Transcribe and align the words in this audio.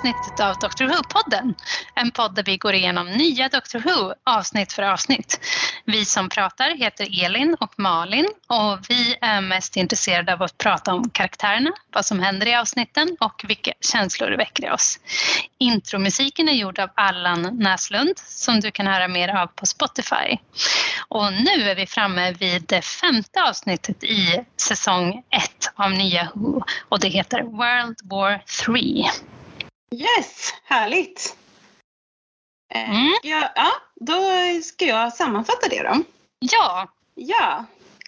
avsnittet 0.00 0.40
av 0.40 0.56
Doctor 0.56 0.84
Who-podden. 0.84 1.54
En 1.94 2.10
podd 2.10 2.34
där 2.34 2.42
vi 2.42 2.56
går 2.56 2.74
igenom 2.74 3.06
nya 3.06 3.48
Doctor 3.48 3.78
Who 3.78 4.14
avsnitt 4.24 4.72
för 4.72 4.82
avsnitt. 4.82 5.40
Vi 5.84 6.04
som 6.04 6.28
pratar 6.28 6.76
heter 6.76 7.24
Elin 7.24 7.56
och 7.60 7.74
Malin 7.76 8.28
och 8.46 8.78
vi 8.88 9.16
är 9.20 9.40
mest 9.40 9.76
intresserade 9.76 10.32
av 10.32 10.42
att 10.42 10.58
prata 10.58 10.94
om 10.94 11.10
karaktärerna, 11.10 11.70
vad 11.92 12.06
som 12.06 12.20
händer 12.20 12.46
i 12.46 12.54
avsnitten 12.54 13.16
och 13.20 13.42
vilka 13.48 13.72
känslor 13.80 14.30
det 14.30 14.36
väcker 14.36 14.64
i 14.66 14.70
oss. 14.70 14.98
Intromusiken 15.58 16.48
är 16.48 16.52
gjord 16.52 16.78
av 16.78 16.90
Allan 16.94 17.42
Näslund 17.42 18.18
som 18.18 18.60
du 18.60 18.70
kan 18.70 18.86
höra 18.86 19.08
mer 19.08 19.28
av 19.28 19.46
på 19.46 19.66
Spotify. 19.66 20.38
Och 21.08 21.32
nu 21.32 21.70
är 21.70 21.74
vi 21.74 21.86
framme 21.86 22.32
vid 22.32 22.62
det 22.62 22.82
femte 22.82 23.42
avsnittet 23.42 24.04
i 24.04 24.44
säsong 24.56 25.22
ett 25.30 25.72
av 25.74 25.90
nya 25.90 26.28
Who 26.34 26.62
och 26.88 27.00
det 27.00 27.08
heter 27.08 27.42
World 27.42 28.00
War 28.02 28.42
3. 28.66 29.10
Yes, 29.94 30.54
härligt! 30.64 31.36
Eh, 32.74 32.90
Mm. 32.90 33.12
ja, 33.22 33.52
ja, 33.54 33.72
då 33.94 34.14
ska 34.62 34.84
jag 34.86 35.12
sammanfatta 35.12 35.68
det 35.68 35.82
då. 35.82 36.02
Ja, 36.38 36.88
Ja, 37.14 37.64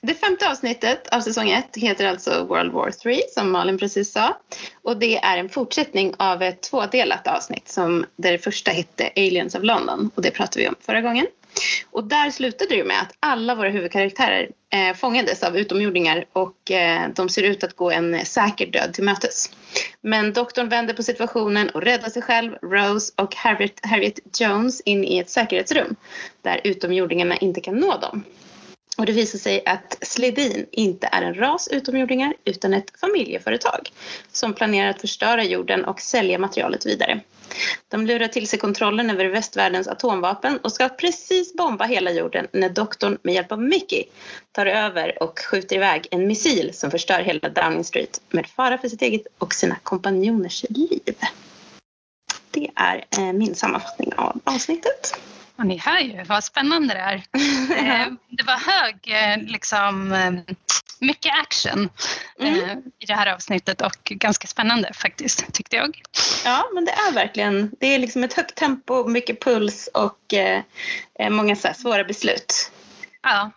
det 0.06 0.14
femte 0.14 0.50
avsnittet 0.50 1.08
av 1.08 1.20
säsong 1.20 1.50
ett 1.50 1.76
heter 1.76 2.06
alltså 2.06 2.44
World 2.44 2.72
War 2.72 2.90
3 2.90 3.20
som 3.34 3.52
Malin 3.52 3.78
precis 3.78 4.12
sa. 4.12 4.36
Och 4.82 4.96
det 4.96 5.16
är 5.16 5.38
en 5.38 5.48
fortsättning 5.48 6.14
av 6.18 6.42
ett 6.42 6.62
tvådelat 6.62 7.26
avsnitt 7.26 7.68
som 7.68 8.06
där 8.16 8.32
det 8.32 8.38
första 8.38 8.70
hette 8.70 9.10
Aliens 9.16 9.54
of 9.54 9.62
London 9.62 10.10
och 10.14 10.22
det 10.22 10.30
pratade 10.30 10.60
vi 10.60 10.68
om 10.68 10.74
förra 10.80 11.00
gången. 11.00 11.26
Och 11.90 12.04
där 12.04 12.30
slutade 12.30 12.76
det 12.76 12.84
med 12.84 13.00
att 13.00 13.14
alla 13.20 13.54
våra 13.54 13.68
huvudkaraktärer 13.68 14.50
eh, 14.72 14.96
fångades 14.96 15.42
av 15.42 15.56
utomjordingar 15.56 16.24
och 16.32 16.70
eh, 16.70 17.08
de 17.14 17.28
ser 17.28 17.42
ut 17.42 17.64
att 17.64 17.76
gå 17.76 17.90
en 17.90 18.26
säker 18.26 18.66
död 18.66 18.94
till 18.94 19.04
mötes. 19.04 19.50
Men 20.00 20.32
doktorn 20.32 20.68
vänder 20.68 20.94
på 20.94 21.02
situationen 21.02 21.68
och 21.70 21.82
räddar 21.82 22.08
sig 22.08 22.22
själv, 22.22 22.52
Rose 22.62 23.12
och 23.16 23.34
Harriet, 23.34 23.80
Harriet 23.82 24.40
Jones 24.40 24.80
in 24.80 25.04
i 25.04 25.18
ett 25.18 25.30
säkerhetsrum 25.30 25.96
där 26.42 26.60
utomjordingarna 26.64 27.36
inte 27.36 27.60
kan 27.60 27.74
nå 27.74 27.98
dem. 27.98 28.24
Och 29.02 29.06
det 29.06 29.12
visar 29.12 29.38
sig 29.38 29.62
att 29.66 29.98
Sledin 30.02 30.66
inte 30.72 31.08
är 31.12 31.22
en 31.22 31.34
ras 31.34 31.68
utomjordingar 31.68 32.34
utan 32.44 32.74
ett 32.74 33.00
familjeföretag 33.00 33.92
som 34.32 34.54
planerar 34.54 34.90
att 34.90 35.00
förstöra 35.00 35.44
jorden 35.44 35.84
och 35.84 36.00
sälja 36.00 36.38
materialet 36.38 36.86
vidare. 36.86 37.20
De 37.88 38.06
lurar 38.06 38.28
till 38.28 38.48
sig 38.48 38.58
kontrollen 38.58 39.10
över 39.10 39.24
västvärldens 39.24 39.88
atomvapen 39.88 40.58
och 40.58 40.72
ska 40.72 40.88
precis 40.88 41.54
bomba 41.54 41.84
hela 41.84 42.10
jorden 42.10 42.46
när 42.52 42.68
doktorn 42.68 43.18
med 43.22 43.34
hjälp 43.34 43.52
av 43.52 43.62
Mickey 43.62 44.04
tar 44.52 44.66
över 44.66 45.22
och 45.22 45.38
skjuter 45.38 45.76
iväg 45.76 46.06
en 46.10 46.26
missil 46.26 46.70
som 46.74 46.90
förstör 46.90 47.22
hela 47.22 47.48
Downing 47.48 47.84
Street 47.84 48.20
med 48.30 48.46
fara 48.46 48.78
för 48.78 48.88
sitt 48.88 49.02
eget 49.02 49.26
och 49.38 49.54
sina 49.54 49.76
kompanjoners 49.82 50.64
liv. 50.68 51.14
Det 52.50 52.70
är 52.74 53.04
eh, 53.18 53.32
min 53.32 53.54
sammanfattning 53.54 54.12
av 54.16 54.40
avsnittet 54.44 55.14
och 55.62 55.68
ni 55.68 55.78
hör 55.78 55.98
ju 55.98 56.22
vad 56.24 56.44
spännande 56.44 56.94
det 56.94 57.00
är. 57.00 57.14
Eh, 58.02 58.06
Det 58.28 58.42
var 58.42 58.58
hög, 58.58 58.96
eh, 59.04 59.50
liksom, 59.52 60.12
eh, 60.12 60.54
mycket 60.98 61.32
action 61.42 61.88
Mm. 62.40 62.82
i 62.98 63.06
det 63.06 63.14
här 63.14 63.34
avsnittet 63.34 63.80
och 63.80 63.96
ganska 64.04 64.48
spännande 64.48 64.92
faktiskt, 64.94 65.52
tyckte 65.52 65.76
jag. 65.76 66.00
Ja, 66.44 66.70
men 66.74 66.84
det 66.84 66.90
är 66.92 67.12
verkligen, 67.12 67.70
det 67.80 67.86
är 67.86 67.98
liksom 67.98 68.24
ett 68.24 68.32
högt 68.32 68.54
tempo, 68.54 69.08
mycket 69.08 69.40
puls 69.44 69.88
och 69.94 70.34
eh, 70.34 70.62
många 71.30 71.56
så 71.56 71.68
här 71.68 71.74
svåra 71.74 72.04
beslut, 72.04 72.70
Ja, 73.22 73.50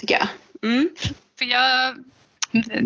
tycker 0.00 0.14
jag. 0.18 0.28
Mm. 0.70 0.88
för 1.38 1.44
jag, 1.44 1.96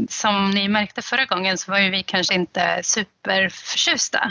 som 0.09 0.51
ni 0.51 0.69
märkte 0.69 1.03
förra 1.03 1.25
gången 1.25 1.59
så 1.59 1.71
var 1.71 1.79
ju 1.79 1.91
vi 1.91 2.03
kanske 2.03 2.35
inte 2.35 2.81
superförtjusta 2.83 4.31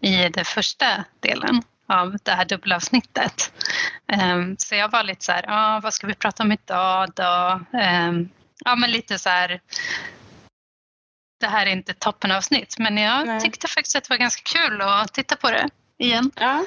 i 0.00 0.28
den 0.28 0.44
första 0.44 1.04
delen 1.20 1.62
av 1.86 2.16
det 2.22 2.30
här 2.32 2.44
dubbelavsnittet. 2.44 3.52
Ehm, 4.12 4.56
Så 4.58 4.74
jag 4.74 4.88
var 4.90 5.02
lite 5.02 5.24
så 5.24 5.32
här, 5.32 5.44
ah, 5.48 5.80
vad 5.80 5.94
ska 5.94 6.06
vi 6.06 6.14
prata 6.14 6.42
om 6.42 6.52
idag 6.52 7.10
då? 7.14 7.60
Ehm, 7.78 8.28
Ja, 8.64 8.74
men 8.76 8.90
lite 8.90 9.18
så 9.18 9.28
här, 9.28 9.60
det 11.40 11.46
här 11.46 11.66
är 11.66 11.70
inte 11.70 11.94
toppenavsnitt, 11.94 12.78
men 12.78 12.96
jag 12.96 13.26
Nej. 13.26 13.40
tyckte 13.40 13.68
faktiskt 13.68 13.96
att 13.96 14.04
det 14.04 14.10
var 14.10 14.16
ganska 14.16 14.42
kul 14.58 14.80
att 14.80 15.12
titta 15.12 15.36
på 15.36 15.50
det 15.50 15.68
igen. 15.98 16.30
Ja, 16.34 16.64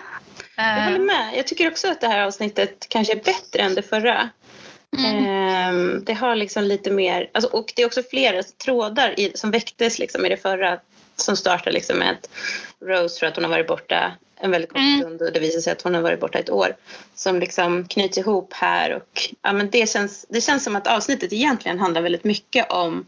jag 0.56 0.84
håller 0.84 0.96
Ehm, 0.96 1.06
med. 1.06 1.32
Jag 1.38 1.48
tycker 1.48 1.72
också 1.72 1.92
att 1.92 2.02
det 2.02 2.08
här 2.08 2.20
avsnittet 2.20 2.86
kanske 2.90 3.14
är 3.14 3.24
bättre 3.24 3.62
än 3.62 3.76
det 3.76 3.82
förra. 3.82 4.30
Mm. 4.98 5.26
Ehm, 5.26 6.04
det 6.06 6.14
har 6.14 6.36
liksom 6.36 6.64
lite 6.64 6.92
mer, 6.92 7.30
alltså, 7.34 7.50
och 7.50 7.74
det 7.76 7.82
är 7.82 7.86
också 7.86 8.04
flera 8.10 8.44
trådar 8.44 9.20
i, 9.20 9.32
som 9.36 9.52
väcktes 9.52 10.00
liksom 10.00 10.26
i 10.26 10.30
det 10.30 10.38
förra 10.38 10.80
som 11.16 11.38
startar 11.38 11.72
liksom 11.72 11.98
med 11.98 12.12
att 12.12 12.30
Rose 12.86 13.20
tror 13.20 13.30
att 13.30 13.36
hon 13.36 13.44
har 13.44 13.52
varit 13.52 13.68
borta 13.68 14.12
en 14.40 14.52
väldigt 14.52 14.70
kort 14.70 14.80
Mm. 14.80 15.00
stund 15.02 15.22
och 15.22 15.34
det 15.34 15.40
visar 15.40 15.60
sig 15.62 15.72
att 15.74 15.82
hon 15.82 15.94
har 15.96 16.02
varit 16.02 16.20
borta 16.20 16.40
ett 16.40 16.50
år. 16.50 16.76
Som 17.16 17.40
liksom 17.40 17.88
knyts 17.88 18.18
ihop 18.18 18.54
här 18.54 18.94
och 18.94 19.30
ja, 19.42 19.54
men 19.54 19.70
det, 19.70 19.90
känns, 19.90 20.26
det 20.30 20.42
känns 20.42 20.64
som 20.64 20.76
att 20.76 20.88
avsnittet 20.88 21.34
egentligen 21.34 21.80
handlar 21.80 22.02
väldigt 22.02 22.24
mycket 22.24 22.72
om 22.72 23.06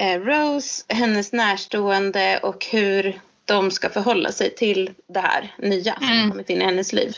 eh, 0.00 0.20
Rose, 0.20 0.84
hennes 0.88 1.32
närstående 1.32 2.38
och 2.42 2.66
hur 2.70 3.20
de 3.44 3.70
ska 3.70 3.88
förhålla 3.88 4.32
sig 4.32 4.54
till 4.54 4.90
det 5.08 5.20
här 5.20 5.54
nya 5.58 5.94
som 5.94 6.08
Mm. 6.08 6.30
kommit 6.30 6.50
in 6.50 6.62
i 6.62 6.64
hennes 6.64 6.92
liv. 6.92 7.16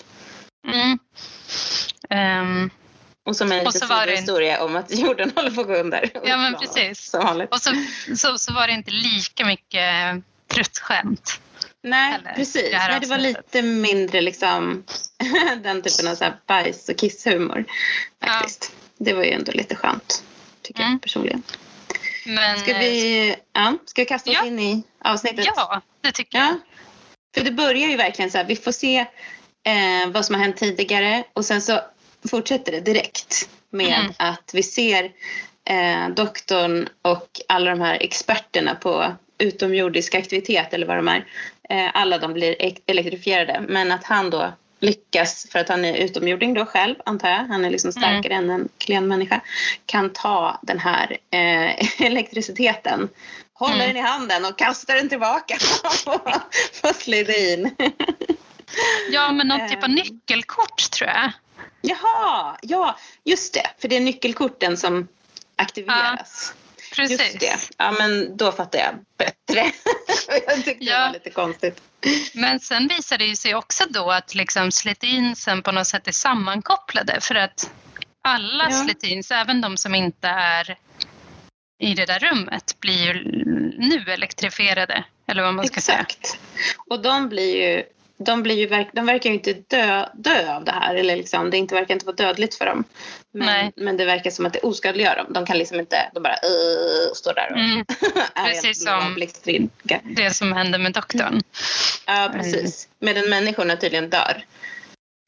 Mm. 0.73 0.99
Ehm, 2.11 2.71
Och 3.27 3.37
som 3.37 3.53
en 3.53 3.67
Och 3.67 3.75
så 3.75 3.87
var 3.87 4.07
det- 4.07 4.17
historia 4.17 4.65
om 4.65 4.77
att 4.77 4.91
jorden 4.99 5.33
håller 5.37 5.51
på 5.51 5.61
att 5.61 5.67
gå 5.67 5.75
under. 5.75 6.11
Ja, 6.25 6.37
men 6.37 6.55
precis. 6.55 7.15
Och 7.51 7.61
så, 7.61 7.71
så, 8.17 8.39
så 8.39 8.53
var 8.53 8.67
det 8.67 8.73
inte 8.73 8.91
lika 8.91 9.45
mycket 9.45 9.85
pruttskämt. 10.49 11.41
Nej, 11.83 12.15
Eller 12.15 12.33
precis. 12.33 12.71
det 12.71 12.79
Nej, 12.79 13.01
det 13.01 13.07
var 13.07 13.19
lite 13.19 13.63
mindre 13.63 14.21
liksom 14.21 14.85
den 15.63 15.83
typen 15.83 16.09
av 16.09 16.15
så 16.15 16.25
här 16.25 16.37
bajs 16.47 16.89
och 16.89 16.97
kisshumor. 16.97 17.65
Faktiskt. 18.25 18.73
Det 18.99 19.13
var 19.13 19.25
ju 19.25 19.31
ändå 19.31 19.53
lite 19.53 19.75
skönt, 19.77 20.25
tycker 20.63 20.81
Mm. 20.81 20.93
jag 20.93 21.03
personligen. 21.03 21.43
Men, 22.27 22.59
Ska 22.59 22.79
vi, 22.79 23.37
ja, 23.53 23.75
ska 23.85 24.03
vi 24.03 24.07
kasta 24.07 24.31
oss 24.31 24.37
Ja. 24.41 24.47
in 24.47 24.59
i 24.59 24.83
avsnittet? 25.05 25.47
Ja, 25.57 25.83
det 26.01 26.13
tycker 26.13 26.39
jag. 26.39 26.47
Ja. 26.49 26.59
För 27.35 27.45
det 27.45 27.51
börjar 27.51 27.89
ju 27.89 27.97
verkligen 27.97 28.31
så 28.31 28.39
här, 28.39 28.45
vi 28.45 28.57
får 28.57 28.73
se 28.73 28.99
eh, 29.67 30.09
vad 30.09 30.25
som 30.27 30.35
har 30.35 30.43
hänt 30.43 30.57
tidigare 30.57 31.25
och 31.33 31.45
sen 31.45 31.63
så 31.63 31.81
fortsätter 32.31 32.73
det 32.73 32.81
direkt 32.81 33.49
med 33.71 33.99
Mm. 33.99 34.13
att 34.19 34.51
vi 34.55 34.63
ser 34.63 35.05
eh, 35.65 36.09
doktorn 36.17 36.89
och 37.03 37.29
alla 37.49 37.71
de 37.71 37.81
här 37.81 37.97
experterna 38.01 38.75
på 38.75 39.13
utomjordisk 39.39 40.15
aktivitet 40.15 40.75
eller 40.75 40.87
vad 40.87 40.97
de 40.97 41.09
är. 41.09 41.27
Eh, 41.69 41.91
alla 41.95 42.19
de 42.19 42.33
blir 42.33 42.63
ek- 42.63 42.83
elektrifierade 42.87 43.61
men 43.69 43.93
att 43.93 44.05
han 44.05 44.31
då 44.31 44.53
lyckas, 44.81 45.47
för 45.51 45.59
att 45.59 45.69
han 45.69 45.85
är 45.85 45.95
utomjording 45.97 46.55
då 46.55 46.67
själv 46.67 46.95
antar 47.05 47.29
jag, 47.29 47.39
han 47.39 47.65
är 47.65 47.71
liksom 47.71 47.93
starkare 47.93 48.35
än 48.35 48.51
en 48.51 48.69
klen 48.79 49.09
människa, 49.09 49.41
kan 49.87 50.11
ta 50.13 50.59
den 50.63 50.79
här 50.79 51.17
eh, 51.31 52.01
elektriciteten 52.07 53.09
håller 53.55 53.75
Mm. 53.75 53.87
den 53.89 53.97
i 53.97 54.01
handen 54.01 54.45
och 54.45 54.59
kastar 54.59 54.95
den 54.95 55.09
tillbaka 55.09 55.57
på, 56.83 56.89
Sledin. 56.95 57.71
Ja, 59.11 59.33
men 59.33 59.49
någon 59.49 59.69
typ 59.69 59.79
av 59.79 59.85
Ehm. 59.85 59.95
nyckelkort 59.95 60.91
tror 60.91 61.11
jag. 61.11 61.33
Jaha, 61.87 62.57
ja 62.63 62.99
just 63.25 63.55
det, 63.55 63.71
för 63.79 63.89
det 63.89 63.97
är 63.97 64.01
nyckelkorten 64.01 64.77
som 64.77 65.09
aktiveras. 65.57 66.55
Precis. 66.95 67.21
Just 67.21 67.41
det, 67.41 67.59
ja 67.79 67.91
men 67.99 68.37
då 68.37 68.53
fattar 68.53 68.79
jag 68.79 68.95
bättre. 69.19 69.73
jag 70.47 70.65
tyckte 70.65 70.85
det 70.85 70.91
Ja. 70.91 70.99
var 71.07 71.13
lite 71.13 71.31
konstigt. 71.31 71.83
Men 72.35 72.61
sen 72.61 72.89
visar 72.89 73.19
det 73.19 73.25
ju 73.25 73.37
sig 73.37 73.55
också 73.55 73.85
då 73.89 74.11
att 74.11 74.35
liksom 74.35 74.73
Slitinsen 74.73 75.63
på 75.63 75.73
något 75.73 75.87
sätt 75.87 76.09
är 76.09 76.13
sammankopplade 76.13 77.21
för 77.21 77.35
att 77.35 77.71
alla 78.23 78.65
Ja. 78.71 78.85
Slitins, 78.85 79.31
även 79.31 79.61
de 79.61 79.77
som 79.77 79.95
inte 79.95 80.29
är 80.29 80.77
i 81.83 81.95
det 81.95 82.07
där 82.07 82.19
rummet, 82.19 82.77
blir 82.81 83.05
ju 83.07 83.25
nu 83.79 84.05
elektrifierade. 84.13 85.05
Eller 85.27 85.43
vad 85.43 85.55
man 85.55 85.67
ska 85.67 85.81
säga. 85.81 85.99
Exakt. 85.99 86.39
Och 86.89 87.03
de 87.03 87.29
blir 87.29 87.57
ju, 87.57 87.85
de, 88.25 88.43
blir 88.43 88.55
ju 88.55 88.67
verk, 88.67 88.89
de 88.93 89.07
verkar 89.07 89.31
ju 89.31 89.37
inte 89.37 89.53
dö, 89.53 90.07
dö 90.15 90.55
av 90.55 90.65
det 90.65 90.73
här. 90.73 90.95
Eller 90.95 91.17
liksom, 91.17 91.51
det 91.51 91.57
inte, 91.57 91.75
verkar 91.75 91.95
inte 91.95 92.07
vara 92.07 92.17
dödligt 92.17 92.55
för 92.55 92.67
dem. 92.67 92.85
Men, 93.33 93.47
Nej. 93.47 93.73
men 93.77 93.97
det 93.97 94.05
verkar 94.05 94.31
som 94.31 94.47
att 94.47 94.53
det 94.53 94.59
oskadliggör 94.61 95.17
dem. 95.17 95.27
De 95.31 95.47
kan 95.47 95.59
liksom 95.59 95.81
inte, 95.81 96.11
de 96.15 96.23
bara 96.23 96.35
uh, 96.35 97.13
står 97.15 97.35
där 97.35 97.51
och 97.53 97.59
Mm, 97.59 97.79
är 98.35 98.45
precis 98.47 98.85
som- 98.85 99.17
det 100.03 100.31
som 100.31 100.53
hände 100.53 100.79
med 100.79 100.93
doktorn. 100.93 101.41
Ja, 102.07 102.31
precis. 102.33 102.89
Medan 102.99 103.31
människorna 103.31 103.77
tydligen 103.77 104.11
dör. 104.11 104.45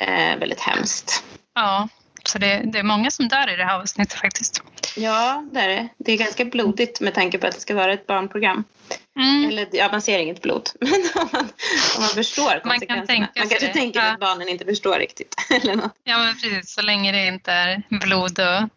Eh, 0.04 0.38
väldigt 0.38 0.60
hemskt. 0.60 1.24
Ja, 1.54 1.88
så 2.28 2.38
det, 2.38 2.62
det 2.72 2.78
är 2.78 2.82
många 2.82 3.10
som 3.10 3.28
dör 3.28 3.52
i 3.52 3.56
det 3.56 3.64
här 3.64 3.80
avsnittet 3.80 4.18
faktiskt. 4.20 4.62
Ja, 4.96 5.44
det 5.52 5.60
är 5.60 5.68
det. 5.68 5.88
Det 5.98 6.12
är 6.12 6.16
ganska 6.16 6.44
blodigt 6.44 7.00
med 7.00 7.14
tanke 7.14 7.38
på 7.38 7.46
att 7.46 7.54
det 7.54 7.60
ska 7.60 7.74
vara 7.74 7.92
ett 7.92 8.06
barnprogram. 8.06 8.64
Mm. 9.18 9.48
Eller 9.48 9.68
ja, 9.72 9.88
man 9.92 10.02
ser 10.02 10.18
inget 10.18 10.42
blod. 10.42 10.70
Men 10.80 10.92
om 11.14 11.28
man, 11.32 11.42
om 11.96 12.00
man 12.00 12.08
förstår 12.08 12.50
kan 12.50 12.60
konsekvenserna. 12.60 13.06
tänka 13.06 13.30
man 13.40 13.48
sig 13.48 13.58
kanske 13.58 13.66
det. 13.66 13.72
tänker 13.72 14.00
Ja. 14.00 14.12
att 14.12 14.20
barnen 14.20 14.48
inte 14.48 14.64
förstår 14.64 14.98
riktigt. 14.98 15.34
Eller 15.50 15.74
något. 15.76 15.92
Ja, 16.04 16.18
men 16.18 16.34
precis. 16.34 16.74
Så 16.74 16.82
länge 16.82 17.12
det 17.12 17.26
inte 17.26 17.52
är 17.52 17.82
blod 17.90 18.38
och 18.38 18.68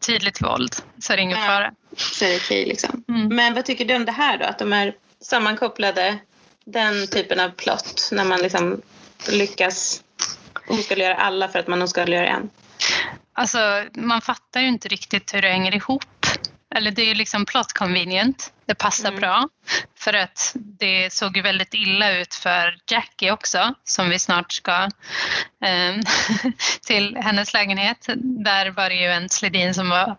tydligt 0.00 0.42
våld 0.42 0.76
så 0.98 1.12
är 1.12 1.16
det 1.16 1.22
ingen 1.22 1.38
Ja. 1.38 1.46
fara. 1.46 1.72
Så 1.96 2.24
är 2.24 2.28
det 2.28 2.36
okej 2.36 2.66
liksom. 2.66 3.04
Mm. 3.08 3.28
Men 3.36 3.54
vad 3.54 3.64
tycker 3.64 3.84
du 3.84 3.94
om 3.96 4.04
det 4.04 4.12
här 4.12 4.38
då? 4.38 4.44
Att 4.44 4.58
de 4.58 4.72
är 4.72 4.94
sammankopplade. 5.20 6.18
Den 6.64 7.06
typen 7.06 7.40
av 7.40 7.48
plott 7.50 8.08
när 8.12 8.24
man 8.24 8.40
liksom 8.40 8.82
lyckas 9.28 10.02
oskadliggöra 10.70 11.14
alla 11.14 11.48
för 11.48 11.58
att 11.58 11.66
man 11.68 11.82
oskadliggör 11.82 12.24
en. 12.24 12.50
Alltså, 13.32 13.84
man 13.94 14.20
fattar 14.20 14.60
ju 14.60 14.68
inte 14.68 14.88
riktigt 14.88 15.34
hur 15.34 15.42
det 15.42 15.48
hänger 15.48 15.74
ihop. 15.74 16.26
Eller 16.74 16.90
det 16.90 17.02
är 17.02 17.06
ju 17.06 17.14
liksom 17.14 17.46
plot 17.46 17.72
convenient. 17.72 18.52
Det 18.66 18.74
passar 18.74 19.08
Mm. 19.08 19.20
bra. 19.20 19.48
För 19.98 20.12
att 20.14 20.52
det 20.54 21.12
såg 21.12 21.36
ju 21.36 21.42
väldigt 21.42 21.74
illa 21.74 22.12
ut 22.12 22.34
för 22.34 22.78
Jackie 22.90 23.32
också, 23.32 23.74
som 23.84 24.10
vi 24.10 24.18
snart 24.18 24.52
ska 24.52 24.82
eh, 25.64 25.96
till 26.86 27.16
hennes 27.16 27.52
lägenhet. 27.54 28.06
Där 28.16 28.70
var 28.70 28.88
det 28.88 28.94
ju 28.94 29.06
en 29.06 29.28
Sledin 29.28 29.74
som 29.74 29.88
var 29.90 30.16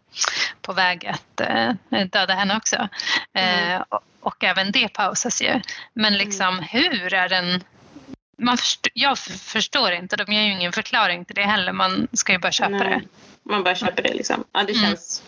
på 0.62 0.74
väg 0.74 1.06
att 1.08 1.42
eh, 1.42 1.72
döda 2.12 2.34
henne 2.34 2.58
också. 2.58 2.90
Eh, 3.34 3.82
och, 3.90 4.02
och 4.20 4.44
även 4.44 4.72
det 4.72 4.88
pausas 4.88 5.42
ju. 5.42 5.62
Men 5.94 6.14
liksom 6.18 6.60
hur 6.60 7.14
är 7.14 7.30
den 7.30 7.64
man 8.42 8.58
först, 8.58 8.88
jag 8.94 9.18
förstår 9.20 9.92
inte, 9.92 10.16
de 10.16 10.34
ger 10.34 10.42
ju 10.44 10.52
ingen 10.52 10.72
förklaring 10.72 11.26
till 11.26 11.36
det 11.36 11.42
heller. 11.44 11.72
Man 11.74 12.08
ska 12.14 12.32
ju 12.34 12.40
bara 12.40 12.52
köpa 12.52 12.70
Nej. 12.70 12.88
det. 12.90 13.02
Man 13.44 13.64
bara 13.64 13.76
köper 13.76 14.04
det 14.04 14.14
liksom. 14.14 14.44
Ja, 14.52 14.64
det, 14.64 14.74
Mm. 14.74 14.86
känns, 14.86 15.24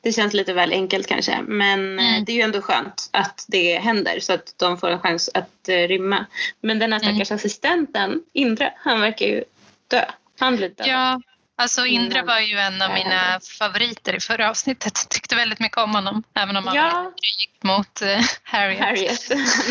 det 0.00 0.12
känns 0.12 0.34
lite 0.34 0.52
väl 0.52 0.72
enkelt 0.72 1.06
kanske. 1.06 1.38
Men 1.42 1.98
eh, 1.98 2.08
Mm. 2.08 2.24
det 2.24 2.32
är 2.32 2.36
ju 2.36 2.42
ändå 2.42 2.60
skönt 2.62 3.08
att 3.12 3.44
det 3.48 3.78
händer 3.78 4.20
så 4.20 4.32
att 4.32 4.54
de 4.58 4.78
får 4.78 4.88
en 4.90 4.98
chans 5.00 5.30
att 5.34 5.68
eh, 5.68 5.76
rymma. 5.88 6.26
Men 6.60 6.78
den 6.78 6.92
här 6.92 7.00
Mm. 7.00 7.14
stackars 7.14 7.32
assistenten, 7.32 8.22
Indra, 8.32 8.70
han 8.76 9.00
verkar 9.00 9.26
ju 9.26 9.44
dö. 9.88 10.04
Han 10.38 10.56
blir 10.56 10.68
död. 10.68 10.86
Ja, 10.86 11.20
alltså 11.56 11.86
Indra 11.86 12.18
Innan 12.18 12.26
var 12.26 12.40
ju 12.40 12.58
en 12.58 12.82
av 12.82 12.90
mina 12.92 13.40
favoriter 13.58 14.14
i 14.16 14.20
förra 14.20 14.50
avsnittet. 14.50 15.08
Tyckte 15.10 15.36
väldigt 15.36 15.60
mycket 15.60 15.78
om 15.78 15.94
honom, 15.94 16.22
även 16.34 16.56
om 16.56 16.66
han 16.66 16.76
Ja. 16.76 17.12
gick 17.38 17.62
mot 17.62 18.02
eh, 18.02 18.20
Harriet. 18.42 18.80
Harriet. 18.80 19.20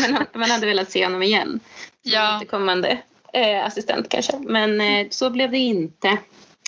Men 0.00 0.26
man 0.40 0.50
hade 0.50 0.66
velat 0.66 0.90
se 0.90 1.04
honom 1.04 1.22
igen. 1.22 1.60
Ja. 2.02 2.36
återkommande 2.36 2.98
eh, 3.32 3.64
assistent 3.64 4.08
kanske. 4.08 4.38
Men 4.38 4.80
eh, 4.80 5.06
så 5.10 5.30
blev 5.30 5.50
det 5.50 5.58
inte. 5.58 6.16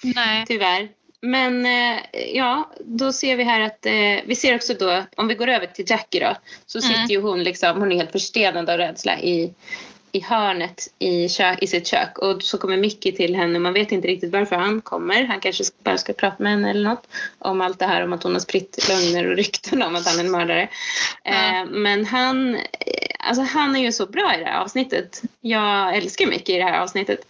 Nej. 0.03 0.45
Tyvärr. 0.47 0.89
Men 1.21 1.67
eh, 1.67 2.01
ja, 2.35 2.73
då 2.85 3.13
ser 3.13 3.37
vi 3.37 3.45
här 3.45 3.61
att 3.61 3.87
eh, 3.87 3.93
vi 4.27 4.35
ser 4.35 4.55
också 4.55 4.75
då, 4.75 5.05
om 5.17 5.29
vi 5.29 5.35
går 5.35 5.49
över 5.49 5.67
till 5.67 5.85
Jackie 5.89 6.29
då, 6.29 6.37
så 6.67 6.79
Mm. 6.79 6.91
sitter 6.91 7.15
ju 7.15 7.21
hon 7.21 7.43
liksom, 7.43 7.79
hon 7.81 7.93
är 7.93 7.97
helt 7.97 8.13
förstenad 8.13 8.71
av 8.71 8.79
rädsla 8.79 9.19
i, 9.21 9.55
i 10.13 10.21
hörnet 10.21 10.89
i, 10.99 11.29
kö, 11.29 11.57
i 11.61 11.67
sitt 11.67 11.87
kök 11.87 12.19
och 12.19 12.43
så 12.43 12.59
kommer 12.59 12.77
Mickey 12.77 13.13
till 13.13 13.37
henne. 13.37 13.59
Man 13.59 13.73
vet 13.73 13.93
inte 13.93 14.09
riktigt 14.09 14.33
varför 14.33 14.57
han 14.57 14.81
kommer. 14.81 15.25
Han 15.25 15.41
kanske 15.41 15.65
bara 15.85 15.99
ska 15.99 16.13
prata 16.13 16.43
med 16.43 16.53
henne 16.53 16.71
eller 16.71 16.89
något 16.89 17.07
om 17.39 17.61
allt 17.61 17.79
det 17.79 17.87
här 17.87 18.05
om 18.05 18.13
att 18.13 18.23
hon 18.23 18.33
har 18.33 18.41
spritt 18.41 18.89
lögner 18.89 19.31
och 19.31 19.37
rykten 19.37 19.83
om 19.83 19.97
att 19.97 20.07
han 20.07 20.19
är 20.21 20.25
en 20.25 20.31
mördare. 20.31 20.69
Ja. 21.23 21.33
Eh, 21.33 21.65
men 21.71 22.07
han, 22.07 22.55
eh, 22.55 22.61
alltså 23.19 23.43
han 23.43 23.77
är 23.77 23.81
ju 23.81 23.93
så 23.93 24.07
bra 24.07 24.35
i 24.35 24.39
det 24.39 24.45
här 24.45 24.61
avsnittet. 24.61 25.23
Jag 25.41 25.97
älskar 25.97 26.27
Mickey 26.27 26.55
i 26.55 26.59
det 26.59 26.65
här 26.65 26.81
avsnittet. 26.81 27.21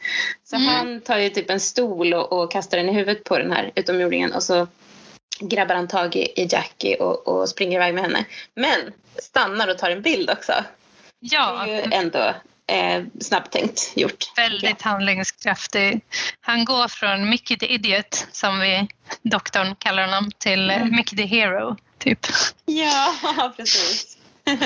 Så 0.45 0.57
Mm. 0.57 0.69
han 0.69 1.01
tar 1.01 1.19
ju 1.19 1.29
typ 1.31 1.51
en 1.51 1.61
stol 1.61 2.15
och, 2.15 2.33
och 2.33 2.53
kastar 2.53 2.79
den 2.79 2.89
i 2.89 2.93
huvudet 2.93 3.25
på 3.25 3.39
den 3.39 3.53
här 3.53 3.73
utomjordingen 3.75 4.33
och 4.33 4.43
så 4.43 4.67
grabbar 5.41 5.75
han 5.75 5.89
tag 5.89 6.17
i, 6.17 6.33
i 6.37 6.49
Jackie 6.51 6.97
och, 6.97 7.29
och 7.29 7.49
springer 7.49 7.77
iväg 7.77 7.95
med 7.95 8.05
henne. 8.05 8.25
Men 8.55 8.93
stannar 9.19 9.69
och 9.69 9.79
tar 9.79 9.91
en 9.91 10.03
bild 10.03 10.31
också. 10.31 10.53
Ja, 11.21 11.63
Det 11.67 11.73
är 11.73 11.87
ju 11.87 11.93
ändå 11.93 12.35
eh, 12.67 13.05
snabbtänkt 13.21 13.93
gjort. 13.97 14.25
väldigt 14.37 14.83
handlingskraftig. 14.83 16.01
Han 16.41 16.65
går 16.65 16.89
från 16.89 17.31
Mickey 17.31 17.57
the 17.59 17.67
Idiot, 17.67 18.27
som 18.33 18.61
vi 18.61 18.89
doktorn 19.23 19.75
kallar 19.79 20.05
honom, 20.05 20.31
till 20.39 20.71
Mm. 20.71 20.97
Mickey 20.97 21.17
the 21.17 21.27
Hero, 21.27 21.77
typ. 21.99 22.27
Ja, 22.65 23.15
precis. 23.57 24.17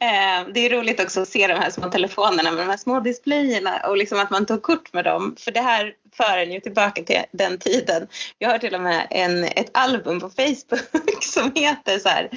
Eh, 0.00 0.48
det 0.54 0.60
är 0.60 0.70
roligt 0.70 1.00
också 1.00 1.20
att 1.20 1.28
se 1.28 1.46
de 1.46 1.54
här 1.54 1.70
små 1.70 1.90
telefonerna 1.90 2.50
med 2.50 2.66
de 2.66 2.70
här 2.70 2.76
små 2.76 3.00
displayerna 3.00 3.80
och 3.80 3.96
liksom 3.96 4.20
att 4.20 4.30
man 4.30 4.46
tog 4.46 4.62
kort 4.62 4.92
med 4.92 5.04
dem. 5.04 5.36
För 5.38 5.50
det 5.50 5.60
här 5.60 5.94
för 6.12 6.38
en 6.38 6.52
ju 6.52 6.60
tillbaka 6.60 7.02
till 7.02 7.22
den 7.32 7.58
tiden. 7.58 8.08
Jag 8.38 8.50
har 8.50 8.58
till 8.58 8.74
och 8.74 8.80
med 8.80 9.06
en, 9.10 9.44
ett 9.44 9.70
album 9.72 10.20
på 10.20 10.30
Facebook 10.30 11.22
som 11.22 11.52
heter 11.54 11.98
så 11.98 12.08
här, 12.08 12.30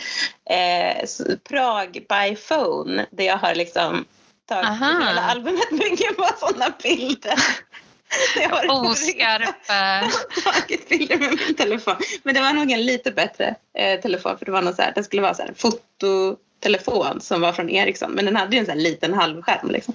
eh, 0.50 1.06
Prag 1.50 1.91
by 1.94 2.35
phone 2.35 3.06
där 3.12 3.23
jag 3.23 3.38
har 3.38 3.56
liksom 3.56 4.06
tagit 4.51 4.69
Aha. 4.69 5.07
hela 5.07 5.21
albumet 5.21 5.69
bygger 5.69 6.13
på 6.13 6.27
sådana 6.39 6.74
bilder. 6.83 7.33
Jag 8.42 8.50
har 8.50 8.92
Oskarpa. 8.92 10.12
tagit 10.44 10.89
bilder 10.89 11.18
med 11.18 11.30
min 11.30 11.56
telefon. 11.56 11.95
Men 12.24 12.36
det 12.36 12.42
var 12.42 12.53
nog 12.53 12.71
en 12.71 12.86
lite 12.86 13.12
bättre 13.12 13.56
eh, 13.77 14.00
telefon 14.00 14.38
för 14.38 14.45
det 14.45 14.51
var 14.51 14.62
någon 14.62 14.75
så 14.75 14.81
här, 14.81 14.92
det 14.95 15.03
skulle 15.03 15.21
vara 15.21 15.33
så 15.33 15.42
här 15.42 15.50
en 15.50 15.56
fototelefon 15.56 17.21
som 17.21 17.42
var 17.42 17.53
från 17.53 17.69
Ericsson 17.69 18.12
men 18.12 18.25
den 18.25 18.36
hade 18.36 18.56
ju 18.56 18.59
en 18.59 18.65
sån 18.65 18.75
här 18.75 18.81
liten 18.81 19.13
halvskärm 19.13 19.71
liksom. 19.71 19.94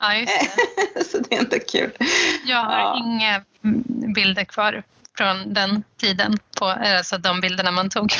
Ja, 0.00 0.14
just 0.14 0.32
det. 0.94 1.04
så 1.10 1.18
det 1.18 1.36
är 1.36 1.40
inte 1.40 1.58
kul. 1.58 1.90
Jag 2.44 2.64
har 2.64 2.78
Ja. 2.78 3.02
inga 3.04 3.34
mm, 3.64 4.12
bilder 4.14 4.44
kvar 4.44 4.82
från 5.18 5.54
den 5.54 5.82
tiden, 6.00 6.38
på, 6.58 6.64
alltså 6.64 7.18
de 7.18 7.40
bilderna 7.40 7.70
man 7.70 7.90
tog. 7.90 8.12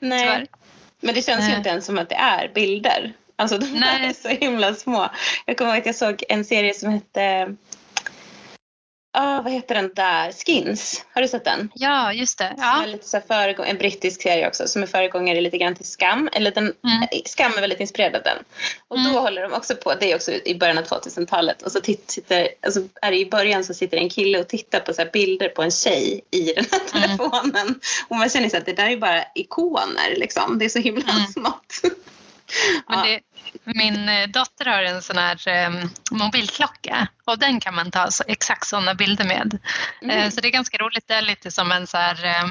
Nej. 0.00 0.20
Tyvärr. 0.20 0.46
Men 1.00 1.14
det 1.14 1.22
känns 1.22 1.44
ju 1.44 1.48
Nej. 1.48 1.56
inte 1.56 1.68
ens 1.68 1.86
som 1.86 1.98
att 1.98 2.08
det 2.08 2.14
är 2.14 2.50
bilder. 2.54 3.12
Alltså 3.38 3.58
de 3.58 3.66
Nej. 3.66 4.06
är 4.06 4.12
så 4.12 4.28
himla 4.28 4.74
små. 4.74 5.08
Jag 5.46 5.58
kommer 5.58 5.70
ihåg 5.70 5.80
att 5.80 5.86
jag 5.86 5.94
såg 5.94 6.24
en 6.28 6.44
serie 6.44 6.74
som 6.74 6.90
hette 6.92 7.56
Ah, 9.12 9.42
vad 9.42 9.52
heter 9.52 9.74
den 9.74 9.90
där? 9.94 10.32
Skins. 10.32 11.04
Har 11.14 11.22
du 11.22 11.28
sett 11.28 11.44
den? 11.44 11.70
Ja, 11.74 12.12
just 12.12 12.38
det. 12.38 12.48
Som 12.56 12.64
är 12.64 12.80
Ja. 12.80 12.86
lite 12.86 13.08
så 13.08 13.20
föregång- 13.28 13.66
en 13.66 13.76
brittisk 13.78 14.22
serie 14.22 14.48
också 14.48 14.68
som 14.68 14.82
är 14.82 14.86
föregångare 14.86 15.40
lite 15.40 15.58
grann 15.58 15.74
till 15.74 15.84
Skam. 15.86 16.28
Eller 16.32 16.50
den, 16.50 16.64
Mm. 16.64 17.08
Skam 17.24 17.52
är 17.56 17.60
väldigt 17.60 17.80
inspirerad 17.80 18.16
av 18.16 18.22
den. 18.22 18.36
Och 18.88 18.96
då 18.98 19.08
Mm. 19.10 19.22
håller 19.22 19.42
de 19.42 19.52
också 19.52 19.76
på, 19.76 19.94
det 19.94 20.12
är 20.12 20.16
också 20.16 20.32
i 20.32 20.54
början 20.54 20.78
av 20.78 20.82
2000-talet. 20.82 21.62
Och 21.62 21.72
så 21.72 21.80
sitter, 22.06 22.48
alltså 22.62 22.80
är 23.02 23.12
i 23.12 23.26
början 23.30 23.64
så 23.64 23.74
sitter 23.74 23.96
en 23.96 24.08
kille 24.10 24.38
och 24.40 24.48
tittar 24.48 24.80
på 24.80 24.92
så 24.94 25.04
bilder 25.12 25.48
på 25.48 25.62
en 25.62 25.70
tjej 25.70 26.20
i 26.30 26.52
den 26.52 26.64
här 26.70 26.80
Mm. 27.04 27.18
telefonen. 27.18 27.80
Och 28.08 28.16
man 28.16 28.28
känner 28.28 28.48
så 28.48 28.56
att 28.56 28.66
det 28.66 28.72
där 28.72 28.90
är 28.90 28.96
bara 28.96 29.24
ikoner 29.34 30.14
liksom. 30.16 30.58
Det 30.58 30.64
är 30.64 30.68
så 30.68 30.78
himla 30.78 31.12
Mm. 31.12 31.26
smått. 31.26 31.94
Men 32.88 33.02
det, 33.04 33.20
min 33.64 34.08
eh, 34.08 34.28
dotter 34.28 34.64
har 34.64 34.82
en 34.82 35.02
sån 35.02 35.18
här 35.18 35.48
eh, 35.48 35.70
mobilklocka 36.10 37.08
och 37.24 37.38
den 37.38 37.60
kan 37.60 37.74
man 37.74 37.90
ta 37.90 38.10
så, 38.10 38.24
exakt 38.26 38.66
sådana 38.66 38.94
bilder 38.94 39.24
med. 39.24 39.58
Mm. 40.02 40.18
Eh, 40.18 40.30
så 40.30 40.40
det 40.40 40.48
är 40.48 40.52
ganska 40.52 40.78
roligt. 40.78 41.08
Det 41.08 41.14
är 41.14 41.22
lite 41.22 41.50
som 41.50 41.72
en, 41.72 41.86
så 41.86 41.96
här, 41.96 42.24
eh, 42.24 42.44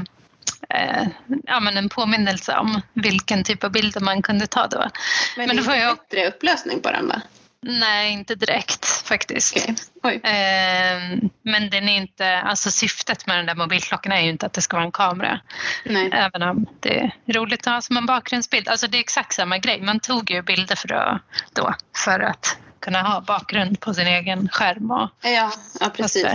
eh, 0.69 1.07
ja, 1.43 1.59
men 1.59 1.77
en 1.77 1.89
påminnelse 1.89 2.57
om 2.57 2.81
vilken 2.93 3.43
typ 3.43 3.63
av 3.63 3.71
bilder 3.71 4.01
man 4.01 4.21
kunde 4.21 4.47
ta 4.47 4.67
då. 4.67 4.89
Men, 5.37 5.47
Men 5.47 5.57
det 5.57 5.77
jag- 5.77 5.91
inte 5.91 6.03
bättre 6.09 6.27
upplösning 6.27 6.81
på 6.81 6.91
den 6.91 7.07
va? 7.07 7.21
Nej, 7.61 8.11
inte 8.11 8.35
direkt 8.35 8.85
faktiskt. 8.85 9.69
Oj. 10.03 10.15
Eh, 10.15 11.19
men 11.41 11.69
den 11.69 11.89
är 11.89 11.97
inte, 11.97 12.37
alltså 12.37 12.71
syftet 12.71 13.27
med 13.27 13.37
den 13.37 13.45
där 13.45 13.55
mobilklockan 13.55 14.11
är 14.11 14.21
ju 14.21 14.29
inte 14.29 14.45
att 14.45 14.53
det 14.53 14.61
ska 14.61 14.77
vara 14.77 14.85
en 14.85 14.91
kamera. 14.91 15.39
Nej. 15.85 16.09
Även 16.13 16.41
om 16.41 16.65
det 16.79 16.99
är 16.99 17.33
roligt 17.33 17.67
att 17.67 17.73
ha 17.73 17.81
som 17.81 17.97
en 17.97 18.05
bakgrundsbild. 18.05 18.67
Alltså 18.67 18.87
det 18.87 18.97
är 18.97 18.99
exakt 18.99 19.33
samma 19.33 19.57
grej. 19.57 19.81
Man 19.81 19.99
tog 19.99 20.31
ju 20.31 20.41
bilder 20.41 20.75
för 20.75 20.93
att, 20.93 21.21
då, 21.53 21.75
för 22.05 22.19
att 22.19 22.57
kunna 22.79 23.01
ha 23.01 23.21
bakgrund 23.21 23.79
på 23.79 23.93
sin 23.93 24.07
egen 24.07 24.49
skärm 24.49 24.91
och 24.91 25.09
Ja, 25.21 25.51
ja 25.79 25.89
precis. 25.89 26.25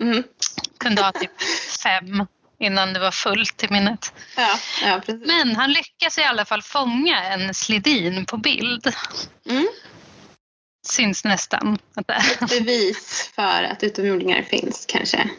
Mm. 0.00 0.22
kunde 0.78 1.02
ha 1.02 1.12
typ 1.12 1.42
fem 1.82 2.26
innan 2.60 2.92
det 2.92 3.00
var 3.00 3.10
fullt 3.10 3.64
i 3.64 3.68
minnet. 3.70 4.12
Ja, 4.36 4.58
ja, 4.82 5.00
precis. 5.06 5.26
Men 5.26 5.56
han 5.56 5.72
lyckas 5.72 6.18
i 6.18 6.22
alla 6.22 6.44
fall 6.44 6.62
fånga 6.62 7.24
en 7.24 7.54
slidin 7.54 8.26
på 8.26 8.36
bild. 8.36 8.94
Mm. 9.50 9.68
Syns 10.82 11.24
nästan 11.24 11.78
är. 12.06 12.46
Bevis 12.48 13.30
för 13.34 13.62
att 13.62 13.82
utomjordingar 13.82 14.42
finns 14.42 14.84
kanske. 14.88 15.30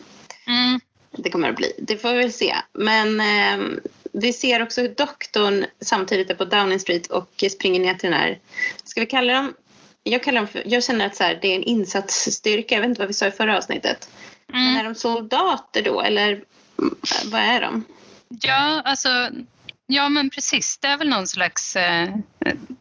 Mm. 0.47 0.79
Det 1.11 1.29
kommer 1.29 1.49
att 1.49 1.55
bli. 1.55 1.73
Det 1.77 1.97
får 1.97 2.13
vi 2.13 2.17
väl 2.17 2.33
se. 2.33 2.55
Men 2.73 3.19
eh, 3.19 3.67
vi 4.13 4.33
ser 4.33 4.61
också 4.63 4.81
hur 4.81 4.89
doktorn 4.95 5.65
samtidigt 5.81 6.29
är 6.29 6.35
på 6.35 6.45
Downing 6.45 6.79
Street 6.79 7.07
och 7.07 7.43
springer 7.51 7.79
ner 7.79 7.93
till 7.93 8.09
den 8.11 8.19
här, 8.19 8.39
ska 8.83 9.01
vi 9.01 9.07
kalla 9.07 9.33
dem, 9.33 9.53
jag, 10.03 10.23
kallar 10.23 10.41
dem 10.41 10.47
för, 10.47 10.63
jag 10.65 10.83
känner 10.83 11.05
att 11.05 11.15
så 11.15 11.23
här, 11.23 11.39
det 11.41 11.47
är 11.47 11.55
en 11.55 11.63
insatsstyrka, 11.63 12.75
jag 12.75 12.81
vet 12.81 12.89
inte 12.89 13.01
vad 13.01 13.07
vi 13.07 13.13
sa 13.13 13.27
i 13.27 13.31
förra 13.31 13.57
avsnittet. 13.57 14.09
Men 14.47 14.61
Mm. 14.67 14.77
är 14.77 14.83
de 14.83 14.95
soldater 14.95 15.81
då 15.81 16.01
eller 16.01 16.43
vad 17.25 17.41
är 17.41 17.61
de? 17.61 17.83
Ja, 18.41 18.81
alltså, 18.85 19.09
ja 19.91 20.09
men 20.09 20.29
precis. 20.29 20.77
Det 20.77 20.87
är 20.87 20.97
väl 20.97 21.09
någon 21.09 21.27
slags 21.27 21.75
eh, 21.75 22.09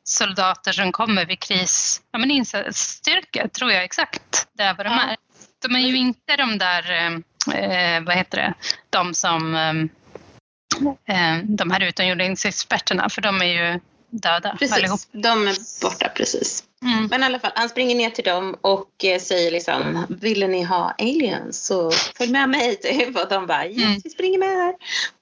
soldater 0.05 0.73
som 0.73 0.93
kommer 0.93 1.27
vid 1.27 1.41
kris. 1.41 2.03
Ja 2.13 2.19
men 2.19 2.31
insatsstyrka 2.31 3.49
tror 3.49 3.73
jag 3.73 3.85
exakt. 3.85 4.49
Det 4.53 4.63
är 4.63 4.75
vad 4.75 4.87
de 4.87 4.93
är. 4.93 5.17
De 5.63 5.77
är 5.77 5.81
ju 5.81 5.97
inte 5.97 6.37
de 6.37 6.59
där, 6.59 6.91
eh, 6.93 7.15
eh, 7.61 8.03
vad 8.03 8.17
heter 8.17 8.39
det, 8.39 8.55
de 8.91 9.15
som 9.15 9.55
eh, 9.55 11.17
eh, 11.17 11.39
de 11.45 11.71
här 11.71 11.81
utomjordingsexperterna 11.83 13.09
för 13.09 13.23
de 13.23 13.43
är 13.43 13.73
ju 13.73 13.81
döda 14.11 14.51
allihop. 14.51 14.59
Precis, 14.59 15.09
de 15.13 15.49
är 15.49 15.83
borta 15.83 16.09
precis. 16.09 16.65
Mm. 16.85 17.07
Men 17.11 17.23
i 17.23 17.25
alla 17.27 17.39
fall, 17.39 17.53
han 17.55 17.69
springer 17.69 17.97
ner 17.97 18.11
till 18.11 18.25
dem 18.25 18.57
och 18.61 19.05
eh, 19.05 19.21
säger 19.21 19.51
liksom 19.51 20.07
Ville 20.09 20.47
ni 20.47 20.63
ha 20.63 20.95
aliens 20.99 21.67
så 21.67 21.91
följ 21.91 22.33
med 22.33 22.49
mig 22.49 22.77
typ. 22.83 23.17
Och 23.17 23.29
de 23.29 23.47
bara 23.47 23.67
yes, 23.67 23.77
Mm. 23.85 24.01
vi 24.05 24.11
springer 24.11 24.39
med 24.39 24.49
här. 24.49 24.75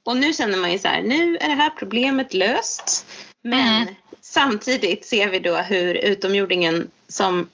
Och 0.04 0.16
nu 0.16 0.32
känner 0.32 0.58
man 0.58 0.72
ju 0.72 0.78
så 0.78 0.88
här, 0.88 1.02
nu 1.02 1.36
är 1.36 1.48
det 1.48 1.54
här 1.54 1.70
problemet 1.70 2.34
löst. 2.34 3.06
Men 3.44 3.82
Mm. 3.82 3.94
samtidigt 4.20 5.06
ser 5.06 5.28
vi 5.28 5.38
då 5.38 5.56
hur 5.56 5.94
utomjordingen 5.94 6.90
som 7.08 7.48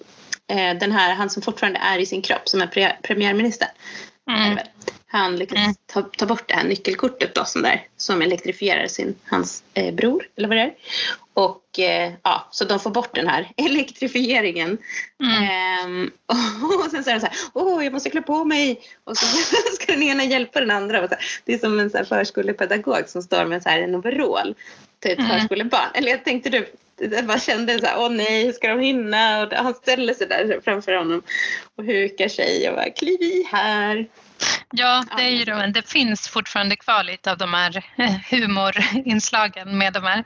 eh, 0.53 0.79
den 0.79 0.93
här, 0.93 1.15
han 1.15 1.31
som 1.31 1.43
fortfarande 1.43 1.79
är 1.79 1.99
i 1.99 2.07
sin 2.07 2.23
kropp 2.23 2.49
som 2.49 2.61
är 2.63 2.67
pre 2.67 2.97
premiärminister. 3.03 3.69
Han 5.19 5.37
lyckas 5.37 5.59
Mm. 5.59 5.75
ta, 5.87 6.03
ta 6.03 6.27
bort 6.27 6.49
det 6.49 6.55
här 6.55 6.65
nyckelkortet 6.65 7.35
då 7.35 7.45
som, 7.45 7.63
där, 7.63 7.87
som 7.97 8.23
elektrifierar 8.23 8.87
sin, 8.87 9.15
hans 9.25 9.63
eh, 9.75 9.95
bror, 9.95 10.29
eller 10.37 10.49
vad 10.49 10.57
det 10.57 10.63
är. 10.63 10.75
Och 11.35 11.79
eh, 11.79 12.13
ja, 12.23 12.49
så 12.51 12.65
de 12.65 12.81
får 12.81 12.91
bort 12.91 13.15
den 13.15 13.27
här 13.29 13.53
elektrifieringen. 13.57 14.79
Mm. 15.23 15.45
Ehm, 15.45 16.11
och 16.85 16.91
sen 16.91 17.05
så 17.05 17.11
är 17.11 17.15
de 17.15 17.21
så 17.21 17.27
här, 17.27 17.37
åh 17.53 17.85
jag 17.85 17.93
måste 17.93 18.11
klä 18.11 18.23
på 18.23 18.45
mig. 18.45 18.81
Och 19.05 19.17
så 19.17 19.27
ska 19.81 19.93
den 19.93 20.03
ena 20.03 20.25
hjälpa 20.25 20.61
den 20.61 20.71
andra. 20.71 21.03
Och 21.03 21.09
så 21.09 21.15
här, 21.15 21.25
det 21.45 21.55
är 21.55 21.59
som 21.59 21.81
en 21.81 21.91
så 21.91 21.97
här 21.97 22.05
förskolepedagog 22.05 23.09
som 23.09 23.23
står 23.23 23.45
med 23.45 23.63
så 23.63 23.69
här 23.69 23.81
en 23.81 23.95
overall 23.95 24.55
till 25.01 25.11
ett 25.13 25.19
Mm. 25.19 25.31
förskolebarn. 25.41 25.91
Eller 25.95 26.11
jag 26.11 26.25
tänkte 26.25 26.51
du, 26.51 26.67
jag 26.97 27.25
bara 27.27 27.39
kände 27.41 27.79
så 27.79 27.87
här, 27.87 27.99
åh 27.99 28.11
nej 28.11 28.45
hur 28.47 28.53
ska 28.53 28.69
de 28.69 28.81
hinna? 28.81 29.43
Och 29.43 29.53
han 29.53 29.75
ställer 29.75 30.15
sig 30.15 30.27
där 30.27 30.61
framför 30.65 30.93
honom 30.93 31.23
och 31.77 31.85
hukar 31.85 32.29
sig 32.29 32.69
och 32.69 32.75
bara, 32.77 32.91
kliv 32.91 33.23
i 33.23 33.49
här. 33.53 34.07
Ja, 34.71 35.05
det, 35.17 35.23
är 35.23 35.29
ju, 35.31 35.45
de- 35.45 35.73
det 35.73 35.89
finns 35.89 36.29
fortfarande 36.29 36.77
kvar 36.77 37.05
lite 37.05 37.31
av 37.33 37.39
de 37.39 37.55
här 37.55 37.85
eh, 37.97 38.11
humorinslagen 38.31 39.79
med 39.79 39.93
de 39.93 40.03
här. 40.05 40.25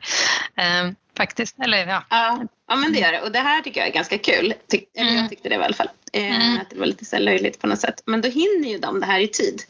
Eh, 0.56 0.90
faktiskt. 1.16 1.56
Eller 1.62 1.86
ja. 1.86 2.04
Ja, 2.10 2.38
ja 2.68 2.76
men 2.76 2.92
det 2.92 2.98
gör 2.98 3.12
det. 3.12 3.20
Och 3.20 3.32
det 3.32 3.38
här 3.38 3.60
tycker 3.62 3.80
jag 3.80 3.88
är 3.88 3.92
ganska 3.92 4.18
kul. 4.18 4.54
Tyck, 4.68 4.88
eller 4.96 5.10
Mm. 5.10 5.20
jag 5.22 5.30
tyckte 5.30 5.48
det 5.48 5.54
i 5.54 5.58
alla 5.58 5.74
fall. 5.74 5.88
Eh, 6.12 6.36
Mm. 6.42 6.58
Att 6.60 6.70
det 6.70 6.78
var 6.78 6.86
lite 6.86 7.04
så 7.04 7.18
löjligt 7.18 7.60
på 7.60 7.66
något 7.66 7.80
sätt. 7.80 8.02
Men 8.06 8.20
då 8.20 8.28
hinner 8.28 8.68
ju 8.68 8.78
de 8.78 9.00
det 9.00 9.06
här 9.06 9.20
i 9.20 9.28
tid. 9.28 9.62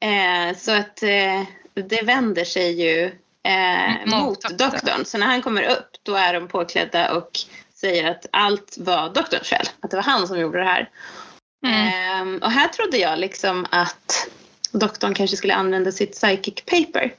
Eh, 0.00 0.56
så 0.56 0.72
att 0.72 1.02
eh, 1.02 1.42
det 1.74 2.02
vänder 2.02 2.44
sig 2.44 2.82
ju 2.82 3.04
eh, 3.42 4.06
Mot 4.06 4.10
mot, 4.24 4.40
doktorn. 4.42 4.56
doktorn. 4.56 5.04
Så 5.04 5.18
när 5.18 5.26
han 5.26 5.42
kommer 5.42 5.62
upp 5.62 5.90
då 6.02 6.14
är 6.14 6.34
de 6.34 6.48
påklädda 6.48 7.12
och 7.14 7.30
säger 7.74 8.10
att 8.10 8.26
allt 8.32 8.76
var 8.78 9.14
doktorns 9.14 9.48
fel. 9.48 9.66
Att 9.80 9.90
det 9.90 9.96
var 9.96 10.04
han 10.04 10.28
som 10.28 10.40
gjorde 10.40 10.58
det 10.58 10.64
här. 10.64 10.90
Mm. 11.66 11.88
Ehm, 11.88 12.38
och 12.42 12.50
här 12.50 12.68
trodde 12.68 12.98
jag 12.98 13.18
liksom 13.18 13.66
att 13.70 14.28
doktorn 14.72 15.14
kanske 15.14 15.36
skulle 15.36 15.54
använda 15.54 15.92
sitt 15.92 16.12
psychic 16.12 16.54
paper. 16.66 17.14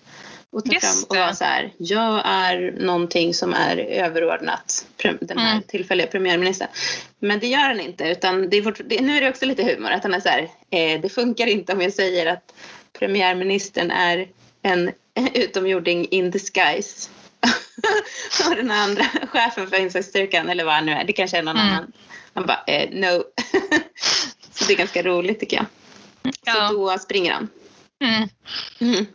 Och 0.51 0.65
ta 0.65 0.73
Just 0.73 0.85
fram 0.85 1.03
och 1.09 1.15
vara 1.15 1.35
så 1.35 1.43
här, 1.43 1.73
jag 1.77 2.21
är 2.25 2.71
någonting 2.79 3.33
som 3.33 3.53
är 3.53 3.77
överordnat 3.77 4.85
den 5.21 5.37
här 5.37 5.51
Mm. 5.51 5.63
tillfälliga 5.63 6.07
premiärministern. 6.07 6.67
Men 7.19 7.39
det 7.39 7.47
gör 7.47 7.59
han 7.59 7.79
inte 7.79 8.03
utan 8.03 8.49
det 8.49 8.57
är 8.57 8.61
fort, 8.61 8.79
det, 8.85 9.01
nu 9.01 9.17
är 9.17 9.21
det 9.21 9.29
också 9.29 9.45
lite 9.45 9.63
humor 9.63 9.91
att 9.91 10.03
han 10.03 10.13
är 10.13 10.19
så 10.19 10.29
här, 10.29 10.41
eh, 10.69 11.01
det 11.01 11.09
funkar 11.09 11.47
inte 11.47 11.73
om 11.73 11.81
jag 11.81 11.93
säger 11.93 12.25
att 12.25 12.53
premiärministern 12.99 13.91
är 13.91 14.27
en 14.61 14.91
utomjording 15.33 16.07
in 16.11 16.31
disguise. 16.31 17.09
och 18.49 18.55
den 18.55 18.71
andra 18.71 19.03
chefen 19.27 19.67
för 19.69 19.79
insatsstyrkan 19.79 20.49
eller 20.49 20.63
vad 20.63 20.73
han 20.73 20.85
nu 20.85 20.91
är, 20.91 21.03
det 21.03 21.13
kanske 21.13 21.37
är 21.37 21.43
någon 21.43 21.57
Mm. 21.57 21.67
annan. 21.73 21.91
Han 22.33 22.45
bara, 22.45 22.63
eh, 22.67 22.89
no. 22.91 23.23
så 24.51 24.65
det 24.65 24.73
är 24.73 24.77
ganska 24.77 25.03
roligt 25.03 25.39
tycker 25.39 25.57
jag. 25.57 25.65
Ja. 26.45 26.53
Så 26.53 26.73
då 26.73 26.97
springer 26.97 27.33
han. 27.33 27.49
Mm. 28.03 28.29
Mm. 28.79 29.07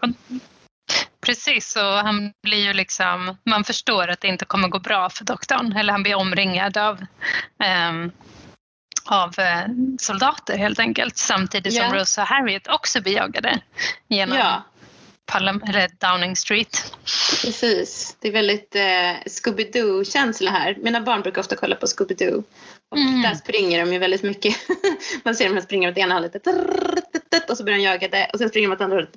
Precis, 1.21 1.77
och 1.77 1.83
han 1.83 2.33
blir 2.43 2.65
ju 2.65 2.73
liksom, 2.73 3.37
man 3.45 3.65
förstår 3.65 4.09
att 4.09 4.21
det 4.21 4.29
inte 4.29 4.45
kommer 4.45 4.69
gå 4.69 4.79
bra 4.79 5.11
för 5.11 5.25
doktorn. 5.25 5.77
Eller 5.77 5.93
han 5.93 6.03
blir 6.03 6.15
omringad 6.15 6.77
av, 6.77 7.07
ehm, 7.65 8.11
av 9.07 9.39
eh, 9.39 9.67
soldater 9.99 10.59
helt 10.59 10.79
enkelt. 10.79 11.17
Samtidigt 11.17 11.75
som 11.75 11.83
Ja. 11.83 12.01
Rose 12.01 12.21
och 12.21 12.27
Harriet 12.27 12.69
också 12.69 13.01
blir 13.01 13.13
jagade 13.13 13.61
genom 14.09 14.39
Ja, 14.39 14.63
eller 15.69 15.89
Downing 16.01 16.37
Street. 16.37 16.95
precis. 17.43 18.17
Det 18.21 18.29
är 18.29 18.33
väldigt 18.33 18.75
eh, 18.75 19.13
Scooby-Doo-känsla 19.27 20.51
här. 20.51 20.77
Mina 20.81 21.01
barn 21.01 21.23
brukar 21.23 21.41
ofta 21.41 21.57
kolla 21.57 21.77
på 21.77 21.87
Scooby-Doo. 21.87 22.43
Och 22.91 22.99
Mm. 22.99 23.23
där 23.23 23.35
springer 23.35 23.85
de 23.85 23.93
ju 23.93 23.99
väldigt 23.99 24.23
mycket. 24.23 24.57
Man 25.25 25.35
ser 25.35 25.49
dem 25.49 25.61
springa 25.63 25.89
åt 25.91 25.99
ena 25.99 26.15
hållet. 26.15 26.47
Och 27.49 27.57
så 27.57 27.65
börjar 27.65 27.79
de 27.79 27.85
jaga 27.85 28.09
det. 28.09 28.31
Och 28.33 28.39
sen 28.39 28.49
springer 28.49 28.69
de 28.69 28.75
åt 28.75 28.81
andra 28.81 28.97
hållet. 28.97 29.11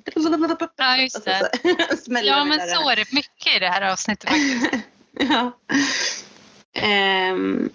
Ja, 0.76 0.96
just 0.96 1.24
det. 1.24 1.50
så 2.04 2.12
Ja, 2.22 2.44
men 2.44 2.58
där. 2.58 2.66
så 2.66 2.88
är 2.90 2.96
det 2.96 3.12
mycket 3.12 3.56
i 3.56 3.58
det 3.58 3.68
här 3.68 3.92
avsnittet 3.92 4.28
faktiskt. 4.30 4.84
ja. 5.30 5.52
Ehm, 6.74 7.70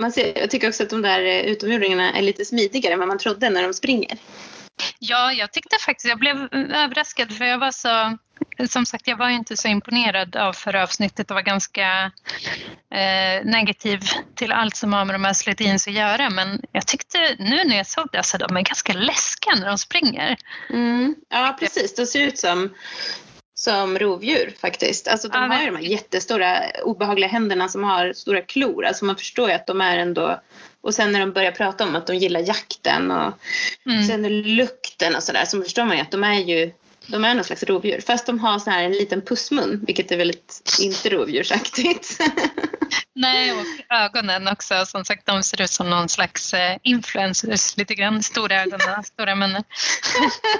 man 0.00 0.12
ser, 0.12 0.38
jag 0.38 0.50
tycker 0.50 0.68
också 0.68 0.82
att 0.82 0.90
de 0.90 1.02
där 1.02 1.20
eh, 1.24 1.40
utomjordingarna 1.40 2.12
är 2.12 2.22
lite 2.22 2.44
smidigare 2.44 2.92
än 2.92 2.98
vad 2.98 3.08
man 3.08 3.18
trodde 3.18 3.50
när 3.50 3.62
de 3.62 3.74
springer. 3.74 4.18
Ja, 4.98 5.32
jag 5.32 5.52
tyckte 5.52 5.76
faktiskt, 5.80 6.08
jag 6.08 6.18
blev 6.18 6.48
överraskad 6.54 7.32
för 7.32 7.44
jag 7.44 7.58
var 7.58 7.70
så, 7.70 8.18
som 8.68 8.86
sagt 8.86 9.06
jag 9.06 9.16
var 9.16 9.28
ju 9.28 9.34
inte 9.34 9.56
så 9.56 9.68
imponerad 9.68 10.36
av 10.36 10.52
förra 10.52 10.82
avsnittet 10.82 11.30
och 11.30 11.34
var 11.34 11.42
ganska 11.42 12.12
eh, 12.90 13.44
negativ 13.44 14.00
till 14.34 14.52
allt 14.52 14.76
som 14.76 14.92
har 14.92 15.04
med 15.04 15.14
de 15.14 15.24
här 15.24 15.32
slutins 15.32 15.86
att 15.86 15.94
göra 15.94 16.30
men 16.30 16.62
jag 16.72 16.86
tyckte 16.86 17.36
nu 17.38 17.64
när 17.64 17.76
jag 17.76 17.86
såg 17.86 18.08
det, 18.12 18.18
alltså 18.18 18.38
de 18.38 18.56
är 18.56 18.62
ganska 18.62 18.92
läskiga 18.92 19.54
när 19.54 19.66
de 19.66 19.78
springer. 19.78 20.36
Mm. 20.70 21.14
Ja, 21.28 21.56
precis. 21.60 21.94
De 21.94 22.06
ser 22.06 22.20
ut 22.20 22.38
som, 22.38 22.74
som 23.58 23.98
rovdjur 23.98 24.54
faktiskt. 24.60 25.08
Alltså, 25.08 25.28
de 25.28 25.42
Ja, 25.42 25.48
har 25.48 25.60
ju 25.60 25.66
de 25.70 25.76
här 25.76 25.82
jättestora 25.82 26.62
obehagliga 26.84 27.28
händerna 27.28 27.68
som 27.68 27.84
har 27.84 28.12
stora 28.12 28.40
klor. 28.42 28.84
Alltså, 28.84 29.04
man 29.04 29.16
förstår 29.16 29.48
ju 29.48 29.54
att 29.54 29.66
de 29.66 29.80
är 29.80 29.98
ändå... 29.98 30.40
Och 30.80 30.94
sen 30.94 31.12
när 31.12 31.20
de 31.20 31.32
börjar 31.32 31.52
prata 31.52 31.84
om 31.84 31.96
att 31.96 32.06
de 32.06 32.16
gillar 32.16 32.40
jakten 32.40 33.10
och 33.10 33.32
Mm. 33.86 34.02
sen 34.06 34.42
lukten 34.56 35.14
och 35.16 35.22
sådär 35.22 35.44
så 35.44 35.62
förstår 35.62 35.84
man 35.84 35.96
ju 35.96 36.02
att 36.02 36.10
de 36.10 36.24
är 36.24 36.40
ju 36.40 36.72
de 37.06 37.24
är 37.24 37.34
någon 37.34 37.44
slags 37.44 37.62
rovdjur. 37.62 38.00
Fast 38.00 38.26
de 38.26 38.38
har 38.38 38.58
så 38.58 38.70
här 38.70 38.84
en 38.84 38.92
liten 38.92 39.22
pussmun, 39.22 39.84
vilket 39.86 40.12
är 40.12 40.16
väldigt 40.16 40.62
inte 40.80 41.08
rovdjursaktigt. 41.08 42.18
Nej, 43.12 43.52
och 43.52 43.94
ögonen 43.94 44.48
också. 44.48 44.86
Som 44.86 45.04
sagt, 45.04 45.26
de 45.26 45.42
ser 45.42 45.62
ut 45.62 45.70
som 45.70 45.90
någon 45.90 46.08
slags 46.08 46.54
eh, 46.54 46.76
influencers 46.82 47.76
lite 47.76 47.94
grann. 47.94 48.22
Stora 48.22 48.62
ögon 48.62 48.80
och 48.98 49.06
stora 49.06 49.34
munnen. 49.34 49.64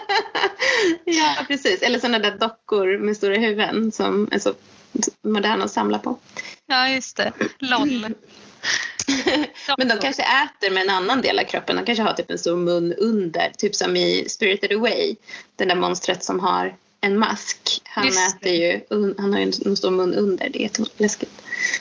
ja, 1.04 1.36
precis. 1.48 1.82
Eller 1.82 1.98
sådana 1.98 2.18
där 2.18 2.38
dockor 2.38 2.98
med 2.98 3.16
stora 3.16 3.36
huvuden 3.36 3.92
som 3.92 4.28
är 4.32 4.38
så 4.38 4.54
moderna 5.22 5.64
att 5.64 5.70
samla 5.70 5.98
på. 5.98 6.18
Ja, 6.66 6.88
just 6.88 7.16
det. 7.16 7.32
LOL. 7.58 8.06
Men 9.78 9.88
de 9.88 9.98
kanske 9.98 10.22
äter 10.22 10.70
med 10.70 10.82
en 10.82 10.90
annan 10.90 11.22
del 11.22 11.38
av 11.38 11.44
kroppen. 11.44 11.76
De 11.76 11.84
kanske 11.84 12.02
har 12.02 12.12
typ 12.12 12.30
en 12.30 12.38
stor 12.38 12.56
mun 12.56 12.92
under. 12.94 13.52
Typ 13.58 13.74
som 13.74 13.96
i 13.96 14.28
Spirited 14.28 14.72
Away. 14.72 15.16
Den 15.56 15.68
där 15.68 15.76
monstret 15.76 16.24
som 16.24 16.40
har 16.40 16.76
en 17.00 17.18
mask. 17.18 17.82
Han 17.84 18.06
Just 18.06 18.36
äter 18.36 18.52
ju, 18.52 18.80
han 19.18 19.32
har 19.32 19.40
ju 19.40 19.52
en, 19.66 19.76
stor 19.76 19.90
mun 19.90 20.14
under. 20.14 20.48
Det 20.48 20.58
är 20.58 20.62
jätteläskigt. 20.62 21.32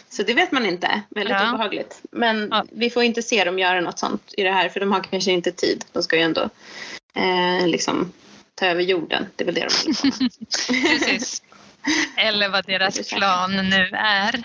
Så 0.10 0.24
det 0.24 0.34
vet 0.34 0.52
man 0.52 0.66
inte. 0.66 1.02
Väldigt 1.10 1.32
Ja. 1.40 1.50
obehagligt. 1.54 2.02
Men 2.12 2.48
Ja. 2.52 2.66
vi 2.72 2.90
får 2.90 3.04
inte 3.04 3.22
se 3.22 3.44
dem 3.44 3.60
göra 3.60 3.82
något 3.82 4.00
sånt 4.00 4.34
i 4.38 4.44
det 4.44 4.52
här. 4.52 4.70
För 4.70 4.80
de 4.80 4.92
har 4.92 5.04
kanske 5.04 5.32
inte 5.32 5.52
tid. 5.52 5.86
De 5.92 6.04
ska 6.04 6.16
ju 6.16 6.22
ändå 6.22 6.50
eh, 7.16 7.68
liksom 7.68 8.12
ta 8.56 8.66
över 8.66 8.82
jorden. 8.82 9.26
Det 9.36 9.44
är 9.44 9.46
väl 9.46 9.56
det 9.56 9.68
de 9.68 9.94
med. 10.10 10.32
Precis. 11.00 11.42
Eller 12.18 12.50
vad 12.50 12.66
deras 12.66 13.10
plan 13.10 13.56
nu 13.70 13.90
är. 13.94 14.44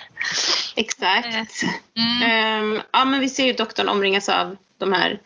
Exakt. 0.77 1.63
Mm. 1.97 2.23
Ehm, 2.23 2.83
ja, 2.93 3.05
men 3.05 3.21
vi 3.21 3.29
ser 3.29 3.47
ju 3.47 3.53
doktorn 3.53 3.89
omringas 3.89 4.29
av 4.29 4.57
de 4.79 4.93
här, 4.93 5.21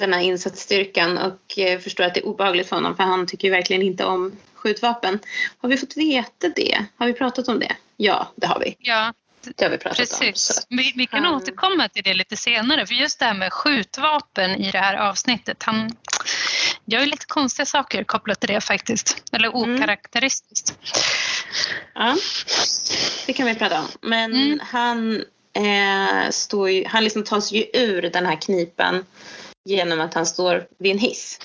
den 0.00 0.12
här 0.12 0.20
insatsstyrkan 0.20 1.18
och 1.18 1.58
eh, 1.58 1.78
förstår 1.80 2.04
att 2.04 2.14
det 2.14 2.20
är 2.20 2.26
obehagligt 2.26 2.68
för 2.68 2.76
honom 2.76 2.96
för 2.96 3.02
han 3.04 3.26
tycker 3.26 3.50
verkligen 3.50 3.82
inte 3.82 4.04
om 4.04 4.32
skjutvapen. 4.54 5.18
Har 5.58 5.68
vi 5.68 5.76
fått 5.76 5.96
veta 5.96 6.48
det? 6.56 6.84
Har 6.96 7.06
vi 7.06 7.12
pratat 7.12 7.48
om 7.48 7.58
det? 7.58 7.76
Ja, 7.96 8.32
det 8.36 8.46
har 8.46 8.58
vi. 8.60 8.76
Ja, 8.78 9.12
Det 9.56 9.64
har 9.64 9.70
vi 9.70 9.78
pratat 9.78 9.98
om. 10.12 10.18
Precis. 10.18 10.66
Vi, 10.68 10.92
vi 10.96 11.06
kan 11.06 11.24
han- 11.24 11.34
återkomma 11.34 11.88
till 11.88 12.02
det 12.02 12.14
lite 12.14 12.36
senare. 12.36 12.86
För 12.86 12.94
just 12.94 13.18
det 13.18 13.24
här 13.24 13.34
med 13.34 13.52
skjutvapen 13.52 14.50
i 14.50 14.70
det 14.70 14.78
här 14.78 14.94
avsnittet. 14.96 15.62
Han 15.62 15.96
gör 16.84 17.00
ju 17.00 17.06
lite 17.06 17.26
konstiga 17.26 17.66
saker 17.66 18.04
kopplat 18.04 18.40
till 18.40 18.48
det 18.48 18.60
faktiskt. 18.60 19.22
Eller 19.32 19.48
Mm. 19.64 19.96
Ja, 21.94 22.16
det 23.26 23.32
kan 23.32 23.46
vi 23.46 23.54
prata 23.54 23.80
om. 23.80 23.86
Men 24.00 24.32
Mm. 24.32 24.60
han, 24.62 25.24
eh, 25.52 26.30
står 26.30 26.70
ju, 26.70 26.84
han 26.86 27.04
liksom 27.04 27.24
tar 27.24 27.40
sig 27.40 27.58
ju 27.58 27.80
ur 27.82 28.02
den 28.02 28.26
här 28.26 28.40
knipan 28.40 29.04
genom 29.64 30.00
att 30.00 30.14
han 30.14 30.26
står 30.26 30.66
vid 30.78 30.92
en 30.92 30.98
hiss. 30.98 31.38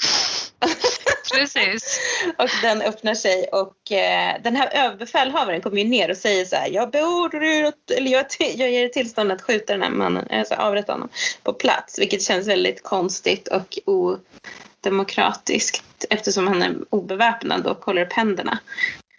Precis. 1.34 2.00
Och 2.38 2.50
den 2.62 2.82
öppnar 2.82 3.16
sig 3.16 3.48
och 3.52 3.92
eh, 3.92 4.42
den 4.44 4.56
här 4.56 4.70
överbefälhavaren 4.74 5.62
kommer 5.62 5.78
ju 5.78 5.84
ner 5.84 6.12
och 6.12 6.18
säger 6.18 6.46
så 6.46 6.56
här. 6.56 6.70
Jag 6.70 6.92
beordrar, 6.92 7.74
eller 7.98 8.12
jag, 8.12 8.26
jag 8.40 8.72
ger 8.72 8.88
tillstånd 8.88 9.32
att 9.32 9.42
skjuta 9.42 9.74
den 9.74 9.82
här 9.82 9.90
mannen, 9.90 10.28
alltså 10.32 10.56
avrätta 10.56 10.92
honom 10.92 11.10
på 11.44 11.54
plats. 11.54 12.00
Vilket 12.00 12.24
känns 12.24 12.48
väldigt 12.48 12.84
konstigt 12.84 13.48
och 13.48 13.78
odemokratiskt 13.86 15.84
eftersom 16.10 16.48
han 16.48 16.62
är 16.64 16.76
obeväpnad 16.90 17.68
och 17.68 17.86
håller 17.86 18.06
upp 18.06 18.14
händerna. 18.14 18.60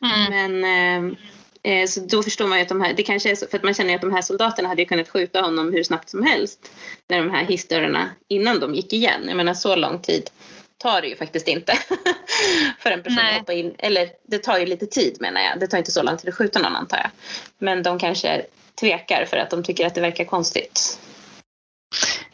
Mm. 0.05 0.61
Men 0.61 1.15
eh, 1.63 1.73
eh, 1.73 1.87
så 1.87 2.01
då 2.01 2.23
förstår 2.23 2.47
man 2.47 2.59
ju 2.59 2.63
att 2.63 2.69
de 2.69 2.81
här, 2.81 2.95
det 2.95 3.03
kanske 3.03 3.31
är 3.31 3.35
så, 3.35 3.47
för 3.47 3.59
att 3.59 3.65
man 3.65 3.75
känner 3.75 3.91
ju 3.91 3.97
att 3.97 4.03
de 4.03 4.13
här 4.13 4.23
soldaterna 4.23 4.69
hade 4.69 4.83
ju 4.83 4.89
kunnat 4.89 5.09
skjuta 5.09 5.41
honom 5.41 5.73
hur 5.73 5.83
snabbt 5.83 6.09
som 6.09 6.23
helst 6.23 6.71
när 7.09 7.19
de 7.19 7.31
här 7.31 7.45
hissdörrarna 7.45 8.11
innan 8.29 8.61
de 8.61 8.75
gick 8.75 8.93
igen. 8.93 9.25
Jag 9.29 9.37
menar 9.37 9.55
så 9.55 9.77
lång 9.77 9.99
tid 10.03 10.31
tar 10.79 11.01
det 11.01 11.09
ju 11.09 11.17
faktiskt 11.17 11.49
inte 11.49 11.79
för 12.79 12.91
en 12.91 13.03
person 13.03 13.23
Nej. 13.23 13.33
att 13.33 13.39
hoppa 13.39 13.53
in. 13.53 13.75
Eller 13.79 14.11
det 14.23 14.39
tar 14.39 14.59
ju 14.59 14.67
lite 14.67 14.87
tid 14.87 15.17
menar 15.21 15.41
jag. 15.41 15.61
Det 15.61 15.67
tar 15.67 15.79
inte 15.79 15.93
så 15.93 16.03
lång 16.03 16.17
tid 16.17 16.29
att 16.29 16.35
skjuta 16.35 16.59
någon 16.59 16.77
antar 16.77 16.97
jag. 16.97 17.11
Men 17.59 17.83
de 17.83 17.99
kanske 17.99 18.47
tvekar 18.81 19.25
för 19.25 19.37
att 19.37 19.51
de 19.51 19.63
tycker 19.63 19.87
att 19.87 19.95
det 19.95 20.01
verkar 20.01 20.25
konstigt. 20.25 20.99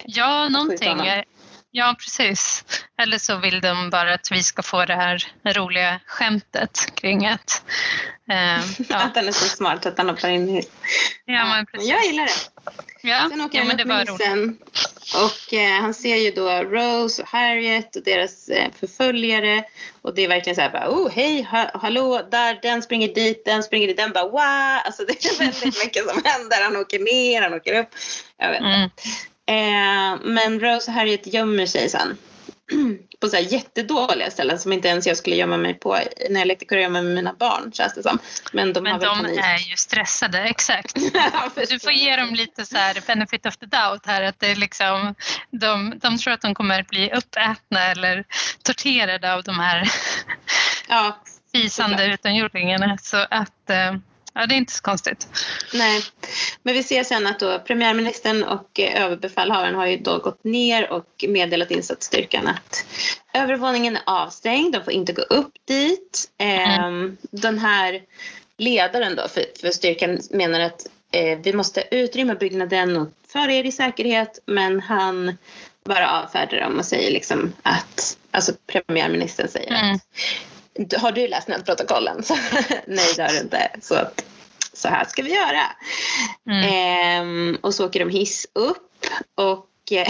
Ja, 0.05 0.49
någonting. 0.49 0.99
Ja, 1.75 1.97
precis. 1.99 2.65
Eller 3.03 3.19
så 3.19 3.37
vill 3.37 3.61
de 3.61 3.91
bara 3.91 4.15
att 4.15 4.33
vi 4.33 4.43
ska 4.43 4.63
få 4.63 4.85
det 4.85 4.95
här 4.95 5.33
roliga 5.45 6.01
skämtet 6.07 6.95
kring 6.95 7.27
att... 7.27 7.63
Eh, 8.31 8.65
ja, 8.89 8.97
Att 8.97 9.17
han 9.17 9.29
är 9.29 9.33
så 9.33 9.45
smart 9.45 9.87
att 9.87 9.99
han 9.99 10.09
hoppar 10.09 10.29
in 10.29 10.49
i... 10.49 10.69
ja, 11.25 11.45
men 11.45 11.67
precis. 11.67 11.89
jag 11.89 12.05
gillar 12.05 12.25
det. 12.25 12.33
Ja, 13.09 13.27
Sen 13.31 13.41
åker 13.41 13.59
ja, 13.59 13.65
han 13.65 13.81
upp 13.81 13.87
med 13.87 14.09
hissen 14.09 14.59
och 15.15 15.55
eh, 15.55 15.81
han 15.81 15.95
ser 15.95 16.17
ju 16.17 16.31
då 16.31 16.49
Rose 16.51 17.23
och 17.23 17.29
Harriet 17.29 17.97
och 17.97 18.03
deras 18.05 18.49
eh, 18.49 18.71
förföljare 18.81 19.65
och 20.03 20.15
det 20.15 20.25
är 20.25 20.29
verkligen 20.29 20.55
så 20.55 20.61
här 20.61 20.71
bara 20.71 20.91
oh 20.91 21.11
hej 21.11 21.43
ha, 21.43 21.71
hallå 21.75 22.29
där 22.31 22.59
den 22.63 22.83
springer 22.83 23.15
dit 23.15 23.45
den 23.45 23.63
springer 23.63 23.87
dit 23.87 23.97
den 23.97 24.13
bara 24.13 24.29
wow 24.29 24.83
alltså 24.85 25.05
det 25.05 25.25
är 25.25 25.39
väldigt 25.39 25.85
mycket 25.85 26.09
som 26.09 26.23
händer 26.25 26.63
han 26.63 26.77
åker 26.77 26.99
ner 26.99 27.43
han 27.43 27.55
åker 27.55 27.81
upp 27.81 27.89
jag 28.39 28.49
vet 28.49 28.61
inte. 28.61 28.69
Mm. 28.69 28.91
Eh, 29.47 30.21
men 30.23 30.61
Rose 30.61 30.91
och 30.91 30.95
Harriet 30.95 31.35
gömmer 31.35 31.67
sig 31.67 31.89
sen 31.89 32.17
på 33.21 33.29
så 33.29 33.37
jättedåliga 33.37 34.31
ställen 34.31 34.59
som 34.59 34.73
inte 34.73 34.89
ens 34.89 35.07
jag 35.07 35.17
skulle 35.17 35.37
gömma 35.37 35.57
mig 35.57 35.75
på 35.75 35.99
när 36.31 36.41
jag 36.41 36.47
lekte 36.47 36.65
kurragömma 36.65 37.03
med 37.03 37.15
mina 37.15 37.33
barn 37.33 37.73
känns 37.73 37.95
det 37.95 38.03
som. 38.03 38.19
Men 38.53 38.73
de 38.73 38.85
Men 38.85 39.01
de 39.01 39.25
är 39.25 39.71
ju 39.71 39.77
stressade, 39.77 40.43
exakt. 40.43 40.95
Du 41.69 41.79
får 41.79 41.93
ge 41.93 42.17
dem 42.17 42.35
lite 42.35 42.67
så 42.67 42.77
här 42.77 43.03
benefit 43.07 43.47
of 43.47 43.57
the 43.57 43.67
doubt 43.67 44.07
här. 44.07 44.23
Att 44.23 44.41
det 44.41 44.47
är 44.47 44.57
liksom, 44.57 45.15
de, 45.51 45.99
de 45.99 46.19
tror 46.19 46.33
att 46.35 46.41
de 46.41 46.55
kommer 46.55 46.81
att 46.81 46.89
bli 46.89 47.13
uppätna 47.13 47.85
eller 47.85 48.25
torterade 48.63 49.35
av 49.35 49.43
de 49.43 49.59
här 49.59 49.91
ja, 50.89 51.23
fisande 51.53 52.07
utomjordingarna. 52.07 52.99
Så 52.99 53.17
att, 53.31 53.71
eh, 53.71 53.95
ja 54.35 54.47
det 54.47 54.55
är 54.55 54.57
inte 54.57 54.73
så 54.73 54.83
konstigt. 54.83 55.29
Nej, 55.75 56.03
men 56.63 56.75
vi 56.75 56.83
ser 56.83 57.05
sen 57.05 57.27
att 57.27 57.39
då 57.41 57.59
premiärministern 57.59 58.43
och 58.43 58.81
eh, 58.81 59.05
överbefälhavaren 59.05 59.75
har 59.75 59.87
ju 59.87 59.97
då 59.97 60.19
gått 60.19 60.45
ner 60.45 60.91
och 60.91 61.25
meddelat 61.29 61.71
insatsstyrkan 61.71 62.49
att 62.49 62.85
övervåningen 63.35 63.97
är 63.97 64.03
avstängd, 64.07 64.73
de 64.75 64.85
får 64.85 64.93
inte 64.93 65.13
gå 65.13 65.23
upp 65.23 65.53
dit. 65.69 66.31
Ehm, 66.39 67.17
Den 67.31 67.59
här 67.59 68.03
ledaren 68.59 69.17
då 69.17 69.29
för, 69.29 69.45
för 69.61 69.71
styrkan 69.71 70.19
menar 70.31 70.61
att 70.61 70.87
eh, 71.13 71.39
vi 71.39 71.53
måste 71.53 71.85
utrymma 71.91 72.35
byggnaden 72.35 72.97
och 72.97 73.09
föra 73.29 73.53
er 73.53 73.65
i 73.65 73.73
säkerhet 73.73 74.39
men 74.47 74.81
han 74.81 75.37
bara 75.85 76.11
avfärdar 76.11 76.61
dem 76.61 76.79
och 76.79 76.85
säger 76.85 77.11
liksom 77.11 77.53
att, 77.63 78.19
alltså 78.31 78.53
premiärministern 78.67 79.49
säger 79.49 79.71
Mm. 79.71 79.95
att 79.95 80.03
har 80.97 81.13
du 81.13 81.29
läst 81.29 81.49
nödprotokollen? 81.49 82.23
Så, 82.23 82.35
Nej, 82.87 83.13
det 83.17 83.23
har 83.23 83.33
du 83.33 83.39
inte. 83.39 83.71
Så, 83.81 84.09
så 84.73 84.89
här 84.89 85.05
ska 85.05 85.23
vi 85.23 85.35
göra. 85.35 85.63
Mm. 86.51 86.65
Ehm, 86.73 87.59
och 87.61 87.75
så 87.75 87.87
åker 87.87 88.01
de 88.01 88.11
hiss 88.11 88.47
upp 88.53 89.07
och 89.35 89.69
eh, 89.93 90.09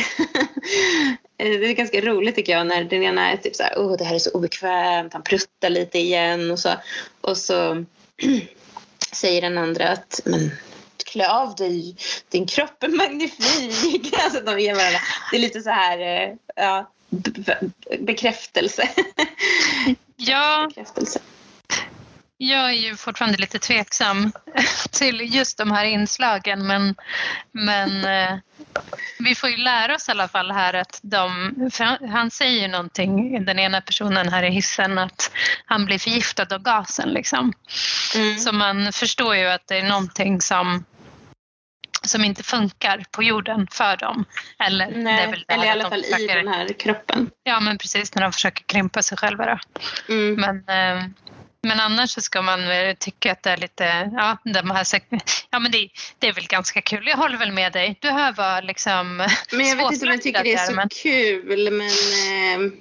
det 1.37 1.66
är 1.66 1.72
ganska 1.72 2.01
roligt 2.01 2.35
tycker 2.35 2.53
jag 2.53 2.66
när 2.66 2.85
den 2.85 3.03
ena 3.03 3.33
är 3.33 3.37
typ 3.37 3.57
så 3.57 3.62
här, 3.62 3.75
oh 3.77 3.96
det 3.96 4.05
här 4.05 4.14
är 4.14 4.18
så 4.18 4.31
obekvämt, 4.31 5.12
han 5.12 5.22
pruttar 5.22 5.70
lite 5.70 5.98
igen 5.98 6.51
och 6.51 6.59
så, 6.59 6.70
och 7.20 7.37
så 7.37 7.85
säger 9.12 9.40
den 9.40 9.59
andra 9.59 9.88
att 9.88 10.20
men 10.25 10.51
klä 11.05 11.29
av 11.29 11.55
dig, 11.55 11.96
din 12.29 12.46
kropp 12.46 12.83
är 12.83 12.88
magnifik. 12.88 14.14
Alltså 14.25 14.40
de 14.40 14.61
ger 14.61 14.75
varandra, 14.75 14.98
det 15.31 15.37
är 15.37 15.40
lite 15.40 15.61
så 15.61 15.70
här, 15.70 15.98
eh, 15.98 16.35
ja, 16.57 16.90
be- 17.11 17.31
be- 17.40 17.98
bekräftelse. 17.98 18.88
Ja, 20.26 20.66
bekräftelse. 20.68 21.20
jag 22.37 22.64
är 22.64 22.72
ju 22.72 22.96
fortfarande 22.96 23.38
lite 23.38 23.58
tveksam 23.58 24.32
till 24.90 25.35
just 25.35 25.58
de 25.58 25.70
här 25.70 25.85
inslagen 25.85 26.66
men, 26.66 26.94
men 27.52 28.04
eh, 28.04 28.38
vi 29.18 29.35
får 29.35 29.50
ju 29.50 29.56
lära 29.56 29.94
oss 29.94 30.08
i 30.08 30.11
alla 30.11 30.28
fall 30.28 30.50
här 30.50 30.74
att 30.74 31.00
de, 31.02 31.52
han 32.12 32.30
säger 32.30 32.62
ju 32.62 32.68
någonting, 32.68 33.44
den 33.44 33.58
ena 33.58 33.80
personen 33.80 34.28
här 34.28 34.42
i 34.42 34.50
hissen, 34.50 34.98
att 34.98 35.30
han 35.66 35.85
blir 35.85 35.98
förgiftad 35.98 36.54
av 36.54 36.62
gasen 36.62 37.08
liksom. 37.08 37.52
Mm. 38.16 38.38
Så 38.38 38.52
man 38.52 38.92
förstår 38.92 39.37
ju 39.37 39.46
att 39.46 39.66
det 39.66 39.78
är 39.78 39.88
någonting 39.88 40.40
som 40.40 40.85
som 42.02 42.24
inte 42.24 42.42
funkar 42.42 43.04
på 43.10 43.22
jorden 43.22 43.66
för 43.70 43.96
dem. 43.96 44.24
Eller, 44.58 44.90
Nej, 44.90 45.44
eller 45.48 45.64
i 45.66 45.68
alla 45.68 45.82
de 45.84 45.90
fall 45.90 46.00
i 46.00 46.12
försöker- 46.12 46.36
den 46.36 46.48
här 46.48 46.68
kroppen. 46.68 47.30
Ja 47.42 47.60
men 47.60 47.78
precis, 47.78 48.14
när 48.14 48.22
de 48.22 48.32
försöker 48.32 48.64
krympa 48.64 49.02
sig 49.02 49.18
själva 49.18 49.46
då. 49.46 49.58
Mm. 50.14 50.34
Men, 50.34 50.56
eh, 50.56 51.04
men 51.62 51.80
annars 51.80 52.10
så 52.10 52.20
ska 52.20 52.42
man 52.42 52.60
tycka 52.98 53.32
att 53.32 53.42
det 53.42 53.50
är 53.50 53.56
lite, 53.56 54.10
ja, 54.16 54.36
de 54.44 54.70
här, 54.70 54.86
ja 55.50 55.58
men 55.58 55.70
det, 55.72 55.88
det 56.18 56.28
är 56.28 56.32
väl 56.32 56.46
ganska 56.46 56.80
kul. 56.80 57.06
Jag 57.06 57.16
håller 57.16 57.36
väl 57.38 57.52
med 57.52 57.72
dig. 57.72 57.98
Du 58.00 58.10
här 58.10 58.32
var 58.32 58.62
liksom 58.62 59.16
Men 59.52 59.68
jag 59.68 59.76
vet 59.76 59.92
inte 59.92 60.06
om 60.06 60.12
jag 60.12 60.22
tycker 60.22 60.42
det 60.44 60.52
är 60.54 60.66
så 60.66 60.72
men, 60.72 60.88
kul. 60.88 61.70
Men 61.72 61.86
eh, 62.66 62.72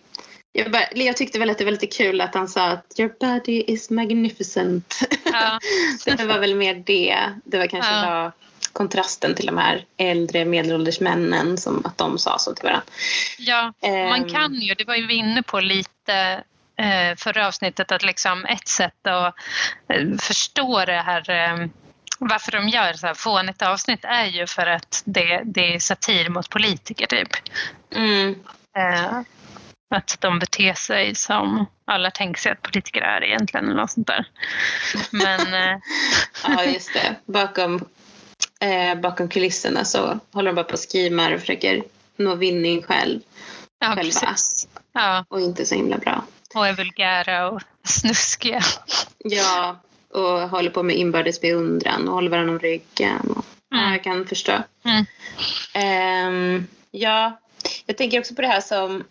jag, 0.54 0.72
bara, 0.72 0.84
jag 0.96 1.18
tyckte 1.18 1.40
väl 1.40 1.50
att 1.50 1.58
det 1.58 1.64
var 1.66 1.72
lite 1.72 1.88
kul 1.88 2.22
att 2.22 2.36
han 2.36 2.48
sa 2.48 2.68
att 2.68 3.00
your 3.00 3.14
body 3.20 3.64
is 3.68 3.90
magnificent. 3.90 5.00
ja, 5.26 5.60
det 6.18 6.26
var 6.26 6.40
väl 6.40 6.56
mer 6.56 6.76
det. 6.76 7.18
Det 7.46 7.58
var 7.58 7.68
kanske 7.68 7.92
Ja. 7.92 8.10
var 8.10 8.32
kontrasten 8.74 9.36
till 9.36 9.46
de 9.46 9.58
här 9.58 9.86
äldre 9.98 10.46
medelålders 10.46 11.00
männen 11.00 11.58
som 11.58 11.86
att 11.86 11.98
de 11.98 12.18
sa 12.18 12.40
så 12.40 12.54
till 12.54 12.64
varandra. 12.64 12.86
ja, 13.38 13.74
man 13.82 14.22
Ehm. 14.22 14.30
kan 14.30 14.54
ju, 14.54 14.74
det 14.74 14.84
var 14.88 14.96
ju 14.96 15.08
vi 15.08 15.14
inne 15.14 15.44
på 15.44 15.60
lite 15.60 16.44
eh, 16.76 17.16
förra 17.18 17.48
avsnittet, 17.48 17.92
att 17.92 18.04
liksom 18.04 18.46
ett 18.46 18.68
sätt 18.68 19.08
att 19.08 19.36
eh, 19.88 20.18
förstå 20.20 20.86
det 20.86 21.02
här 21.02 21.30
eh, 21.30 21.68
varför 22.20 22.52
de 22.52 22.70
gör 22.70 22.94
så 22.94 23.08
här 23.08 23.14
fånigt 23.14 23.62
avsnitt 23.62 24.00
är 24.06 24.26
ju 24.26 24.48
för 24.48 24.68
att 24.68 25.02
det, 25.06 25.42
det 25.46 25.76
är 25.76 25.80
satir 25.80 26.30
mot 26.30 26.50
politiker 26.50 27.08
typ. 27.08 27.30
Mm. 27.96 28.36
Eh, 28.78 29.20
att 29.96 30.18
de 30.20 30.40
beter 30.40 30.74
sig 30.74 31.16
som 31.16 31.66
alla 31.86 32.12
tänker 32.12 32.42
sig 32.42 32.52
att 32.52 32.62
politiker 32.62 33.02
är 33.02 33.24
egentligen 33.24 33.66
eller 33.66 33.76
något 33.82 33.92
sånt 33.92 34.08
där. 34.08 34.26
Men 35.12 35.54
eh, 35.54 35.78
Ja, 36.48 36.64
just 36.64 36.94
det. 36.94 37.16
Bakom, 37.26 37.86
eh, 38.62 38.96
bakom 38.96 39.30
kulisserna 39.30 39.86
så 39.86 40.20
håller 40.32 40.50
de 40.50 40.56
bara 40.56 40.66
på 40.66 40.74
och 40.74 40.80
skriver 40.80 41.34
och 41.34 41.40
försöker 41.40 41.84
nå 42.18 42.36
vinning 42.36 42.82
själv. 42.82 43.20
ja, 43.80 43.88
Själva. 43.88 44.04
precis. 44.04 44.68
Ja, 44.94 45.26
Och 45.30 45.42
inte 45.42 45.66
så 45.66 45.76
himla 45.76 45.98
bra. 45.98 46.24
och 46.56 46.68
är 46.68 46.74
vulgära 46.74 47.50
och 47.50 47.62
snuskiga. 47.84 48.62
Ja, 49.18 49.80
och 50.10 50.50
håller 50.50 50.70
på 50.70 50.84
med 50.84 50.96
inbördes 50.96 51.42
beundran 51.42 52.08
och 52.08 52.14
håller 52.14 52.30
varandra 52.30 52.54
om 52.54 52.60
ryggen. 52.60 53.32
Och, 53.38 53.46
Mm. 53.74 53.92
jag 53.92 54.04
kan 54.04 54.28
förstå. 54.28 54.54
Mm. 54.84 55.06
Ehm, 55.74 56.68
ja, 56.92 57.40
jag 57.86 57.98
tänker 57.98 58.20
också 58.20 58.36
på 58.36 58.42
det 58.42 58.48
här 58.48 58.62
som 58.62 59.04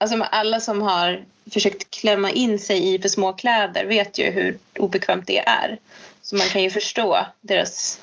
alltså 0.00 0.22
alla 0.22 0.60
som 0.60 0.82
har 0.82 1.24
försökt 1.52 1.90
klämma 1.90 2.30
in 2.30 2.58
sig 2.58 2.94
i 2.94 2.98
för 2.98 3.08
små 3.08 3.32
kläder 3.32 3.84
vet 3.84 4.18
ju 4.18 4.30
hur 4.30 4.58
obekvämt 4.78 5.26
det 5.26 5.38
är. 5.38 5.78
Så 6.22 6.36
man 6.36 6.46
kan 6.48 6.62
ju 6.62 6.70
förstå 6.70 7.26
deras... 7.40 8.00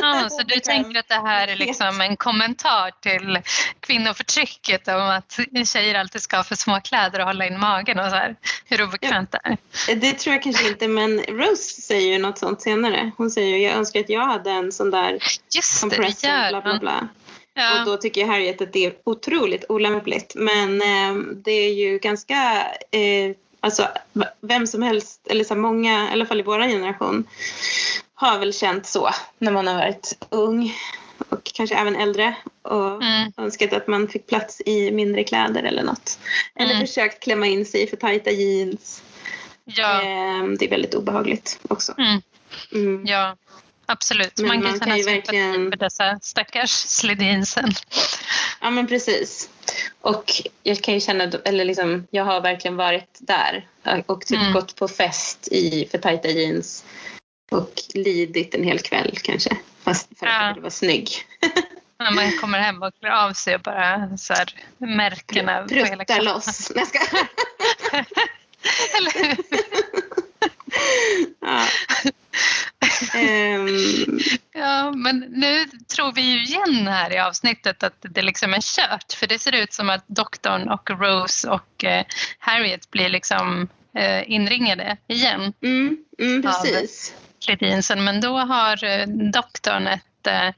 Ja, 0.00 0.28
så 0.30 0.42
du 0.42 0.60
tänker 0.60 1.00
att 1.00 1.08
det 1.08 1.14
här 1.14 1.48
är 1.48 1.56
liksom 1.56 2.00
en 2.00 2.16
kommentar 2.16 2.90
till 3.00 3.38
kvinnoförtrycket 3.80 4.88
om 4.88 5.02
att 5.02 5.40
tjejer 5.66 5.94
alltid 5.94 6.22
ska 6.22 6.36
ha 6.36 6.44
för 6.44 6.54
små 6.54 6.80
kläder 6.80 7.20
och 7.20 7.26
hålla 7.26 7.46
in 7.46 7.60
magen 7.60 7.98
och 7.98 8.10
så 8.10 8.16
här. 8.16 8.36
Hur 8.64 8.82
obekvämt 8.82 9.32
det 9.32 9.40
är. 9.44 9.96
Det 9.96 10.12
tror 10.12 10.34
jag 10.34 10.42
kanske 10.42 10.68
inte, 10.68 10.88
men 10.88 11.20
Rose 11.20 11.80
säger 11.82 12.12
ju 12.12 12.18
något 12.18 12.38
sånt 12.38 12.62
senare. 12.62 13.10
Hon 13.16 13.30
säger 13.30 13.56
ju 13.56 13.62
jag 13.62 13.72
önskar 13.72 14.00
att 14.00 14.08
jag 14.08 14.26
hade 14.26 14.50
en 14.50 14.72
sån 14.72 14.90
där 14.90 15.18
Just 15.54 15.90
det 15.90 15.96
gör 16.28 16.48
bla 16.50 16.60
bla 16.60 16.78
bla. 16.78 17.08
Och 17.54 17.60
Ja, 17.60 17.84
då 17.84 17.96
tycker 17.96 18.26
Harriet 18.26 18.62
att 18.62 18.72
det 18.72 18.86
är 18.86 18.92
otroligt 19.04 19.64
olämpligt. 19.68 20.32
Men 20.36 20.82
eh, 20.82 21.22
det 21.44 21.52
är 21.52 21.74
ju 21.74 21.98
ganska, 21.98 22.66
eh, 22.90 23.36
alltså 23.60 23.88
vem 24.40 24.66
som 24.66 24.82
helst, 24.82 25.26
eller 25.30 25.44
så 25.44 25.54
många, 25.54 26.08
i 26.08 26.12
alla 26.12 26.26
fall 26.26 26.40
i 26.40 26.42
vår 26.42 26.58
generation, 26.58 27.26
har 28.20 28.38
väl 28.38 28.52
känt 28.54 28.86
så 28.86 29.10
när 29.38 29.52
man 29.52 29.66
har 29.66 29.74
varit 29.74 30.26
ung 30.30 30.74
och 31.28 31.44
kanske 31.54 31.76
även 31.76 31.96
äldre 31.96 32.34
och 32.62 33.02
mm, 33.02 33.32
önskat 33.36 33.72
att 33.72 33.86
man 33.86 34.08
fick 34.08 34.26
plats 34.26 34.60
i 34.66 34.90
mindre 34.90 35.24
kläder 35.24 35.62
eller 35.62 35.82
något. 35.82 36.18
Eller 36.54 36.74
Mm. 36.74 36.86
försökt 36.86 37.22
klämma 37.22 37.46
in 37.46 37.66
sig 37.66 37.82
i 37.82 37.86
för 37.86 37.96
tajta 37.96 38.30
jeans. 38.30 39.02
ja, 39.64 40.02
Eh, 40.02 40.44
det 40.58 40.64
är 40.64 40.70
väldigt 40.70 40.94
obehagligt 40.94 41.58
också. 41.68 41.94
mm, 41.98 42.22
Mm. 42.72 43.06
ja, 43.06 43.36
absolut. 43.86 44.38
Men 44.38 44.46
man 44.46 44.56
kan 44.62 44.70
man 44.70 44.78
känna 44.80 44.94
kan 44.96 45.04
verkligen- 45.04 45.70
för 45.70 45.76
dessa 45.78 46.18
stackars 46.22 46.70
slidinsen. 46.70 47.70
Ja 48.60 48.70
men 48.70 48.86
precis. 48.86 49.50
Och 50.00 50.32
jag 50.62 50.82
kan 50.82 50.94
ju 50.94 51.00
känna, 51.00 51.24
eller 51.44 51.64
liksom, 51.64 52.06
jag 52.10 52.24
har 52.24 52.40
verkligen 52.40 52.76
varit 52.76 53.18
där 53.18 53.66
och 54.06 54.26
typ 54.26 54.40
Mm. 54.40 54.52
gått 54.52 54.76
på 54.76 54.88
fest 54.88 55.48
i 55.50 55.88
för 55.90 55.98
tajta 55.98 56.28
jeans 56.28 56.84
och 57.50 57.72
lidit 57.94 58.54
en 58.54 58.64
hel 58.64 58.78
kväll 58.78 59.18
kanske. 59.22 59.56
Fast 59.82 60.08
för 60.18 60.26
att 60.26 60.32
Ja. 60.32 60.46
jag 60.54 60.60
vara 60.60 60.70
snygg. 60.70 61.10
när 61.98 62.10
man 62.10 62.32
kommer 62.38 62.58
hem 62.58 62.82
och 62.82 62.92
klär 63.00 63.10
av 63.10 63.32
sig 63.32 63.54
och 63.54 63.60
bara 63.60 64.16
så 64.18 64.34
här, 64.34 64.54
märkena 64.78 65.62
på 65.68 65.74
hela 65.74 65.86
Pruttar 65.86 66.04
kroppen. 66.04 66.24
loss. 66.24 66.72
Nej, 66.74 66.86
skojar. 66.86 67.26
Eller 68.98 69.36
ja. 71.40 71.66
Ehm, 73.14 73.66
Ja, 74.52 74.90
men 74.90 75.18
nu 75.18 75.64
tror 75.94 76.12
vi 76.12 76.20
ju 76.22 76.42
igen 76.44 76.86
här 76.88 77.12
i 77.12 77.18
avsnittet 77.18 77.82
att 77.82 77.94
det 78.00 78.22
liksom 78.22 78.54
är 78.54 78.60
kört. 78.60 79.12
För 79.12 79.26
det 79.26 79.38
ser 79.38 79.54
ut 79.54 79.72
som 79.72 79.90
att 79.90 80.04
doktorn 80.08 80.68
och 80.68 80.90
Rose 80.90 81.48
och 81.48 81.84
eh, 81.84 82.04
Harriet 82.38 82.90
blir 82.90 83.08
liksom 83.08 83.68
eh, 83.94 84.30
inringade 84.30 84.96
igen. 85.06 85.52
mm, 85.62 86.04
mm, 86.18 86.42
Cledinsen. 87.44 88.04
Men 88.04 88.20
då 88.20 88.38
har 88.38 88.84
eh, 88.84 89.06
doktorn 89.06 89.86
ett 89.86 90.26
eh, 90.26 90.48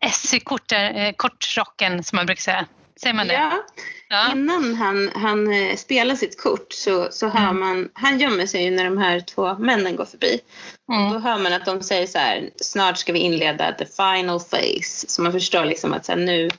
S 0.00 0.34
i 0.34 0.40
kort, 0.40 0.72
eh, 0.72 1.12
kortrocken 1.16 2.04
som 2.04 2.16
man 2.16 2.26
brukar 2.26 2.40
säga. 2.42 2.66
Säger 3.02 3.14
man 3.14 3.28
det? 3.28 3.34
Ja, 3.34 3.62
Ja. 4.08 4.32
innan 4.32 4.74
han, 4.74 5.10
han 5.14 5.52
eh, 5.52 5.76
spelar 5.76 6.14
sitt 6.14 6.40
kort 6.42 6.72
så, 6.72 7.08
så 7.10 7.28
hör 7.28 7.40
Mm. 7.50 7.60
man, 7.60 7.88
han 7.94 8.18
gömmer 8.20 8.46
sig 8.46 8.64
ju 8.64 8.70
när 8.70 8.84
de 8.84 8.98
här 8.98 9.20
två 9.20 9.54
männen 9.58 9.96
går 9.96 10.04
förbi. 10.04 10.40
Då 10.88 10.94
Mm. 10.94 11.22
hör 11.22 11.38
man 11.38 11.52
att 11.52 11.64
de 11.64 11.82
säger 11.82 12.06
så 12.06 12.18
här, 12.18 12.50
snart 12.56 12.98
ska 12.98 13.12
vi 13.12 13.18
inleda 13.18 13.72
the 13.72 13.86
final 13.86 14.40
phase. 14.40 15.08
Så 15.08 15.22
man 15.22 15.32
förstår 15.32 15.64
liksom 15.64 15.92
att 15.92 16.04
så 16.04 16.12
här, 16.12 16.18
nu, 16.18 16.50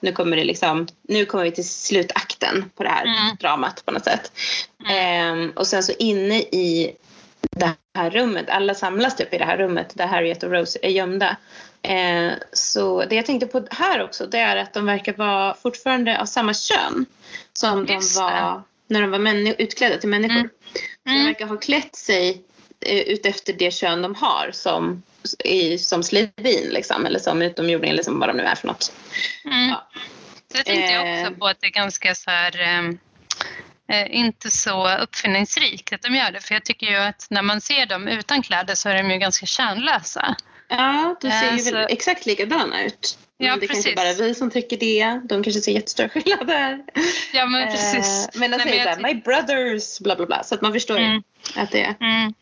nu 0.00 0.12
kommer 0.12 0.36
det 0.36 0.44
liksom, 0.44 0.86
nu 1.08 1.24
kommer 1.24 1.44
vi 1.44 1.50
till 1.52 1.68
slutakten 1.68 2.70
på 2.76 2.82
det 2.82 2.88
här 2.88 3.04
Mm. 3.04 3.36
dramat 3.40 3.82
på 3.84 3.90
något 3.92 4.04
sätt. 4.04 4.32
Ehm, 4.88 5.50
och 5.56 5.66
sen 5.66 5.82
så 5.82 5.92
inne 5.98 6.38
i 6.38 6.96
det 7.50 7.72
här 7.98 8.10
rummet, 8.10 8.50
alla 8.50 8.74
samlas 8.74 9.16
typ 9.16 9.34
i 9.34 9.38
det 9.38 9.44
här 9.44 9.56
rummet 9.56 9.92
där 9.94 10.06
Harriet 10.06 10.42
och 10.42 10.50
Rose 10.50 10.78
är 10.82 10.90
gömda. 10.90 11.36
Eh, 11.82 12.32
så 12.52 13.04
det 13.04 13.14
jag 13.16 13.26
tänkte 13.26 13.46
på 13.46 13.66
här 13.70 14.02
också 14.02 14.26
det 14.26 14.38
är 14.38 14.56
att 14.56 14.72
de 14.74 14.86
verkar 14.86 15.12
vara 15.12 15.54
fortfarande 15.54 16.20
av 16.20 16.24
samma 16.26 16.54
kön 16.54 17.06
som 17.52 17.86
de 17.86 17.92
Just 17.94 18.16
det. 18.16 18.22
var 18.22 18.62
när 18.88 19.00
de 19.02 19.10
var 19.10 19.62
utklädda 19.62 19.98
till 19.98 20.08
människor. 20.08 20.36
Mm. 20.36 20.48
Så 20.72 20.78
de 21.04 21.10
Mm. 21.10 21.24
verkar 21.26 21.46
ha 21.46 21.56
klätt 21.56 21.96
sig 21.96 22.42
eh, 22.80 22.98
utefter 23.00 23.52
det 23.52 23.70
kön 23.70 24.02
de 24.02 24.14
har 24.14 24.50
som, 24.52 25.02
i, 25.44 25.78
som 25.78 26.02
Slevin 26.02 26.68
liksom, 26.70 27.06
eller 27.06 27.18
som 27.18 27.42
utomjording 27.42 27.90
eller 27.90 28.02
som 28.02 28.18
vad 28.20 28.28
de 28.28 28.36
nu 28.36 28.42
är 28.42 28.54
för 28.54 28.66
något. 28.66 28.92
Mm. 29.44 29.68
Ja. 29.68 29.86
Så 30.52 30.58
jag 30.58 30.64
tänkte 30.66 30.92
Eh. 30.94 31.22
också 31.22 31.34
på 31.34 31.46
att 31.46 31.60
det 31.60 31.66
är 31.66 31.70
ganska 31.70 32.14
så 32.14 32.30
här, 32.30 32.60
ehm, 32.60 32.88
eh, 32.90 32.94
inte 34.10 34.50
så 34.50 34.96
uppfinningsrikt 34.98 35.92
att 35.92 36.02
de 36.02 36.14
gör 36.16 36.30
det. 36.30 36.40
För 36.40 36.54
jag 36.54 36.64
tycker 36.64 36.86
ju 36.86 36.96
att 36.96 37.26
när 37.30 37.42
man 37.42 37.60
ser 37.60 37.86
dem 37.86 38.08
utan 38.08 38.42
kläder 38.42 38.74
så 38.74 38.88
är 38.88 38.94
de 39.02 39.10
ju 39.10 39.18
ganska 39.18 39.46
kärnlösa. 39.46 40.36
Ja, 40.68 41.16
de 41.20 41.30
ser 41.30 41.46
Eh, 41.48 41.52
ju 41.52 41.58
så- 41.58 41.74
väl 41.74 41.86
exakt 41.90 42.26
likadana 42.26 42.82
ut. 42.84 43.18
Ja, 43.38 43.50
Men 43.50 43.60
det 43.60 43.66
kanske 43.66 43.82
precis. 43.82 43.96
bara 43.96 44.08
är 44.08 44.14
vi 44.28 44.34
som 44.34 44.50
tycker 44.50 44.76
det. 44.76 45.20
De 45.28 45.42
kanske 45.44 45.60
ser 45.60 45.72
jättestora 45.72 46.08
skillnader. 46.08 46.84
Ja 47.32 47.46
men 47.46 47.68
precis. 47.68 48.28
Eh, 48.34 48.40
men 48.40 48.50
de 48.50 48.58
säger 48.58 48.82
såhär, 48.84 49.02
my 49.02 49.14
brothers, 49.14 50.00
bla 50.00 50.16
bla 50.16 50.26
bla. 50.26 50.44
Så 50.44 50.54
att 50.54 50.62
man 50.62 50.72
förstår 50.72 50.98
Mm. 50.98 51.22
att 51.56 51.70
det 51.70 51.82
är 51.84 51.94
Mm. 52.00 52.34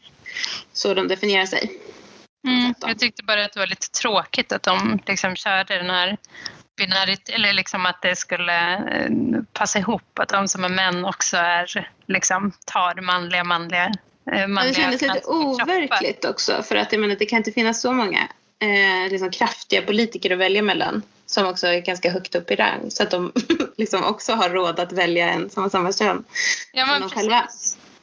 så 0.73 0.95
de 0.95 1.09
definierar 1.09 1.47
sig. 1.47 1.71
Mm. 2.49 2.75
Jag 2.81 2.99
tyckte 2.99 3.23
bara 3.23 3.45
att 3.45 3.53
det 3.53 3.59
var 3.61 3.67
lite 3.67 3.91
tråkigt 3.91 4.53
att 4.53 4.63
de 4.63 5.01
liksom 5.07 5.37
körde 5.37 5.77
den 5.77 5.91
här 5.91 6.17
binärit, 6.77 7.29
eller 7.29 7.53
liksom 7.53 7.87
att 7.87 8.03
det 8.03 8.17
skulle 8.17 8.75
eh, 8.75 9.11
passa 9.53 9.79
ihop 9.79 10.19
att 10.19 10.29
de 10.29 10.49
som 10.49 10.65
är 10.65 10.69
män 10.69 11.05
också 11.05 11.37
är 11.37 11.89
liksom 12.07 12.53
tar 12.67 12.95
manliga 13.01 13.45
manliga 13.45 13.93
eh, 14.33 14.47
manliga 14.47 14.65
det 14.65 14.75
kändes 14.75 15.03
lite 15.03 15.15
kroppar. 15.15 15.35
overkligt 15.35 16.25
också. 16.25 16.63
För 16.63 16.77
att 16.77 16.93
jag 16.93 17.01
menar, 17.01 17.17
det 17.17 17.27
kan 17.27 17.37
inte 17.37 17.53
finnas 17.53 17.81
så 17.81 17.93
många 17.93 18.29
eh, 18.63 19.11
liksom 19.13 19.31
kraftiga 19.31 19.83
politiker 19.83 20.31
att 20.33 20.39
välja 20.39 20.63
mellan. 20.63 21.03
Som 21.27 21.47
också 21.47 21.67
är 21.67 21.81
ganska 21.81 22.11
högt 22.11 22.35
upp 22.35 22.51
i 22.51 22.57
rang. 22.57 22.91
Så 22.91 23.03
att 23.03 23.11
de 23.11 23.33
liksom 23.77 24.05
också 24.05 24.33
har 24.33 24.51
råd 24.51 24.81
att 24.81 24.93
välja 24.93 25.29
en 25.31 25.51
som 25.51 25.63
har 25.63 25.71
samma 25.71 25.93
kön. 25.93 26.25
Ja, 26.73 26.85
som 26.85 26.93
men 26.93 27.01
de 27.01 27.09
precis. 27.09 27.19
själva. 27.19 27.49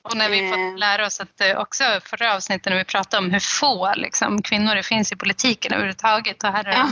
Och 0.02 0.18
när 0.18 0.30
vi 0.30 0.40
Eh. 0.40 0.50
fått 0.50 0.80
lära 0.80 1.06
oss 1.06 1.20
att 1.20 1.42
också 1.58 1.84
förra 2.06 2.36
avsnittet 2.36 2.66
när 2.66 2.78
vi 2.78 2.84
pratade 2.84 3.26
om 3.26 3.32
hur 3.32 3.40
få 3.40 3.94
liksom, 3.96 4.42
kvinnor 4.42 4.76
det 4.76 4.84
finns 4.84 5.12
i 5.12 5.16
politiken 5.16 5.74
överhuvudtaget. 5.74 6.44
Och 6.44 6.50
här 6.50 6.64
är 6.68 6.72
Ja, 6.72 6.90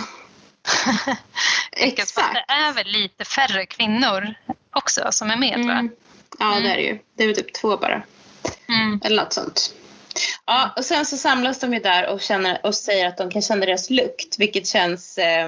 exakt. 1.71 2.33
det 2.33 2.53
är 2.53 2.73
väl 2.73 2.87
lite 2.87 3.25
färre 3.25 3.65
kvinnor 3.65 4.33
också 4.71 5.07
som 5.11 5.31
är 5.31 5.37
med 5.37 5.65
va? 5.65 5.73
Mm. 5.73 5.89
Ja, 6.39 6.51
Mm. 6.51 6.63
det 6.63 6.69
är 6.69 6.75
det 6.75 6.83
ju. 6.83 6.99
Det 7.15 7.23
är 7.23 7.27
väl 7.27 7.35
typ 7.35 7.53
två 7.53 7.77
bara. 7.77 8.01
Mm. 8.69 9.01
Eller 9.03 9.23
något 9.23 9.33
sånt. 9.33 9.73
Ja, 10.45 10.73
och 10.77 10.85
sen 10.85 11.05
så 11.05 11.17
samlas 11.17 11.59
de 11.59 11.73
ju 11.73 11.79
där 11.79 12.07
och, 12.07 12.21
känner, 12.21 12.65
och 12.65 12.75
säger 12.75 13.07
att 13.07 13.17
de 13.17 13.31
kan 13.31 13.41
känna 13.41 13.65
deras 13.65 13.89
lukt. 13.89 14.39
Vilket 14.39 14.67
känns... 14.67 15.17
Eh, 15.17 15.45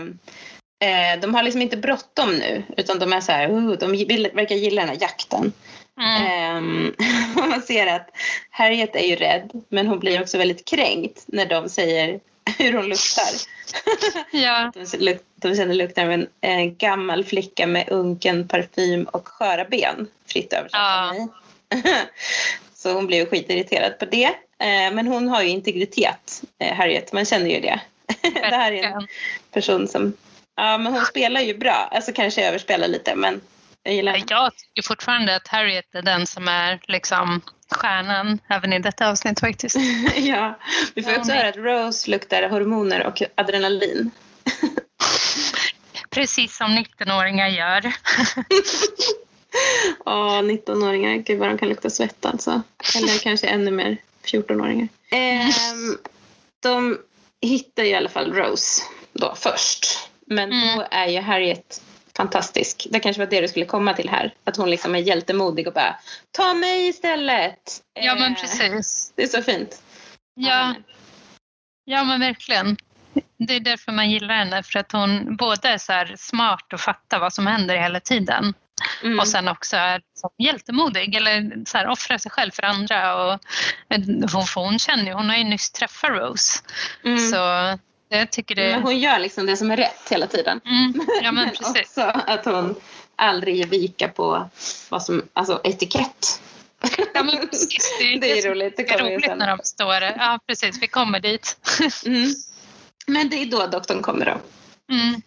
eh, 0.79 1.19
de 1.21 1.35
har 1.35 1.43
liksom 1.43 1.61
inte 1.61 1.77
bråttom 1.77 2.35
nu. 2.35 2.63
Utan 2.77 2.99
de 2.99 3.13
är 3.13 3.21
så 3.21 3.31
här, 3.31 3.49
uh, 3.49 3.71
de 3.71 3.91
vill, 3.91 4.29
verkar 4.33 4.55
gilla 4.55 4.81
den 4.81 4.89
här 4.89 5.01
jakten. 5.01 5.53
Mm. 5.99 6.25
Ehm, 6.25 6.95
och 7.35 7.49
man 7.49 7.61
ser 7.61 7.87
att 7.87 8.09
Harriet 8.49 8.95
är 8.95 9.07
ju 9.07 9.15
rädd. 9.15 9.51
Men 9.69 9.87
hon 9.87 9.99
blir 9.99 10.21
också 10.21 10.37
väldigt 10.37 10.65
kränkt 10.65 11.23
när 11.27 11.45
de 11.45 11.69
säger 11.69 12.19
hur 12.57 12.73
hon 12.73 12.87
luktar. 12.89 13.51
Ja. 14.31 14.71
De, 15.35 15.55
känner 15.55 15.73
lukten 15.73 16.05
av 16.05 16.11
en 16.11 16.27
eh, 16.41 16.65
gammal 16.65 17.23
flicka 17.23 17.67
med 17.67 17.89
unken 17.89 18.47
parfym 18.47 19.03
och 19.03 19.27
sköra 19.27 19.65
ben. 19.65 20.07
Fritt 20.25 20.53
översatt 20.53 20.79
Ja. 20.81 21.09
av 21.09 21.15
mig. 21.15 21.27
Så 22.73 22.93
hon 22.93 23.07
ju 23.17 23.25
skitirriterad 23.25 23.99
på 23.99 24.05
det. 24.05 24.25
Eh, 24.59 24.93
men 24.93 25.07
hon 25.07 25.27
har 25.27 25.41
ju 25.41 25.49
integritet, 25.49 26.43
eh, 26.59 26.75
Harriet. 26.75 27.13
Man 27.13 27.25
känner 27.25 27.49
ju 27.49 27.59
det. 27.59 27.79
det 28.21 28.55
här 28.55 28.71
är 28.71 28.83
en 28.83 29.07
person 29.51 29.87
som... 29.87 30.13
Ja, 30.55 30.77
men 30.77 30.93
hon 30.93 31.05
spelar 31.05 31.41
ju 31.41 31.57
bra. 31.57 31.89
Alltså 31.91 32.11
kanske 32.13 32.47
överspelar 32.47 32.87
lite, 32.87 33.15
men 33.15 33.41
jag 33.83 33.93
gillar 33.93 34.11
henne. 34.11 34.25
Jag 34.29 34.51
tycker 34.55 34.87
fortfarande 34.87 35.35
att 35.35 35.47
Harriet 35.47 35.95
är 35.95 36.01
den 36.01 36.27
som 36.27 36.47
är 36.47 36.79
liksom 36.87 37.41
stjärnan 37.71 38.39
även 38.49 38.73
i 38.73 38.79
detta 38.79 39.09
avsnitt 39.09 39.39
faktiskt. 39.39 39.75
ja. 40.15 40.59
Vi 40.95 41.03
får 41.03 41.17
också 41.19 41.31
höra 41.31 41.49
att 41.49 41.55
Rose 41.57 42.11
luktar 42.11 42.49
hormoner 42.49 43.05
och 43.07 43.21
adrenalin. 43.35 44.11
Precis 46.09 46.57
som 46.57 46.71
19-åringar 46.77 47.47
gör. 47.47 47.93
Ja, 50.05 50.41
19-åringar. 50.41 51.15
Gud 51.17 51.39
vad 51.39 51.49
de 51.49 51.57
kan 51.57 51.69
lukta 51.69 51.89
svett 51.89 52.25
alltså. 52.25 52.61
Eller 52.95 53.19
kanske 53.19 53.47
ännu 53.47 53.71
mer 53.71 53.97
14-åringar. 54.25 54.87
Ehm, 55.11 55.97
de 56.59 56.97
hittar 57.41 57.83
ju 57.83 57.89
i 57.89 57.95
alla 57.95 58.09
fall 58.09 58.33
Rose 58.33 58.81
då 59.13 59.35
först. 59.37 60.09
Men 60.25 60.51
Mm. 60.51 60.77
då 60.77 60.87
är 60.91 61.07
ju 61.07 61.19
Harriet 61.21 61.81
fantastisk. 62.17 62.87
Det 62.89 62.99
kanske 62.99 63.21
var 63.25 63.29
det 63.29 63.41
du 63.41 63.47
skulle 63.47 63.65
komma 63.65 63.93
till 63.93 64.09
här. 64.09 64.33
Att 64.43 64.57
hon 64.57 64.69
liksom 64.69 64.95
är 64.95 64.99
hjältemodig 64.99 65.67
och 65.67 65.73
bara 65.73 65.95
ta 66.31 66.53
mig 66.53 66.87
istället. 66.87 67.81
Ja 67.93 68.15
men 68.15 68.31
Eh, 68.31 68.41
precis. 68.41 69.13
Det 69.15 69.23
är 69.23 69.27
så 69.27 69.41
fint. 69.41 69.81
Ja, 70.35 70.75
ja 71.85 72.03
men 72.03 72.19
verkligen. 72.19 72.77
Det 73.37 73.55
är 73.55 73.59
därför 73.59 73.91
man 73.91 74.11
gillar 74.11 74.35
henne. 74.35 74.63
För 74.63 74.79
att 74.79 74.91
hon 74.91 75.35
både 75.35 75.69
är 75.69 75.77
så 75.77 76.17
smart 76.17 76.73
och 76.73 76.79
fattar 76.79 77.19
vad 77.19 77.33
som 77.33 77.47
händer 77.47 77.77
hela 77.77 77.99
tiden. 77.99 78.53
Mm. 79.03 79.19
Och 79.19 79.27
sen 79.27 79.47
också 79.47 79.77
är 79.77 80.01
så 80.13 80.31
hjältemodig 80.37 81.15
eller 81.15 81.65
så 81.65 81.77
här, 81.77 81.87
offrar 81.87 82.17
sig 82.17 82.31
själv 82.31 82.51
för 82.51 82.63
andra. 82.63 83.15
Och, 83.15 83.33
eh, 83.89 84.01
hon, 84.33 84.45
hon 84.55 84.79
känner 84.79 85.05
ju, 85.05 85.13
hon 85.13 85.29
har 85.29 85.37
ju 85.37 85.43
nyss 85.43 85.71
träffat 85.71 86.09
Rose. 86.09 86.59
Mm. 87.03 87.19
Så 87.19 87.37
jag 88.17 88.31
tycker 88.31 88.55
det... 88.55 88.71
Men 88.71 88.81
hon 88.81 88.99
gör 88.99 89.19
liksom 89.19 89.45
det 89.45 89.57
som 89.57 89.71
är 89.71 89.77
rätt 89.77 90.09
hela 90.09 90.27
tiden. 90.27 90.61
Mm, 90.65 91.07
ja 91.23 91.31
men 91.31 91.49
precis. 91.57 91.81
också 91.81 92.01
att 92.01 92.45
hon 92.45 92.75
aldrig 93.15 93.55
ger 93.55 93.67
vika 93.67 94.07
på 94.07 94.49
vad 94.89 95.03
som, 95.03 95.21
alltså 95.33 95.61
etikett. 95.63 96.41
Ja, 97.13 97.23
men 97.23 97.47
precis. 97.47 97.97
Det 97.99 98.13
är, 98.13 98.19
Det 98.21 98.39
är 98.39 98.49
roligt, 98.49 98.77
det 98.77 98.83
är 98.83 98.97
kommer 98.97 99.11
ju 99.11 99.17
roligt 99.17 99.37
när 99.37 99.57
de 99.57 99.59
står 99.63 99.93
Ja 99.93 100.39
precis, 100.47 100.81
vi 100.81 100.87
kommer 100.87 101.19
dit. 101.19 101.57
Mm. 102.05 102.29
Men 103.07 103.29
det 103.29 103.35
är 103.35 103.45
då 103.45 103.67
doktorn 103.67 104.01
kommer 104.01 104.25
då 104.25 104.37
Mm, 104.93 105.21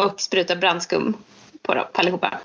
och 0.00 0.20
sprutar 0.20 0.56
brandskum 0.56 1.16
på 1.62 1.74
dem 1.74 1.86
på 1.92 2.00
allihopa. 2.00 2.40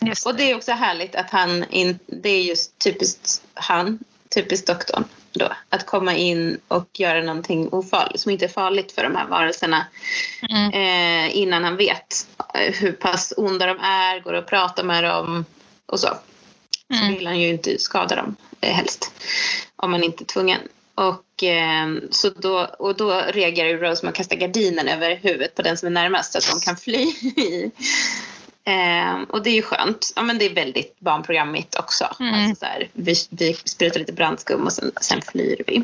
just 0.00 0.26
Och 0.26 0.34
det 0.34 0.50
är 0.50 0.56
också 0.56 0.72
härligt 0.72 1.14
att 1.14 1.30
han, 1.30 1.64
in, 1.64 1.98
det 2.06 2.28
är 2.28 2.42
just 2.42 2.78
typiskt 2.78 3.42
han, 3.54 3.98
typiskt 4.34 4.66
doktorn 4.66 5.04
då, 5.32 5.48
att 5.68 5.86
komma 5.86 6.14
in 6.14 6.58
och 6.68 6.88
göra 6.92 7.22
någonting 7.22 7.68
ofarligt 7.72 8.20
som 8.20 8.32
inte 8.32 8.44
är 8.44 8.48
farligt 8.48 8.92
för 8.92 9.02
de 9.02 9.16
här 9.16 9.26
varelserna 9.26 9.86
Mm, 10.48 10.72
eh, 10.72 11.36
innan 11.36 11.64
han 11.64 11.76
vet 11.76 12.28
eh, 12.54 12.74
hur 12.74 12.92
pass 12.92 13.32
onda 13.36 13.66
de 13.66 13.78
är, 13.80 14.20
går 14.20 14.34
att 14.34 14.46
prata 14.46 14.82
med 14.82 15.04
dem 15.04 15.44
och 15.86 16.00
så. 16.00 16.08
Så 16.88 17.04
mm, 17.04 17.14
vill 17.14 17.26
han 17.26 17.40
ju 17.40 17.48
inte 17.48 17.78
skada 17.78 18.16
dem 18.16 18.36
eh, 18.60 18.74
helst. 18.74 19.12
Om 19.76 19.90
man 19.90 20.04
inte 20.04 20.24
är 20.24 20.26
tvungen. 20.26 20.60
Och, 20.94 21.42
eh, 21.42 21.88
så 22.10 22.30
då, 22.30 22.58
och 22.78 22.96
då 22.96 23.22
reagerar 23.28 23.68
ju 23.68 23.76
Rose 23.76 24.04
med 24.04 24.10
att 24.10 24.16
kasta 24.16 24.34
gardinen 24.34 24.88
över 24.88 25.16
huvudet 25.16 25.54
på 25.54 25.62
den 25.62 25.76
som 25.76 25.86
är 25.86 25.90
närmast 25.90 26.32
så 26.32 26.38
att 26.38 26.50
de 26.50 26.60
kan 26.60 26.76
fly. 26.76 27.12
Eh, 28.64 29.22
och 29.28 29.42
det 29.42 29.50
är 29.50 29.54
ju 29.54 29.62
skönt. 29.62 30.12
Ja, 30.16 30.22
men 30.22 30.38
det 30.38 30.44
är 30.44 30.54
väldigt 30.54 31.00
barnprogrammigt 31.00 31.74
också. 31.74 32.16
Mm. 32.20 32.34
Alltså 32.34 32.60
så 32.60 32.66
här, 32.66 32.88
vi, 32.92 33.14
vi 33.30 33.54
sprutar 33.54 34.00
lite 34.00 34.12
brandskum 34.12 34.64
och 34.64 34.72
sen, 34.72 34.92
sen 35.00 35.22
flyr 35.22 35.62
vi. 35.66 35.82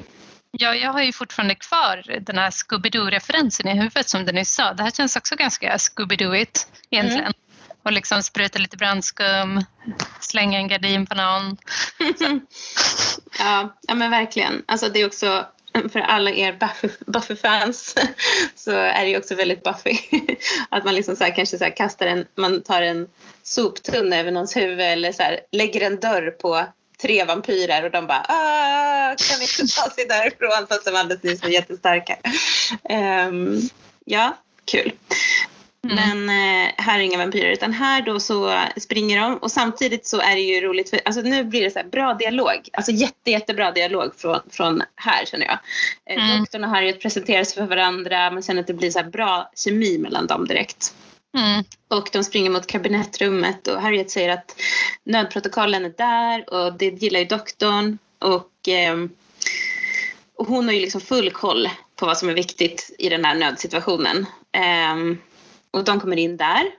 Ja, 0.51 0.75
jag 0.75 0.93
har 0.93 1.03
ju 1.03 1.13
fortfarande 1.13 1.55
kvar 1.55 2.21
den 2.21 2.39
här 2.39 2.51
Scooby-Doo-referensen 2.51 3.69
i 3.69 3.75
huvudet 3.75 4.09
som 4.09 4.25
du 4.25 4.33
nyss 4.33 4.55
sa. 4.55 4.73
Det 4.73 4.83
här 4.83 4.91
känns 4.91 5.17
också 5.17 5.37
ganska 5.37 5.77
Scooby-Dooigt 5.77 6.67
egentligen. 6.91 7.23
Mm. 7.23 7.33
Och 7.83 7.93
liksom 7.93 8.23
spruta 8.23 8.59
lite 8.59 8.77
brandskum, 8.77 9.65
slänga 10.21 10.59
en 10.59 10.69
gardin 10.69 11.07
på 11.07 11.15
någon. 11.15 11.57
ja, 13.39 13.77
ja, 13.89 13.95
men 13.95 14.11
verkligen. 14.11 14.63
Alltså 14.67 14.89
det 14.89 15.01
är 15.01 15.07
också 15.07 15.47
för 15.93 16.01
alla 16.01 16.31
er 16.31 16.59
Buffy-fans 17.07 17.95
så 18.55 18.71
är 18.71 19.05
det 19.05 19.11
ju 19.11 19.19
också 19.19 19.35
väldigt 19.35 19.63
Buffy. 19.63 19.99
Att 20.69 20.85
man 20.85 20.95
liksom 20.95 21.17
så 21.17 21.25
här, 21.25 21.35
kanske 21.35 21.59
så 21.59 21.65
här 21.65 21.77
kastar 21.77 22.07
en, 22.07 22.27
man 22.35 22.63
tar 22.63 22.83
en 22.83 23.09
soptunna 23.43 24.17
över 24.17 24.31
någons 24.31 24.57
huvud 24.57 24.81
eller 24.81 25.13
så 25.13 25.23
här, 25.23 25.41
lägger 25.53 25.81
en 25.81 26.01
dörr 26.01 26.31
på 26.31 26.67
tre 27.03 27.25
vampyrer 27.25 27.85
och 27.85 27.91
de 27.91 28.07
bara 28.07 28.27
ah, 28.29 29.15
kan 29.17 29.39
vi 29.39 29.45
inte 29.45 29.75
ta 29.75 29.91
sig 29.91 30.07
därifrån 30.09 30.67
fast 30.69 30.85
de 30.85 30.97
alldeles 30.97 31.23
nyss 31.23 31.43
var 31.43 31.49
jättestarka. 31.49 32.17
Um, 33.29 33.61
ja, 34.05 34.37
kul. 34.65 34.93
Mm. 35.91 36.25
Men 36.27 36.29
eh, 36.29 36.73
här 36.77 36.99
är 36.99 37.03
inga 37.03 37.19
vampyrer 37.19 37.51
utan 37.51 37.73
här 37.73 38.03
då 38.03 38.21
så 38.21 38.61
springer 38.77 39.21
de 39.21 39.37
och 39.37 39.51
samtidigt 39.51 40.07
så 40.07 40.21
är 40.21 40.35
det 40.35 40.41
ju 40.41 40.61
roligt 40.61 40.91
för 40.91 41.01
alltså 41.05 41.21
nu 41.23 41.45
blir 41.45 41.63
det 41.63 41.71
så 41.71 41.81
bra 41.93 42.15
dialog. 42.15 42.69
Alltså 42.73 42.93
jätte, 42.93 43.31
jättebra 43.31 43.73
dialog 43.73 44.15
från, 44.17 44.41
från 44.51 44.83
här 44.97 45.25
känner 45.25 45.47
jag. 45.47 45.59
Eh, 46.11 46.25
mm. 46.25 46.39
Doktorn 46.39 46.65
och 46.65 46.71
Harriet 46.71 47.01
presenterar 47.01 47.45
sig 47.45 47.55
för 47.55 47.67
varandra. 47.67 48.31
Man 48.31 48.43
känner 48.43 48.61
att 48.61 48.67
det 48.67 48.75
blir 48.75 48.91
så 48.91 49.05
bra 49.05 49.51
kemi 49.55 49.99
mellan 49.99 50.27
dem 50.27 50.47
direkt. 50.47 50.95
Mm. 51.37 51.65
Och 51.89 52.09
de 52.13 52.25
springer 52.25 52.51
mot 52.51 52.67
kabinettrummet 52.67 53.67
och 53.67 53.83
Harriet 53.83 54.11
säger 54.11 54.29
att 54.29 54.61
nödprotokollen 55.05 55.85
är 55.85 55.95
där 55.97 56.55
och 56.55 56.79
det 56.79 57.03
gillar 57.03 57.21
ju 57.21 57.27
doktorn. 57.27 57.99
Och, 58.19 58.69
eh, 58.69 58.97
och 60.37 60.47
hon 60.47 60.65
har 60.65 60.73
ju 60.73 60.81
liksom 60.81 61.01
full 61.01 61.31
koll 61.31 61.69
på 61.97 62.07
vad 62.07 62.19
som 62.19 62.29
är 62.29 62.35
viktigt 62.35 62.97
i 62.99 63.09
den 63.09 63.25
här 63.25 63.35
nödsituationen. 63.35 64.27
Eh, 64.53 65.17
och 65.71 65.85
de 65.85 66.01
kommer 66.01 66.17
in 66.17 66.37
där. 66.37 66.71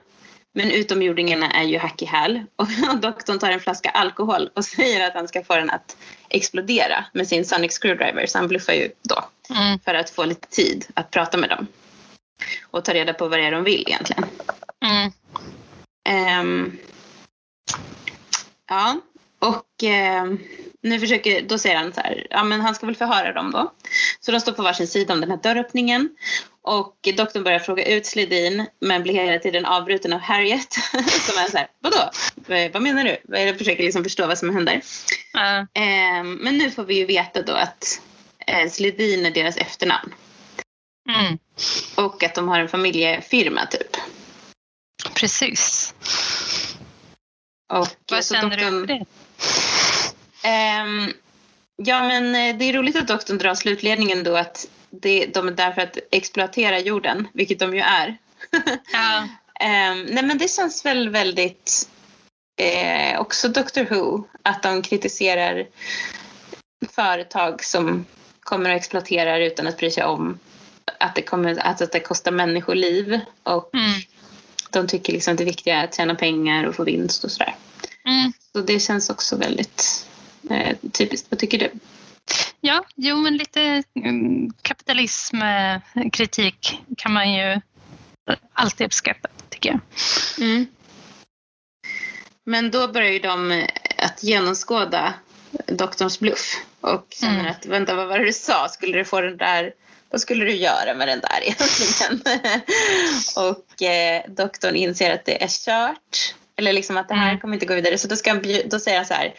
Men 0.54 0.70
utomjordingarna 0.70 1.50
är 1.50 1.64
ju 1.64 1.78
hack 1.78 2.02
i 2.02 2.04
häl 2.04 2.44
och 2.56 2.68
doktorn 3.00 3.38
tar 3.38 3.50
en 3.50 3.60
flaska 3.60 3.90
alkohol 3.90 4.50
och 4.54 4.64
säger 4.64 5.06
att 5.06 5.14
han 5.14 5.28
ska 5.28 5.44
få 5.44 5.56
den 5.56 5.70
att 5.70 5.96
explodera 6.28 7.04
med 7.12 7.28
sin 7.28 7.44
Sonic 7.44 7.78
Screwdriver 7.78 8.26
så 8.26 8.38
han 8.38 8.48
bluffar 8.48 8.72
ju 8.72 8.90
då 9.02 9.24
mm. 9.54 9.78
för 9.78 9.94
att 9.94 10.10
få 10.10 10.24
lite 10.24 10.48
tid 10.48 10.86
att 10.94 11.10
prata 11.10 11.36
med 11.36 11.48
dem 11.48 11.66
och 12.70 12.84
ta 12.84 12.94
reda 12.94 13.12
på 13.12 13.28
vad 13.28 13.38
det 13.38 13.46
är 13.46 13.52
de 13.52 13.64
vill 13.64 13.84
egentligen. 13.86 14.24
Mm. 14.80 15.12
Um, 16.40 16.78
ja, 18.68 19.00
och 19.38 19.82
um, 20.22 20.38
nu 20.82 21.00
försöker, 21.00 21.42
då 21.42 21.58
säger 21.58 21.76
han 21.76 21.92
så 21.92 22.00
här, 22.00 22.26
ja 22.30 22.44
men 22.44 22.60
han 22.60 22.74
ska 22.74 22.86
väl 22.86 22.96
förhöra 22.96 23.32
dem 23.32 23.50
då. 23.50 23.72
Så 24.20 24.32
de 24.32 24.40
står 24.40 24.52
på 24.52 24.62
varsin 24.62 24.86
sida 24.88 25.14
om 25.14 25.20
den 25.20 25.30
här 25.30 25.38
dörröppningen 25.42 26.16
och 26.62 27.08
doktorn 27.16 27.42
börjar 27.42 27.58
fråga 27.58 27.84
ut 27.84 28.06
Sledin 28.06 28.66
men 28.80 29.02
blir 29.02 29.14
hela 29.14 29.38
tiden 29.38 29.64
avbruten 29.64 30.12
av 30.12 30.20
Harriet 30.20 30.72
som 31.26 31.38
är 31.38 31.50
så 31.50 31.56
här, 31.56 31.68
vadå? 31.80 32.10
Vad 32.72 32.82
menar 32.82 33.04
du? 33.04 33.38
Jag 33.38 33.58
försöker 33.58 33.82
liksom 33.82 34.04
förstå 34.04 34.26
vad 34.26 34.38
som 34.38 34.54
händer. 34.54 34.74
Uh. 35.36 35.60
Um, 35.60 36.34
men 36.34 36.58
nu 36.58 36.70
får 36.70 36.84
vi 36.84 36.94
ju 36.94 37.06
veta 37.06 37.42
då 37.42 37.52
att 37.52 38.00
uh, 38.50 38.70
Sledin 38.70 39.26
är 39.26 39.30
deras 39.30 39.56
efternamn. 39.56 40.14
Mm. 41.08 41.38
Och 41.94 42.22
att 42.22 42.34
de 42.34 42.48
har 42.48 42.60
en 42.60 42.68
familjefirma 42.68 43.66
typ. 43.66 43.96
Precis. 45.14 45.94
Och, 47.72 47.88
Vad 48.10 48.26
känner 48.26 48.50
doktorn, 48.50 48.80
du 48.80 48.86
för 48.86 48.94
det? 48.94 49.04
Um, 50.44 51.12
ja 51.76 52.02
men 52.02 52.34
eh, 52.34 52.56
det 52.58 52.64
är 52.64 52.72
roligt 52.72 52.96
att 52.96 53.08
doktorn 53.08 53.38
drar 53.38 53.54
slutledningen 53.54 54.24
då 54.24 54.36
att 54.36 54.68
det, 54.90 55.26
de 55.26 55.48
är 55.48 55.52
där 55.52 55.72
för 55.72 55.82
att 55.82 55.98
exploatera 56.10 56.78
jorden, 56.78 57.28
vilket 57.32 57.58
de 57.58 57.74
ju 57.74 57.80
är. 57.80 58.16
Ja. 58.92 59.28
um, 59.92 60.02
nej 60.02 60.24
men 60.24 60.38
det 60.38 60.50
känns 60.50 60.84
väl 60.84 61.08
väldigt 61.08 61.88
eh, 62.60 63.20
också 63.20 63.48
Doctor 63.48 63.84
Who 63.84 64.24
att 64.42 64.62
de 64.62 64.82
kritiserar 64.82 65.66
företag 66.94 67.64
som 67.64 68.06
kommer 68.40 68.70
och 68.70 68.76
exploaterar 68.76 69.40
utan 69.40 69.66
att 69.66 69.78
bry 69.78 69.90
sig 69.90 70.04
om 70.04 70.38
att 71.00 71.14
det, 71.14 71.22
kommer, 71.22 71.58
att, 71.66 71.82
att 71.82 71.92
det 71.92 72.00
kostar 72.00 72.32
människoliv. 72.32 73.20
Och 73.42 73.74
mm. 73.74 74.00
de 74.70 74.86
tycker 74.86 75.12
liksom 75.12 75.32
att 75.32 75.38
det 75.38 75.44
viktiga 75.44 75.76
är 75.76 75.84
att 75.84 75.96
tjäna 75.96 76.14
pengar 76.14 76.64
och 76.64 76.74
få 76.74 76.84
vinst 76.84 77.24
och 77.24 77.30
sådär. 77.30 77.54
Mm. 78.04 78.32
Så 78.52 78.60
det 78.60 78.80
känns 78.80 79.10
också 79.10 79.36
väldigt 79.36 80.06
eh, 80.50 80.76
typiskt. 80.92 81.30
Vad 81.30 81.38
tycker 81.38 81.58
du? 81.58 81.70
Ja, 82.60 82.84
jo 82.94 83.16
men 83.16 83.36
lite 83.36 83.82
mm, 83.94 84.52
kapitalismkritik 84.62 86.72
eh, 86.72 86.78
kan 86.96 87.12
man 87.12 87.34
ju 87.34 87.60
alltid 88.52 88.86
uppskatta 88.86 89.28
tycker 89.50 89.70
jag. 89.70 89.80
Mm. 90.40 90.66
Men 92.44 92.70
då 92.70 92.88
börjar 92.88 93.10
ju 93.10 93.18
de 93.18 93.52
eh, 93.52 93.68
att 93.98 94.24
genomskåda 94.24 95.14
doktorns 95.66 96.20
bluff 96.20 96.54
och 96.80 97.06
känner 97.10 97.40
mm. 97.40 97.50
att 97.50 97.66
vänta 97.66 97.94
vad 97.94 98.08
var 98.08 98.18
det 98.18 98.24
du 98.24 98.32
sa? 98.32 98.68
Skulle 98.68 98.98
du 98.98 99.04
få 99.04 99.20
den 99.20 99.36
där 99.36 99.72
vad 100.10 100.20
skulle 100.20 100.44
du 100.44 100.52
göra 100.52 100.94
med 100.94 101.08
den 101.08 101.20
där 101.20 101.40
egentligen? 101.42 102.20
och 103.36 103.82
eh, 103.82 104.22
doktorn 104.28 104.74
inser 104.74 105.14
att 105.14 105.24
det 105.24 105.42
är 105.42 105.48
kört. 105.48 106.34
Eller 106.56 106.72
liksom 106.72 106.96
att 106.96 107.08
det 107.08 107.14
här 107.14 107.28
mm. 107.28 107.40
kommer 107.40 107.54
inte 107.54 107.66
gå 107.66 107.74
vidare. 107.74 107.98
Så 107.98 108.08
då, 108.08 108.16
ska 108.16 108.34
då 108.64 108.78
säger 108.78 108.96
han 108.96 109.06
så 109.06 109.14
här. 109.14 109.34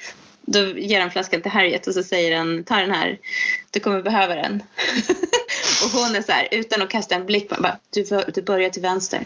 Då 0.52 0.78
ger 0.78 1.02
han 1.02 1.12
flaskan 1.12 1.42
till 1.42 1.52
Harriet 1.52 1.88
och 1.88 1.94
så 1.94 2.04
säger 2.04 2.38
han 2.38 2.64
ta 2.64 2.76
den 2.76 2.92
här. 2.92 3.18
Du 3.72 3.80
kommer 3.80 4.02
behöva 4.02 4.36
den. 4.36 4.64
och 5.84 5.90
hon 5.90 6.16
är 6.16 6.22
så 6.22 6.32
här 6.32 6.48
utan 6.52 6.82
att 6.82 6.90
kasta 6.90 7.16
en 7.16 7.26
blick 7.26 7.50
på 7.50 7.62
bara, 7.62 7.78
du, 7.90 8.04
du 8.34 8.42
börjar 8.42 8.70
till 8.70 8.82
vänster. 8.82 9.26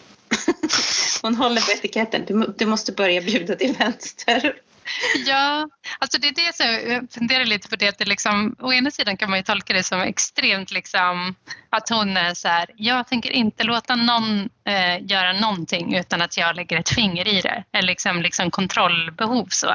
hon 1.22 1.36
håller 1.36 1.62
på 1.62 1.72
etiketten. 1.72 2.24
Du, 2.28 2.54
du 2.58 2.66
måste 2.66 2.92
börja 2.92 3.22
bjuda 3.22 3.56
till 3.56 3.74
vänster. 3.74 4.56
Ja, 5.26 5.70
alltså 6.00 6.18
det 6.18 6.28
är 6.28 6.34
det 6.34 6.56
som 6.56 6.92
jag 6.92 7.12
funderar 7.12 7.46
lite 7.46 7.70
på 7.70 7.76
det 7.76 7.88
att 7.88 7.98
det 7.98 8.06
liksom, 8.06 8.56
å 8.60 8.74
ena 8.74 8.92
sidan 8.92 9.18
kan 9.18 9.30
man 9.30 9.40
ju 9.40 9.44
tolka 9.44 9.74
det 9.74 9.84
som 9.84 10.02
extremt 10.02 10.72
liksom 10.72 11.36
att 11.70 11.90
hon 11.90 12.18
är 12.18 12.34
så 12.34 12.48
här, 12.48 12.70
jag 12.76 13.08
tänker 13.08 13.32
inte 13.32 13.64
låta 13.64 13.96
någon 13.96 14.50
eh, 14.66 15.06
göra 15.06 15.34
någonting 15.34 15.96
utan 15.96 16.22
att 16.22 16.38
jag 16.38 16.56
lägger 16.56 16.80
ett 16.80 16.90
finger 16.90 17.28
i 17.28 17.42
det. 17.42 17.64
Eller 17.72 17.88
liksom, 17.88 18.22
liksom 18.22 18.52
kontrollbehov 18.52 19.48
så. 19.50 19.70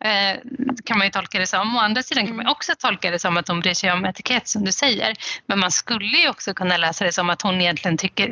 Eh, 0.00 0.36
kan 0.84 0.98
man 0.98 1.06
ju 1.06 1.10
tolka 1.10 1.38
det 1.38 1.46
som. 1.46 1.76
Å 1.76 1.80
andra 1.80 2.02
sidan 2.02 2.26
kan 2.26 2.36
man 2.36 2.46
också 2.46 2.72
tolka 2.78 3.10
det 3.10 3.18
som 3.18 3.36
att 3.36 3.48
hon 3.48 3.60
bryr 3.60 3.74
sig 3.74 3.92
om 3.92 4.04
etikett 4.04 4.48
som 4.48 4.64
du 4.64 4.72
säger. 4.72 5.16
Men 5.46 5.58
man 5.58 5.70
skulle 5.70 6.16
ju 6.16 6.28
också 6.28 6.54
kunna 6.54 6.76
läsa 6.76 7.04
det 7.04 7.12
som 7.12 7.30
att 7.30 7.42
hon 7.42 7.60
egentligen 7.60 7.96
tycker, 7.96 8.28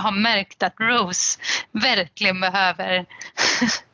har 0.00 0.12
märkt 0.12 0.62
att 0.62 0.74
Rose 0.80 1.38
verkligen 1.72 2.40
behöver 2.40 3.06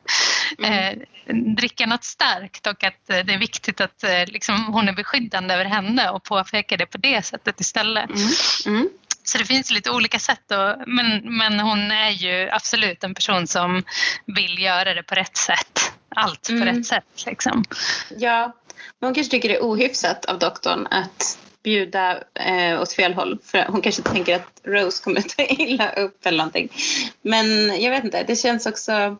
Mm. 0.63 1.01
Eh, 1.27 1.35
dricka 1.35 1.85
något 1.85 2.03
starkt 2.03 2.67
och 2.67 2.83
att 2.83 3.09
eh, 3.09 3.19
det 3.25 3.33
är 3.33 3.37
viktigt 3.37 3.81
att 3.81 4.03
eh, 4.03 4.25
liksom, 4.27 4.65
hon 4.73 4.89
är 4.89 4.93
beskyddande 4.93 5.53
över 5.53 5.65
henne 5.65 6.09
och 6.09 6.23
påpekar 6.23 6.77
det 6.77 6.85
på 6.85 6.97
det 6.97 7.25
sättet 7.25 7.61
istället. 7.61 8.09
Mm. 8.09 8.77
Mm. 8.77 8.89
Så 9.23 9.37
det 9.37 9.45
finns 9.45 9.71
lite 9.71 9.91
olika 9.91 10.19
sätt. 10.19 10.51
Och, 10.51 10.87
men, 10.87 11.37
men 11.37 11.59
hon 11.59 11.91
är 11.91 12.09
ju 12.09 12.49
absolut 12.49 13.03
en 13.03 13.13
person 13.13 13.47
som 13.47 13.83
vill 14.25 14.61
göra 14.61 14.93
det 14.93 15.03
på 15.03 15.15
rätt 15.15 15.37
sätt. 15.37 15.91
Allt 16.09 16.47
på 16.47 16.53
mm. 16.53 16.65
rätt 16.65 16.85
sätt. 16.85 17.25
Liksom. 17.25 17.63
Ja, 18.17 18.55
hon 18.99 19.13
kanske 19.13 19.31
tycker 19.31 19.49
det 19.49 19.55
är 19.55 19.61
ohyfsat 19.61 20.25
av 20.25 20.39
doktorn 20.39 20.87
att 20.91 21.39
bjuda 21.63 22.17
eh, 22.33 22.81
åt 22.81 22.93
fel 22.93 23.13
håll. 23.13 23.39
För 23.43 23.65
hon 23.67 23.81
kanske 23.81 24.01
tänker 24.01 24.35
att 24.35 24.61
Rose 24.63 25.03
kommer 25.03 25.21
ta 25.21 25.43
illa 25.43 25.89
upp 25.89 26.25
eller 26.25 26.37
någonting. 26.37 26.69
Men 27.21 27.81
jag 27.81 27.91
vet 27.91 28.03
inte, 28.03 28.23
det 28.23 28.35
känns 28.35 28.65
också 28.65 29.17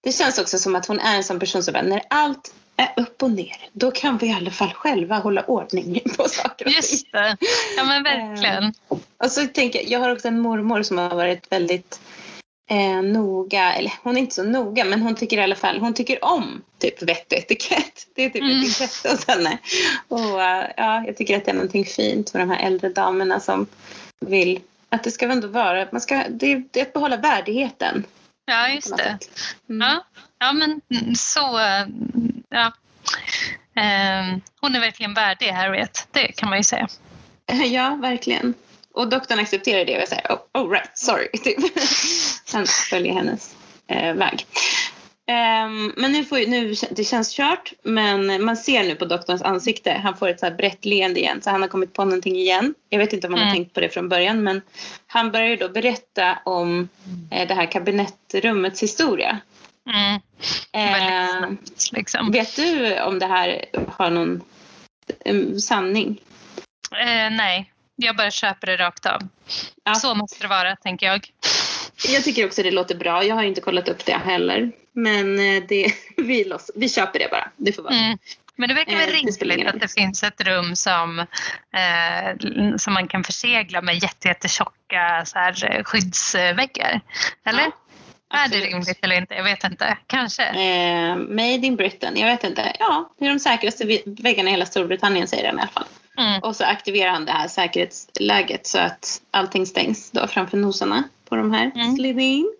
det 0.00 0.12
känns 0.12 0.38
också 0.38 0.58
som 0.58 0.76
att 0.76 0.86
hon 0.86 1.00
är 1.00 1.16
en 1.16 1.24
sån 1.24 1.40
person 1.40 1.62
som 1.62 1.72
bara, 1.72 1.82
när 1.82 2.02
allt 2.10 2.54
är 2.76 2.92
upp 2.96 3.22
och 3.22 3.30
ner, 3.30 3.56
då 3.72 3.90
kan 3.90 4.18
vi 4.18 4.26
i 4.26 4.32
alla 4.32 4.50
fall 4.50 4.72
själva 4.72 5.18
hålla 5.18 5.42
ordning 5.44 6.00
på 6.16 6.28
saker 6.28 6.66
och 6.66 6.72
Just 6.72 7.12
det, 7.12 7.36
ja 7.76 7.84
men 7.84 8.02
verkligen. 8.02 8.64
Eh, 8.64 8.98
och 9.18 9.30
så 9.30 9.46
tänker 9.46 9.78
jag, 9.78 9.88
jag 9.88 10.00
har 10.00 10.12
också 10.12 10.28
en 10.28 10.40
mormor 10.40 10.82
som 10.82 10.98
har 10.98 11.16
varit 11.16 11.52
väldigt 11.52 12.00
eh, 12.70 13.02
noga, 13.02 13.72
eller 13.72 13.92
hon 14.02 14.16
är 14.16 14.20
inte 14.20 14.34
så 14.34 14.42
noga 14.42 14.84
men 14.84 15.02
hon 15.02 15.14
tycker 15.14 15.38
i 15.38 15.42
alla 15.42 15.56
fall, 15.56 15.78
hon 15.78 15.94
tycker 15.94 16.24
om 16.24 16.62
typ 16.78 17.02
vett 17.02 17.32
och 17.32 17.38
etikett. 17.38 18.06
Det 18.14 18.24
är 18.24 18.30
typ 18.30 18.42
mm. 18.42 18.58
ett 18.58 18.66
intresse 18.66 19.10
hos 19.10 19.28
henne. 19.28 19.58
Och 20.08 20.18
uh, 20.18 20.64
ja, 20.76 21.04
jag 21.06 21.16
tycker 21.16 21.36
att 21.36 21.44
det 21.44 21.50
är 21.50 21.54
någonting 21.54 21.84
fint 21.84 22.34
med 22.34 22.42
de 22.42 22.50
här 22.50 22.66
äldre 22.66 22.88
damerna 22.88 23.40
som 23.40 23.66
vill 24.20 24.60
att 24.88 25.04
det 25.04 25.10
ska 25.10 25.26
ändå 25.26 25.48
vara, 25.48 25.86
man 25.92 26.00
ska, 26.00 26.24
det, 26.30 26.62
det 26.70 26.80
är 26.80 26.84
att 26.84 26.92
behålla 26.92 27.16
värdigheten. 27.16 28.04
Ja, 28.50 28.68
just 28.68 28.96
det. 28.96 29.18
Mm. 29.68 29.88
Ja, 29.88 30.04
ja, 30.38 30.52
men 30.52 30.80
så... 31.16 31.60
Ja. 32.48 32.72
Um, 33.76 34.40
hon 34.60 34.74
är 34.74 34.80
verkligen 34.80 35.14
värdig, 35.14 35.48
Harriet. 35.48 36.08
Det 36.10 36.26
kan 36.26 36.48
man 36.48 36.58
ju 36.58 36.64
säga. 36.64 36.88
Ja, 37.66 37.98
verkligen. 38.00 38.54
Och 38.94 39.08
doktorn 39.08 39.38
accepterar 39.38 39.84
det 39.84 40.02
och 40.02 40.08
säger 40.08 40.32
oh, 40.32 40.62
oh 40.62 40.70
right, 40.70 40.98
sorry. 40.98 41.28
Typ. 41.44 41.56
Han 42.52 42.66
följer 42.66 43.14
hennes 43.14 43.54
eh, 43.86 44.14
väg. 44.14 44.46
Um, 45.30 45.92
men 45.96 46.12
nu, 46.12 46.24
får, 46.24 46.46
nu 46.46 46.74
det 46.90 47.04
känns 47.04 47.36
kört, 47.36 47.72
men 47.82 48.44
man 48.44 48.56
ser 48.56 48.84
nu 48.84 48.94
på 48.94 49.04
doktorns 49.04 49.42
ansikte, 49.42 49.92
han 49.92 50.16
får 50.16 50.28
ett 50.28 50.40
så 50.40 50.46
här 50.46 50.54
brett 50.54 50.84
leende 50.84 51.20
igen, 51.20 51.42
så 51.42 51.50
han 51.50 51.62
har 51.62 51.68
kommit 51.68 51.92
på 51.92 52.04
någonting 52.04 52.36
igen. 52.36 52.74
Jag 52.88 52.98
vet 52.98 53.12
inte 53.12 53.26
om 53.26 53.32
han 53.32 53.42
mm. 53.42 53.48
har 53.48 53.56
tänkt 53.56 53.74
på 53.74 53.80
det 53.80 53.88
från 53.88 54.08
början, 54.08 54.42
men 54.42 54.62
han 55.06 55.30
börjar 55.30 55.56
då 55.56 55.68
berätta 55.68 56.38
om 56.44 56.88
eh, 57.30 57.48
det 57.48 57.54
här 57.54 57.66
kabinettrummets 57.66 58.82
historia. 58.82 59.38
Mm. 59.90 60.20
Eh, 60.72 61.50
liksom. 61.92 62.32
Vet 62.32 62.56
du 62.56 63.00
om 63.00 63.18
det 63.18 63.26
här 63.26 63.64
har 63.88 64.10
någon 64.10 64.42
um, 65.24 65.60
sanning? 65.60 66.20
Eh, 66.92 67.30
nej, 67.30 67.72
jag 67.96 68.16
bara 68.16 68.30
köper 68.30 68.66
det 68.66 68.76
rakt 68.76 69.06
av. 69.06 69.20
Ja. 69.84 69.94
Så 69.94 70.14
måste 70.14 70.44
det 70.44 70.48
vara, 70.48 70.76
tänker 70.76 71.06
jag. 71.06 71.30
Jag 72.08 72.24
tycker 72.24 72.46
också 72.46 72.62
det 72.62 72.70
låter 72.70 72.94
bra. 72.94 73.24
Jag 73.24 73.34
har 73.34 73.42
inte 73.42 73.60
kollat 73.60 73.88
upp 73.88 74.04
det 74.04 74.12
heller. 74.12 74.72
Men 74.92 75.38
eh, 75.38 75.62
det, 75.68 75.92
vi, 76.16 76.44
loss, 76.44 76.70
vi 76.74 76.88
köper 76.88 77.18
det 77.18 77.28
bara. 77.30 77.50
Det 77.56 77.72
får 77.72 77.82
vara. 77.82 77.94
Mm. 77.94 78.18
Men 78.56 78.68
det 78.68 78.74
verkar 78.74 78.96
väl 78.96 79.08
eh, 79.08 79.12
rimligt 79.12 79.66
att 79.66 79.80
det 79.80 79.92
finns 79.92 80.22
ett 80.22 80.40
rum 80.40 80.76
som, 80.76 81.18
eh, 81.18 82.76
som 82.76 82.92
man 82.92 83.08
kan 83.08 83.24
försegla 83.24 83.82
med 83.82 84.02
jättetjocka 84.02 85.22
så 85.26 85.38
här, 85.38 85.76
eh, 85.76 85.84
skyddsväggar. 85.84 87.00
Eller? 87.44 87.62
Ja. 87.62 87.72
Är 88.32 88.48
det 88.48 88.56
rimligt 88.56 88.98
eller 89.02 89.16
inte? 89.16 89.34
Jag 89.34 89.44
vet 89.44 89.64
inte. 89.64 89.98
Kanske. 90.06 90.44
Eh, 90.44 91.16
made 91.16 91.66
in 91.66 91.76
Britain. 91.76 92.16
Jag 92.16 92.26
vet 92.26 92.44
inte. 92.44 92.72
Ja, 92.78 93.14
det 93.18 93.26
är 93.26 93.30
de 93.30 93.38
säkraste 93.38 93.84
väggarna 94.06 94.48
i 94.48 94.52
hela 94.52 94.66
Storbritannien 94.66 95.28
säger 95.28 95.42
den 95.42 95.58
i 95.58 95.60
alla 95.60 95.70
fall. 95.70 95.86
Mm. 96.18 96.42
Och 96.42 96.56
så 96.56 96.64
aktiverar 96.64 97.10
han 97.10 97.24
det 97.24 97.32
här 97.32 97.48
säkerhetsläget 97.48 98.66
så 98.66 98.78
att 98.78 99.22
allting 99.30 99.66
stängs 99.66 100.10
då 100.10 100.26
framför 100.26 100.56
nosarna 100.56 101.02
på 101.28 101.36
de 101.36 101.52
här 101.52 101.70
mm. 101.74 101.96
Slidin. 101.96 102.56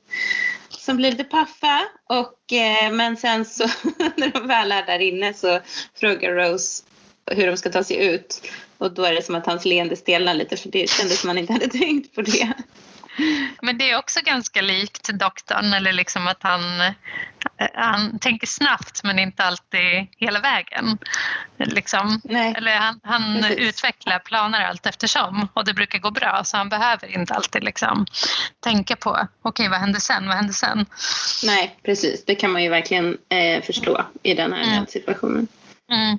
Som 0.68 0.96
blir 0.96 1.10
lite 1.10 1.24
paffa. 1.24 1.80
Och, 2.08 2.52
eh, 2.52 2.92
men 2.92 3.16
sen 3.16 3.44
så 3.44 3.64
när 4.16 4.28
de 4.28 4.46
väl 4.46 4.72
är 4.72 4.86
där 4.86 4.98
inne 4.98 5.34
så 5.34 5.60
frågar 6.00 6.32
Rose 6.32 6.84
hur 7.30 7.46
de 7.46 7.56
ska 7.56 7.70
ta 7.70 7.84
sig 7.84 8.06
ut. 8.06 8.42
Och 8.78 8.94
då 8.94 9.04
är 9.04 9.14
det 9.14 9.22
som 9.22 9.34
att 9.34 9.46
hans 9.46 9.64
leende 9.64 9.96
stelnar 9.96 10.34
lite 10.34 10.56
för 10.56 10.68
det 10.68 10.90
kändes 10.90 11.20
som 11.20 11.28
han 11.28 11.38
inte 11.38 11.52
hade 11.52 11.68
tänkt 11.78 12.14
på 12.14 12.22
det. 12.22 12.52
Men 13.62 13.78
det 13.78 13.90
är 13.90 13.98
också 13.98 14.20
ganska 14.24 14.60
likt 14.60 15.08
doktorn, 15.08 15.72
eller 15.72 15.92
liksom 15.92 16.26
att 16.26 16.42
han, 16.42 16.62
han 17.74 18.18
tänker 18.18 18.46
snabbt 18.46 19.04
men 19.04 19.18
inte 19.18 19.42
alltid 19.42 20.06
hela 20.16 20.40
vägen. 20.40 20.98
Liksom. 21.58 22.20
Eller 22.28 22.76
han, 22.76 23.00
han 23.02 23.44
utvecklar 23.44 24.18
planer 24.18 24.60
allt 24.60 24.86
eftersom 24.86 25.48
och 25.54 25.64
det 25.64 25.74
brukar 25.74 25.98
gå 25.98 26.10
bra 26.10 26.42
så 26.44 26.56
han 26.56 26.68
behöver 26.68 27.18
inte 27.18 27.34
alltid 27.34 27.64
liksom 27.64 28.06
tänka 28.60 28.96
på 28.96 29.10
okej 29.10 29.28
okay, 29.42 29.68
vad 29.68 29.78
händer 29.78 30.00
sen, 30.00 30.26
vad 30.26 30.36
händer 30.36 30.54
sen? 30.54 30.86
Nej 31.42 31.76
precis, 31.82 32.24
det 32.24 32.34
kan 32.34 32.50
man 32.50 32.62
ju 32.62 32.68
verkligen 32.68 33.18
eh, 33.28 33.62
förstå 33.62 34.04
i 34.22 34.34
den 34.34 34.52
här 34.52 34.72
mm. 34.72 34.86
situationen. 34.86 35.48
Mm. 35.92 36.18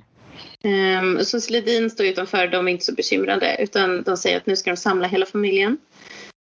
Um, 0.64 1.24
så 1.24 1.40
Sledin 1.40 1.90
står 1.90 2.06
utanför, 2.06 2.46
de 2.46 2.68
är 2.68 2.72
inte 2.72 2.84
så 2.84 2.94
bekymrade 2.94 3.56
utan 3.58 4.02
de 4.02 4.16
säger 4.16 4.36
att 4.36 4.46
nu 4.46 4.56
ska 4.56 4.70
de 4.70 4.76
samla 4.76 5.08
hela 5.08 5.26
familjen. 5.26 5.78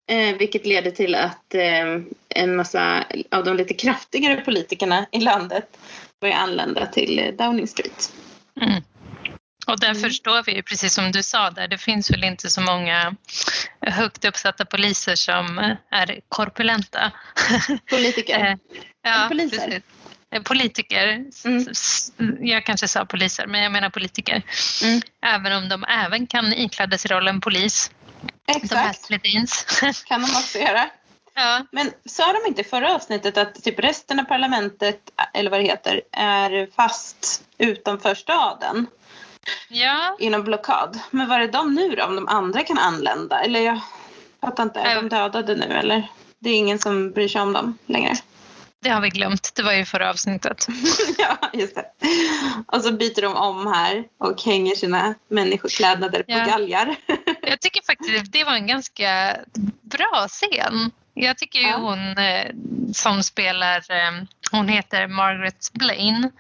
Eh, 0.09 0.37
vilket 0.37 0.67
leder 0.67 0.91
till 0.91 1.15
att 1.15 1.55
eh, 1.55 2.01
en 2.29 2.57
massa 2.57 3.05
av 3.31 3.45
de 3.45 3.57
lite 3.57 3.75
kraftigare 3.75 4.41
politikerna 4.41 5.07
i 5.13 5.21
landet 5.21 5.79
börjar 6.21 6.37
anlända 6.37 6.87
till 6.87 7.19
eh, 7.19 7.27
Downing 7.27 7.67
Street. 7.67 8.13
Mm. 8.61 8.83
Och 9.67 9.81
där 9.81 9.91
mm. 9.91 10.03
förstår 10.03 10.43
vi 10.47 10.55
ju, 10.55 10.63
precis 10.63 10.95
som 10.95 11.13
du 11.13 11.23
sa 11.23 11.51
där, 11.51 11.69
det 11.69 11.79
finns 11.79 12.11
väl 12.11 12.25
inte 12.25 12.51
så 12.51 12.61
många 12.61 13.15
högt 13.81 14.25
uppsatta 14.25 14.65
poliser 14.65 15.15
som 15.15 15.59
är 15.91 16.21
korpulenta. 16.29 17.13
Politiker? 17.91 18.45
Eh, 18.45 18.57
ja, 19.03 19.27
poliser? 19.29 19.59
Precis. 19.59 19.83
Eh, 20.31 20.43
politiker, 20.43 21.25
mm. 21.45 22.47
jag 22.47 22.67
kanske 22.67 22.89
sa 22.89 23.05
poliser, 23.05 23.47
men 23.47 23.63
jag 23.63 23.73
menar 23.73 23.91
politiker. 23.91 24.43
Mm. 24.83 25.01
Även 25.23 25.53
om 25.53 25.69
de 25.69 25.85
även 25.85 26.27
kan 26.27 26.53
ikläda 26.53 26.99
sig 26.99 27.11
rollen 27.11 27.41
polis. 27.41 27.91
Exakt. 28.49 29.09
kan 30.09 30.21
de 30.23 30.27
också 30.27 30.59
göra. 30.59 30.91
Ja. 31.35 31.67
Men 31.73 31.93
sa 32.05 32.33
de 32.33 32.49
inte 32.49 32.61
i 32.61 32.65
förra 32.65 32.95
avsnittet 32.95 33.37
att 33.37 33.65
typ 33.65 33.79
resten 33.79 34.21
av 34.21 34.25
parlamentet, 34.25 35.01
eller 35.35 35.51
vad 35.51 35.61
det 35.61 35.65
heter, 35.65 36.01
är 36.13 36.69
fast 36.77 37.43
utanför 37.59 38.15
staden? 38.15 38.87
Ja. 39.69 40.17
Inom 40.19 40.45
blockad. 40.45 40.99
Men 41.11 41.29
var 41.29 41.41
är 41.41 41.49
de 41.49 41.75
nu 41.75 41.95
då, 41.97 42.05
om 42.05 42.17
de 42.17 42.29
andra 42.29 42.63
kan 42.63 42.79
anlända? 42.79 43.41
Eller 43.41 43.61
jag 43.61 43.81
fattar 44.41 44.63
inte, 44.63 44.81
är 44.81 44.95
de 44.95 45.09
dödade 45.09 45.55
nu 45.55 45.67
eller? 45.67 46.09
Det 46.39 46.51
är 46.51 46.55
ingen 46.55 46.79
som 46.79 47.11
bryr 47.11 47.29
sig 47.29 47.41
om 47.41 47.53
dem 47.53 47.79
längre. 47.87 48.15
Det 48.83 48.91
har 48.91 49.01
vi 49.01 49.09
glömt. 49.09 49.53
Det 49.55 49.63
var 49.63 49.73
ju 49.73 49.85
förra 49.85 50.11
avsnittet. 50.11 50.67
ja, 51.19 51.39
just 51.53 51.75
det. 51.75 51.85
Och 52.67 52.83
så 52.83 52.93
byter 52.93 53.23
de 53.23 53.35
om 53.35 53.67
här 53.67 54.05
och 54.19 54.43
hänger 54.43 54.75
sina 54.75 55.15
människoklädnader 55.29 56.25
ja. 56.27 56.39
på 56.39 56.51
galgar. 56.51 56.97
Jag 57.49 57.61
tycker 57.61 57.83
faktiskt 57.83 58.21
att 58.21 58.33
det 58.33 58.45
var 58.45 58.55
en 58.55 58.67
ganska 58.67 59.37
bra 59.83 60.27
scen. 60.29 60.91
Jag 61.21 61.39
tycker 61.39 61.59
ju 61.59 61.73
hon 61.73 62.19
eh, 62.19 62.51
som 62.93 63.23
spelar, 63.23 63.77
eh, 63.91 64.23
hon 64.51 64.69
heter 64.69 65.07
Margaret 65.07 65.71
Blaine. 65.73 66.31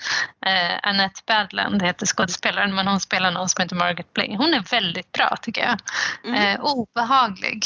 Eh, 0.46 0.78
Annette 0.82 1.20
Badland 1.26 1.82
heter 1.82 2.06
skådespelaren 2.06 2.74
men 2.74 2.86
hon 2.86 3.00
spelar 3.00 3.30
någon 3.30 3.48
som 3.48 3.62
heter 3.62 3.76
Margaret 3.76 4.12
Blaine. 4.12 4.36
Hon 4.36 4.54
är 4.54 4.60
väldigt 4.70 5.12
bra 5.12 5.36
tycker 5.42 5.60
jag. 5.60 5.78
Mm. 6.24 6.42
Eh, 6.42 6.60
obehaglig. 6.60 7.64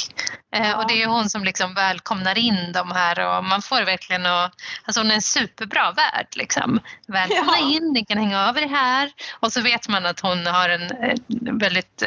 Eh, 0.55 0.69
ja. 0.69 0.77
Och 0.77 0.89
det 0.89 1.03
är 1.03 1.07
hon 1.07 1.31
som 1.31 1.45
liksom 1.45 1.75
välkomnar 1.75 2.39
in 2.39 2.73
de 2.73 2.91
här 2.91 3.37
och 3.37 3.45
man 3.45 3.63
får 3.63 3.83
verkligen 3.83 4.27
och, 4.27 4.51
alltså 4.85 5.01
hon 5.01 5.11
är 5.11 5.15
en 5.15 5.23
superbra 5.23 5.93
värd 5.93 6.27
liksom. 6.33 6.81
Välkomna 7.07 7.59
ja. 7.59 7.71
in, 7.77 7.93
ni 7.93 8.05
kan 8.05 8.19
hänga 8.19 8.41
över 8.41 8.69
här. 8.69 9.13
Och 9.41 9.53
så 9.53 9.61
vet 9.61 9.89
man 9.89 10.07
att 10.07 10.21
hon 10.21 10.47
har 10.47 10.69
en 10.69 10.91
väldigt 11.59 12.03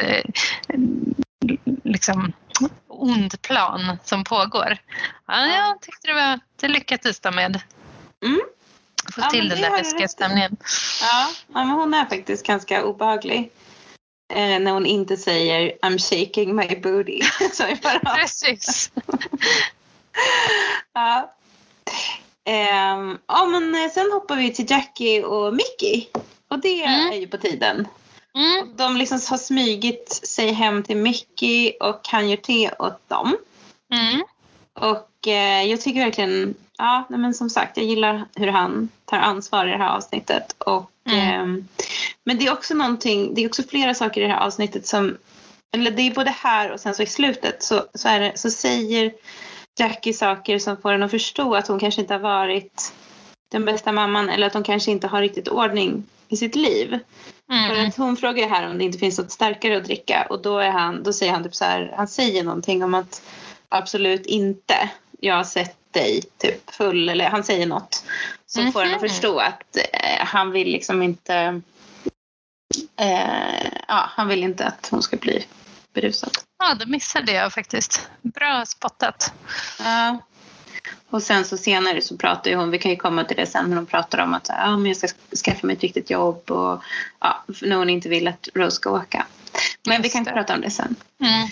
liksom 1.84 2.32
ond 2.88 3.42
plan 3.42 3.98
som 4.04 4.24
pågår. 4.24 4.78
Ja, 5.26 5.46
jag 5.46 5.80
tyckte 5.80 6.06
det 6.06 6.14
var 6.14 6.40
det 6.60 6.68
lyckades 6.68 7.20
de 7.20 7.34
med. 7.34 7.60
Mm. 8.24 8.40
Få 9.14 9.20
ja, 9.20 9.30
till 9.30 9.48
den 9.48 9.60
där 9.60 9.70
läskiga 9.70 10.08
stämningen. 10.08 10.56
Ja, 11.00 11.28
ja, 11.54 11.64
men 11.64 11.70
hon 11.70 11.94
är 11.94 12.04
faktiskt 12.04 12.46
ganska 12.46 12.84
obehaglig. 12.84 13.50
Eh, 14.32 14.60
när 14.60 14.72
hon 14.72 14.86
inte 14.86 15.16
säger 15.16 15.72
I'm 15.82 15.98
shaking 15.98 16.56
my 16.56 16.76
booty. 16.76 17.22
Precis. 18.16 18.90
ja. 20.94 21.34
Eh, 22.44 23.16
ja, 23.26 23.46
men 23.46 23.90
sen 23.90 24.12
hoppar 24.12 24.36
vi 24.36 24.52
till 24.52 24.70
Jackie 24.70 25.24
och 25.24 25.54
Mickey. 25.54 26.06
Och 26.48 26.58
det 26.58 26.84
mm. 26.84 27.12
är 27.12 27.16
ju 27.16 27.26
på 27.26 27.38
tiden. 27.38 27.88
Mm. 28.36 28.76
De 28.76 28.96
liksom 28.96 29.20
har 29.28 29.38
smygit 29.38 30.20
sig 30.24 30.52
hem 30.52 30.82
till 30.82 30.96
Mickey 30.96 31.72
och 31.80 32.00
han 32.08 32.30
gör 32.30 32.36
te 32.36 32.70
åt 32.78 33.08
dem. 33.08 33.36
Mm. 33.92 34.22
Och 34.74 35.28
eh, 35.28 35.62
jag 35.62 35.80
tycker 35.80 36.04
verkligen, 36.04 36.54
ja 36.78 37.06
men 37.08 37.34
som 37.34 37.50
sagt 37.50 37.76
jag 37.76 37.86
gillar 37.86 38.24
hur 38.34 38.46
han 38.46 38.88
tar 39.04 39.18
ansvar 39.18 39.66
i 39.66 39.70
det 39.70 39.76
här 39.76 39.96
avsnittet. 39.96 40.54
Och, 40.58 40.90
mm. 41.08 41.58
eh, 41.58 41.64
men 42.24 42.38
det 42.38 42.46
är 42.46 42.52
också 42.52 42.74
någonting, 42.74 43.34
det 43.34 43.44
är 43.44 43.48
också 43.48 43.62
flera 43.62 43.94
saker 43.94 44.20
i 44.20 44.24
det 44.24 44.32
här 44.32 44.46
avsnittet 44.46 44.86
som, 44.86 45.18
eller 45.74 45.90
det 45.90 46.02
är 46.02 46.14
både 46.14 46.30
här 46.30 46.72
och 46.72 46.80
sen 46.80 46.94
så 46.94 47.02
i 47.02 47.06
slutet 47.06 47.62
så, 47.62 47.84
så, 47.94 48.08
är 48.08 48.20
det, 48.20 48.32
så 48.38 48.50
säger 48.50 49.12
Jackie 49.78 50.12
saker 50.12 50.58
som 50.58 50.76
får 50.76 50.92
en 50.92 51.02
att 51.02 51.10
förstå 51.10 51.54
att 51.54 51.68
hon 51.68 51.78
kanske 51.78 52.00
inte 52.00 52.14
har 52.14 52.20
varit 52.20 52.92
den 53.48 53.64
bästa 53.64 53.92
mamman 53.92 54.28
eller 54.28 54.46
att 54.46 54.54
hon 54.54 54.62
kanske 54.62 54.90
inte 54.90 55.06
har 55.06 55.20
riktigt 55.20 55.48
ordning 55.48 56.04
i 56.28 56.36
sitt 56.36 56.56
liv. 56.56 56.98
Mm. 57.50 57.68
För 57.68 57.84
att 57.84 57.96
hon 57.96 58.16
frågar 58.16 58.48
här 58.48 58.70
om 58.70 58.78
det 58.78 58.84
inte 58.84 58.98
finns 58.98 59.18
något 59.18 59.32
starkare 59.32 59.76
att 59.76 59.84
dricka 59.84 60.26
och 60.30 60.42
då, 60.42 60.58
är 60.58 60.70
han, 60.70 61.02
då 61.02 61.12
säger 61.12 61.32
han 61.32 61.44
typ 61.44 61.54
så 61.54 61.64
här, 61.64 61.94
han 61.96 62.08
säger 62.08 62.44
någonting 62.44 62.84
om 62.84 62.94
att 62.94 63.22
absolut 63.68 64.26
inte, 64.26 64.90
jag 65.20 65.34
har 65.34 65.44
sett 65.44 65.76
dig 65.90 66.22
typ 66.38 66.70
full 66.70 67.08
eller 67.08 67.28
han 67.28 67.44
säger 67.44 67.66
något 67.66 68.04
som 68.46 68.60
mm. 68.60 68.72
får 68.72 68.84
att 68.84 69.00
förstå 69.00 69.38
att 69.38 69.76
eh, 69.76 70.26
han 70.26 70.50
vill 70.50 70.68
liksom 70.68 71.02
inte 71.02 71.60
eh, 73.00 73.66
ja, 73.88 74.10
han 74.10 74.28
vill 74.28 74.44
inte 74.44 74.66
att 74.66 74.88
hon 74.90 75.02
ska 75.02 75.16
bli 75.16 75.46
berusad. 75.92 76.30
Ja, 76.58 76.74
det 76.74 76.86
missade 76.86 77.32
jag 77.32 77.52
faktiskt. 77.52 78.10
Bra 78.22 78.64
spottat. 78.66 79.32
Ja. 79.78 80.18
Och 81.10 81.22
sen 81.22 81.44
så 81.44 81.56
senare 81.56 82.00
så 82.00 82.16
pratar 82.16 82.50
ju 82.50 82.56
hon, 82.56 82.70
vi 82.70 82.78
kan 82.78 82.90
ju 82.90 82.96
komma 82.96 83.24
till 83.24 83.36
det 83.36 83.46
sen, 83.46 83.68
men 83.68 83.78
hon 83.78 83.86
pratar 83.86 84.18
om 84.18 84.34
att 84.34 84.48
ja, 84.48 84.76
men 84.76 84.86
jag 84.86 84.96
ska 84.96 85.08
skaffa 85.44 85.66
mig 85.66 85.76
ett 85.76 85.82
riktigt 85.82 86.10
jobb 86.10 86.50
och 86.50 86.82
ja, 87.20 87.44
när 87.62 87.76
hon 87.76 87.90
inte 87.90 88.08
vill 88.08 88.28
att 88.28 88.48
Rose 88.54 88.76
ska 88.76 88.90
åka. 88.90 89.26
Men 89.86 89.96
Just 89.96 90.04
vi 90.04 90.10
kan 90.10 90.24
det. 90.24 90.30
prata 90.30 90.54
om 90.54 90.60
det 90.60 90.70
sen. 90.70 90.96
Mm. 91.20 91.48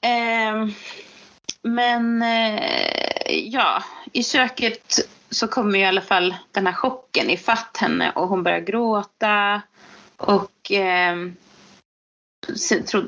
Eh, 0.00 0.74
men 1.62 2.22
eh, 2.22 2.62
ja, 3.28 3.82
i 4.12 4.22
köket 4.22 4.98
så 5.30 5.48
kommer 5.48 5.78
i 5.78 5.84
alla 5.84 6.00
fall 6.00 6.34
den 6.52 6.66
här 6.66 6.74
chocken 6.74 7.30
ifatt 7.30 7.76
henne 7.76 8.10
och 8.10 8.28
hon 8.28 8.42
börjar 8.42 8.60
gråta. 8.60 9.62
Och 10.16 10.72
eh, 10.72 11.16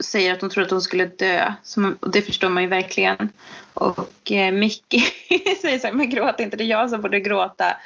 säger 0.03 0.33
att 0.33 0.41
hon 0.41 0.51
trodde 0.51 0.65
att 0.67 0.71
hon 0.71 0.83
skulle 0.83 1.07
dö. 1.07 1.53
Som, 1.63 1.99
och 2.01 2.11
det 2.11 2.23
förstår 2.23 2.49
man 2.49 2.63
ju 2.63 2.69
verkligen. 2.69 3.29
Och 3.75 4.33
eh, 4.33 4.53
Mickey 4.53 5.01
säger 5.63 5.79
så 5.79 5.87
här, 5.87 5.95
men 5.95 6.11
gråt 6.11 6.41
inte, 6.41 6.57
det 6.57 6.65
är 6.65 6.69
jag 6.69 6.91
som 6.91 7.01
borde 7.01 7.21
gråta. 7.21 7.77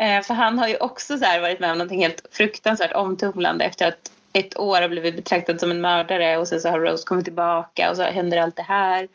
Eh, 0.00 0.22
för 0.22 0.34
han 0.34 0.58
har 0.58 0.68
ju 0.68 0.76
också 0.76 1.18
så 1.18 1.40
varit 1.40 1.60
med 1.60 1.72
om 1.72 1.78
någonting 1.78 2.02
helt 2.02 2.26
fruktansvärt 2.32 2.92
omtumlande 2.92 3.64
efter 3.64 3.88
att 3.88 4.10
ett 4.32 4.58
år 4.58 4.80
har 4.80 4.88
blivit 4.88 5.16
betraktad 5.16 5.60
som 5.60 5.70
en 5.70 5.80
mördare 5.80 6.36
och 6.36 6.48
sen 6.48 6.60
så 6.60 6.68
har 6.68 6.80
Rose 6.80 7.04
kommit 7.06 7.24
tillbaka 7.24 7.90
och 7.90 7.96
så 7.96 8.02
händer 8.02 8.38
allt 8.38 8.56
det 8.56 8.62
här. 8.62 9.08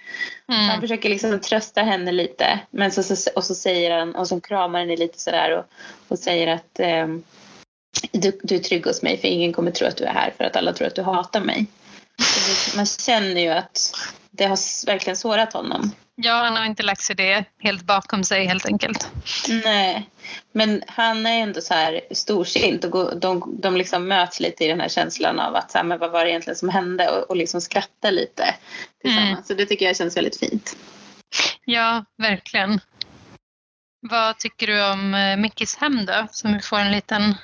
Mm. 0.48 0.70
Han 0.70 0.82
försöker 0.82 1.10
liksom 1.10 1.40
trösta 1.40 1.82
henne 1.82 2.12
lite 2.12 2.60
men 2.70 2.92
så, 2.92 3.04
så, 3.04 3.32
och 3.36 3.44
så 3.44 3.56
säger 3.56 3.98
han 3.98 4.16
och 4.16 4.28
så 4.28 4.42
kramar 4.42 4.80
henne 4.80 4.96
lite 4.96 5.20
sådär 5.20 5.58
och, 5.58 5.66
och 6.08 6.20
säger 6.20 6.48
att 6.48 6.80
eh, 6.80 7.08
du, 8.12 8.40
du 8.44 8.56
är 8.56 8.60
trygg 8.60 8.86
hos 8.86 9.02
mig 9.02 9.18
för 9.18 9.28
ingen 9.28 9.54
kommer 9.54 9.72
tro 9.72 9.88
att 9.88 9.98
du 9.98 10.04
är 10.04 10.14
här 10.14 10.34
för 10.38 10.44
att 10.44 10.56
alla 10.56 10.74
tror 10.74 10.88
att 10.88 10.96
du 10.96 11.02
hatar 11.02 11.42
mig. 11.42 11.66
Man 12.76 12.86
känner 12.86 13.42
ju 13.42 13.50
att 13.50 13.96
det 14.32 14.46
har 14.46 14.86
verkligen 14.86 15.18
sårat 15.18 15.54
honom. 15.54 15.92
Ja, 16.16 16.34
han 16.34 16.58
har 16.58 16.66
inte 16.66 16.84
lagt 16.84 17.02
sig 17.02 17.16
det 17.16 17.46
helt 17.60 17.84
bakom 17.84 18.24
sig 18.24 18.46
helt 18.46 18.66
enkelt. 18.66 19.10
Nej, 19.64 20.10
men 20.52 20.84
han 20.88 21.26
är 21.26 21.42
ändå 21.42 21.62
så 21.62 21.74
här 21.74 22.02
storsint 22.12 22.84
och 22.84 23.20
de, 23.20 23.56
de 23.62 23.78
liksom 23.78 24.08
möts 24.08 24.40
lite 24.40 24.66
i 24.66 24.68
den 24.68 24.80
här 24.80 24.90
känslan 24.90 25.40
av 25.40 25.56
att 25.56 25.72
så 25.72 25.78
här, 25.78 25.86
men 25.86 26.00
vad 26.00 26.12
var 26.12 26.26
det 26.26 26.32
egentligen 26.32 26.58
som 26.58 26.70
hände 26.70 27.10
och, 27.10 27.30
och 27.30 27.36
liksom 27.36 27.62
skratta 27.62 28.12
lite 28.12 28.56
tillsammans. 29.02 29.32
Mm. 29.32 29.44
Så 29.44 29.54
det 29.54 29.66
tycker 29.66 29.86
jag 29.86 29.98
känns 29.98 30.18
väldigt 30.18 30.40
fint. 30.40 30.76
Ja, 31.66 32.06
verkligen. 32.18 32.80
Vad 34.10 34.40
tycker 34.40 34.68
du 34.68 34.92
om 34.92 35.14
eh, 35.14 35.38
Mickis 35.38 35.76
hem 35.76 36.06
då? 36.06 36.28
Som 36.32 36.54
vi 36.54 36.60
får 36.60 36.80
en 36.80 36.92
liten 36.92 37.36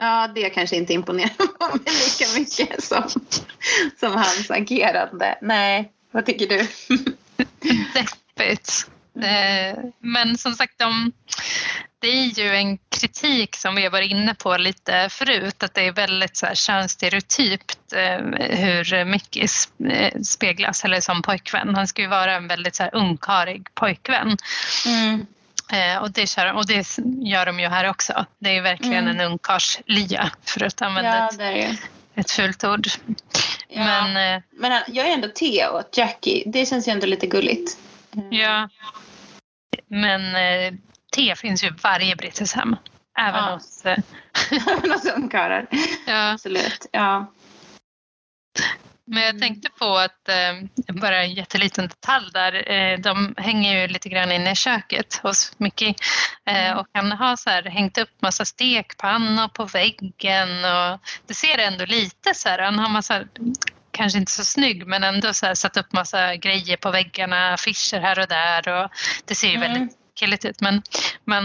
Ja, 0.00 0.28
det 0.34 0.50
kanske 0.50 0.76
inte 0.76 0.92
imponerar 0.92 1.68
mig 1.72 1.80
lika 1.84 2.38
mycket 2.38 2.84
som, 2.84 3.02
som 4.00 4.12
hans 4.12 4.50
agerande. 4.50 5.38
Nej, 5.42 5.92
vad 6.10 6.26
tycker 6.26 6.46
du? 6.46 6.56
Deppigt. 7.94 8.90
Eh, 9.22 9.78
men 10.00 10.38
som 10.38 10.52
sagt, 10.52 10.78
de, 10.78 11.12
det 11.98 12.08
är 12.08 12.24
ju 12.24 12.54
en 12.54 12.78
kritik 12.78 13.56
som 13.56 13.74
vi 13.74 13.82
har 13.82 13.90
varit 13.90 14.10
inne 14.10 14.34
på 14.34 14.56
lite 14.56 15.08
förut, 15.10 15.62
att 15.62 15.74
det 15.74 15.86
är 15.86 15.92
väldigt 15.92 16.36
så 16.36 16.46
här 16.46 16.54
könsstereotypt 16.54 17.92
eh, 17.92 18.18
hur 18.56 19.04
Mickey 19.04 19.46
eh, 19.90 20.20
speglas, 20.20 20.84
eller 20.84 21.00
som 21.00 21.22
pojkvän. 21.22 21.74
Han 21.74 21.86
ska 21.86 22.02
ju 22.02 22.08
vara 22.08 22.34
en 22.34 22.48
väldigt 22.48 22.74
så 22.74 22.82
här 22.82 22.94
ungkarig 22.94 23.74
pojkvän. 23.74 24.36
Mm. 24.86 25.26
Eh, 25.72 26.02
och, 26.02 26.10
det 26.12 26.26
kör, 26.26 26.52
och 26.52 26.66
det 26.66 26.98
gör 27.22 27.46
de 27.46 27.60
ju 27.60 27.68
här 27.68 27.90
också. 27.90 28.26
Det 28.38 28.56
är 28.56 28.62
verkligen 28.62 29.08
mm. 29.08 29.20
en 29.20 29.32
ungkarlslya 29.32 30.30
för 30.44 30.64
att 30.64 30.82
använda 30.82 31.28
ja, 31.38 31.50
ett, 31.50 31.78
ett 32.14 32.30
fult 32.30 32.64
ord. 32.64 32.86
Ja. 33.68 33.84
Men, 33.84 34.36
eh, 34.36 34.42
men 34.50 34.82
jag 34.88 35.08
är 35.08 35.14
ändå 35.14 35.28
Theo, 35.28 35.82
Jackie. 35.92 36.42
Det 36.46 36.66
känns 36.66 36.88
ju 36.88 36.92
ändå 36.92 37.06
lite 37.06 37.26
gulligt. 37.26 37.78
Mm. 38.16 38.32
Ja. 38.32 38.68
Men 39.86 40.36
eh, 40.36 40.74
te 41.16 41.36
finns 41.36 41.64
ju 41.64 41.68
i 41.68 41.74
varje 41.82 42.16
brittiskt 42.16 42.56
hem. 42.56 42.76
Även 43.18 43.44
ja. 43.44 43.54
hos... 43.54 43.86
Eh... 43.86 43.98
hos 44.92 45.04
ungkarlar. 45.04 45.66
Ja. 46.06 46.32
Absolut. 46.32 46.86
Ja. 46.92 47.32
Men 49.06 49.22
jag 49.22 49.38
tänkte 49.38 49.70
på 49.78 49.96
att, 49.96 50.28
eh, 50.28 50.94
bara 50.94 51.22
en 51.22 51.34
jätteliten 51.34 51.88
detalj 51.88 52.30
där, 52.32 52.70
eh, 52.72 52.98
de 52.98 53.34
hänger 53.36 53.80
ju 53.80 53.88
lite 53.88 54.08
grann 54.08 54.32
inne 54.32 54.52
i 54.52 54.54
köket 54.54 55.20
hos 55.22 55.52
Mickey 55.56 55.94
eh, 56.46 56.66
mm. 56.66 56.78
och 56.78 56.86
han 56.92 57.12
har 57.12 57.36
så 57.36 57.50
här, 57.50 57.62
hängt 57.62 57.98
upp 57.98 58.22
massa 58.22 58.44
stekpannor 58.44 59.48
på 59.48 59.64
väggen 59.64 60.48
och 60.64 61.00
det 61.26 61.34
ser 61.34 61.58
ändå 61.58 61.84
lite 61.84 62.34
så 62.34 62.48
här, 62.48 62.58
han 62.58 62.78
har 62.78 62.88
massa 62.88 63.24
kanske 63.90 64.18
inte 64.18 64.32
så 64.32 64.44
snygg 64.44 64.86
men 64.86 65.04
ändå 65.04 65.34
så 65.34 65.46
här, 65.46 65.54
satt 65.54 65.76
upp 65.76 65.92
massa 65.92 66.36
grejer 66.36 66.76
på 66.76 66.90
väggarna, 66.90 67.54
affischer 67.54 68.00
här 68.00 68.18
och 68.18 68.28
där 68.28 68.68
och 68.68 68.90
det 69.24 69.34
ser 69.34 69.48
ju 69.48 69.56
mm. 69.56 69.72
väldigt 69.72 69.96
killigt 70.14 70.44
ut 70.44 70.60
men 70.60 70.82
man 71.24 71.44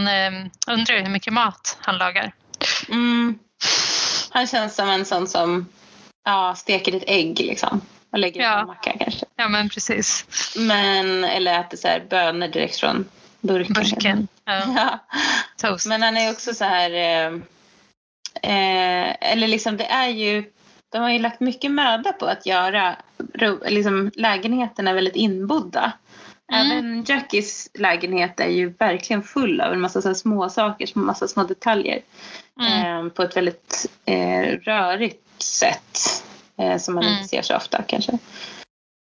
undrar 0.68 0.96
ju 0.96 1.02
hur 1.02 1.10
mycket 1.10 1.34
mat 1.34 1.78
han 1.82 1.98
lagar. 1.98 2.32
Mm. 2.90 3.40
Han 4.30 4.48
känns 4.48 4.76
som 4.76 4.90
en 4.90 5.06
sån 5.06 5.28
som 5.28 5.68
ja, 6.26 6.56
steker 6.56 6.96
ett 6.96 7.04
ägg 7.08 7.40
liksom. 7.40 7.82
Och 8.12 8.20
lägger 8.20 8.42
ja. 8.42 8.60
på 8.62 8.68
macka 8.68 8.94
kanske. 9.00 9.26
Ja 9.36 9.50
men 9.50 9.70
precis. 9.70 10.26
Men, 10.58 11.24
eller 11.24 11.60
äter 11.60 11.78
så 11.78 11.88
här 11.88 12.04
bönor 12.10 12.48
direkt 12.48 12.80
från 12.80 13.06
burken. 13.42 13.74
burken. 13.74 14.28
Ja. 14.46 14.64
ja. 14.76 15.00
Toast. 15.58 15.88
Men 15.88 16.02
han 16.02 16.18
är 16.18 16.32
också 16.32 16.54
så 16.54 16.66
här... 16.66 16.92
Eh, 16.92 17.34
eh, 18.44 19.16
eller 19.32 19.48
liksom 19.48 19.78
det 19.78 19.86
är 19.86 20.10
ju... 20.10 20.44
De 20.90 21.02
har 21.02 21.10
ju 21.10 21.20
lagt 21.20 21.40
mycket 21.40 21.72
möda 21.72 22.14
på 22.14 22.26
att 22.26 22.46
göra 22.46 22.96
liksom, 23.66 24.12
lägenheterna 24.16 24.94
väldigt 24.94 25.16
inbodda. 25.16 25.92
Mm. 26.54 26.72
Även 26.72 27.04
Jackies 27.08 27.70
lägenhet 27.74 28.40
är 28.40 28.50
ju 28.50 28.70
verkligen 28.70 29.24
full 29.24 29.62
av 29.62 29.74
en 29.74 29.82
massa 29.82 30.02
så 30.02 30.16
små 30.16 30.50
saker, 30.50 30.90
en 30.96 31.06
massa 31.06 31.28
små 31.28 31.44
detaljer. 31.44 32.02
Mm. 32.60 33.06
Eh, 33.06 33.12
på 33.12 33.24
ett 33.24 33.38
väldigt 33.38 33.90
eh, 34.06 34.42
rörigt 34.42 35.31
sätt 35.44 36.24
eh, 36.58 36.78
som 36.78 36.96
man 36.96 37.04
mm. 37.04 37.16
inte 37.16 37.30
ser 37.30 37.42
så 37.42 37.56
ofta 37.56 37.84
kanske. 37.84 38.18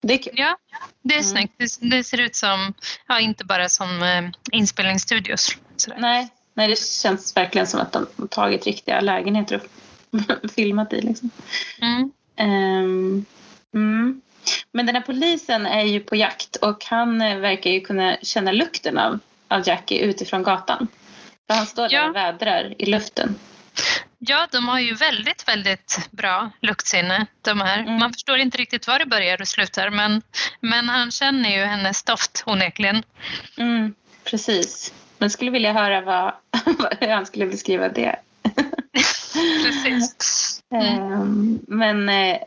Det 0.02 0.14
är 0.14 0.18
kul. 0.18 0.32
Ja, 0.36 0.56
det 1.02 1.14
är 1.14 1.18
mm. 1.18 1.30
snyggt. 1.30 1.54
Det, 1.58 1.90
det, 1.90 2.04
ser 2.04 2.20
ut 2.20 2.36
som, 2.36 2.74
ja, 3.08 3.20
inte 3.20 3.44
bara 3.44 3.68
som 3.68 4.02
eh, 4.02 4.30
inspelningsstudios. 4.52 5.56
Nej, 5.96 6.28
nej, 6.54 6.68
det 6.68 6.78
känns 6.78 7.36
verkligen 7.36 7.66
som 7.66 7.80
att 7.80 7.92
de 7.92 8.28
tagit 8.30 8.66
riktiga 8.66 9.00
lägenheter 9.00 9.60
och 10.10 10.50
filmat 10.54 10.92
i. 10.92 11.00
Liksom. 11.00 11.30
Mm. 11.80 12.12
Um, 12.40 13.24
mm. 13.74 14.20
Men 14.72 14.86
den 14.86 14.94
här 14.94 15.02
polisen 15.02 15.66
är 15.66 15.84
ju 15.84 16.00
på 16.00 16.16
jakt 16.16 16.56
och 16.56 16.84
han 16.84 17.22
eh, 17.22 17.38
verkar 17.38 17.70
ju 17.70 17.80
kunna 17.80 18.16
känna 18.22 18.52
lukten 18.52 18.98
av, 18.98 19.18
av 19.48 19.68
Jackie 19.68 20.00
utifrån 20.00 20.42
gatan. 20.42 20.88
För 21.46 21.54
han 21.54 21.66
står 21.66 21.88
där 21.88 21.96
ja. 21.96 22.08
och 22.08 22.16
vädrar 22.16 22.74
i 22.78 22.86
luften. 22.86 23.34
Ja, 24.18 24.48
de 24.52 24.68
har 24.68 24.80
ju 24.80 24.94
väldigt, 24.94 25.48
väldigt 25.48 26.08
bra 26.10 26.50
luktsinne 26.60 27.26
de 27.42 27.60
här. 27.60 27.78
Mm. 27.78 27.98
Man 27.98 28.12
förstår 28.12 28.38
inte 28.38 28.58
riktigt 28.58 28.86
var 28.86 28.98
det 28.98 29.06
börjar 29.06 29.40
och 29.40 29.48
slutar 29.48 29.90
men, 29.90 30.22
men 30.60 30.88
han 30.88 31.10
känner 31.10 31.50
ju 31.50 31.64
hennes 31.64 32.02
doft 32.02 32.42
onekligen. 32.46 33.02
Mm, 33.58 33.94
precis. 34.24 34.94
Men 35.18 35.30
skulle 35.30 35.50
vilja 35.50 35.72
höra 35.72 36.00
vad, 36.00 36.32
hur 37.00 37.08
han 37.08 37.26
skulle 37.26 37.46
beskriva 37.46 37.88
det. 37.88 38.16
precis. 39.64 40.62
Mm. 40.70 41.58
Men 41.68 42.08
eh, 42.08 42.38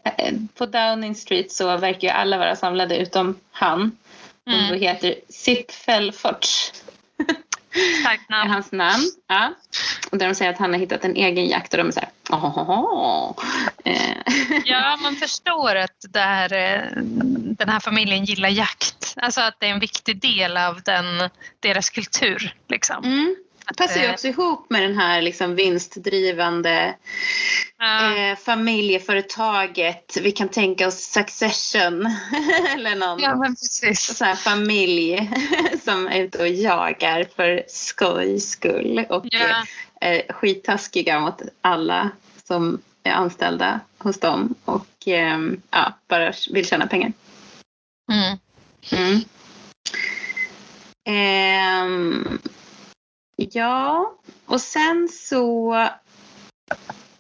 på 0.57 0.65
Downing 0.65 1.15
Street 1.15 1.51
så 1.51 1.77
verkar 1.77 2.07
ju 2.07 2.13
alla 2.13 2.37
vara 2.37 2.55
samlade 2.55 2.97
utom 2.97 3.39
han. 3.51 3.97
Mm. 4.47 4.69
då 4.69 4.75
heter 4.75 5.15
Sip 5.29 5.71
Felforts. 5.71 6.73
Starkt 8.01 8.29
namn. 8.29 8.51
Hans 8.51 8.71
namn. 8.71 9.03
Ja. 9.27 9.53
Och 10.11 10.17
där 10.17 10.27
de 10.27 10.35
säger 10.35 10.51
att 10.51 10.57
han 10.57 10.73
har 10.73 10.79
hittat 10.79 11.05
en 11.05 11.15
egen 11.15 11.47
jakt 11.47 11.73
och 11.73 11.77
de 11.77 11.87
är 11.87 11.91
så 11.91 11.99
här, 11.99 12.09
eh. 13.85 14.61
Ja, 14.65 14.97
man 15.01 15.15
förstår 15.15 15.75
att 15.75 16.05
där, 16.09 16.53
eh, 16.53 16.81
den 17.57 17.69
här 17.69 17.79
familjen 17.79 18.25
gillar 18.25 18.49
jakt. 18.49 19.13
Alltså 19.17 19.41
att 19.41 19.59
det 19.59 19.65
är 19.65 19.71
en 19.71 19.79
viktig 19.79 20.21
del 20.21 20.57
av 20.57 20.81
den, 20.81 21.29
deras 21.59 21.89
kultur. 21.89 22.55
Liksom. 22.67 23.03
Mm. 23.03 23.35
Det 23.71 23.77
passar 23.77 24.01
ju 24.01 24.11
också 24.11 24.27
ihop 24.27 24.69
med 24.69 24.81
den 24.81 24.97
här 24.97 25.21
liksom 25.21 25.55
vinstdrivande 25.55 26.95
ja. 27.77 28.17
eh, 28.17 28.37
familjeföretaget. 28.37 30.17
Vi 30.21 30.31
kan 30.31 30.49
tänka 30.49 30.87
oss 30.87 30.99
Succession 30.99 32.05
eller 32.75 32.95
någon 32.95 33.19
ja, 33.19 33.35
men 33.35 33.55
precis. 33.55 34.17
Så 34.17 34.25
här 34.25 34.35
familj 34.35 35.31
som 35.83 36.07
är 36.07 36.19
ute 36.19 36.37
och 36.37 36.47
jagar 36.47 37.27
för 37.35 37.63
skojs 37.67 38.49
skull 38.49 39.05
och 39.09 39.25
ja. 39.31 39.65
eh, 40.01 40.33
skittaskiga 40.33 41.19
mot 41.19 41.41
alla 41.61 42.09
som 42.47 42.81
är 43.03 43.11
anställda 43.11 43.79
hos 43.97 44.19
dem 44.19 44.55
och 44.65 45.07
eh, 45.07 45.39
ja, 45.69 45.93
bara 46.07 46.33
vill 46.49 46.67
tjäna 46.67 46.87
pengar. 46.87 47.13
Mm. 48.11 48.37
Mm. 48.91 49.21
Eh, 51.03 52.39
Ja, 53.51 54.15
och 54.45 54.61
sen 54.61 55.09
så 55.11 55.75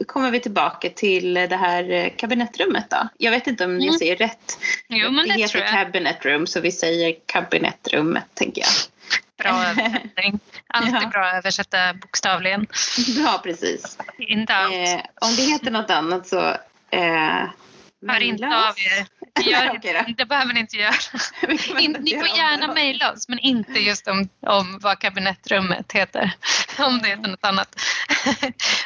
kommer 0.05 0.31
vi 0.31 0.39
tillbaka 0.39 0.89
till 0.89 1.33
det 1.33 1.55
här 1.55 2.09
kabinettrummet 2.17 2.89
då. 2.89 3.07
Jag 3.17 3.31
vet 3.31 3.47
inte 3.47 3.65
om 3.65 3.71
mm. 3.71 3.83
jag 3.83 3.95
säger 3.95 4.15
rätt. 4.15 4.57
Jo, 4.87 5.11
men 5.11 5.27
det, 5.27 5.33
det 5.33 5.39
heter 5.39 5.47
tror 5.47 5.63
jag. 5.63 5.73
cabinet 5.73 6.25
room 6.25 6.47
så 6.47 6.59
vi 6.59 6.71
säger 6.71 7.15
kabinettrummet 7.25 8.25
tänker 8.33 8.61
jag. 8.61 8.71
Bra 9.37 9.65
översättning. 9.69 10.39
Alltid 10.67 10.93
ja. 10.93 11.09
bra 11.13 11.25
att 11.25 11.33
översätta 11.33 11.93
bokstavligen. 11.93 12.67
Ja, 13.07 13.39
precis. 13.43 13.97
Inte 14.17 14.53
allt. 14.53 14.73
Eh, 14.73 15.01
om 15.21 15.35
det 15.35 15.41
heter 15.41 15.71
något 15.71 15.89
annat 15.89 16.27
så 16.27 16.49
eh, 16.89 17.43
Hör 18.07 18.23
inte 18.23 18.47
av 18.47 18.75
er. 18.77 19.07
Gör, 19.49 19.77
okay 19.77 20.13
det 20.17 20.25
behöver 20.25 20.53
ni 20.53 20.59
inte 20.59 20.77
göra. 20.77 20.93
In, 21.79 21.91
ni 21.91 22.11
får 22.11 22.27
gärna 22.27 22.73
mejla 22.73 23.11
oss 23.11 23.29
men 23.29 23.39
inte 23.39 23.79
just 23.79 24.07
om, 24.07 24.29
om 24.47 24.79
vad 24.81 24.99
kabinettrummet 24.99 25.91
heter. 25.91 26.31
Om 26.79 26.99
det 26.99 27.07
heter 27.07 27.29
något 27.29 27.45
annat. 27.45 27.75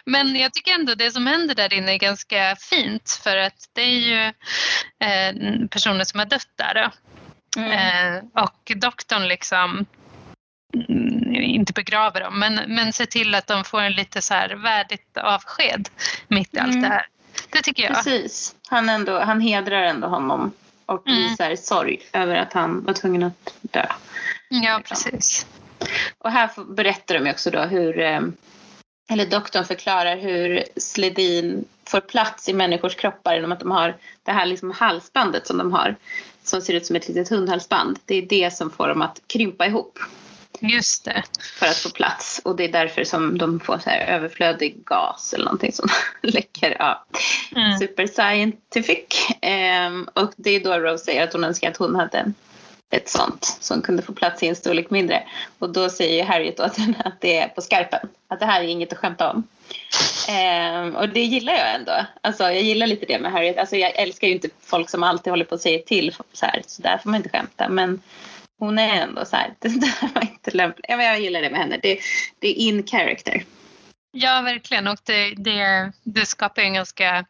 men 0.05 0.35
jag 0.35 0.53
tycker 0.53 0.71
ändå 0.71 0.95
det 0.95 1.11
som 1.11 1.27
händer 1.27 1.55
där 1.55 1.73
inne 1.73 1.93
är 1.93 1.97
ganska 1.97 2.55
fint 2.55 3.19
för 3.23 3.37
att 3.37 3.69
det 3.73 3.81
är 3.81 3.99
ju 3.99 4.23
eh, 5.07 5.67
personer 5.67 6.03
som 6.03 6.19
har 6.19 6.25
dött 6.25 6.49
där. 6.55 6.91
Mm. 7.57 7.71
Eh, 7.71 8.43
och 8.43 8.71
doktorn 8.75 9.27
liksom 9.27 9.85
mm, 10.89 11.33
inte 11.35 11.73
begraver 11.73 12.21
dem, 12.21 12.39
men, 12.39 12.55
men 12.67 12.93
se 12.93 13.05
till 13.05 13.35
att 13.35 13.47
de 13.47 13.63
får 13.63 13.81
en 13.81 13.93
lite 13.93 14.21
så 14.21 14.33
här 14.33 14.49
värdigt 14.49 15.17
avsked 15.17 15.89
mitt 16.27 16.53
i 16.53 16.59
allt 16.59 16.75
mm. 16.75 16.81
det 16.81 16.95
här. 16.95 17.05
Det 17.55 17.61
tycker 17.61 17.83
jag. 17.83 17.93
Precis. 17.93 18.55
Han, 18.67 18.89
ändå, 18.89 19.19
han 19.19 19.41
hedrar 19.41 19.81
ändå 19.83 20.07
honom 20.07 20.51
och 20.85 21.07
mm. 21.07 21.19
visar 21.19 21.55
sorg 21.55 22.01
över 22.13 22.35
att 22.35 22.53
han 22.53 22.85
var 22.85 22.93
tvungen 22.93 23.23
att 23.23 23.53
dö. 23.61 23.85
Ja, 24.49 24.81
precis. 24.85 25.45
Och 26.17 26.31
här 26.31 26.49
berättar 26.75 27.19
de 27.19 27.31
också 27.31 27.51
då 27.51 27.59
hur, 27.61 27.99
eh, 27.99 28.21
eller 29.09 29.25
doktorn 29.25 29.65
förklarar 29.65 30.17
hur 30.17 30.63
Sledin 30.75 31.65
får 31.85 31.99
plats 31.99 32.49
i 32.49 32.53
människors 32.53 32.95
kroppar 32.95 33.35
genom 33.35 33.51
att 33.51 33.59
de 33.59 33.71
har 33.71 33.95
det 34.23 34.31
här 34.31 34.45
liksom 34.45 34.71
halsbandet 34.71 35.47
som 35.47 35.57
de 35.57 35.71
har 35.71 35.95
som 36.43 36.61
ser 36.61 36.73
ut 36.73 36.85
som 36.85 36.95
ett 36.95 37.07
litet 37.07 37.29
hundhalsband. 37.29 37.99
Det 38.05 38.15
är 38.15 38.21
det 38.21 38.53
som 38.53 38.71
får 38.71 38.87
dem 38.87 39.01
att 39.01 39.21
krympa 39.27 39.65
ihop. 39.65 39.99
Just 40.59 41.05
det. 41.05 41.23
För 41.59 41.65
att 41.65 41.77
få 41.77 41.89
plats. 41.89 42.41
Och 42.43 42.55
det 42.55 42.63
är 42.63 42.71
därför 42.71 43.03
som 43.03 43.37
de 43.37 43.59
får 43.59 43.77
så 43.77 43.89
här 43.89 43.99
överflödig 43.99 44.85
gas 44.85 45.33
eller 45.33 45.45
någonting 45.45 45.71
som 45.71 45.89
läcker. 46.21 46.75
Ja. 46.79 47.05
Mm. 47.55 47.79
Super 47.79 48.07
scientific. 48.07 49.27
Um, 49.87 50.09
och 50.13 50.33
det 50.37 50.49
är 50.49 50.59
då 50.59 50.73
Rose 50.73 51.05
säger 51.05 51.23
att 51.23 51.33
hon 51.33 51.43
önskar 51.43 51.71
att 51.71 51.77
hon 51.77 51.95
hade 51.95 52.33
ett 52.89 53.09
sånt 53.09 53.57
som 53.59 53.81
kunde 53.81 54.01
få 54.01 54.13
plats 54.13 54.43
i 54.43 54.47
en 54.47 54.55
storlek 54.55 54.89
mindre. 54.89 55.23
Och 55.59 55.69
då 55.69 55.89
säger 55.89 56.25
Harriet 56.25 56.59
åt 56.59 56.77
henne 56.77 57.01
att 57.05 57.21
det 57.21 57.37
är 57.37 57.47
på 57.47 57.61
skarpen. 57.61 58.09
Att 58.27 58.39
det 58.39 58.45
här 58.45 58.61
är 58.61 58.67
inget 58.67 58.93
att 58.93 58.99
skämta 58.99 59.31
om. 59.31 59.43
Um, 60.29 60.95
och 60.95 61.09
det 61.09 61.21
gillar 61.21 61.53
jag 61.53 61.75
ändå. 61.75 62.05
Alltså, 62.21 62.43
jag 62.43 62.61
gillar 62.61 62.87
lite 62.87 63.05
det 63.05 63.19
med 63.19 63.31
Harriet. 63.31 63.57
Alltså, 63.57 63.75
jag 63.75 63.95
älskar 63.95 64.27
ju 64.27 64.33
inte 64.33 64.49
folk 64.61 64.89
som 64.89 65.03
alltid 65.03 65.31
håller 65.31 65.45
på 65.45 65.55
att 65.55 65.61
säga 65.61 65.79
till. 65.79 66.15
Så, 66.33 66.45
här, 66.45 66.63
så 66.67 66.81
där 66.81 66.97
får 66.97 67.09
man 67.09 67.17
inte 67.17 67.29
skämta. 67.29 67.69
Men 67.69 68.01
hon 68.59 68.79
är 68.79 69.01
ändå 69.01 69.25
så 69.25 69.35
här, 69.35 69.55
det 69.59 69.69
där 69.69 70.13
var 70.13 70.21
inte 70.21 70.51
lämpligt. 70.51 70.85
Ja, 70.89 71.03
jag 71.03 71.21
gillar 71.21 71.41
det 71.41 71.49
med 71.49 71.59
henne. 71.59 71.79
Det, 71.83 71.99
det 72.39 72.47
är 72.47 72.53
in 72.53 72.87
character. 72.87 73.45
Ja, 74.11 74.41
verkligen. 74.41 74.87
Och 74.87 74.99
det, 75.03 75.33
det, 75.37 75.91
det 76.03 76.25
skapar 76.25 76.61
en 76.61 76.73
ganska 76.73 77.25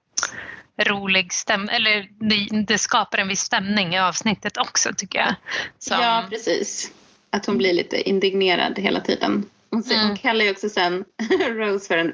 rolig 0.82 1.34
stämning, 1.34 1.76
eller 1.76 2.08
det, 2.20 2.66
det, 2.68 2.78
skapar 2.78 3.18
en 3.18 3.28
viss 3.28 3.40
stämning 3.40 3.94
i 3.94 4.00
avsnittet 4.00 4.58
också 4.58 4.94
tycker 4.98 5.20
jag. 5.20 5.36
Som... 5.80 5.98
Ja, 6.02 6.26
precis. 6.30 6.92
Att 7.30 7.46
hon 7.46 7.58
blir 7.58 7.74
lite 7.74 8.10
indignerad 8.10 8.80
hela 8.80 9.00
tiden. 9.00 9.50
Hon, 9.72 9.84
mm. 9.84 10.08
hon 10.08 10.18
kallar 10.18 10.46
ju 10.46 10.52
också 10.52 10.70
sen 10.70 11.06
Rose 11.50 11.88
för 11.88 11.98
en 11.98 12.14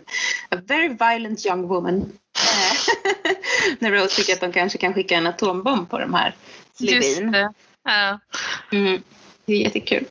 a 0.49 0.57
very 0.67 0.87
violent 0.87 1.45
young 1.45 1.67
woman. 1.67 2.11
När 3.79 3.91
Rose 3.91 4.15
tycker 4.15 4.33
att 4.33 4.41
de 4.41 4.51
kanske 4.51 4.77
kan 4.77 4.93
skicka 4.93 5.15
en 5.15 5.27
atombomb 5.27 5.89
på 5.89 5.99
de 5.99 6.13
här 6.13 6.35
Slevin. 6.73 7.35
Ja. 7.83 8.19
Mm, 8.71 9.01
det 9.45 9.53
är 9.53 9.57
jättekul. 9.57 10.05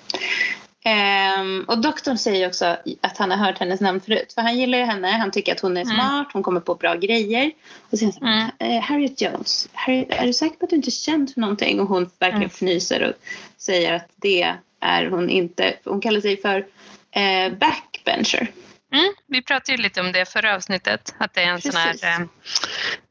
Um, 0.85 1.65
och 1.69 1.79
doktorn 1.79 2.19
säger 2.19 2.49
också 2.49 2.77
att 3.01 3.19
han 3.19 3.31
har 3.31 3.39
hört 3.39 3.59
hennes 3.59 3.81
namn 3.81 4.01
förut. 4.01 4.33
För 4.35 4.43
han 4.43 4.59
gillar 4.59 4.79
ju 4.79 4.85
henne, 4.85 5.09
han 5.09 5.31
tycker 5.31 5.53
att 5.53 5.61
hon 5.61 5.77
är 5.77 5.83
mm. 5.83 5.95
smart, 5.95 6.29
hon 6.33 6.43
kommer 6.43 6.61
på 6.61 6.75
bra 6.75 6.95
grejer. 6.95 7.51
Och 7.91 7.91
så 7.91 7.97
säger 7.97 8.21
han 8.21 8.51
mm. 8.59 8.77
Eh, 8.77 8.83
Harriet 8.83 9.21
Jones, 9.21 9.69
Harriet, 9.73 10.11
är 10.11 10.27
du 10.27 10.33
säker 10.33 10.57
på 10.57 10.65
att 10.65 10.71
du 10.71 10.77
inte 10.77 10.89
är 10.89 10.91
känd 10.91 11.35
för 11.35 11.41
någonting? 11.41 11.81
Och 11.81 11.89
hon 11.89 12.11
verkligen 12.19 12.37
mm. 12.37 12.51
fnyser 12.51 13.09
och 13.09 13.15
säger 13.57 13.95
att 13.95 14.09
det 14.17 14.55
är 14.81 15.07
hon 15.07 15.31
inte. 15.31 15.75
Hon 15.85 16.01
kallar 16.01 16.21
sig 16.21 16.37
för 16.37 16.67
eh, 17.11 17.53
backbencher. 17.53 18.51
Mm, 18.93 19.15
vi 19.27 19.43
pratade 19.43 19.73
ju 19.73 19.83
lite 19.83 20.01
om 20.01 20.13
det 20.13 20.29
förra 20.29 20.55
avsnittet, 20.55 21.15
att 21.19 21.35
det 21.35 21.43
är 21.43 21.47
en 21.47 21.57
Precis. 21.57 21.73
sån 21.73 21.81
här 21.81 22.29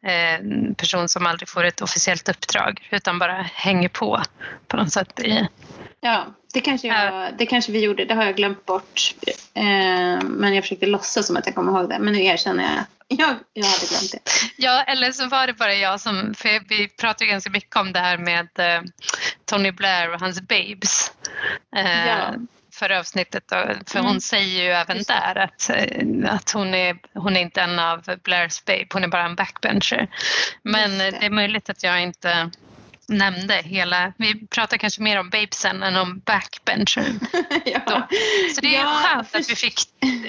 eh, 0.01 0.33
eh, 0.33 0.39
person 0.77 1.09
som 1.09 1.25
aldrig 1.25 1.49
får 1.49 1.63
ett 1.63 1.81
officiellt 1.81 2.29
uppdrag 2.29 2.87
utan 2.91 3.19
bara 3.19 3.41
hänger 3.41 3.89
på 3.89 4.23
på 4.67 4.77
något 4.77 4.91
sätt. 4.91 5.19
I... 5.19 5.47
Ja, 6.01 6.25
det 6.53 6.61
kanske, 6.61 6.87
jag, 6.87 7.33
det 7.37 7.45
kanske 7.45 7.71
vi 7.71 7.79
gjorde, 7.79 8.05
det 8.05 8.13
har 8.13 8.23
jag 8.23 8.35
glömt 8.35 8.65
bort. 8.65 9.15
Eh, 9.53 10.23
men 10.23 10.53
jag 10.53 10.63
försökte 10.63 10.85
låtsas 10.85 11.27
som 11.27 11.37
att 11.37 11.45
jag 11.45 11.55
kommer 11.55 11.71
ihåg 11.71 11.89
det, 11.89 11.99
men 11.99 12.13
nu 12.13 12.23
erkänner 12.23 12.63
jag 12.63 12.83
jag, 13.17 13.35
jag 13.53 13.65
hade 13.65 13.85
glömt 13.85 14.11
det. 14.11 14.19
Ja, 14.57 14.83
eller 14.83 15.11
så 15.11 15.27
var 15.27 15.47
det 15.47 15.53
bara 15.53 15.75
jag 15.75 16.01
som, 16.01 16.33
för 16.33 16.69
vi 16.69 16.87
pratade 16.87 17.29
ganska 17.29 17.49
mycket 17.49 17.75
om 17.75 17.93
det 17.93 17.99
här 17.99 18.17
med 18.17 18.49
eh, 18.57 18.81
Tony 19.45 19.71
Blair 19.71 20.13
och 20.13 20.19
hans 20.19 20.41
babes. 20.41 21.11
Eh, 21.75 22.07
ja 22.07 22.33
förra 22.79 22.99
avsnittet. 22.99 23.43
För 23.87 23.99
mm. 23.99 24.05
hon 24.05 24.21
säger 24.21 24.63
ju 24.63 24.69
även 24.69 25.03
där 25.03 25.37
att, 25.37 25.69
eh, 25.69 26.33
att 26.33 26.51
hon, 26.51 26.73
är, 26.73 26.97
hon 27.13 27.37
är 27.37 27.41
inte 27.41 27.61
en 27.61 27.79
av 27.79 28.01
Blairs 28.23 28.65
babe, 28.65 28.87
hon 28.93 29.03
är 29.03 29.07
bara 29.07 29.25
en 29.25 29.35
backbencher. 29.35 30.07
Men 30.63 30.97
det. 30.97 31.11
det 31.11 31.25
är 31.25 31.29
möjligt 31.29 31.69
att 31.69 31.83
jag 31.83 32.01
inte 32.01 32.51
nämnde 33.09 33.53
hela, 33.53 34.13
vi 34.17 34.47
pratar 34.47 34.77
kanske 34.77 35.01
mer 35.01 35.19
om 35.19 35.29
babesen 35.29 35.83
än 35.83 35.95
om 35.95 36.21
backbencher. 36.25 37.05
ja. 37.65 38.07
Så 38.55 38.61
det 38.61 38.75
är 38.75 38.81
ja, 38.81 39.01
skönt 39.03 39.35
att 39.35 39.49
vi 39.49 39.55
fick 39.55 39.79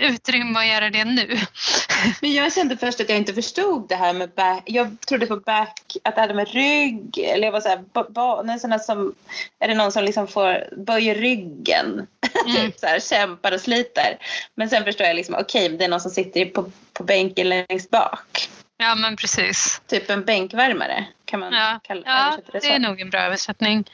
utrymme 0.00 0.58
att 0.58 0.66
göra 0.66 0.90
det 0.90 1.04
nu. 1.04 1.38
Men 2.20 2.32
jag 2.32 2.52
kände 2.52 2.76
först 2.76 3.00
att 3.00 3.08
jag 3.08 3.18
inte 3.18 3.34
förstod 3.34 3.88
det 3.88 3.96
här 3.96 4.12
med 4.12 4.30
back. 4.30 4.62
Jag 4.66 4.96
trodde 5.00 5.26
på 5.26 5.36
back, 5.36 5.96
att 6.04 6.14
det 6.14 6.20
hade 6.20 6.34
med 6.34 6.48
rygg, 6.48 7.18
eller 7.18 7.44
jag 7.44 7.52
var 7.52 7.60
så 7.60 7.68
här, 7.68 7.84
ba, 7.92 8.58
såna 8.58 8.78
som, 8.78 9.14
är 9.58 9.68
det 9.68 9.74
någon 9.74 9.92
som 9.92 10.04
liksom 10.04 10.28
får, 10.28 10.74
böjer 10.76 11.14
ryggen, 11.14 11.86
mm. 11.86 12.06
Typ 12.46 12.78
så 12.80 12.86
här, 12.86 13.00
kämpar 13.00 13.52
och 13.52 13.60
sliter. 13.60 14.18
Men 14.54 14.70
sen 14.70 14.84
förstår 14.84 15.06
jag 15.06 15.16
liksom, 15.16 15.34
okej, 15.34 15.66
okay, 15.66 15.76
det 15.76 15.84
är 15.84 15.88
någon 15.88 16.00
som 16.00 16.10
sitter 16.10 16.44
på, 16.44 16.70
på 16.92 17.04
bänken 17.04 17.48
längst 17.48 17.90
bak. 17.90 18.48
Ja 18.82 18.94
men 18.94 19.16
precis. 19.16 19.82
Typ 19.86 20.10
en 20.10 20.24
bänkvärmare 20.24 21.06
kan 21.24 21.40
man 21.40 21.52
ja. 21.52 21.80
kalla 21.82 22.02
ja, 22.04 22.36
det. 22.36 22.50
Ja, 22.52 22.60
det 22.60 22.74
är 22.74 22.78
nog 22.78 23.00
en 23.00 23.10
bra 23.10 23.20
översättning. 23.20 23.84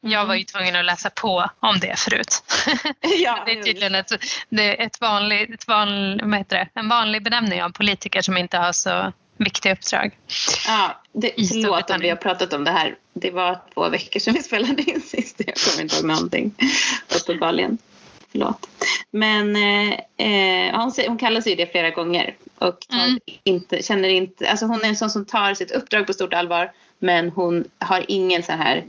Jag 0.00 0.12
mm. 0.12 0.28
var 0.28 0.34
ju 0.34 0.44
tvungen 0.44 0.76
att 0.76 0.84
läsa 0.84 1.10
på 1.10 1.50
om 1.60 1.80
det 1.80 1.98
förut. 1.98 2.42
ja, 3.00 3.42
det 3.46 3.52
är 3.52 3.62
tydligen 3.62 3.94
ett, 3.94 4.10
det 4.48 4.62
är 4.62 4.86
ett 4.86 5.00
vanlig, 5.00 5.54
ett 5.54 5.68
vanlig, 5.68 6.24
vad 6.24 6.38
heter 6.38 6.56
det, 6.56 6.80
en 6.80 6.88
vanlig 6.88 7.24
benämning 7.24 7.62
av 7.62 7.70
politiker 7.70 8.22
som 8.22 8.36
inte 8.36 8.58
har 8.58 8.72
så 8.72 9.12
viktiga 9.36 9.72
uppdrag. 9.72 10.18
Ja, 10.66 11.02
det, 11.12 11.32
förlåt 11.36 11.90
om 11.90 12.00
vi 12.00 12.08
har 12.08 12.16
pratat 12.16 12.52
om 12.52 12.64
det 12.64 12.70
här. 12.70 12.96
Det 13.12 13.30
var 13.30 13.60
två 13.74 13.88
veckor 13.88 14.20
sedan 14.20 14.34
vi 14.34 14.42
spelade 14.42 14.82
in 14.82 15.00
sist. 15.06 15.40
Jag 15.46 15.54
kommer 15.56 15.82
inte 15.82 15.96
ihåg 15.96 16.04
någonting. 16.04 16.54
Uppenbarligen. 17.20 17.78
Förlåt. 18.32 18.68
Men 19.10 19.56
eh, 19.56 19.92
eh 20.16 20.80
hon, 20.80 20.92
hon 21.08 21.18
kallar 21.18 21.40
sig 21.40 21.56
det 21.56 21.66
flera 21.66 21.90
gånger 21.90 22.34
och 22.58 22.78
mm. 22.92 23.20
inte, 23.44 23.82
känner 23.82 24.08
inte, 24.08 24.50
alltså 24.50 24.66
hon 24.66 24.84
är 24.84 24.88
en 24.88 24.96
sån 24.96 25.10
som 25.10 25.24
tar 25.24 25.54
sitt 25.54 25.70
uppdrag 25.70 26.06
på 26.06 26.12
stort 26.12 26.34
allvar 26.34 26.72
men 26.98 27.30
hon 27.30 27.64
har 27.78 28.04
ingen 28.08 28.42
så 28.42 28.52
här, 28.52 28.84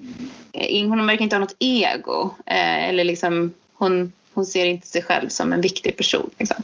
eh, 0.54 0.88
hon 0.88 1.08
verkar 1.08 1.24
inte 1.24 1.36
ha 1.36 1.40
något 1.40 1.56
ego 1.60 2.34
eh, 2.46 2.90
eller 2.90 3.04
liksom 3.04 3.54
hon, 3.74 4.12
hon 4.34 4.46
ser 4.46 4.66
inte 4.66 4.88
sig 4.88 5.02
själv 5.02 5.30
som 5.30 5.54
en 5.54 5.62
viktig 5.62 5.98
person. 5.98 6.30
Liksom. 6.38 6.64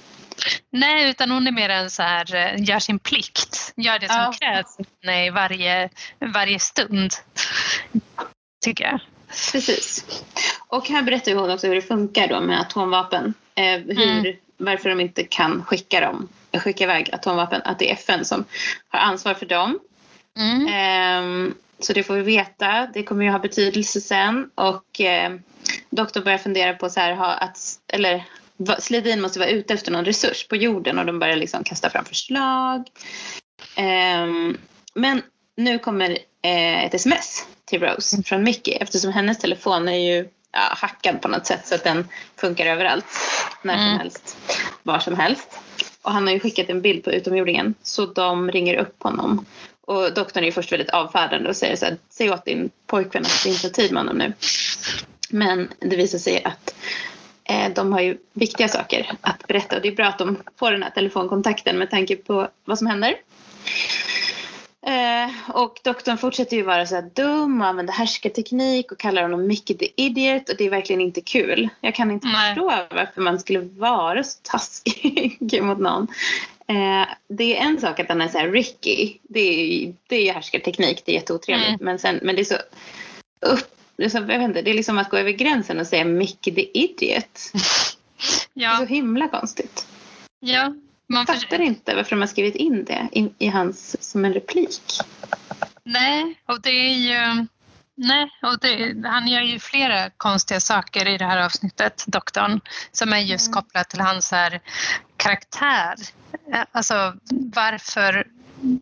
Nej, 0.72 1.10
utan 1.10 1.32
hon 1.32 1.48
är 1.48 1.52
mer 1.52 1.70
en 1.70 1.89
så 1.89 2.04
här, 2.04 2.36
eh, 2.36 2.64
gör 2.64 2.80
sin 2.80 3.00
plikt, 3.00 3.74
gör 3.76 4.00
det 4.00 4.08
som 4.08 4.18
ja. 4.18 4.34
krävs 4.39 4.78
i 5.28 5.30
varje, 5.30 5.89
varje 6.20 6.60
stund. 6.60 7.12
Tycker 8.66 8.84
jag. 8.84 9.00
Precis. 9.52 10.06
Och 10.68 10.89
här 10.89 11.02
berättar 11.02 11.36
hon 11.36 11.52
också 11.52 11.68
hur 11.68 11.76
det 11.76 11.82
funkar 11.82 12.28
då 12.28 12.42
med 12.42 12.60
atomvapen. 12.60 13.34
Eh, 13.56 13.80
hur, 13.80 14.20
mm. 14.20 14.36
Varför 14.58 14.89
de 14.89 15.00
inte 15.00 15.24
kan 15.24 15.66
skicka, 15.66 16.02
dem, 16.02 16.30
skicka 16.54 16.84
iväg 16.84 17.10
atomvapen. 17.14 17.62
Att 17.66 17.80
det 17.80 17.89
är 17.89 17.94
FN 17.94 18.26
som 18.26 18.46
har 18.88 19.00
ansvar 19.00 19.34
för 19.34 19.46
dem. 19.46 19.80
Mm. 20.38 20.68
Eh, 20.68 21.54
så 21.80 21.94
det 21.94 22.04
får 22.04 22.14
vi 22.14 22.22
veta. 22.22 22.88
Det 22.94 23.04
kommer 23.04 23.26
ju 23.26 23.32
ha 23.32 23.39
betydelse 23.39 24.02
sen. 24.02 24.50
Och 24.56 25.02
eh, 25.02 25.32
doktorn 25.89 26.24
börjar 26.24 26.38
fundera 26.38 26.74
på 26.74 26.89
så 26.89 27.00
här, 27.00 27.14
ha, 27.14 27.26
att, 27.26 27.58
eller 27.88 28.24
Sledin 28.80 29.22
måste 29.22 29.39
vara 29.39 29.49
ute 29.49 29.74
efter 29.74 29.91
någon 29.91 30.05
resurs 30.05 30.47
på 30.47 30.55
jorden 30.55 30.99
och 30.99 31.05
de 31.05 31.20
börjar 31.20 31.36
liksom 31.36 31.64
kasta 31.64 31.89
fram 31.89 32.05
förslag. 32.05 32.88
Um, 33.78 34.57
men 34.95 35.22
nu 35.57 35.80
kommer 35.80 36.12
eh, 36.43 36.86
ett 36.86 36.93
sms 36.93 37.45
till 37.66 37.82
Rose 37.82 38.16
mm. 38.16 38.24
från 38.24 38.43
Mickey 38.43 38.72
eftersom 38.72 39.12
hennes 39.12 39.39
telefon 39.39 39.88
är 39.88 40.16
ju 40.16 40.30
ja, 40.51 40.59
hackad 40.59 41.22
på 41.22 41.28
något 41.28 41.45
sätt 41.45 41.68
så 41.68 41.76
att 41.76 41.84
den 41.84 42.07
funkar 42.36 42.66
överallt. 42.66 43.05
När 43.64 43.78
som 43.78 43.86
mm. 43.88 43.97
helst, 43.97 44.38
var 44.84 44.99
som 44.99 45.16
helst. 45.16 45.59
Och 46.01 46.12
han 46.12 46.28
har 46.28 46.34
ju 46.34 46.39
skickat 46.39 46.70
en 46.70 46.82
bild 46.82 47.03
på 47.03 47.12
utomjordingen 47.12 47.74
så 47.82 48.05
de 48.05 48.51
ringer 48.51 48.76
upp 48.76 49.03
honom. 49.03 49.45
Och 49.82 50.14
doktorn 50.14 50.43
är 50.43 50.47
ju 50.47 50.51
först 50.51 50.72
väldigt 50.72 50.89
avfärdande 50.89 51.49
och 51.49 51.55
säger 51.55 51.76
så 51.76 51.86
här, 51.86 51.97
säg 52.09 52.32
åt 52.32 52.45
din 52.45 52.70
pojkvän 52.88 53.24
att 53.26 53.43
det 53.43 53.49
inte 53.49 53.68
har 53.68 53.72
tid 53.72 53.91
med 53.91 54.03
honom 54.03 54.18
nu. 54.18 54.34
Men 55.30 55.70
det 55.80 55.95
visar 55.95 56.18
sig 56.18 56.43
att 56.43 56.76
de 57.76 57.94
har 57.94 58.02
ju 58.02 58.18
viktiga 58.34 58.68
saker 58.68 59.12
att 59.22 59.48
berätta 59.48 59.76
och 59.76 59.82
det 59.82 59.88
är 59.88 59.96
bra 59.96 60.06
att 60.06 60.18
de 60.18 60.38
får 60.60 60.72
den 60.72 60.84
här 60.84 60.89
telefonkontakten 60.89 61.78
med 61.78 61.89
tanke 61.89 62.16
på 62.16 62.48
vad 62.66 62.78
som 62.78 62.88
händer. 62.88 63.16
Eh, 64.86 65.56
och 65.56 65.80
doktorn 65.84 66.18
fortsätter 66.18 66.58
ju 66.58 66.64
vara 66.64 66.86
så 66.86 66.96
här 66.96 67.10
dum 67.14 67.62
och 67.62 67.68
använda 67.68 67.94
härskarteknik 67.94 68.92
och 68.92 69.00
kallar 69.00 69.22
honom 69.22 69.48
Mickey 69.48 69.78
the 69.78 69.88
Idiot 69.96 70.50
och 70.50 70.56
det 70.58 70.66
är 70.66 70.70
verkligen 70.70 71.02
inte 71.02 71.22
kul. 71.22 71.70
Jag 71.82 71.96
kan 71.96 72.12
inte 72.12 72.28
Nej. 72.28 72.56
förstå 72.56 72.66
varför 72.96 73.22
man 73.22 73.39
skulle 73.39 73.60
vara 73.60 74.24
så 74.24 74.39
taskig 74.44 75.62
mot 75.64 75.80
någon. 75.80 76.08
Eh, 76.68 77.08
det 77.28 77.58
är 77.58 77.66
en 77.66 77.82
sak 77.82 78.00
att 78.00 78.10
han 78.10 78.22
är 78.22 78.28
så 78.28 78.38
här 78.38 78.52
Ricky. 78.52 79.18
Det 79.24 79.39
är 79.39 79.66
ju 79.66 79.94
det 80.08 80.30
är 80.30 80.34
härskarteknik, 80.34 81.04
det 81.06 81.12
är 81.12 81.16
jätteotrevligt. 81.16 81.70
Mm. 81.70 81.86
Men, 81.86 82.00
sen, 82.00 82.20
men 82.22 82.36
det 82.36 82.42
är 82.42 82.46
så 82.46 82.58
upp, 83.46 83.81
det 84.02 84.06
är, 84.06 84.10
så, 84.10 84.18
jag 84.18 84.26
vet 84.26 84.41
inte, 84.41 84.62
det 84.62 84.72
är 84.72 84.76
liksom 84.76 84.97
att 84.97 85.10
gå 85.10 85.18
över 85.18 85.32
gränsen 85.32 85.80
och 85.80 85.88
säga 85.88 86.06
Mickey 86.06 86.52
the 86.56 86.80
Idiot. 86.80 87.52
Det 88.54 88.62
är 88.62 88.64
Ja, 88.66 88.78
så 88.78 88.86
himla 88.86 89.28
konstigt. 89.28 89.88
ja. 90.39 90.74
Man 91.08 91.26
Jag 91.28 91.41
fattar 91.41 91.62
inte 91.62 91.95
varför 91.95 92.10
de 92.16 92.20
har 92.20 92.28
skrivit 92.28 92.56
in 92.56 92.86
det 92.86 93.08
i, 93.12 93.32
i 93.38 93.47
hans 93.47 94.10
som 94.12 94.26
en 94.26 94.34
replik. 94.34 94.82
Nej, 95.84 96.39
och 96.45 96.62
det 96.62 96.70
är 96.70 96.93
ju... 96.93 97.45
Nej, 97.95 98.30
och 98.41 98.60
det, 98.60 98.95
han 99.08 99.28
gör 99.28 99.41
ju 99.41 99.60
flera 99.60 100.10
konstiga 100.10 100.60
saker 100.60 101.08
i 101.08 101.18
det 101.18 101.26
här 101.26 101.45
avsnittet, 101.45 102.04
doktorn, 102.08 102.62
som 102.91 103.14
är 103.14 103.18
just 103.20 103.47
Mm. 103.47 103.54
kopplat 103.54 103.89
till 103.89 103.99
hans 103.99 104.32
här 104.32 104.60
karaktär. 105.18 105.95
Alltså 106.72 107.14
varför... 107.54 108.28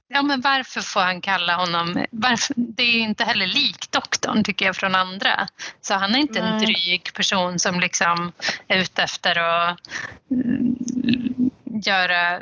Ja, 0.08 0.22
men 0.22 0.42
varför 0.42 0.82
får 0.82 1.00
han 1.02 1.22
kalla 1.22 1.56
honom... 1.56 2.06
Varför, 2.12 2.54
det 2.58 2.84
är 2.84 2.92
ju 2.92 3.00
inte 3.00 3.24
heller 3.24 3.48
lik 3.48 3.92
doktorn, 3.92 4.44
tycker 4.44 4.66
jag, 4.66 4.76
från 4.76 4.96
andra. 4.96 5.48
Så 5.82 5.94
han 5.94 6.16
är 6.16 6.20
inte 6.20 6.40
en 6.40 6.58
Nej. 6.58 6.66
dryg 6.66 7.14
person 7.14 7.60
som 7.60 7.80
liksom 7.80 8.32
är 8.68 8.78
ute 8.78 9.04
efter 9.04 9.40
att 9.40 9.80
mm, 10.32 10.76
göra... 11.86 12.40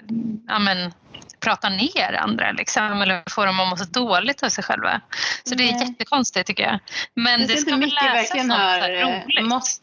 Ja, 0.48 0.60
men, 0.60 0.94
prata 1.40 1.70
ner 1.70 2.14
andra 2.20 2.52
liksom, 2.52 3.02
eller 3.02 3.24
få 3.30 3.46
dem 3.46 3.60
att 3.60 3.68
må 3.70 3.78
så 3.78 3.84
dåligt 3.86 4.44
av 4.44 4.50
sig 4.50 4.64
själva. 4.64 5.02
Så 5.44 5.56
det 5.56 5.70
är 5.70 5.74
Nej. 5.74 5.88
jättekonstigt 5.90 6.48
tycker 6.48 6.64
jag. 6.64 6.80
Men 7.14 7.40
Det 7.40 7.46
det, 7.48 7.58
ska 7.58 7.76
väl 7.76 7.94
läsas 8.04 8.44
något 8.46 8.58
här 8.58 8.96
eh, 8.96 9.08
roligt. 9.08 9.46
mått- 9.46 9.82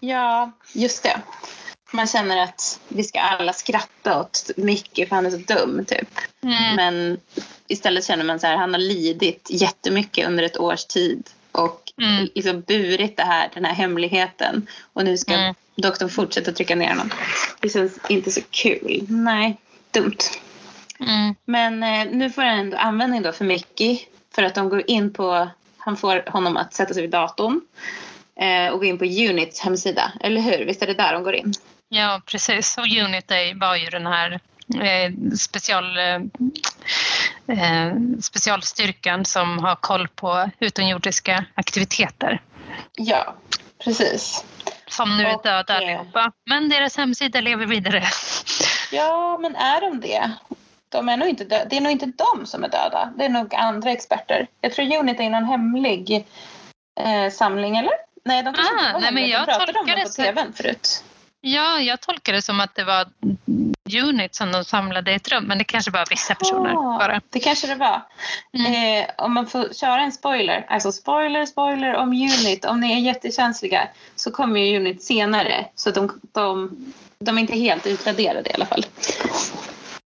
Ja, 0.00 0.52
just 0.74 1.02
det. 1.02 1.20
Man 1.92 2.06
känner 2.06 2.42
att 2.42 2.80
vi 2.88 3.04
ska 3.04 3.20
alla 3.20 3.52
skratta 3.52 4.20
åt 4.20 4.50
Mickey 4.56 5.06
för 5.06 5.16
han 5.16 5.26
är 5.26 5.30
så 5.30 5.36
dum 5.36 5.84
typ. 5.84 6.08
Mm. 6.42 6.76
Men 6.76 7.18
istället 7.68 8.04
känner 8.04 8.24
man 8.24 8.40
så 8.40 8.46
här, 8.46 8.56
han 8.56 8.72
har 8.74 8.80
lidit 8.80 9.48
jättemycket 9.50 10.26
under 10.26 10.42
ett 10.44 10.58
års 10.58 10.84
tid 10.84 11.30
och 11.52 11.78
Mm. 12.02 12.28
liksom 12.34 12.60
burit 12.60 13.16
det 13.16 13.22
här, 13.22 13.50
den 13.54 13.64
här 13.64 13.74
hemligheten. 13.74 14.66
Och 14.92 15.04
nu 15.04 15.18
ska 15.18 15.32
Mm. 15.34 15.54
doktorn 15.76 16.08
fortsätta 16.08 16.52
trycka 16.52 16.74
ner 16.74 16.88
honom. 16.88 17.10
Det 17.60 17.68
känns 17.68 17.98
inte 18.08 18.30
så 18.30 18.40
kul. 18.50 19.06
Nej, 19.08 19.56
dumt. 19.90 20.16
Mm. 21.00 21.34
Men 21.44 21.82
eh, 21.82 22.12
nu 22.16 22.30
får 22.30 22.42
han 22.42 22.58
ändå 22.58 22.76
användning 22.76 23.22
då 23.22 23.32
för 23.32 23.44
Mickey. 23.44 24.00
För 24.34 24.42
att 24.42 24.54
de 24.54 24.68
går 24.68 24.90
in 24.90 25.12
på, 25.12 25.48
han 25.76 25.96
får 25.96 26.30
honom 26.30 26.56
att 26.56 26.74
sätta 26.74 26.94
sig 26.94 27.02
vid 27.02 27.10
datorn. 27.10 27.60
Eh, 28.40 28.72
och 28.72 28.78
gå 28.78 28.84
in 28.84 28.98
på 28.98 29.04
Units 29.04 29.60
hemsida. 29.60 30.12
Eller 30.20 30.40
hur? 30.40 30.64
Visst 30.64 30.82
är 30.82 30.86
det 30.86 30.94
där 30.94 31.12
de 31.12 31.22
går 31.22 31.34
in? 31.34 31.52
Ja, 31.94 32.20
precis. 32.26 32.78
Och 32.78 32.86
Unity 32.86 33.54
var 33.54 33.76
ju 33.76 33.86
den 33.90 34.06
här 34.06 34.40
eh, 34.82 35.12
special, 35.38 35.98
eh, 35.98 36.20
eh, 37.58 37.92
specialstyrkan 38.20 39.24
som 39.24 39.58
har 39.58 39.76
koll 39.76 40.08
på 40.08 40.50
utomjordiska 40.58 41.44
aktiviteter. 41.54 42.40
Ja, 42.96 43.34
precis. 43.84 44.44
Som 44.88 45.16
nu 45.16 45.24
är 45.26 45.36
Och, 45.36 45.42
döda 45.42 45.74
allihopa. 45.74 46.32
Men 46.46 46.68
deras 46.68 46.96
hemsida 46.96 47.40
lever 47.40 47.66
vidare. 47.66 48.02
Ja, 48.92 49.38
men 49.40 49.56
är 49.56 49.80
de 49.80 50.00
det? 50.00 50.30
De 50.88 51.08
är 51.08 51.16
nog 51.16 51.28
inte 51.28 51.44
det 51.44 51.76
är 51.76 51.80
nog 51.80 51.92
inte 51.92 52.06
de 52.06 52.46
som 52.46 52.64
är 52.64 52.68
döda. 52.68 53.12
Det 53.16 53.24
är 53.24 53.28
nog 53.28 53.54
andra 53.54 53.90
experter. 53.90 54.46
Jag 54.60 54.72
tror 54.72 54.96
Unity 54.96 55.24
är 55.24 55.30
någon 55.30 55.44
hemlig 55.44 56.26
eh, 57.00 57.30
samling, 57.32 57.76
eller? 57.76 57.92
Nej, 58.24 58.42
de 58.42 58.54
kanske 58.54 58.74
Ah, 58.74 58.88
inte 58.88 59.00
nej, 59.00 59.12
men 59.12 59.28
jag 59.28 59.40
de 59.40 59.46
pratade 59.46 59.78
om 59.78 59.86
det 59.86 60.02
på 60.02 60.08
tvn 60.08 60.52
förut. 60.52 61.04
Ja, 61.44 61.80
jag 61.80 62.00
tolkar 62.00 62.32
det 62.32 62.42
som 62.42 62.60
att 62.60 62.74
det 62.74 62.84
var 62.84 63.06
Unit 64.02 64.34
som 64.34 64.52
de 64.52 64.64
samlade 64.64 65.12
i 65.12 65.14
ett 65.14 65.28
rum. 65.28 65.44
Men 65.44 65.58
det 65.58 65.64
kanske 65.64 65.90
bara 65.90 66.04
vissa 66.10 66.34
personer 66.34 66.70
Ah, 66.70 66.98
bara. 66.98 67.20
Det 67.30 67.40
kanske 67.40 67.66
det 67.66 67.74
var. 67.74 68.02
Mm. 68.52 69.02
Eh, 69.02 69.10
om 69.18 69.32
man 69.34 69.46
får 69.46 69.74
köra 69.74 70.00
en 70.00 70.12
spoiler, 70.12 70.66
alltså 70.68 70.92
spoiler, 70.92 71.46
spoiler 71.46 71.94
om 71.94 72.08
Unit, 72.08 72.64
om 72.64 72.80
ni 72.80 72.92
är 72.92 72.98
jättekänsliga 72.98 73.88
så 74.16 74.30
kommer 74.30 74.60
ju 74.60 74.76
Unit 74.76 75.02
senare. 75.02 75.66
Så 75.74 75.90
de, 75.90 76.20
de, 76.32 76.76
de 77.18 77.38
är 77.38 77.40
inte 77.42 77.56
helt 77.56 77.86
utraderade 77.86 78.50
i 78.50 78.54
alla 78.54 78.66
fall. 78.66 78.86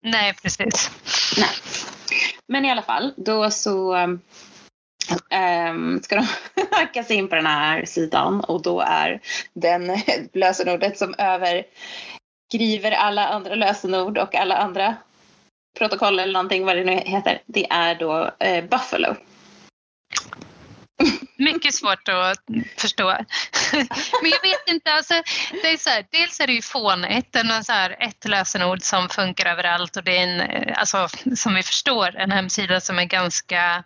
Nej, 0.03 0.33
precis. 0.33 0.91
Nej. 1.37 1.49
Men 2.47 2.65
i 2.65 2.71
alla 2.71 2.81
fall, 2.81 3.13
då 3.17 3.51
så 3.51 3.95
um, 5.71 6.01
ska 6.01 6.15
de 6.15 6.27
hacka 6.71 7.03
sig 7.03 7.15
in 7.15 7.27
på 7.27 7.35
den 7.35 7.45
här 7.45 7.85
sidan 7.85 8.41
och 8.41 8.61
då 8.61 8.81
är 8.81 9.21
den 9.53 9.91
lösenordet 10.33 10.97
som 10.97 11.15
överskriver 11.17 12.91
alla 12.91 13.27
andra 13.27 13.55
lösenord 13.55 14.17
och 14.17 14.35
alla 14.35 14.57
andra 14.57 14.95
protokoll 15.77 16.19
eller 16.19 16.33
någonting 16.33 16.65
vad 16.65 16.75
det 16.75 16.83
nu 16.83 16.91
heter. 16.91 17.41
Det 17.45 17.71
är 17.71 17.95
då 17.95 18.31
eh, 18.39 18.63
Buffalo. 18.65 19.15
Mycket 21.41 21.73
svårt 21.73 22.07
att 22.07 22.39
förstå. 22.77 23.15
Men 24.21 24.31
jag 24.31 24.41
vet 24.41 24.67
inte, 24.67 24.93
alltså, 24.93 25.13
det 25.61 25.67
är 25.67 25.77
så 25.77 25.89
här, 25.89 26.05
dels 26.11 26.39
är 26.39 26.47
det 26.47 26.53
ju 26.53 26.61
fånigt, 26.61 27.33
någon 27.43 27.63
så 27.63 27.71
här, 27.71 27.95
ett 27.99 28.27
lösenord 28.27 28.81
som 28.81 29.09
funkar 29.09 29.45
överallt 29.45 29.97
och 29.97 30.03
det 30.03 30.17
är 30.17 30.23
en, 30.23 30.73
alltså, 30.75 31.07
som 31.35 31.55
vi 31.55 31.63
förstår, 31.63 32.15
en 32.15 32.31
hemsida 32.31 32.79
som 32.79 32.99
är 32.99 33.05
ganska, 33.05 33.83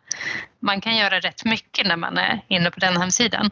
man 0.60 0.82
kan 0.82 0.96
göra 0.96 1.20
rätt 1.20 1.46
mycket 1.46 1.88
när 1.88 1.98
man 1.98 2.18
är 2.18 2.42
inne 2.48 2.72
på 2.72 2.80
den 2.80 2.98
hemsidan. 2.98 3.52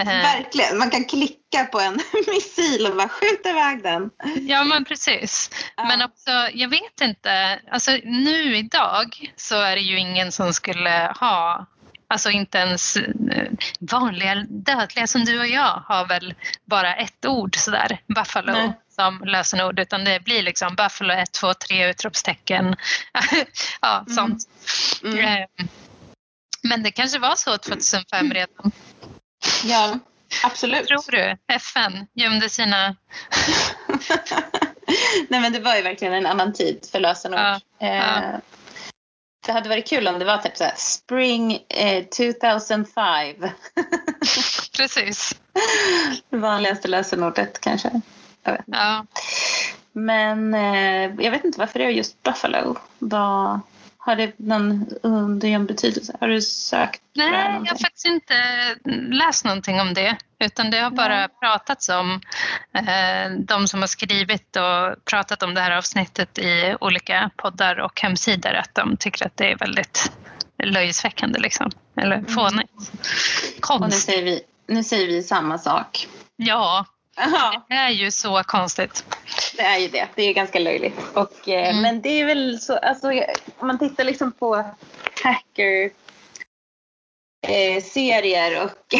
Eh, 0.00 0.06
Verkligen, 0.06 0.78
man 0.78 0.90
kan 0.90 1.04
klicka 1.04 1.64
på 1.72 1.80
en 1.80 1.94
missil 2.26 2.86
och 2.86 2.96
bara 2.96 3.08
skjuta 3.08 3.50
iväg 3.50 3.82
den. 3.82 4.10
Ja 4.40 4.64
men 4.64 4.84
precis. 4.84 5.50
Ja. 5.76 5.84
Men 5.84 6.02
också, 6.02 6.30
jag 6.54 6.68
vet 6.68 7.00
inte, 7.00 7.60
alltså 7.70 7.90
nu 8.04 8.56
idag 8.56 9.32
så 9.36 9.60
är 9.60 9.76
det 9.76 9.82
ju 9.82 9.98
ingen 9.98 10.32
som 10.32 10.52
skulle 10.52 11.12
ha 11.20 11.66
Alltså 12.10 12.30
inte 12.30 12.58
ens 12.58 12.96
eh, 12.96 13.48
vanliga 13.80 14.34
dödliga 14.48 15.06
som 15.06 15.24
du 15.24 15.38
och 15.40 15.46
jag 15.46 15.82
har 15.86 16.06
väl 16.06 16.34
bara 16.64 16.94
ett 16.94 17.26
ord 17.26 17.56
sådär, 17.56 18.00
buffalo, 18.06 18.52
Nej. 18.52 18.72
som 18.96 19.22
lösenord. 19.24 19.78
Utan 19.80 20.04
det 20.04 20.20
blir 20.24 20.42
liksom 20.42 20.74
buffalo 20.74 21.14
1, 21.14 21.32
2, 21.32 21.54
3 21.54 21.90
utropstecken. 21.90 22.76
ja, 23.80 23.98
Mm. 24.06 24.14
sånt. 24.16 24.42
Mm. 25.04 25.18
Eh, 25.18 25.46
Men 26.62 26.82
det 26.82 26.90
kanske 26.90 27.18
var 27.18 27.34
så 27.36 27.58
2005 27.58 28.32
redan. 28.32 28.72
Ja, 29.64 29.98
absolut. 30.44 30.86
Tror 30.86 31.10
du? 31.10 31.36
FN 31.54 32.06
gömde 32.14 32.48
sina... 32.48 32.96
Nej 35.28 35.40
men 35.40 35.52
det 35.52 35.60
var 35.60 35.76
ju 35.76 35.82
verkligen 35.82 36.14
en 36.14 36.26
annan 36.26 36.52
tid 36.52 36.88
för 36.92 37.00
lösenord. 37.00 37.40
Ja, 37.40 37.60
Eh, 37.80 37.96
ja. 37.96 38.40
Det 39.50 39.54
hade 39.54 39.68
varit 39.68 39.88
kul 39.88 40.08
om 40.08 40.18
det 40.18 40.24
var 40.24 40.38
typ 40.38 40.56
så 40.56 40.64
här, 40.64 40.74
Spring 40.76 41.64
eh, 41.68 42.04
2005. 42.04 43.36
Precis. 44.76 45.40
det 46.30 46.36
vanligaste 46.36 46.88
lösenordet 46.88 47.60
kanske. 47.60 48.00
Ja. 48.66 49.06
Men 49.92 50.54
eh, 50.54 51.24
jag 51.24 51.30
vet 51.30 51.44
inte 51.44 51.58
varför 51.58 51.78
det 51.78 51.84
är 51.84 51.90
just 51.90 52.22
Buffalo. 52.22 52.76
Vad, 52.98 53.60
har 54.10 54.16
det 54.16 54.38
någon 54.38 54.88
undergömd 55.02 55.68
betydelse? 55.68 56.16
Har 56.20 56.28
du 56.28 56.40
sökt 56.42 57.02
Nej, 57.14 57.30
jag 57.64 57.72
har 57.72 57.78
faktiskt 57.78 58.06
inte 58.06 58.34
läst 59.10 59.44
någonting 59.44 59.80
om 59.80 59.94
det. 59.94 60.16
Utan 60.38 60.70
det 60.70 60.78
har 60.78 60.90
bara 60.90 61.16
Nej. 61.16 61.28
pratats 61.40 61.88
om 61.88 62.20
eh, 62.74 63.30
de 63.38 63.68
som 63.68 63.80
har 63.80 63.86
skrivit 63.86 64.56
och 64.56 65.04
pratat 65.04 65.42
om 65.42 65.54
det 65.54 65.60
här 65.60 65.76
avsnittet 65.76 66.38
i 66.38 66.76
olika 66.80 67.30
poddar 67.36 67.80
och 67.80 68.00
hemsidor. 68.00 68.54
Att 68.54 68.74
de 68.74 68.96
tycker 68.96 69.26
att 69.26 69.36
det 69.36 69.52
är 69.52 69.56
väldigt 69.56 70.12
löjesväckande 70.62 71.40
liksom. 71.40 71.70
Eller 71.96 72.22
fånigt. 72.22 72.72
Och 73.70 73.80
nu 73.80 73.90
säger, 73.90 74.22
vi, 74.22 74.40
nu 74.66 74.84
säger 74.84 75.06
vi 75.06 75.22
samma 75.22 75.58
sak. 75.58 76.08
Ja, 76.36 76.86
Ja, 77.32 77.64
det 77.68 77.74
är 77.74 77.90
ju 77.90 78.10
så 78.10 78.42
konstigt. 78.46 79.04
det 79.56 79.62
är 79.62 79.78
ju 79.78 79.88
det. 79.88 80.08
Det 80.14 80.22
är 80.22 80.32
ganska 80.32 80.58
löjligt. 80.58 80.98
Och, 81.14 81.48
eh, 81.48 81.68
Mm. 81.70 81.82
Men 81.82 82.00
det 82.02 82.08
är 82.20 82.24
väl 82.24 82.60
så, 82.60 82.76
alltså, 82.76 83.10
om 83.58 83.66
man 83.66 83.78
tittar 83.78 84.04
liksom 84.04 84.32
på 84.32 84.64
hacker 85.22 85.90
eh, 87.48 87.82
serier 87.82 88.64
och 88.64 88.94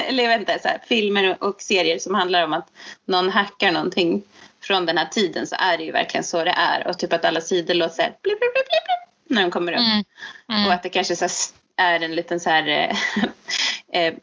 eller 0.08 0.38
inte, 0.38 0.58
så 0.62 0.68
här, 0.68 0.78
filmer 0.88 1.36
och 1.44 1.60
serier 1.62 1.98
som 1.98 2.14
handlar 2.14 2.44
om 2.44 2.52
att 2.52 2.68
någon 3.04 3.30
hackar 3.30 3.72
någonting 3.72 4.22
från 4.62 4.86
den 4.86 4.98
här 4.98 5.06
tiden 5.06 5.46
så 5.46 5.56
är 5.58 5.78
det 5.78 5.84
ju 5.84 5.92
verkligen 5.92 6.24
så 6.24 6.44
det 6.44 6.50
är. 6.56 6.86
Och 6.88 6.98
typ 6.98 7.12
att 7.12 7.24
alla 7.24 7.40
sidor 7.40 7.74
låter 7.74 7.94
så 7.94 8.02
här 8.02 8.16
blip, 8.22 8.38
blip, 8.40 8.52
blip, 8.54 8.66
blip, 8.66 9.36
när 9.36 9.42
de 9.42 9.50
kommer 9.50 9.72
upp. 9.72 9.78
Mm. 9.78 10.04
Och 10.48 10.54
Mm. 10.54 10.70
att 10.70 10.82
det 10.82 10.88
kanske 10.88 11.16
så 11.16 11.24
här, 11.24 11.30
är 11.94 12.04
en 12.04 12.14
liten 12.14 12.40
så 12.40 12.50
här 12.50 12.68
eh, 13.92 14.02
eh, 14.02 14.14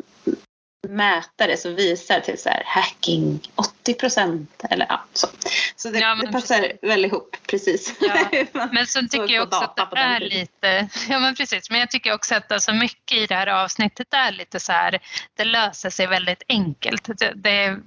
mätare 0.90 1.58
som 1.58 1.76
visar 1.76 2.20
typ 2.20 2.40
så 2.40 2.50
här 2.50 2.64
hacking 2.66 3.40
80 3.56 3.94
procent 3.94 4.64
eller 4.70 4.86
ja, 4.90 5.04
så. 5.14 5.28
Så 5.76 5.90
det, 5.90 6.00
Ja, 6.00 6.16
det 6.16 6.32
passar 6.32 6.72
väl 6.82 7.06
ihop 7.06 7.38
precis. 7.48 7.96
Ja, 8.00 8.46
Men 8.72 8.88
så 8.88 9.02
tycker 9.02 9.34
jag 9.34 9.48
också 9.48 9.60
att 9.60 9.92
det 9.92 10.00
är 10.00 10.20
lite, 10.20 10.90
ja 11.10 11.20
men 11.20 11.36
precis, 11.36 11.70
men 11.70 11.80
jag 11.80 11.92
tycker 11.92 12.14
också 12.14 12.36
att 12.36 12.52
alltså 12.52 12.74
mycket 12.74 13.18
i 13.18 13.26
det 13.26 13.36
här 13.36 13.48
avsnittet 13.48 14.14
är 14.14 14.32
lite 14.32 14.60
så 14.60 14.72
här, 14.72 15.00
det 15.36 15.44
löser 15.44 15.90
sig 15.90 16.08
väldigt 16.08 16.44
enkelt. 16.48 17.10
Det, 17.20 17.34
det, 17.36 17.80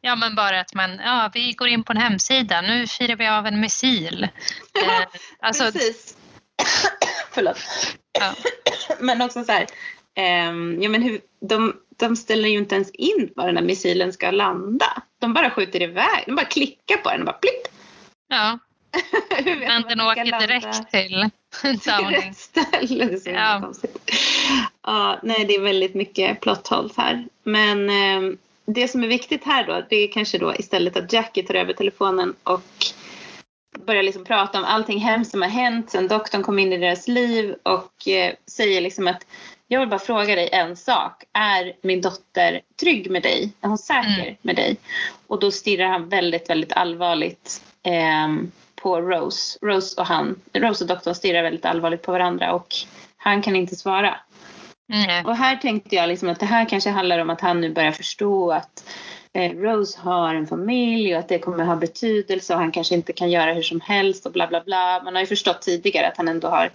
ja 0.00 0.16
men 0.16 0.34
bara 0.34 0.60
att 0.60 0.74
man, 0.74 1.00
ja 1.04 1.30
vi 1.34 1.52
går 1.52 1.68
in 1.68 1.84
på 1.84 1.92
en 1.92 1.98
hemsida, 1.98 2.60
nu 2.60 2.86
firar 2.86 3.16
vi 3.16 3.26
av 3.28 3.46
en 3.46 3.60
missil. 3.60 4.28
Eh, 4.84 5.06
alltså, 5.40 5.72
Precis. 5.72 6.16
Förlåt. 7.32 7.58
ja, 8.12 8.34
Men 9.00 9.22
också 9.22 9.44
så 9.44 9.52
här, 9.52 9.66
ja, 10.80 10.88
men 10.88 11.02
hur, 11.02 11.20
de, 11.40 11.76
de 11.96 12.16
ställer 12.16 12.48
ju 12.48 12.58
inte 12.58 12.74
ens 12.74 12.90
in 12.90 13.30
var 13.36 13.46
den 13.46 13.56
här 13.56 13.64
missilen 13.64 14.12
ska 14.12 14.30
landa. 14.30 15.02
De 15.18 15.34
bara 15.34 15.50
skjuter 15.50 15.82
iväg, 15.82 16.24
de 16.26 16.34
bara 16.34 16.46
klickar 16.46 16.96
på 16.96 17.10
den 17.10 17.20
och 17.20 17.26
bara 17.26 17.32
plipp. 17.32 17.74
ja, 18.28 18.58
men 19.44 19.82
den 19.82 20.00
åker 20.00 20.24
landa 20.24 20.38
direkt 20.46 20.90
till 20.90 21.30
till 21.60 21.78
Downing. 21.78 22.34
ställe? 22.34 23.18
Ja. 23.24 23.72
Ja, 24.82 25.18
nej, 25.22 25.44
det 25.44 25.54
är 25.54 25.60
väldigt 25.60 25.94
mycket 25.94 26.40
plot 26.40 26.68
här. 26.96 27.26
Men 27.42 27.90
ehm, 27.90 28.38
det 28.66 28.88
som 28.88 29.04
är 29.04 29.08
viktigt 29.08 29.44
här 29.44 29.66
då, 29.66 29.86
det 29.90 29.96
är 29.96 30.12
kanske 30.12 30.38
då 30.38 30.54
istället 30.54 30.96
att 30.96 31.12
Jackie 31.12 31.46
tar 31.46 31.54
över 31.54 31.72
telefonen 31.72 32.34
och 32.42 32.62
börjar 33.86 34.02
liksom 34.02 34.24
prata 34.24 34.58
om 34.58 34.64
allting 34.64 34.98
hemskt 34.98 35.30
som 35.30 35.42
har 35.42 35.48
hänt 35.48 35.90
sen 35.90 36.08
doktorn 36.08 36.42
kom 36.42 36.58
in 36.58 36.72
i 36.72 36.78
deras 36.78 37.08
liv 37.08 37.54
och 37.62 38.08
eh, 38.08 38.34
säger 38.46 38.80
liksom 38.80 39.08
att 39.08 39.26
jag 39.68 39.80
vill 39.80 39.88
bara 39.88 40.00
fråga 40.00 40.34
dig 40.34 40.48
en 40.52 40.76
sak. 40.76 41.24
Är 41.32 41.72
min 41.82 42.00
dotter 42.00 42.60
trygg 42.80 43.10
med 43.10 43.22
dig? 43.22 43.52
Är 43.60 43.68
hon 43.68 43.78
säker 43.78 44.22
Mm. 44.22 44.34
med 44.42 44.56
dig? 44.56 44.76
Och 45.26 45.40
då 45.40 45.50
stirrar 45.50 45.86
han 45.86 46.08
väldigt, 46.08 46.50
väldigt 46.50 46.72
allvarligt 46.72 47.62
ehm, 47.82 48.50
på 48.74 49.00
Rose. 49.00 49.58
Rose 49.62 50.00
och 50.00 50.06
han, 50.06 50.40
Rose 50.52 50.84
och 50.84 50.88
doktorn 50.88 51.14
stirrar 51.14 51.42
väldigt 51.42 51.64
allvarligt 51.64 52.02
på 52.02 52.12
varandra 52.12 52.52
och 52.52 52.74
han 53.16 53.42
kan 53.42 53.56
inte 53.56 53.76
svara. 53.76 54.16
Mm, 54.92 55.26
Och 55.26 55.36
här 55.36 55.56
tänkte 55.56 55.96
jag 55.96 56.08
liksom 56.08 56.28
att 56.28 56.40
det 56.40 56.46
här 56.46 56.64
kanske 56.68 56.90
handlar 56.90 57.18
om 57.18 57.30
att 57.30 57.40
han 57.40 57.60
nu 57.60 57.70
börjar 57.70 57.92
förstå 57.92 58.52
att 58.52 58.84
eh, 59.32 59.52
Rose 59.52 59.98
har 60.00 60.34
en 60.34 60.46
familj 60.46 61.14
och 61.14 61.18
att 61.20 61.28
det 61.28 61.38
kommer 61.38 61.64
ha 61.64 61.76
betydelse 61.76 62.54
och 62.54 62.60
han 62.60 62.72
kanske 62.72 62.94
inte 62.94 63.12
kan 63.12 63.30
göra 63.30 63.52
hur 63.52 63.62
som 63.62 63.80
helst 63.80 64.26
och 64.26 64.32
bla 64.32 64.46
bla 64.46 64.60
bla. 64.60 65.02
Man 65.04 65.14
har 65.14 65.20
ju 65.20 65.26
förstått 65.26 65.62
tidigare 65.62 66.08
att 66.08 66.16
han 66.16 66.28
ändå 66.28 66.48
har 66.48 66.70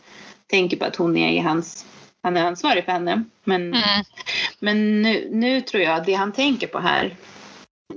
tänker 0.47 0.77
på 0.77 0.85
att 0.85 0.95
hon 0.95 1.17
är 1.17 1.29
i 1.31 1.39
hans 1.39 1.85
han 2.23 2.37
är 2.37 2.45
ansvarig 2.45 2.85
för 2.85 2.91
henne. 2.91 3.23
Men, 3.43 3.73
mm, 3.73 4.03
men 4.59 5.01
nu, 5.01 5.27
nu 5.31 5.61
tror 5.61 5.83
jag 5.83 5.95
att 5.95 6.05
det 6.05 6.13
han 6.13 6.31
tänker 6.31 6.67
på 6.67 6.79
här 6.79 7.15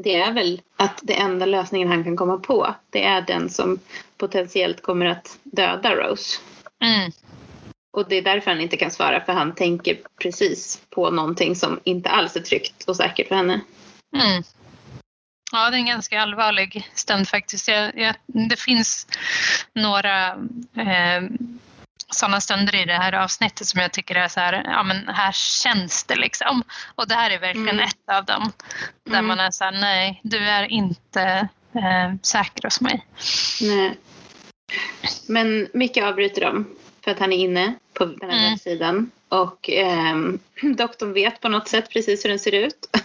det 0.02 0.16
är 0.16 0.32
väl 0.32 0.62
att 0.76 1.00
det 1.02 1.14
enda 1.14 1.46
lösningen 1.46 1.88
han 1.88 2.04
kan 2.04 2.16
komma 2.16 2.38
på 2.38 2.74
det 2.90 3.04
är 3.04 3.20
den 3.20 3.50
som 3.50 3.78
potentiellt 4.16 4.82
kommer 4.82 5.06
att 5.06 5.38
döda 5.42 5.94
Rose. 5.94 6.40
mm, 6.82 7.12
Och 7.92 8.08
det 8.08 8.16
är 8.16 8.22
därför 8.22 8.50
han 8.50 8.60
inte 8.60 8.76
kan 8.76 8.90
svara 8.90 9.24
för 9.24 9.32
han 9.32 9.54
tänker 9.54 9.98
precis 10.22 10.80
på 10.90 11.10
någonting 11.10 11.56
som 11.56 11.80
inte 11.84 12.10
alls 12.10 12.36
är 12.36 12.40
tryggt 12.40 12.84
och 12.84 12.96
säkert 12.96 13.28
för 13.28 13.34
henne. 13.34 13.60
mm. 14.16 14.42
Ja, 15.52 15.70
det 15.70 15.76
är 15.76 15.80
en 15.80 15.86
ganska 15.86 16.20
allvarlig 16.20 16.90
stund 16.94 17.28
faktiskt. 17.28 17.68
Jag, 17.68 17.98
jag, 17.98 18.14
det 18.26 18.60
finns 18.60 19.06
några 19.72 20.28
eh, 20.76 21.22
sådana 22.12 22.40
stunder 22.40 22.74
i 22.76 22.84
det 22.84 22.92
här 22.94 23.12
avsnittet 23.12 23.66
som 23.66 23.80
jag 23.80 23.92
tycker 23.92 24.14
är 24.14 24.28
så 24.28 24.40
här, 24.40 24.62
ja 24.64 24.82
men 24.82 25.08
här 25.08 25.32
känns 25.32 26.04
det 26.04 26.16
liksom. 26.16 26.62
Och 26.94 27.08
det 27.08 27.14
här 27.14 27.30
är 27.30 27.38
verkligen 27.38 27.68
Mm. 27.68 27.84
ett 27.88 28.14
av 28.16 28.24
dem. 28.24 28.52
Där 29.04 29.12
Mm. 29.12 29.26
man 29.26 29.40
är 29.40 29.50
så 29.50 29.64
här, 29.64 29.72
nej, 29.72 30.20
du 30.24 30.38
är 30.38 30.72
inte 30.72 31.48
eh, 31.74 32.14
säker 32.22 32.62
hos 32.62 32.80
mig. 32.80 33.06
Nej. 33.60 33.98
Men 35.28 35.68
Micke 35.74 35.96
avbryter 35.96 36.40
dem 36.40 36.76
för 37.04 37.10
att 37.10 37.18
han 37.18 37.32
är 37.32 37.36
inne 37.36 37.74
på 37.94 38.04
den 38.04 38.30
här 38.30 38.38
Mm. 38.38 38.50
webbsidan. 38.50 39.10
Och 39.28 39.70
ehm, 39.70 40.38
doktorn 40.76 41.12
vet 41.12 41.40
på 41.40 41.48
något 41.48 41.68
sätt 41.68 41.90
precis 41.90 42.24
hur 42.24 42.28
den 42.30 42.38
ser 42.38 42.54
ut. 42.54 42.86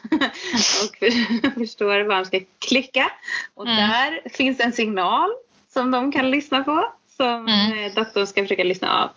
och 0.83 0.97
för, 0.99 1.59
förstår 1.59 2.01
vad 2.03 2.15
han 2.15 2.25
ska 2.25 2.39
klicka. 2.59 3.11
Och 3.53 3.67
Mm. 3.67 3.77
där 3.89 4.29
finns 4.29 4.59
en 4.59 4.71
signal 4.73 5.29
som 5.73 5.91
de 5.91 6.11
kan 6.11 6.31
lyssna 6.31 6.63
på. 6.63 6.93
Som 7.21 7.47
Mm. 7.47 7.73
eh, 7.85 7.93
doktorn 7.93 8.27
ska 8.27 8.41
försöka 8.41 8.63
lyssna 8.63 9.03
av. 9.03 9.09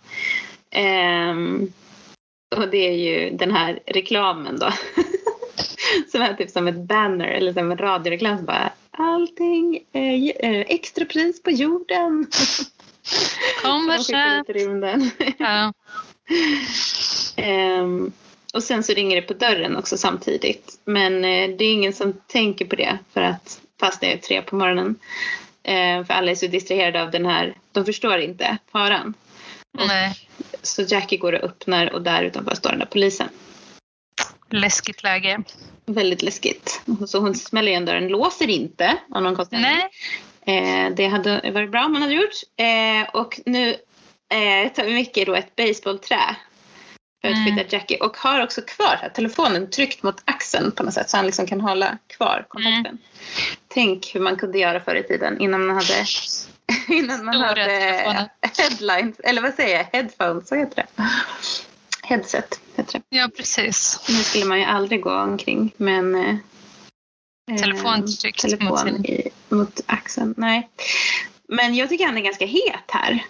Ehm, 0.71 1.73
och 2.57 2.69
det 2.69 2.89
är 2.89 2.93
ju 2.93 3.31
den 3.37 3.51
här 3.51 3.79
reklamen 3.87 4.59
då. 4.59 4.71
som 6.13 6.23
är 6.23 6.35
typ 6.35 6.51
som 6.51 6.69
ett 6.69 6.89
banner 6.89 7.29
eller 7.29 7.53
som 7.53 7.71
en 7.73 7.79
radioreklam 7.79 8.37
som 8.37 8.47
bara 8.47 8.73
allting 8.91 9.81
är 9.93 10.45
eh, 10.45 10.61
extrapris 10.61 11.43
på 11.43 11.51
jorden. 11.51 12.27
Kom 13.63 13.91
rymden. 14.49 15.11
Ja. 15.39 15.73
Ehm, 17.37 18.13
och 18.55 18.63
sen 18.63 18.83
så 18.83 18.93
ringer 18.93 19.17
det 19.17 19.23
på 19.23 19.35
dörren 19.35 19.77
också 19.77 19.97
samtidigt. 19.97 20.81
Men 20.85 21.25
eh, 21.25 21.57
det 21.57 21.65
är 21.65 21.73
ingen 21.73 21.93
som 21.93 22.13
tänker 22.27 22.65
på 22.65 22.77
det 22.77 22.99
för 23.13 23.21
att 23.21 23.61
fast 23.81 24.01
det 24.01 24.13
är 24.13 24.17
tre 24.19 24.43
på 24.43 24.57
morgonen. 24.57 24.97
Eh, 25.65 26.05
för 26.05 26.15
alla 26.15 26.31
är 26.31 26.35
så 26.35 26.47
distraherade 26.47 27.03
av 27.03 27.11
den 27.11 27.27
här, 27.27 27.55
de 27.73 27.85
förstår 27.85 28.19
inte 28.19 28.59
faran. 28.73 29.15
Nej, 29.79 30.29
Så 30.63 30.83
Jackie 30.83 31.19
går 31.19 31.33
och 31.33 31.45
öppnar 31.45 31.93
och 31.93 32.03
där 32.03 32.23
utanför 32.23 32.55
står 32.55 32.71
den 32.71 32.79
där 32.79 32.87
polisen. 32.87 33.29
läskigt 34.51 35.03
läge. 35.03 35.43
Väldigt 35.87 36.23
läskigt. 36.23 36.83
Så 37.07 37.19
hon 37.19 37.35
smäller 37.35 37.69
igen 37.71 37.85
dörren, 37.85 38.09
låser 38.09 38.51
inte 38.51 38.97
av 39.15 39.23
någon 39.23 39.37
konstig. 39.37 39.59
Nej, 39.61 39.89
Eh, 40.47 40.91
det 40.97 41.07
hade 41.07 41.51
varit 41.51 41.71
bra 41.71 41.85
om 41.85 41.93
man 41.93 42.03
hade 42.03 42.15
gjort. 42.15 42.35
Eh, 42.57 43.15
och 43.15 43.41
nu 43.47 43.69
eh, 44.35 44.73
tar 44.73 44.95
Micke 44.95 45.27
då 45.27 45.35
ett 45.35 45.57
baseballträ 45.57 46.37
att 47.29 47.37
Mm. 47.49 47.67
Jackie. 47.71 47.99
Och 47.99 48.17
har 48.17 48.43
också 48.43 48.63
kvar 48.63 48.99
här, 49.03 49.09
telefonen 49.09 49.71
tryckt 49.71 50.03
mot 50.03 50.17
axeln 50.25 50.73
på 50.73 50.83
något 50.83 50.95
sätt 50.95 51.11
så 51.11 51.17
han 51.17 51.27
liksom 51.27 51.47
kan 51.47 51.61
hålla 51.61 51.99
kvar 52.07 52.45
kontakten. 52.49 52.87
Mm. 52.87 52.99
Tänk 53.69 54.15
hur 54.15 54.21
man 54.21 54.37
kunde 54.37 54.59
göra 54.59 54.81
förr 54.81 54.95
i 54.95 55.03
tiden 55.03 55.41
innan 55.41 55.67
man 55.67 55.77
hade 55.77 56.05
innan 56.89 57.25
man 57.25 57.35
Stora 57.35 57.47
hade 57.47 58.31
headlines, 58.59 59.21
eller 59.21 59.43
vad 59.43 59.55
säger 59.55 59.77
jag, 59.77 59.85
headphones, 59.93 60.51
vad 60.51 60.61
heter 60.61 60.77
det? 60.97 61.03
Headset 62.03 62.61
heter 62.77 62.93
det. 63.09 63.17
ja 63.17 63.29
precis. 63.37 64.01
Nu 64.09 64.15
skulle 64.15 64.45
man 64.45 64.59
ju 64.59 64.65
aldrig 64.65 65.03
gå 65.03 65.15
omkring 65.15 65.73
med 65.77 65.99
en 65.99 66.15
eh, 66.15 66.37
Telefon 67.59 67.95
eh, 67.95 68.05
tryckt 68.07 68.41
telefon 68.41 68.69
mot 68.69 68.81
sin- 68.81 69.05
i, 69.07 69.29
mot 69.49 69.81
axeln. 69.87 70.35
Nej. 70.37 70.69
Men 71.49 71.75
jag 71.75 71.89
tycker 71.89 72.07
han 72.07 72.17
är 72.17 72.21
ganska 72.23 72.47
het 72.47 72.85
här. 72.89 73.25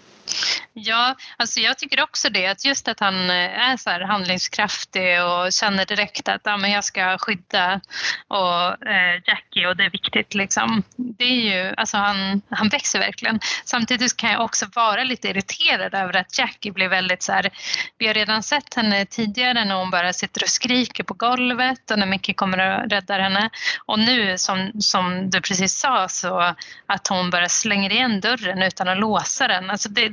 Ja, 0.77 1.17
alltså 1.37 1.61
jag 1.61 1.79
tycker 1.79 2.03
också 2.03 2.29
det. 2.29 2.47
Att 2.47 2.65
just 2.65 2.89
att 2.89 3.01
han 3.01 3.31
eh, 3.31 3.71
är 3.71 3.77
så 3.77 3.91
här 3.91 4.01
handlingskraftig 4.01 5.25
och 5.25 5.53
känner 5.53 5.87
direkt 5.87 6.29
att 6.29 6.41
ja, 6.45 6.57
men 6.57 6.71
jag 6.71 6.85
ska 6.85 7.19
skydda 7.19 7.81
och, 8.29 8.87
eh, 8.89 9.21
Jackie 9.25 9.67
och 9.67 9.77
det 9.77 9.85
är 9.85 9.91
viktigt. 9.91 10.35
Liksom. 10.35 10.83
Det 10.97 11.25
är 11.25 11.57
ju, 11.65 11.75
alltså 11.77 11.97
han, 11.97 12.43
han 12.51 12.69
växer 12.69 12.99
verkligen. 12.99 13.41
Samtidigt 13.65 14.17
kan 14.17 14.33
jag 14.33 14.41
också 14.45 14.67
vara 14.75 15.05
lite 15.05 15.29
irriterad 15.29 15.95
över 15.95 16.17
att 16.17 16.39
Jackie 16.39 16.73
blir 16.73 16.89
väldigt 16.89 17.23
så 17.23 17.33
här. 17.33 17.51
Vi 17.99 18.07
har 18.07 18.15
redan 18.15 18.43
sett 18.43 18.75
henne 18.75 19.07
tidigare 19.07 19.65
när 19.65 19.75
hon 19.75 19.91
bara 19.91 20.13
sitter 20.13 20.43
och 20.43 20.49
skriker 20.49 21.05
på 21.05 21.15
golvet 21.15 21.91
och 21.91 21.99
när 21.99 22.07
Micke 22.07 22.37
kommer 22.37 22.83
och 22.83 22.91
räddar 22.91 23.21
henne. 23.21 23.51
Och 23.87 23.99
nu 23.99 24.39
som, 24.39 24.73
som 24.81 25.31
du 25.31 25.41
precis 25.41 25.79
sa 25.79 26.09
så 26.09 26.55
att 26.87 27.09
hon 27.09 27.31
bara 27.31 27.49
slänger 27.49 27.93
igen 27.93 28.21
dörren 28.21 28.63
utan 28.63 28.89
att 28.89 28.99
låsa 28.99 29.49
den. 29.49 29.71
Alltså 29.71 29.89
det, 29.89 30.13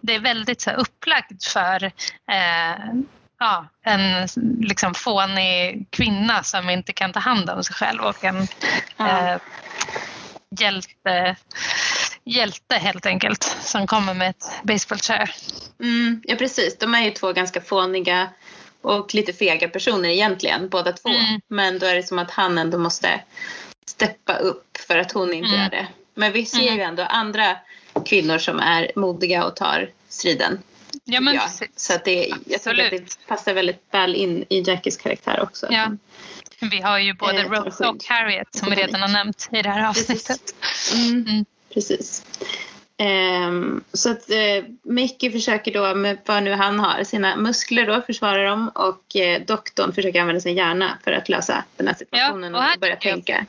det 0.00 0.14
är 0.14 0.20
väldigt 0.20 0.60
så 0.60 0.70
här 0.70 0.76
upplagt 0.76 1.44
för 1.44 1.84
eh, 2.30 2.84
ja, 3.38 3.66
en 3.82 4.28
liksom 4.60 4.94
fånig 4.94 5.86
kvinna 5.90 6.42
som 6.42 6.70
inte 6.70 6.92
kan 6.92 7.12
ta 7.12 7.20
hand 7.20 7.50
om 7.50 7.64
sig 7.64 7.74
själv 7.74 8.00
och 8.02 8.24
en 8.24 8.46
Ja. 8.96 9.32
eh, 9.32 9.40
hjälte, 10.60 11.36
hjälte 12.24 12.74
helt 12.76 13.06
enkelt 13.06 13.42
som 13.60 13.86
kommer 13.86 14.14
med 14.14 14.30
ett 14.30 14.44
basebollträ. 14.62 15.26
Mm, 15.80 16.22
ja 16.24 16.36
precis, 16.36 16.78
de 16.78 16.94
är 16.94 17.02
ju 17.02 17.10
två 17.10 17.32
ganska 17.32 17.60
fåniga 17.60 18.28
och 18.82 19.14
lite 19.14 19.32
fega 19.32 19.68
personer 19.68 20.08
egentligen 20.08 20.68
båda 20.68 20.92
två. 20.92 21.08
Mm. 21.08 21.40
Men 21.48 21.78
då 21.78 21.86
är 21.86 21.94
det 21.94 22.02
som 22.02 22.18
att 22.18 22.30
han 22.30 22.58
ändå 22.58 22.78
måste 22.78 23.20
steppa 23.86 24.36
upp 24.36 24.76
för 24.88 24.98
att 24.98 25.12
hon 25.12 25.34
inte 25.34 25.48
Mm. 25.48 25.60
gör 25.60 25.70
det. 25.70 25.86
Men 26.14 26.32
vi 26.32 26.46
ser 26.46 26.62
Mm. 26.62 26.74
ju 26.76 26.82
ändå 26.82 27.02
andra 27.02 27.56
kvinnor 28.00 28.38
som 28.38 28.58
är 28.60 28.90
modiga 28.96 29.44
och 29.44 29.56
tar 29.56 29.90
striden. 30.08 30.58
Ja, 31.04 31.20
men. 31.20 31.40
Så 31.76 31.94
att 31.94 32.04
det, 32.04 32.32
jag 32.46 32.62
tror 32.62 32.80
att 32.80 32.90
det 32.90 33.26
passar 33.26 33.54
väldigt 33.54 33.82
väl 33.90 34.14
in 34.14 34.44
i 34.48 34.60
Jackies 34.66 34.96
karaktär 34.96 35.40
också. 35.42 35.66
Ja. 35.70 35.86
Vi 36.60 36.80
har 36.80 36.98
ju 36.98 37.12
både 37.14 37.38
Eh, 37.40 37.50
Rose 37.50 37.86
och. 37.88 38.04
Harriet 38.08 38.48
som 38.54 38.70
vi 38.70 38.76
redan 38.76 39.00
har 39.00 39.08
nämnt 39.08 39.48
i 39.52 39.62
det 39.62 39.70
här 39.70 39.88
avsnittet. 39.88 40.54
Precis. 40.60 40.94
Mm. 40.94 41.26
Mm. 41.28 41.44
Precis. 41.74 42.22
Ehm, 43.00 43.84
så 43.92 44.10
att 44.10 44.30
eh, 44.30 44.64
Mickey 44.82 45.30
försöker 45.32 45.72
då 45.72 45.94
med 45.94 46.18
vad 46.26 46.42
nu 46.42 46.52
han 46.52 46.80
har, 46.80 47.04
sina 47.04 47.36
muskler 47.36 47.86
då 47.86 48.00
försvara 48.02 48.50
dem 48.50 48.68
och 48.74 49.16
eh, 49.16 49.42
doktorn 49.46 49.92
försöker 49.92 50.20
använda 50.20 50.40
sin 50.40 50.56
hjärna 50.56 50.98
för 51.04 51.12
att 51.12 51.28
lösa 51.28 51.64
den 51.76 51.86
här 51.88 51.94
situationen 51.94 52.54
Ja, 52.54 52.66
och 52.68 52.74
och 52.74 52.80
börja 52.80 52.96
tycker 52.96 53.08
jag- 53.08 53.24
tänka. 53.26 53.46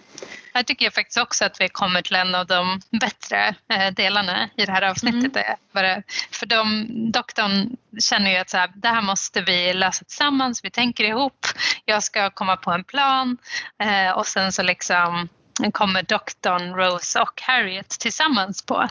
Här 0.53 0.63
tycker 0.63 0.85
jag 0.85 0.93
faktiskt 0.93 1.17
också 1.17 1.45
att 1.45 1.61
vi 1.61 1.69
kommer 1.69 2.01
till 2.01 2.15
en 2.15 2.35
av 2.35 2.45
de 2.45 2.81
bättre 2.89 3.55
eh, 3.69 3.93
delarna 3.93 4.49
i 4.55 4.65
det 4.65 4.71
här 4.71 4.81
avsnittet. 4.81 5.35
Mm. 5.73 6.03
för 6.31 6.45
de, 6.45 6.87
doktorn 7.11 7.77
känner 7.99 8.31
ju 8.31 8.37
att 8.37 8.49
så 8.49 8.57
här, 8.57 8.71
det 8.75 8.87
här 8.87 9.01
måste 9.01 9.41
vi 9.41 9.73
lösa 9.73 10.05
tillsammans, 10.05 10.63
vi 10.63 10.69
tänker 10.69 11.03
ihop, 11.03 11.45
jag 11.85 12.03
ska 12.03 12.29
komma 12.29 12.57
på 12.57 12.71
en 12.71 12.83
plan 12.83 13.37
eh, 13.83 14.11
och 14.11 14.27
sen 14.27 14.51
så 14.51 14.63
liksom 14.63 15.29
kommer 15.71 16.03
doktorn, 16.03 16.75
Rose 16.75 17.19
och 17.19 17.41
Harriet 17.41 17.89
tillsammans 17.89 18.65
på 18.65 18.87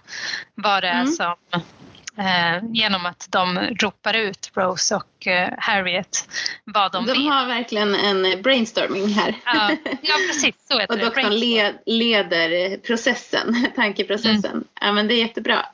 vad 0.54 0.82
det 0.82 0.88
är 0.88 1.00
Mm. 1.00 1.12
som 1.12 1.36
eh, 2.18 2.64
genom 2.72 3.06
att 3.06 3.28
de 3.30 3.58
ropar 3.58 4.14
ut 4.14 4.50
Rose 4.54 4.96
och 4.96 5.26
eh, 5.26 5.50
Harriet 5.58 6.28
vad 6.64 6.92
de, 6.92 7.06
De 7.06 7.12
vill. 7.12 7.28
har 7.28 7.46
verkligen 7.46 7.94
en 7.94 8.42
brainstorming 8.42 9.08
här. 9.08 9.34
Ja, 9.44 9.76
ja 10.02 10.14
precis, 10.28 10.54
så 10.68 10.78
heter 10.78 10.94
Och 10.94 11.00
doktorn 11.00 11.34
led, 11.34 11.78
leder 11.86 12.76
processen, 12.76 13.66
tankeprocessen. 13.76 14.52
Mm. 14.52 14.64
Ja, 14.80 14.92
men 14.92 15.08
det 15.08 15.14
är 15.14 15.18
jättebra. 15.18 15.66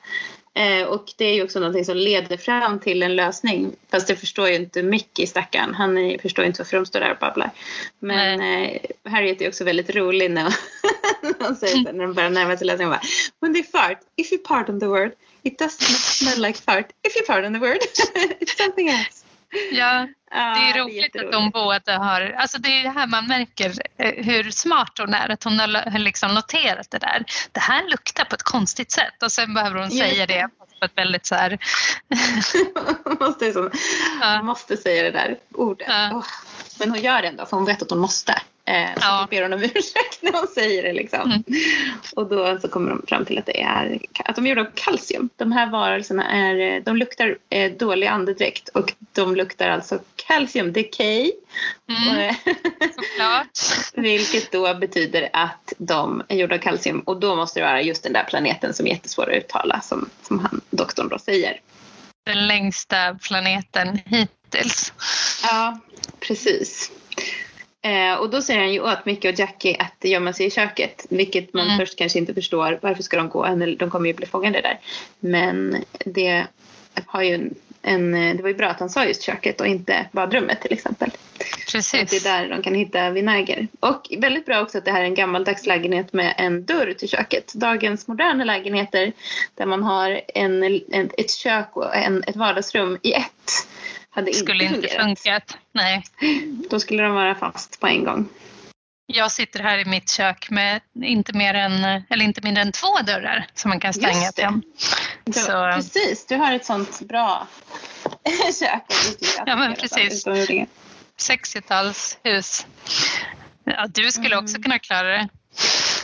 Eh, 0.57 0.87
och 0.87 1.05
det 1.17 1.25
är 1.25 1.33
ju 1.33 1.43
också 1.43 1.59
någonting 1.59 1.85
som 1.85 1.97
leder 1.97 2.37
fram 2.37 2.79
till 2.79 3.03
en 3.03 3.15
lösning. 3.15 3.75
Fast 3.91 4.07
det 4.07 4.15
förstår 4.15 4.49
ju 4.49 4.55
inte 4.55 4.83
Mickey, 4.83 5.27
stackaren. 5.27 5.73
Han 5.75 5.97
är, 5.97 6.17
förstår 6.17 6.45
inte 6.45 6.61
varför 6.61 6.77
de 6.77 6.85
står 6.85 6.99
där 6.99 7.11
och 7.11 7.17
babblar. 7.17 7.51
Men 7.99 8.41
eh, 8.41 8.79
Harriet 9.03 9.41
är 9.41 9.47
också 9.47 9.63
väldigt 9.63 9.95
rolig 9.95 10.31
när 10.31 10.55
hon 11.39 11.55
säger 11.55 11.75
så, 11.75 11.91
när 11.91 12.03
de 12.03 12.13
börjar 12.13 12.29
närma 12.29 12.57
sig 12.57 12.67
lösningen. 12.67 12.91
Hon 12.91 12.99
bara, 12.99 13.07
When 13.41 13.53
they 13.53 13.63
fart, 13.63 13.99
if 14.15 14.31
you 14.31 14.41
pardon 14.47 14.79
the 14.79 14.85
word, 14.85 15.11
it 15.45 15.59
doesn't 15.59 15.95
smell 15.95 16.41
like 16.41 16.59
fart. 16.61 16.85
If 17.07 17.15
you 17.15 17.25
pardon 17.27 17.53
the 17.53 17.59
word, 17.59 17.77
it's 18.39 18.57
something 18.57 18.89
else. 18.89 19.25
Ja, 19.71 20.07
Det 20.31 20.35
är 20.69 20.79
roligt 20.83 21.15
att 21.15 21.31
de 21.31 21.49
båda 21.49 21.97
har, 21.97 22.21
alltså 22.37 22.57
det 22.57 22.69
är 22.69 22.83
det 22.83 22.89
här 22.89 23.07
man 23.07 23.27
märker 23.27 23.73
eh, 23.97 24.25
hur 24.25 24.51
smart 24.51 24.91
hon 24.99 25.13
är, 25.13 25.29
att 25.29 25.43
hon 25.43 25.59
har 25.59 25.99
liksom 25.99 26.33
noterat 26.33 26.91
det 26.91 26.97
där. 26.97 27.23
Det 27.51 27.59
här 27.59 27.89
luktar 27.89 28.25
på 28.25 28.35
ett 28.35 28.43
konstigt 28.43 28.91
sätt 28.91 29.23
och 29.23 29.31
sen 29.31 29.53
behöver 29.53 29.75
hon 29.79 29.89
Just 29.89 29.97
säga 29.99 30.25
det. 30.25 30.33
det 30.33 30.49
på 30.79 30.85
ett 30.85 30.91
väldigt 30.97 31.25
så 31.25 31.35
här, 31.35 31.57
måste, 33.19 33.53
så, 33.53 33.69
Ja. 34.21 34.41
måste 34.43 34.77
säga 34.77 35.03
det 35.03 35.11
där 35.11 35.37
ordet. 35.53 35.87
Ja. 35.89 36.09
Åh. 36.13 36.25
Men 36.79 36.89
hon 36.89 36.99
gör 37.01 37.21
det 37.21 37.27
ändå 37.27 37.45
för 37.45 37.57
hon 37.57 37.65
vet 37.65 37.81
att 37.81 37.89
hon 37.89 37.99
måste. 37.99 38.41
Eh, 38.67 38.93
så 38.93 38.99
Ja. 39.01 39.21
då 39.21 39.27
ber 39.35 39.41
hon 39.41 39.53
om 39.53 39.63
ursäkt 39.75 40.21
när 40.21 40.31
hon 40.33 40.47
säger 40.47 40.83
det. 40.83 40.93
Liksom. 40.93 41.21
Mm. 41.31 41.43
Och 42.15 42.27
då 42.29 42.59
så 42.59 42.67
kommer 42.67 42.89
de 42.89 43.01
fram 43.07 43.25
till 43.25 43.37
att 43.37 43.45
det 43.45 43.61
är 43.61 43.99
att 44.25 44.35
de 44.35 44.45
är 44.45 44.49
gjorda 44.49 44.61
av 44.61 44.71
kalcium. 44.73 45.29
De 45.35 45.51
här 45.51 45.67
varelserna 45.71 46.31
är, 46.31 46.59
eh, 46.59 46.83
de 46.83 46.97
luktar 46.97 47.37
eh, 47.49 47.71
dålig 47.71 48.07
andedräkt 48.07 48.69
och 48.69 48.93
de 49.13 49.35
luktar 49.35 49.69
alltså 49.69 49.99
calcium 50.27 50.73
decay. 50.73 51.31
mm, 51.89 52.17
eh, 52.29 52.35
vilket 53.93 54.51
då 54.51 54.73
betyder 54.73 55.29
att 55.33 55.73
de 55.77 56.23
är 56.27 56.35
gjorda 56.37 56.55
av 56.55 56.59
kalcium 56.59 56.99
och 56.99 57.19
då 57.19 57.35
måste 57.35 57.59
det 57.59 57.65
vara 57.65 57.81
just 57.81 58.03
den 58.03 58.13
där 58.13 58.23
planeten 58.23 58.73
som 58.73 58.85
är 58.85 58.89
jättesvår 58.91 59.23
att 59.31 59.37
uttala 59.43 59.81
som, 59.81 60.09
som 60.21 60.39
han, 60.39 60.61
doktorn 60.69 61.09
då 61.09 61.19
säger. 61.19 61.59
Den 62.25 62.47
längsta 62.47 63.15
planeten 63.21 63.99
hittills. 64.05 64.93
Ja, 65.43 65.79
precis. 66.19 66.91
Eh, 67.85 68.13
och 68.13 68.29
då 68.29 68.41
säger 68.41 68.59
han 68.59 68.73
ju 68.73 68.79
åt 68.79 69.05
Micke 69.05 69.25
och 69.25 69.39
Jackie 69.39 69.75
att 69.79 70.09
gömma 70.09 70.33
sig 70.33 70.45
i 70.45 70.49
köket. 70.51 71.05
Vilket 71.09 71.53
man 71.53 71.65
Mm. 71.65 71.77
först 71.79 71.97
kanske 71.97 72.19
inte 72.19 72.33
förstår. 72.33 72.79
Varför 72.81 73.03
ska 73.03 73.17
de 73.17 73.29
gå? 73.29 73.45
En- 73.45 73.77
De 73.77 73.89
kommer 73.89 74.07
ju 74.07 74.13
bli 74.13 74.25
fångade 74.25 74.61
där. 74.61 74.79
Men 75.19 75.83
det 76.05 76.45
har 77.05 77.21
ju 77.21 77.33
en, 77.33 77.53
en, 77.81 78.11
det 78.37 78.41
var 78.41 78.49
ju 78.49 78.55
bra 78.55 78.67
att 78.67 78.79
han 78.79 78.89
sa 78.89 79.05
just 79.05 79.21
köket 79.23 79.61
och 79.61 79.67
inte 79.67 80.05
badrummet 80.11 80.61
till 80.61 80.73
exempel. 80.73 81.07
Att 81.09 81.71
det 81.71 81.77
är 81.77 82.01
Precis. 82.05 82.23
där 82.23 82.49
de 82.49 82.61
kan 82.61 82.75
hitta 82.75 83.09
vinäger. 83.09 83.67
Och 83.79 84.07
väldigt 84.17 84.45
bra 84.45 84.61
också 84.61 84.77
att 84.77 84.85
det 84.85 84.91
här 84.91 85.01
är 85.01 85.05
en 85.05 85.15
gammaldags 85.15 85.65
lägenhet 85.65 86.13
med 86.13 86.33
en 86.37 86.65
dörr 86.65 86.93
till 86.93 87.09
köket. 87.09 87.53
Dagens 87.53 88.07
moderna 88.07 88.43
lägenheter 88.43 89.11
där 89.55 89.65
man 89.65 89.83
har 89.83 90.21
en, 90.27 90.63
en, 90.91 91.09
ett 91.17 91.31
kök 91.31 91.69
och 91.77 91.95
en, 91.95 92.23
ett 92.27 92.35
vardagsrum 92.35 92.97
i 93.01 93.13
ett 93.13 93.51
hade 94.15 94.27
inte 94.31 94.39
Skulle 94.39 94.63
inte 94.63 94.75
fungerat. 94.75 95.03
funkat. 95.05 95.57
Nej. 95.71 96.03
Då 96.69 96.79
skulle 96.79 97.03
de 97.03 97.13
vara 97.13 97.35
fast 97.35 97.79
på 97.79 97.87
en 97.87 98.03
gång. 98.03 98.29
Jag 99.07 99.31
sitter 99.31 99.59
här 99.59 99.77
i 99.77 99.85
mitt 99.85 100.09
kök 100.09 100.49
med 100.49 100.81
inte, 101.03 101.33
mer 101.33 101.53
än, 101.53 101.83
eller 102.09 102.25
inte 102.25 102.41
mindre 102.41 102.61
än 102.63 102.71
två 102.71 102.99
dörrar 103.05 103.47
som 103.53 103.69
man 103.69 103.79
kan 103.79 103.93
stänga 103.93 104.31
till. 104.31 104.61
Så- 105.33 105.71
Precis, 105.75 106.25
du 106.25 106.35
har 106.35 106.53
ett 106.53 106.65
sånt 106.65 106.99
bra 107.01 107.47
kök. 108.59 108.83
Ja, 109.45 109.55
men 109.55 109.75
precis. 109.75 110.25
60-talshus. 111.19 112.65
Ja, 113.63 113.87
du 113.87 114.11
skulle 114.11 114.37
också 114.37 114.55
Mm. 114.55 114.63
kunna 114.63 114.79
klara 114.79 115.07
det 115.07 115.27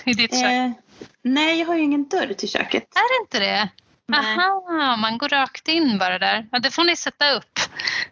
i 0.05 0.13
ditt 0.13 0.31
kök. 0.31 0.43
Eh, 0.51 0.71
nej, 1.23 1.59
jag 1.59 1.67
har 1.67 1.75
ju 1.75 1.81
ingen 1.81 2.07
dörr 2.09 2.33
till 2.33 2.49
köket. 2.49 2.83
Är 2.95 3.19
det 3.19 3.23
inte 3.23 3.39
det? 3.39 3.69
Nej. 4.07 4.37
Aha, 4.37 4.95
man 4.95 5.17
går 5.17 5.29
rakt 5.29 5.67
in 5.67 5.97
bara 5.97 6.19
där. 6.19 6.47
Ja, 6.51 6.59
det 6.59 6.71
får 6.71 6.83
ni 6.83 6.95
sätta 6.95 7.31
upp. 7.31 7.50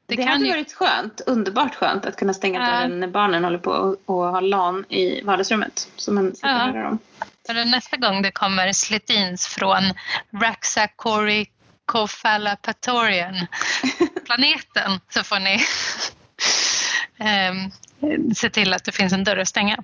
Det, 0.06 0.16
Det, 0.16 0.24
kan 0.24 0.28
hade 0.28 0.46
ju... 0.46 0.52
varit 0.52 0.74
skönt, 0.74 1.22
underbart 1.28 1.76
skönt 1.76 2.06
att 2.06 2.16
kunna 2.16 2.34
stänga 2.34 2.60
Ja. 2.60 2.66
dörren 2.72 3.00
när 3.00 3.08
barnen 3.08 3.44
håller 3.44 3.58
på 3.58 3.72
och, 3.72 3.96
och 4.06 4.16
ha 4.32 4.40
LAN 4.40 4.86
i 4.90 5.22
vardagsrummet. 5.22 5.88
Så 5.96 6.12
man 6.14 6.32
slipper 6.32 6.48
Ja. 6.50 6.58
höra 6.58 6.84
dem. 6.84 7.00
För 7.48 7.66
nästa 7.66 7.98
gång 7.98 8.22
det 8.22 8.32
kommer 8.32 8.72
slitins 8.74 9.48
från 9.48 9.84
Raxacoricofallapatorian 10.42 13.36
planeten 14.26 15.00
så 15.10 15.24
får 15.24 15.40
ni 15.40 15.60
ehm, 17.18 17.72
se 18.36 18.50
till 18.50 18.74
att 18.74 18.84
det 18.84 18.92
finns 18.92 19.14
en 19.14 19.24
dörr 19.24 19.38
att 19.38 19.48
stänga. 19.48 19.78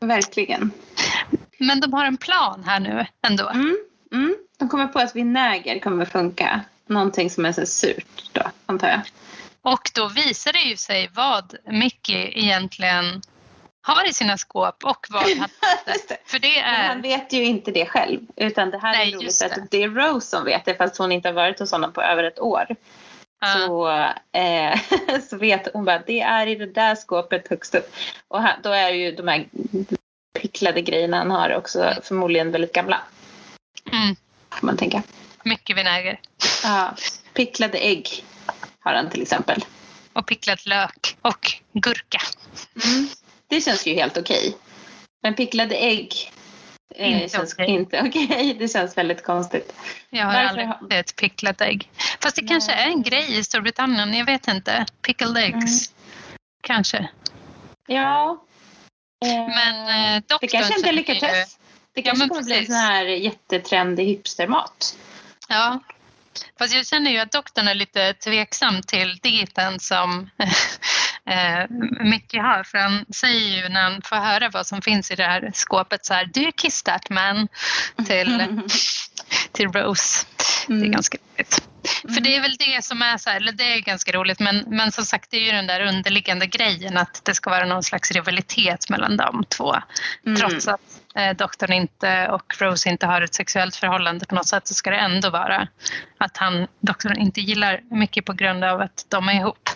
Verkligen. 0.00 0.70
Men 1.58 1.80
de 1.80 1.92
har 1.92 2.04
en 2.04 2.16
plan 2.16 2.64
här 2.66 2.80
nu 2.80 3.06
ändå. 3.26 3.48
Mm, 3.48 3.76
mm. 4.12 4.36
De 4.58 4.68
kommer 4.68 4.86
på 4.86 4.98
att 4.98 5.16
vinäger 5.16 5.78
kommer 5.78 6.04
funka. 6.04 6.60
Någonting 6.88 7.30
som 7.30 7.44
är 7.44 7.52
så 7.52 7.66
surt 7.66 8.22
då, 8.32 8.42
antar 8.66 8.88
jag. 8.88 9.00
Och 9.62 9.90
då 9.94 10.08
visar 10.08 10.52
det 10.52 10.58
ju 10.62 10.76
sig 10.76 11.10
vad 11.14 11.54
Mickey 11.66 12.32
egentligen 12.38 13.22
har 13.82 14.08
i 14.08 14.12
sina 14.12 14.36
skåp 14.38 14.84
och 14.84 15.06
vad 15.10 15.22
han 15.22 15.48
det. 16.08 16.16
För 16.24 16.38
det 16.38 16.62
Men 16.62 16.86
han 16.86 16.98
är... 16.98 17.02
vet 17.02 17.32
ju 17.32 17.44
inte 17.44 17.70
det 17.70 17.86
själv. 17.86 18.20
Utan 18.36 18.70
det 18.70 18.78
här 18.78 18.92
Nej, 18.92 19.12
är 19.12 19.16
roligt 19.16 19.38
det. 19.40 19.46
att 19.62 19.70
det 19.70 19.82
är 19.82 19.88
Rose 19.88 20.26
som 20.26 20.44
vet 20.44 20.64
det 20.64 20.74
fast 20.74 20.96
hon 20.96 21.12
inte 21.12 21.28
har 21.28 21.32
varit 21.34 21.58
hos 21.58 21.72
honom 21.72 21.92
på 21.92 22.02
över 22.02 22.24
ett 22.24 22.38
år. 22.40 22.66
Ja, 23.40 23.46
Så, 23.66 23.88
eh, 24.38 25.20
så 25.30 25.36
vet 25.36 25.68
hon 25.74 25.84
bara 25.84 25.98
det 25.98 26.20
är 26.20 26.46
i 26.46 26.54
det 26.54 26.66
där 26.66 26.94
skåpet 26.94 27.48
högst 27.48 27.74
upp. 27.74 27.94
Och 28.28 28.42
han, 28.42 28.52
då 28.62 28.70
är 28.70 28.90
ju 28.90 29.12
de 29.12 29.28
här 29.28 29.46
picklade 30.40 30.80
grejerna 30.82 31.16
han 31.16 31.30
har 31.30 31.54
också 31.56 31.94
förmodligen 32.02 32.50
väldigt 32.50 32.72
gamla. 32.72 33.00
mm, 33.92 34.16
Får 34.50 34.66
man 34.66 34.76
tänka. 34.76 35.02
Mycket 35.46 35.76
vinäger. 35.76 36.20
Ja, 36.62 36.94
picklade 37.34 37.78
ägg 37.78 38.24
har 38.80 38.94
han 38.94 39.10
till 39.10 39.22
exempel. 39.22 39.64
Och 40.12 40.26
picklad 40.26 40.66
lök 40.66 41.16
och 41.22 41.52
gurka. 41.72 42.20
Mm. 42.84 43.08
Det 43.48 43.60
känns 43.60 43.86
ju 43.86 43.94
helt 43.94 44.16
okej. 44.18 44.56
Men 45.22 45.34
picklade 45.34 45.74
ägg 45.76 46.32
eh, 46.94 47.12
Inte 47.22 47.36
känns 47.36 47.52
okej. 47.54 47.70
inte 47.70 48.02
okej. 48.06 48.54
Det 48.58 48.68
känns 48.68 48.96
väldigt 48.98 49.22
konstigt. 49.24 49.72
Jag 50.10 50.24
har 50.24 50.32
Varför 50.34 50.48
aldrig 50.48 50.66
har- 50.66 50.92
ätit 50.92 51.16
picklat 51.16 51.60
ägg. 51.60 51.90
Fast 52.22 52.36
det 52.36 52.46
kanske 52.46 52.72
är 52.72 52.86
en 52.86 53.02
grej 53.02 53.38
i 53.38 53.44
Storbritannien, 53.44 54.14
jag 54.14 54.26
vet 54.26 54.48
inte. 54.48 54.86
Pickled 55.02 55.36
eggs. 55.36 55.92
Kanske. 56.62 57.08
Ja. 57.86 58.42
Eh, 59.24 59.46
Men 59.48 59.76
eh, 59.88 60.14
det 60.14 60.28
doktorn 60.28 60.48
kanske 60.48 60.72
är 60.72 60.76
en 60.76 60.80
säger 60.80 60.92
ju- 60.92 61.02
delikatess. 61.02 61.58
Det 61.94 62.00
Ja, 62.00 62.04
kanske 62.04 62.18
men 62.22 62.28
kommer 62.28 62.42
bli 62.42 62.52
precis. 62.54 62.66
sån 62.68 62.76
här 62.76 63.04
jättetrendig 63.04 64.04
hipstermat. 64.06 64.96
Ja. 65.48 65.80
Fast 66.58 66.74
jag 66.74 66.86
känner 66.86 67.10
ju 67.10 67.18
att 67.18 67.32
doktorn 67.32 67.68
är 67.68 67.74
lite 67.74 68.12
tveksam 68.12 68.82
till 68.82 69.18
dieten 69.22 69.80
som 69.80 70.30
eh, 71.26 71.70
Mickey 72.00 72.38
har. 72.38 72.62
För 72.64 72.78
han 72.78 73.04
säger 73.14 73.62
ju 73.62 73.68
när 73.68 73.82
han 73.82 74.02
får 74.02 74.16
höra 74.16 74.48
vad 74.48 74.66
som 74.66 74.82
finns 74.82 75.10
i 75.10 75.14
det 75.14 75.24
här 75.24 75.50
skåpet 75.54 76.06
så 76.06 76.14
här 76.14 76.24
Do 76.24 76.40
you 76.40 76.52
kiss 76.52 76.82
that 76.82 77.10
man? 77.10 77.48
Till, 78.06 78.62
till 79.52 79.68
Rose. 79.72 80.26
Det 80.66 80.72
är 80.72 80.76
Mm. 80.76 80.92
ganska 80.92 81.18
roligt. 81.18 81.62
För 82.14 82.20
det 82.20 82.36
är 82.36 82.40
väl 82.40 82.56
det 82.56 82.84
som 82.84 83.02
är 83.02 83.16
så 83.18 83.30
här, 83.30 83.36
eller 83.36 83.52
det 83.52 83.64
är 83.74 83.80
ganska 83.80 84.12
roligt 84.12 84.40
men, 84.40 84.64
men 84.66 84.92
som 84.92 85.04
sagt 85.04 85.30
det 85.30 85.36
är 85.36 85.40
ju 85.40 85.52
den 85.52 85.66
där 85.66 85.80
underliggande 85.80 86.46
grejen 86.46 86.96
att 86.98 87.24
det 87.24 87.34
ska 87.34 87.50
vara 87.50 87.64
någon 87.66 87.82
slags 87.82 88.10
rivalitet 88.10 88.88
mellan 88.90 89.16
de 89.16 89.44
två. 89.44 89.76
Mm. 90.26 90.36
Trots 90.40 90.68
att 90.68 90.80
doktorn 91.38 91.72
inte 91.72 92.28
och 92.28 92.54
Rose 92.58 92.88
inte 92.88 93.06
har 93.06 93.20
ett 93.20 93.34
sexuellt 93.34 93.76
förhållande 93.76 94.26
på 94.26 94.34
något 94.34 94.46
sätt 94.46 94.68
så 94.68 94.74
ska 94.74 94.90
det 94.90 94.96
ändå 94.96 95.30
vara 95.30 95.68
att 96.18 96.36
han, 96.36 96.66
doktorn 96.80 97.18
inte 97.18 97.40
gillar 97.40 97.80
mycket 97.90 98.24
på 98.24 98.32
grund 98.32 98.64
av 98.64 98.80
att 98.80 99.06
de 99.08 99.28
är 99.28 99.34
ihop. 99.34 99.70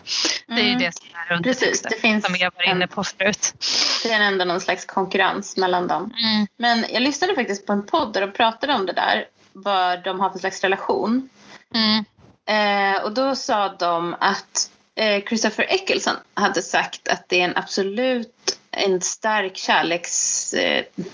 Det 0.46 0.52
är 0.52 0.58
ju 0.58 0.68
Mm. 0.70 0.78
det 0.78 0.92
som 0.92 1.06
är 1.14 1.42
Precis, 1.42 1.62
undertexten 1.62 1.92
finns 2.00 2.24
som 2.24 2.36
jag 2.36 2.52
var 2.56 2.62
inne 2.70 2.86
på 2.86 3.04
förut. 3.04 3.54
Det 4.02 4.12
är 4.12 4.20
ändå 4.20 4.44
någon 4.44 4.60
slags 4.60 4.84
konkurrens 4.84 5.56
mellan 5.56 5.86
dem. 5.86 6.14
Mm. 6.22 6.46
Men 6.56 6.84
jag 6.92 7.02
lyssnade 7.02 7.34
faktiskt 7.34 7.66
på 7.66 7.72
en 7.72 7.86
podd 7.86 8.12
där 8.12 8.20
de 8.20 8.32
pratade 8.32 8.74
om 8.74 8.86
det 8.86 8.92
där. 8.92 9.24
vad 9.52 10.04
de 10.04 10.20
har 10.20 10.30
för 10.30 10.38
slags 10.38 10.62
relation. 10.62 11.28
Mm. 11.74 12.04
Eh, 12.48 13.02
och 13.02 13.14
då 13.14 13.36
sa 13.36 13.68
de 13.68 14.16
att 14.20 14.70
eh, 14.94 15.22
Christopher 15.24 15.66
Eccleston 15.68 16.16
hade 16.34 16.62
sagt 16.62 17.08
att 17.08 17.28
det 17.28 17.40
är 17.40 17.44
en 17.44 17.56
absolut 17.56 18.58
en 18.70 19.00
stark 19.00 19.56
kärleksrelation 19.56 20.86
eh, 20.96 21.04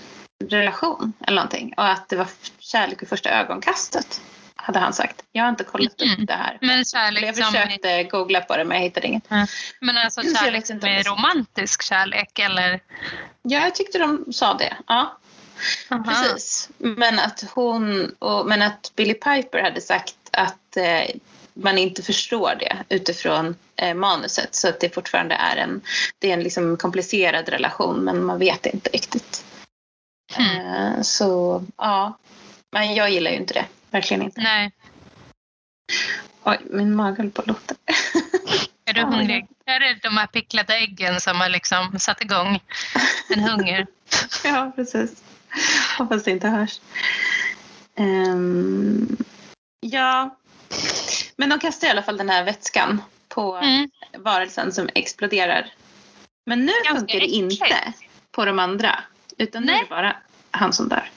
relation 0.45 1.13
eller 1.27 1.35
någonting. 1.35 1.73
Och 1.77 1.87
att 1.89 2.09
det 2.09 2.15
var 2.15 2.27
kärlek 2.59 3.01
vid 3.01 3.09
första 3.09 3.29
ögonkastet. 3.29 4.21
Hade 4.55 4.79
han 4.79 4.93
sagt. 4.93 5.23
Jag 5.31 5.43
har 5.43 5.49
inte 5.49 5.63
kollat 5.63 6.01
Mm. 6.01 6.13
upp 6.21 6.27
det 6.27 6.33
här. 6.33 6.57
Men 6.61 6.85
kärlek 6.85 7.23
jag 7.23 7.35
som... 7.35 7.45
försökte 7.45 8.03
googla 8.03 8.41
på 8.41 8.57
det 8.57 8.63
men 8.63 8.77
jag 8.77 8.83
hittade 8.83 9.07
inget. 9.07 9.23
Men 9.79 9.97
alltså 9.97 10.21
kärlek 10.21 10.63
vet 10.63 10.69
inte 10.69 10.87
om 10.87 10.93
med 10.93 11.05
romantisk 11.07 11.81
kärlek 11.83 12.39
eller? 12.39 12.79
Ja, 13.41 13.59
jag 13.59 13.75
tyckte 13.75 13.97
de 13.99 14.25
sa 14.33 14.53
det. 14.53 14.73
Ja, 14.87 15.17
Aha. 15.89 16.03
precis. 16.03 16.69
Men 16.77 17.19
att 17.19 17.43
hon 17.55 18.11
och, 18.19 18.45
men 18.45 18.61
att 18.61 18.91
Billy 18.95 19.13
Piper 19.13 19.61
hade 19.63 19.81
sagt 19.81 20.15
att 20.31 20.77
eh, 20.77 21.15
man 21.53 21.77
inte 21.77 22.03
förstår 22.03 22.55
det 22.59 22.77
utifrån 22.89 23.55
eh, 23.75 23.93
manuset. 23.93 24.55
Så 24.55 24.67
att 24.69 24.79
det 24.79 24.93
fortfarande 24.93 25.35
är 25.35 25.57
en, 25.57 25.81
det 26.19 26.29
är 26.29 26.33
en 26.33 26.43
liksom 26.43 26.77
komplicerad 26.77 27.49
relation 27.49 27.99
men 28.03 28.23
man 28.23 28.39
vet 28.39 28.65
inte 28.65 28.89
riktigt. 28.89 29.43
Mm. 30.37 30.67
Eh, 30.67 31.01
så 31.01 31.63
ja, 31.77 32.17
men 32.71 32.95
jag 32.95 33.09
gillar 33.09 33.31
ju 33.31 33.37
inte 33.37 33.53
det. 33.53 33.65
Verkligen 33.91 34.23
inte. 34.23 34.41
Nej. 34.41 34.71
Oj, 36.43 36.57
min 36.69 36.95
mage 36.95 37.17
höll 37.17 37.31
på 37.31 37.41
att 37.41 37.47
låta. 37.47 37.75
Är 38.85 38.93
du 38.93 39.01
hungrig? 39.05 39.47
Är 39.65 39.79
det 39.79 39.99
de 40.01 40.17
här 40.17 40.27
picklade 40.27 40.73
äggen 40.75 41.21
som 41.21 41.41
har 41.41 41.49
liksom 41.49 41.99
satt 41.99 42.21
igång 42.21 42.59
en 43.29 43.39
hunger? 43.39 43.87
ja, 44.43 44.71
precis. 44.75 45.23
Hoppas 45.97 46.23
det 46.23 46.31
inte 46.31 46.47
hörs. 46.47 46.79
Ehm, 47.95 49.17
ja, 49.79 50.37
men 51.35 51.49
de 51.49 51.59
kastar 51.59 51.87
i 51.87 51.91
alla 51.91 52.03
fall 52.03 52.17
den 52.17 52.29
här 52.29 52.43
vätskan 52.43 53.01
på 53.27 53.55
Mm. 53.55 53.89
varelsen 54.17 54.71
som 54.73 54.89
exploderar. 54.95 55.73
Men 56.45 56.65
nu 56.65 56.71
Ganska 56.85 56.99
funkar 56.99 57.19
det 57.19 57.25
inte 57.25 57.93
på 58.31 58.45
de 58.45 58.59
andra. 58.59 58.99
Utan 59.37 59.63
nu 59.63 59.71
är 59.71 59.75
Nej. 59.75 59.83
det 59.83 59.89
bara 59.89 60.15
han 60.57 60.73
som 60.73 60.89
dör. 60.89 61.09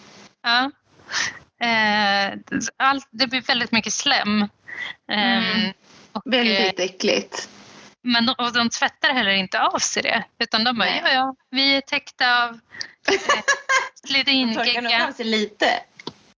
Ja. 0.42 0.70
Eh, 1.66 2.38
allt, 2.76 3.08
det 3.10 3.26
blir 3.26 3.40
väldigt 3.40 3.72
mycket 3.72 3.92
slem. 3.92 4.48
Mm. 5.12 5.72
och, 6.12 6.26
eh, 6.26 6.30
Väldigt 6.30 6.80
äckligt. 6.80 7.48
men 8.02 8.26
de, 8.26 8.34
och 8.38 8.52
de 8.52 8.68
tvättar 8.68 9.12
heller 9.14 9.30
inte 9.30 9.60
av 9.62 9.78
sig 9.78 10.02
det. 10.02 10.24
Utan 10.38 10.64
de 10.64 10.78
bara, 10.78 10.88
Nej. 10.88 11.00
ja 11.04 11.10
ja, 11.12 11.34
vi 11.50 11.76
är 11.76 11.80
täckta 11.80 12.44
av 12.44 12.48
eh, 12.50 12.58
De 13.08 13.18
torkar 13.18 14.06
slidingegga. 14.06 15.06
av 15.08 15.12
sig 15.12 15.24
lite. 15.24 15.66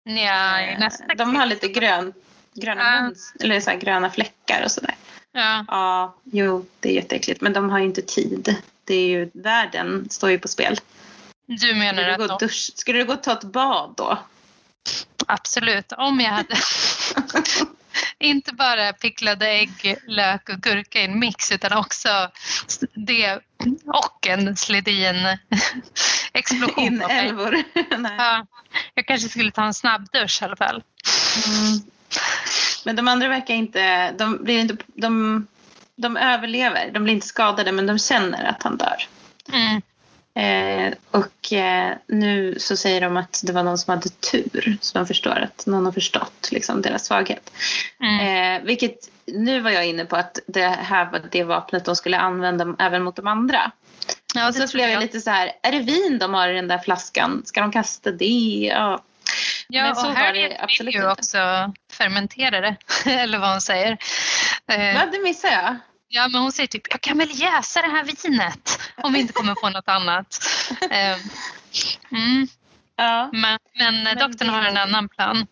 Ja, 0.05 0.61
Eh, 0.61 0.79
nästa 0.79 1.15
de 1.15 1.37
har 1.37 1.47
lite 1.47 1.69
grön, 1.69 2.13
gröna, 2.55 2.83
Ja. 2.97 3.03
muns, 3.03 3.35
eller 3.41 3.61
så 3.61 3.71
gröna 3.81 4.11
fläckar 4.11 4.63
och 4.65 4.71
sådär. 4.71 4.95
Ja, 5.33 5.65
Ja, 5.69 6.17
jo, 6.25 6.67
det 6.81 6.89
är 6.89 6.93
jätteäckligt. 6.95 7.41
Men 7.41 7.53
de 7.53 7.71
har 7.71 7.79
ju 7.79 7.85
inte 7.85 8.03
tid. 8.03 8.57
Det 8.85 8.95
är 8.95 9.07
ju, 9.09 9.31
världen 9.35 10.07
står 10.11 10.31
ju 10.31 10.39
på 10.39 10.49
spel. 10.49 10.81
Du 11.51 11.75
menar 11.75 12.03
Skulle 12.03 12.07
du, 12.07 12.13
att 12.13 12.19
gå 12.19 12.27
de, 12.27 12.47
dusch, 12.47 12.71
skulle 12.75 12.99
du 12.99 13.05
gå 13.05 13.13
och 13.13 13.23
ta 13.23 13.33
ett 13.33 13.45
bad 13.45 13.95
då? 13.97 14.19
absolut, 15.27 15.93
om 15.93 16.21
jag 16.21 16.31
hade 16.31 16.57
inte 18.19 18.55
bara 18.55 18.93
picklade 18.93 19.49
ägg, 19.49 19.97
lök 20.07 20.49
och 20.49 20.61
gurka 20.61 21.01
i 21.01 21.05
en 21.05 21.19
mix 21.19 21.53
utan 21.53 21.79
också 21.79 22.31
det 22.95 23.39
och 23.87 24.27
en 24.27 24.57
slidin 24.57 25.39
explosion. 26.33 26.85
Inälvor. 26.85 27.57
Ja, 28.19 28.47
jag 28.95 29.07
kanske 29.07 29.29
skulle 29.29 29.51
ta 29.51 29.65
en 29.65 29.75
snabbdusch 29.75 30.43
i 30.43 30.45
alla 30.45 30.57
fall. 30.57 30.83
Mm. 31.47 31.81
Men 32.85 32.97
de 32.97 33.09
andra 33.09 33.29
verkar 33.29 33.55
inte, 33.55 34.13
de, 34.13 34.45
blir 34.45 34.59
inte 34.61 34.77
de, 34.87 35.47
de 35.97 36.17
överlever. 36.17 36.91
De 36.91 37.05
blir 37.05 37.15
inte 37.15 37.27
skadade 37.27 37.73
men 37.73 37.87
de 37.87 37.99
känner 37.99 38.45
att 38.45 38.63
han 38.63 38.77
dör. 38.77 39.07
Mm. 39.53 39.83
Eh, 40.35 40.93
och 41.11 41.53
eh, 41.53 41.97
nu 42.07 42.55
så 42.59 42.77
säger 42.77 43.01
de 43.01 43.17
att 43.17 43.41
det 43.45 43.53
var 43.53 43.63
någon 43.63 43.79
som 43.79 43.91
hade 43.91 44.09
tur. 44.09 44.79
Så 44.81 44.99
de 44.99 45.07
förstår 45.07 45.39
att 45.39 45.67
någon 45.67 45.85
har 45.85 45.93
förstått 45.93 46.49
liksom, 46.53 46.83
deras 46.83 47.07
svaghet. 47.07 47.53
Mm. 48.01 48.57
Eh, 48.57 48.67
vilket 48.67 49.11
nu 49.27 49.61
var 49.61 49.71
jag 49.71 49.87
inne 49.87 50.05
på 50.05 50.17
att 50.17 50.39
det 50.47 50.67
här 50.67 51.11
var 51.11 51.23
det 51.31 51.45
vapnet 51.45 51.85
de 51.85 51.97
skulle 51.97 52.19
använda 52.19 52.75
även 52.79 53.03
mot 53.03 53.17
de 53.17 53.27
andra. 53.27 53.71
Ja, 54.35 54.49
och 54.49 54.55
så 54.55 54.77
blev 54.77 54.91
jag 54.91 55.01
lite 55.01 55.21
så 55.21 55.31
här, 55.31 55.53
är 55.63 55.73
det 55.73 55.79
vin 55.79 56.19
de 56.19 56.35
har 56.35 56.49
i 56.49 56.55
den 56.55 56.69
där 56.69 56.79
flaskan? 56.79 57.43
Ska 57.45 57.61
de 57.61 57.73
kasta 57.73 58.11
det? 58.11 58.71
Ja. 58.73 59.03
Ja, 59.69 59.83
Men 59.83 59.97
så 59.97 60.01
och 60.09 60.15
var 60.15 60.21
Harriet 60.21 60.51
det 60.51 60.63
absolut 60.65 60.95
ju 60.95 60.99
inte. 60.99 61.11
också 61.13 61.39
fermentera 61.93 62.61
det, 62.61 62.77
eller 63.11 63.39
vad 63.39 63.51
hon 63.51 63.61
säger. 63.61 63.99
Eh, 64.67 64.95
Va, 64.95 65.07
det 65.13 65.19
missade 65.23 65.55
jag. 65.55 65.77
Ja, 66.13 66.29
men 66.29 66.43
hon 66.43 66.53
säger 66.53 66.67
typ, 66.67 66.83
jag 66.91 67.01
kan 67.01 67.19
väl 67.19 67.29
jäsa 67.41 67.83
det 67.83 67.89
här 67.89 68.05
vinet 68.05 68.79
om 68.97 69.13
vi 69.13 69.21
inte 69.21 69.33
kommer 69.33 69.55
på 69.55 69.71
något 69.71 69.89
annat. 69.89 70.39
Eh, 70.91 71.17
mm, 72.11 72.49
Ja. 72.97 73.31
men, 73.33 73.59
men, 73.79 74.03
Men 74.03 74.19
doktorn 74.19 74.49
det- 74.49 74.55
har 74.55 74.63
en 74.63 74.77
annan 74.77 75.09
plan. 75.09 75.47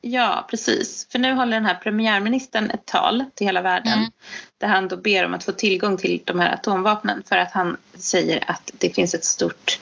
ja, 0.00 0.46
precis. 0.50 1.06
För 1.12 1.18
nu 1.18 1.32
håller 1.32 1.52
den 1.56 1.66
här 1.66 1.74
premiärministern 1.74 2.70
ett 2.70 2.86
tal 2.86 3.24
till 3.34 3.46
hela 3.46 3.62
världen. 3.62 3.92
Mm. 3.98 4.10
Där 4.58 4.68
han 4.68 4.88
då 4.88 4.96
ber 4.96 5.24
om 5.24 5.34
att 5.34 5.44
få 5.44 5.52
tillgång 5.52 5.96
till 5.96 6.22
de 6.24 6.38
här 6.40 6.54
atomvapnen. 6.54 7.22
För 7.28 7.36
att 7.36 7.52
han 7.52 7.76
säger 7.94 8.50
att 8.50 8.70
det 8.72 8.94
finns 8.94 9.14
ett 9.14 9.24
stort 9.24 9.78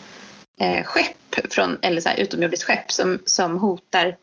eh, 0.61 0.85
skepp, 0.85 1.53
från, 1.53 1.79
eller 1.83 2.01
så 2.01 2.09
här, 2.09 2.17
utomjordiskt 2.17 2.65
skepp 2.67 2.93
som, 2.93 3.19
som 3.27 3.59
hotar 3.59 4.17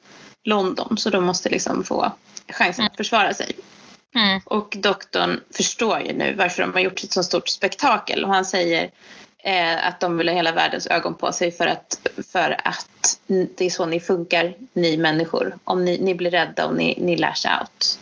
London. 0.44 0.98
Så 0.98 1.10
de 1.10 1.24
måste 1.26 1.50
liksom 1.50 1.84
få 1.84 2.12
chansen 2.50 2.86
att 2.86 2.98
försvara 2.98 3.34
sig. 3.34 3.52
Mm. 4.16 4.42
Och 4.46 4.76
doktorn 4.78 5.40
förstår 5.52 6.00
ju 6.00 6.14
nu 6.14 6.34
varför 6.34 6.62
de 6.62 6.74
har 6.74 6.80
gjort 6.80 7.04
ett 7.04 7.12
så 7.12 7.24
stort 7.24 7.48
spektakel. 7.48 8.24
Och 8.24 8.34
han 8.34 8.46
säger 8.46 8.92
eh, 9.44 9.88
att 9.88 10.00
de 10.00 10.18
vill 10.18 10.28
ha 10.28 10.36
hela 10.36 10.52
världens 10.52 10.88
ögon 10.88 11.16
på 11.16 11.32
sig 11.32 11.52
för 11.52 11.68
att, 11.68 12.08
för 12.32 12.68
att 12.68 13.20
det 13.28 13.66
är 13.66 13.70
så 13.70 13.86
ni 13.86 14.00
funkar, 14.00 14.54
ni 14.74 14.98
människor. 14.98 15.58
Om 15.64 15.86
ni, 15.86 15.98
ni 16.02 16.16
blir 16.16 16.32
rädda 16.32 16.66
och 16.66 16.76
ni, 16.76 16.98
ni 17.02 17.18
lash 17.18 17.60
out. 17.60 18.00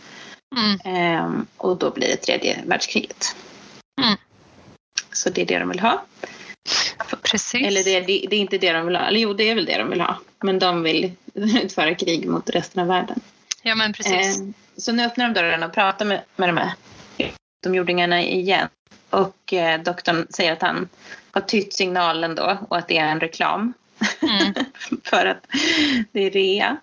Mm. 0.56 0.80
Ehm, 0.84 1.46
och 1.56 1.76
då 1.76 1.90
blir 1.90 2.08
det 2.08 2.16
tredje 2.16 2.58
världskriget. 2.66 3.36
Mm. 4.02 4.16
Så 5.12 5.30
det 5.30 5.42
är 5.42 5.46
det 5.46 5.58
de 5.58 5.68
vill 5.68 5.80
ha. 5.80 6.04
Precis. 7.22 7.66
Eller 7.66 7.84
det, 7.84 8.00
det, 8.00 8.26
det 8.30 8.36
är 8.36 8.40
inte 8.40 8.58
det 8.58 8.72
de 8.72 8.86
vill 8.86 8.96
ha. 8.96 9.02
Eller 9.06 9.20
jo, 9.20 9.32
det 9.32 9.50
är 9.50 9.54
väl 9.54 9.64
det 9.64 9.78
de 9.78 9.90
vill 9.90 10.00
ha. 10.00 10.18
Men 10.42 10.58
de 10.58 10.82
vill 10.82 11.12
utföra 11.34 11.94
krig 11.94 12.28
mot 12.28 12.50
resten 12.50 12.82
av 12.82 12.88
världen. 12.88 13.20
Ja, 13.62 13.74
men 13.74 13.92
precis. 13.92 14.40
Ehm, 14.40 14.54
så 14.76 14.92
nu 14.92 15.04
öppnar 15.04 15.28
de 15.28 15.34
dörren 15.34 15.62
och 15.62 15.72
pratar 15.72 16.04
med, 16.04 16.22
med 16.36 16.48
de 16.48 16.56
här 16.56 16.72
utomjordingarna 17.62 18.22
igen. 18.22 18.68
Och 19.10 19.52
eh, 19.52 19.82
doktorn 19.82 20.26
säger 20.30 20.52
att 20.52 20.62
han 20.62 20.88
har 21.30 21.40
tytt 21.40 21.74
signalen 21.74 22.34
då 22.34 22.58
och 22.68 22.78
att 22.78 22.88
det 22.88 22.98
är 22.98 23.08
en 23.08 23.20
reklam. 23.20 23.72
Mm. 24.22 24.54
för 25.04 25.26
att 25.26 25.46
det 26.12 26.20
är 26.20 26.30
rea 26.30 26.76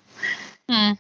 Mm. 0.72 0.98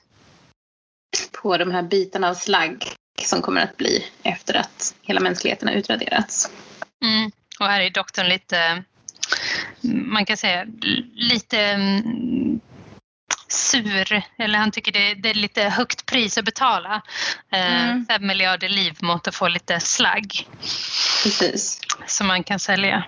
på 1.41 1.57
de 1.57 1.71
här 1.71 1.81
bitarna 1.81 2.29
av 2.29 2.33
slagg 2.33 2.85
som 3.23 3.41
kommer 3.41 3.61
att 3.61 3.77
bli 3.77 4.05
efter 4.23 4.53
att 4.53 4.95
hela 5.01 5.19
mänskligheten 5.19 5.67
har 5.67 5.75
utraderats. 5.75 6.51
Mm. 7.03 7.31
Och 7.59 7.65
här 7.65 7.81
är 7.81 7.89
doktorn 7.89 8.27
lite, 8.29 8.83
man 9.81 10.25
kan 10.25 10.37
säga 10.37 10.65
lite 11.13 11.59
mm, 11.59 12.59
sur. 13.51 14.21
Eller 14.37 14.59
han 14.59 14.71
tycker 14.71 14.91
det, 14.91 15.13
det 15.13 15.29
är 15.29 15.33
lite 15.33 15.63
högt 15.63 16.05
pris 16.05 16.37
att 16.37 16.45
betala. 16.45 17.01
Eh, 17.51 17.83
Mm. 17.91 18.05
Fem 18.05 18.27
miljarder 18.27 18.69
liv 18.69 18.97
mot 19.01 19.27
att 19.27 19.35
få 19.35 19.47
lite 19.47 19.79
slagg 19.79 20.47
Precis. 21.23 21.81
som 22.07 22.27
man 22.27 22.43
kan 22.43 22.59
sälja. 22.59 23.03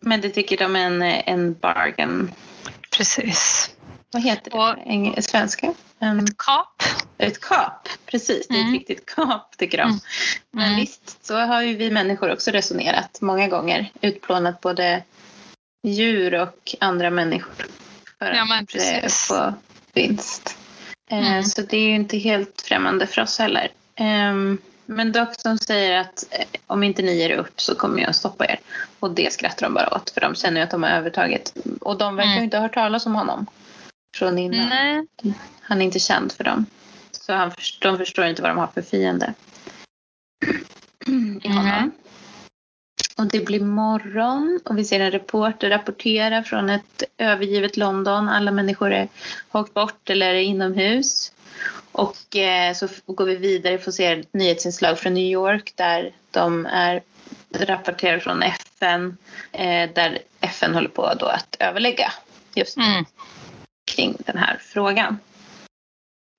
Men 0.00 0.20
det 0.20 0.28
tycker 0.30 0.56
de 0.58 0.76
är 0.76 0.80
en, 0.80 1.02
en 1.02 1.54
bargain. 1.54 2.32
Precis. 2.96 3.70
Vad 4.12 4.22
heter 4.22 4.44
det 4.44 4.50
på 4.50 4.62
eng- 4.86 5.20
svenska? 5.20 5.74
En, 5.98 6.26
Kap. 6.38 6.82
ett 7.18 7.40
kap. 7.40 7.88
Precis, 8.06 8.48
det 8.48 8.54
är 8.54 8.58
Mm. 8.60 8.74
ett 8.74 8.78
riktigt 8.80 9.14
kap 9.14 9.56
tycker 9.58 9.78
de. 9.78 9.82
Mm. 9.88 10.00
Men 10.50 10.64
Mm. 10.64 10.76
visst, 10.80 11.26
så 11.26 11.38
har 11.38 11.62
ju 11.62 11.76
vi 11.76 11.90
människor 11.90 12.32
också 12.32 12.50
resonerat 12.50 13.18
många 13.20 13.48
gånger. 13.48 13.90
Utplånat 14.00 14.60
både 14.60 15.02
djur 15.86 16.34
och 16.34 16.74
andra 16.80 17.10
människor. 17.10 17.66
För 18.18 18.32
Ja, 18.32 18.44
men 18.44 18.64
att 18.64 18.74
eh, 18.74 18.78
precis. 19.00 19.26
få 19.26 19.54
vinst. 19.98 20.56
Eh, 21.10 21.18
Mm. 21.28 21.42
Så 21.44 21.62
det 21.62 21.76
är 21.76 21.80
ju 21.88 21.94
inte 21.94 22.18
helt 22.18 22.62
främmande 22.68 23.06
för 23.06 23.22
oss 23.22 23.38
heller. 23.38 23.68
Ehm, 23.94 24.58
Men 24.86 25.12
doktorn 25.12 25.58
säger 25.58 25.98
att 26.00 26.24
eh, 26.30 26.46
om 26.66 26.82
inte 26.82 27.02
ni 27.02 27.16
ger 27.18 27.30
upp 27.38 27.60
så 27.60 27.74
kommer 27.74 28.02
jag 28.02 28.14
stoppa 28.14 28.46
er. 28.46 28.58
Och 29.00 29.10
det 29.10 29.32
skrattar 29.32 29.66
de 29.66 29.74
bara 29.74 29.94
åt 29.94 30.10
för 30.10 30.20
de 30.20 30.34
känner 30.34 30.60
ju 30.60 30.64
att 30.64 30.70
de 30.70 30.82
har 30.82 30.90
övertaget. 30.90 31.52
Och 31.80 31.98
de 31.98 32.16
verkar 32.16 32.28
ju 32.30 32.32
Mm. 32.32 32.44
inte 32.44 32.56
ha 32.56 32.62
hört 32.62 32.74
talas 32.74 33.06
om 33.06 33.14
honom. 33.14 33.46
Från 34.16 34.38
innan. 34.38 34.68
Nej. 34.68 35.06
Han 35.60 35.80
är 35.80 35.84
inte 35.84 35.98
känd 35.98 36.32
för 36.32 36.44
dem. 36.44 36.66
Så 37.10 37.32
han, 37.32 37.52
de 37.80 37.98
förstår 37.98 38.24
inte 38.26 38.42
vad 38.42 38.50
de 38.50 38.58
har 38.58 38.66
för 38.66 38.82
fiende. 38.82 39.34
I 41.42 41.48
honom. 41.48 41.64
Nej. 41.64 41.90
Och 43.18 43.26
det 43.26 43.40
blir 43.40 43.60
morgon 43.60 44.60
och 44.64 44.78
vi 44.78 44.84
ser 44.84 45.00
en 45.00 45.10
reporter 45.10 45.70
rapportera 45.70 46.42
från 46.42 46.70
ett 46.70 47.02
övergivet 47.18 47.76
London. 47.76 48.28
Alla 48.28 48.50
människor 48.50 48.92
är 48.92 49.08
åkt 49.52 49.74
bort 49.74 50.10
eller 50.10 50.34
är 50.34 50.40
inomhus. 50.40 51.32
Och 51.92 52.36
eh, 52.36 52.74
så 52.74 52.88
går 53.06 53.24
vi 53.24 53.36
vidare 53.36 53.74
och 53.74 53.80
får 53.80 53.92
se 53.92 54.22
nyhetsinslag 54.32 54.98
från 54.98 55.14
New 55.14 55.24
York 55.32 55.72
där 55.76 56.12
de 56.30 56.66
är 56.66 57.02
rapporterar 57.54 58.18
från 58.18 58.42
FN 58.42 59.16
eh, 59.52 59.90
där 59.94 60.18
FN 60.40 60.74
håller 60.74 60.88
på 60.88 61.14
då 61.18 61.26
att 61.26 61.56
överlägga 61.58 62.12
just 62.54 62.76
Mm. 62.76 63.04
kring 63.94 64.16
den 64.18 64.38
här 64.38 64.58
frågan. 64.60 65.18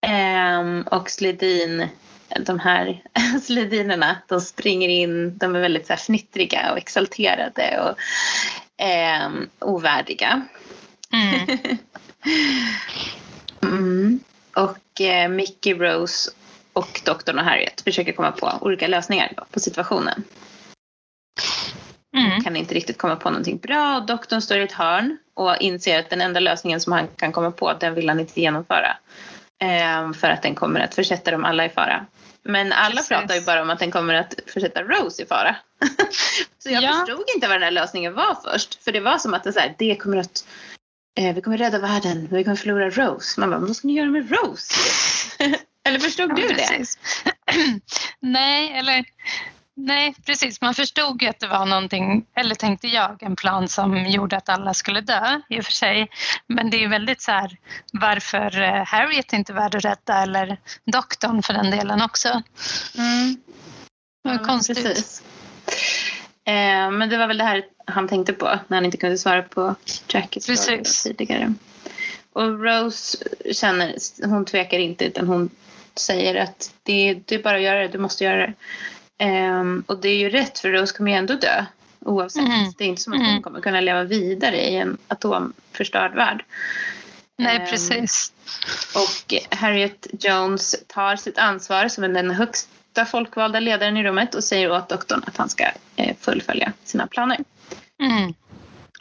Ehm, 0.07 0.81
och 0.81 1.09
Sledin, 1.09 1.87
de 2.39 2.59
här 2.59 3.03
Sledinerna, 3.43 4.17
de 4.27 4.41
springer 4.41 4.89
in, 4.89 5.37
de 5.37 5.55
är 5.55 5.59
väldigt 5.59 5.87
så 5.87 5.93
här 5.93 5.97
fnittriga 5.97 6.71
och 6.71 6.77
exalterade 6.77 7.79
och 7.79 7.97
ehm, 8.77 9.49
ovärdiga. 9.59 10.41
Mm. 11.13 11.57
Mm. 13.61 14.19
Och 14.55 15.01
eh, 15.01 15.29
Mickey, 15.29 15.73
Rose 15.73 16.31
och 16.73 17.01
doktorn 17.05 17.39
och 17.39 17.45
Harriet 17.45 17.81
försöker 17.81 18.11
komma 18.11 18.31
på 18.31 18.51
olika 18.61 18.87
lösningar 18.87 19.33
på 19.51 19.59
situationen. 19.59 20.23
Mm. 22.17 22.43
Kan 22.43 22.55
inte 22.55 22.75
riktigt 22.75 22.97
komma 22.97 23.15
på 23.15 23.29
någonting 23.29 23.57
bra. 23.57 23.99
Doktorn 24.07 24.41
står 24.41 24.57
i 24.57 24.63
ett 24.63 24.71
hörn 24.71 25.17
och 25.33 25.57
inser 25.57 25.99
att 25.99 26.09
den 26.09 26.21
enda 26.21 26.39
lösningen 26.39 26.81
som 26.81 26.93
han 26.93 27.07
kan 27.07 27.31
komma 27.31 27.51
på, 27.51 27.73
den 27.73 27.93
vill 27.93 28.09
han 28.09 28.19
inte 28.19 28.41
genomföra. 28.41 28.97
Ehm, 29.59 30.13
för 30.13 30.29
att 30.29 30.41
den 30.41 30.55
kommer 30.55 30.79
att 30.79 30.95
försätta 30.95 31.31
dem 31.31 31.45
alla 31.45 31.65
i 31.65 31.69
fara. 31.69 32.05
Men 32.43 32.71
alla 32.73 32.95
Precis. 32.95 33.09
pratar 33.09 33.35
ju 33.35 33.41
bara 33.41 33.61
om 33.61 33.69
att 33.69 33.79
den 33.79 33.91
kommer 33.91 34.13
att 34.13 34.33
försätta 34.47 34.83
Rose 34.83 35.23
i 35.23 35.25
fara. 35.25 35.55
så 36.59 36.69
jag 36.69 36.83
Ja. 36.83 36.91
förstod 36.91 37.23
inte 37.35 37.47
vad 37.47 37.55
den 37.55 37.63
här 37.63 37.71
lösningen 37.71 38.13
var 38.13 38.37
först. 38.43 38.83
För 38.83 38.91
det 38.91 38.99
var 38.99 39.17
som 39.17 39.33
att 39.33 39.43
det, 39.43 39.53
så 39.53 39.59
här, 39.59 39.75
det 39.77 39.95
kommer 39.95 40.17
att 40.17 40.45
eh, 41.19 41.35
vi 41.35 41.41
kommer 41.41 41.57
rädda 41.57 41.79
världen, 41.79 42.27
vi 42.31 42.43
kommer 42.43 42.55
förlora 42.57 42.89
Rose. 42.89 43.39
Man 43.39 43.49
bara, 43.49 43.59
vad 43.59 43.75
ska 43.75 43.87
ni 43.87 43.93
göra 43.93 44.09
med 44.09 44.31
Rose? 44.31 44.73
Eller 45.85 45.99
förstod 45.99 46.35
du 46.35 46.41
Ja, 46.41 46.47
det? 46.47 46.53
precis. 46.55 46.99
nej, 48.19 48.71
eller 48.73 49.05
nej, 49.85 50.15
precis. 50.25 50.61
Man 50.61 50.73
förstod 50.73 51.21
ju 51.21 51.27
att 51.27 51.39
det 51.39 51.47
var 51.47 51.65
någonting, 51.65 52.25
eller 52.35 52.55
tänkte 52.55 52.87
jag, 52.87 53.23
en 53.23 53.35
plan 53.35 53.67
som 53.67 54.05
gjorde 54.05 54.37
att 54.37 54.49
alla 54.49 54.73
skulle 54.73 55.01
dö 55.01 55.41
i 55.49 55.59
och 55.59 55.65
för 55.65 55.71
sig. 55.71 56.09
Men 56.47 56.69
det 56.69 56.77
är 56.77 56.81
ju 56.81 56.87
väldigt 56.87 57.21
så 57.21 57.31
här, 57.31 57.57
varför 57.93 58.61
eh, 58.61 58.85
Harriet 58.85 59.33
inte 59.33 59.53
värd 59.53 59.75
att 59.75 59.85
rädda 59.85 60.21
eller 60.21 60.57
doktorn 60.85 61.43
för 61.43 61.53
den 61.53 61.71
delen 61.71 62.01
också. 62.01 62.27
Mm. 62.97 63.37
Det 64.23 64.29
var 64.29 64.35
Ja, 64.35 64.43
konstigt. 64.43 64.83
precis. 64.83 65.23
Eh, 66.45 66.91
men 66.91 67.09
det 67.09 67.17
var 67.17 67.27
väl 67.27 67.37
det 67.37 67.43
här 67.43 67.63
han 67.85 68.07
tänkte 68.07 68.33
på 68.33 68.59
när 68.67 68.77
han 68.77 68.85
inte 68.85 68.97
kunde 68.97 69.17
svara 69.17 69.41
på 69.41 69.75
Jackies 70.07 70.45
fråga 70.45 70.83
tidigare. 71.03 71.53
Och 72.33 72.63
Rose 72.63 73.17
känner, 73.51 73.95
hon 74.27 74.45
tvekar 74.45 74.79
inte 74.79 75.05
utan 75.05 75.27
hon 75.27 75.49
säger 75.95 76.35
att 76.35 76.73
det, 76.83 77.13
det 77.25 77.35
är 77.35 77.43
bara 77.43 77.55
att 77.55 77.61
göra 77.61 77.79
det, 77.79 77.87
du 77.87 77.97
måste 77.97 78.23
göra 78.23 78.47
det. 78.47 78.53
Ehm, 79.21 79.83
och 79.87 79.97
det 80.01 80.09
är 80.09 80.15
ju 80.17 80.29
rätt 80.29 80.59
för 80.59 80.69
Rose 80.69 80.97
kommer 80.97 81.11
ju 81.11 81.17
ändå 81.17 81.33
dö 81.33 81.65
oavsett. 81.99 82.45
Mm. 82.45 82.71
Det 82.77 82.83
är 82.83 82.87
inte 82.87 83.01
som 83.01 83.13
att 83.13 83.19
hon 83.19 83.29
Mm. 83.29 83.41
kommer 83.41 83.61
kunna 83.61 83.81
leva 83.81 84.03
vidare 84.03 84.57
i 84.69 84.75
en 84.75 84.97
atomförstörd 85.07 86.15
värld. 86.15 86.43
Nej, 87.37 87.57
Ehm, 87.57 87.67
precis. 87.67 88.33
Och 88.95 89.33
Harriet 89.57 90.07
Jones 90.19 90.75
tar 90.87 91.15
sitt 91.15 91.37
ansvar 91.37 91.87
som 91.87 92.13
den 92.13 92.31
högsta 92.31 93.05
folkvalda 93.05 93.59
ledaren 93.59 93.97
i 93.97 94.03
rummet 94.03 94.35
och 94.35 94.43
säger 94.43 94.71
åt 94.71 94.89
doktorn 94.89 95.23
att 95.27 95.37
han 95.37 95.49
ska 95.49 95.63
eh, 95.95 96.15
fullfölja 96.19 96.73
sina 96.83 97.07
planer. 97.07 97.37
Mm. 98.01 98.33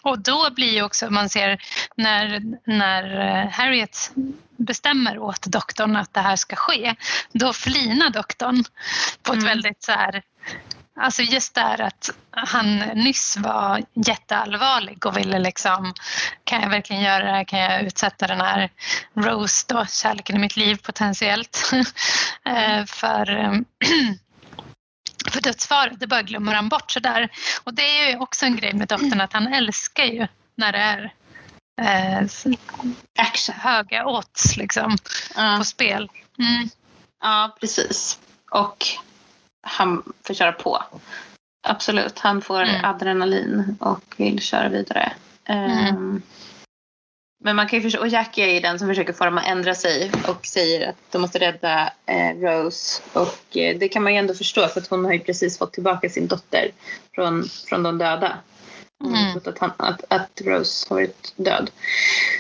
Och 0.03 0.19
då 0.19 0.51
blir 0.51 0.73
ju 0.73 0.83
också, 0.83 1.11
man 1.11 1.29
ser 1.29 1.59
när, 1.97 2.43
när 2.65 3.21
eh, 3.21 3.51
Harriet 3.51 4.11
bestämmer 4.57 5.19
åt 5.19 5.47
doktorn 5.47 5.97
att 5.97 6.15
det 6.15 6.21
här 6.21 6.37
ska 6.37 6.57
ske, 6.57 6.95
då 7.33 7.53
flinar 7.53 8.11
doktorn 8.11 8.65
på 9.23 9.33
ett 9.33 9.39
Mm. 9.39 9.49
väldigt 9.49 9.83
så 9.83 9.93
här, 9.93 10.23
alltså 11.01 11.23
just 11.23 11.55
det 11.55 11.61
här 11.61 11.81
att 11.81 12.11
han 12.31 12.79
nyss 12.79 13.37
var 13.37 13.83
jätteallvarlig 13.95 15.07
och 15.07 15.17
ville 15.17 15.39
liksom, 15.39 15.95
kan 16.45 16.63
jag 16.63 16.71
verkligen 16.71 17.03
göra 17.03 17.25
det 17.25 17.31
här, 17.31 17.45
kan 17.45 17.59
jag 17.59 17.83
utsätta 17.83 18.27
den 18.27 18.41
här 18.41 18.71
Rose 19.15 19.65
då, 19.69 19.87
kärleken 19.87 20.37
i 20.37 20.39
mitt 20.39 20.57
liv 20.57 20.77
potentiellt, 20.83 21.71
eh, 22.45 22.85
för 22.85 23.37
eh, 23.37 23.53
för 25.31 25.41
dödsfara, 25.41 25.91
det 25.97 26.07
bara 26.07 26.23
glömmer 26.23 26.55
han 26.55 26.69
bort 26.69 26.91
sådär. 26.91 27.29
Och 27.65 27.75
det 27.75 27.83
är 28.03 28.11
ju 28.11 28.19
också 28.19 28.47
en 28.47 28.57
grej 28.57 28.73
med 28.73 28.89
doktorn 28.89 29.21
att 29.21 29.33
han 29.33 29.47
älskar 29.55 30.05
ju 30.05 30.27
när 30.55 30.73
det 30.73 30.79
är 30.79 31.13
eh, 31.81 33.55
höga 33.55 34.07
odds 34.07 34.57
liksom 34.57 34.97
Ja, 35.37 35.55
på 35.59 35.65
spel. 35.65 36.11
Mm. 36.39 36.69
ja, 37.23 37.57
precis. 37.61 38.19
Och 38.51 38.87
han 39.63 40.03
får 40.27 40.35
köra 40.35 40.53
på. 40.53 40.83
Absolut, 41.67 42.19
han 42.19 42.43
får 42.43 42.63
Mm. 42.63 42.85
adrenalin 42.85 43.77
och 43.81 44.15
vill 44.17 44.41
köra 44.43 44.69
vidare. 44.69 45.13
Ehm, 45.45 45.71
Mm. 45.89 46.23
Men 47.41 47.57
man 47.57 47.69
kan 47.69 47.79
ju 47.79 47.83
förstå, 47.83 48.01
och 48.01 48.09
Jackie 48.09 48.47
är 48.47 48.55
ju 48.55 48.61
den 48.61 48.79
som 48.79 48.89
försöker 48.89 49.13
få 49.13 49.25
dem 49.25 49.39
att 49.39 49.47
ändra 49.47 49.75
sig 49.75 50.11
och 50.29 50.47
säger 50.47 50.89
att 50.89 50.97
de 51.11 51.21
måste 51.23 51.39
rädda 51.39 51.93
eh, 52.07 52.37
Rose. 52.37 53.03
Och 53.13 53.57
eh, 53.57 53.79
det 53.79 53.89
kan 53.89 54.03
man 54.03 54.13
ju 54.13 54.19
ändå 54.19 54.35
förstå 54.35 54.69
för 54.69 54.81
att 54.81 54.87
hon 54.89 55.05
har 55.05 55.13
ju 55.13 55.19
precis 55.19 55.59
fått 55.59 55.73
tillbaka 55.73 56.09
sin 56.09 56.27
dotter 56.27 56.71
från, 57.15 57.45
från 57.69 57.83
de 57.83 57.99
döda. 57.99 58.39
Hon 58.99 59.15
har 59.15 59.21
Mm. 59.23 59.33
trott 59.33 59.47
att, 59.47 59.59
han, 59.59 59.73
att, 59.77 60.05
att 60.09 60.41
Rose 60.45 60.87
har 60.89 60.97
varit 60.97 61.33
död. 61.37 61.71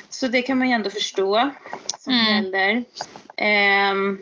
Så 0.08 0.28
det 0.28 0.42
kan 0.42 0.58
man 0.58 0.68
ju 0.68 0.74
ändå 0.74 0.90
förstå 0.90 1.50
som 1.98 2.12
Mm. 2.12 2.26
förälder. 2.26 2.84
Ehm, 3.36 4.18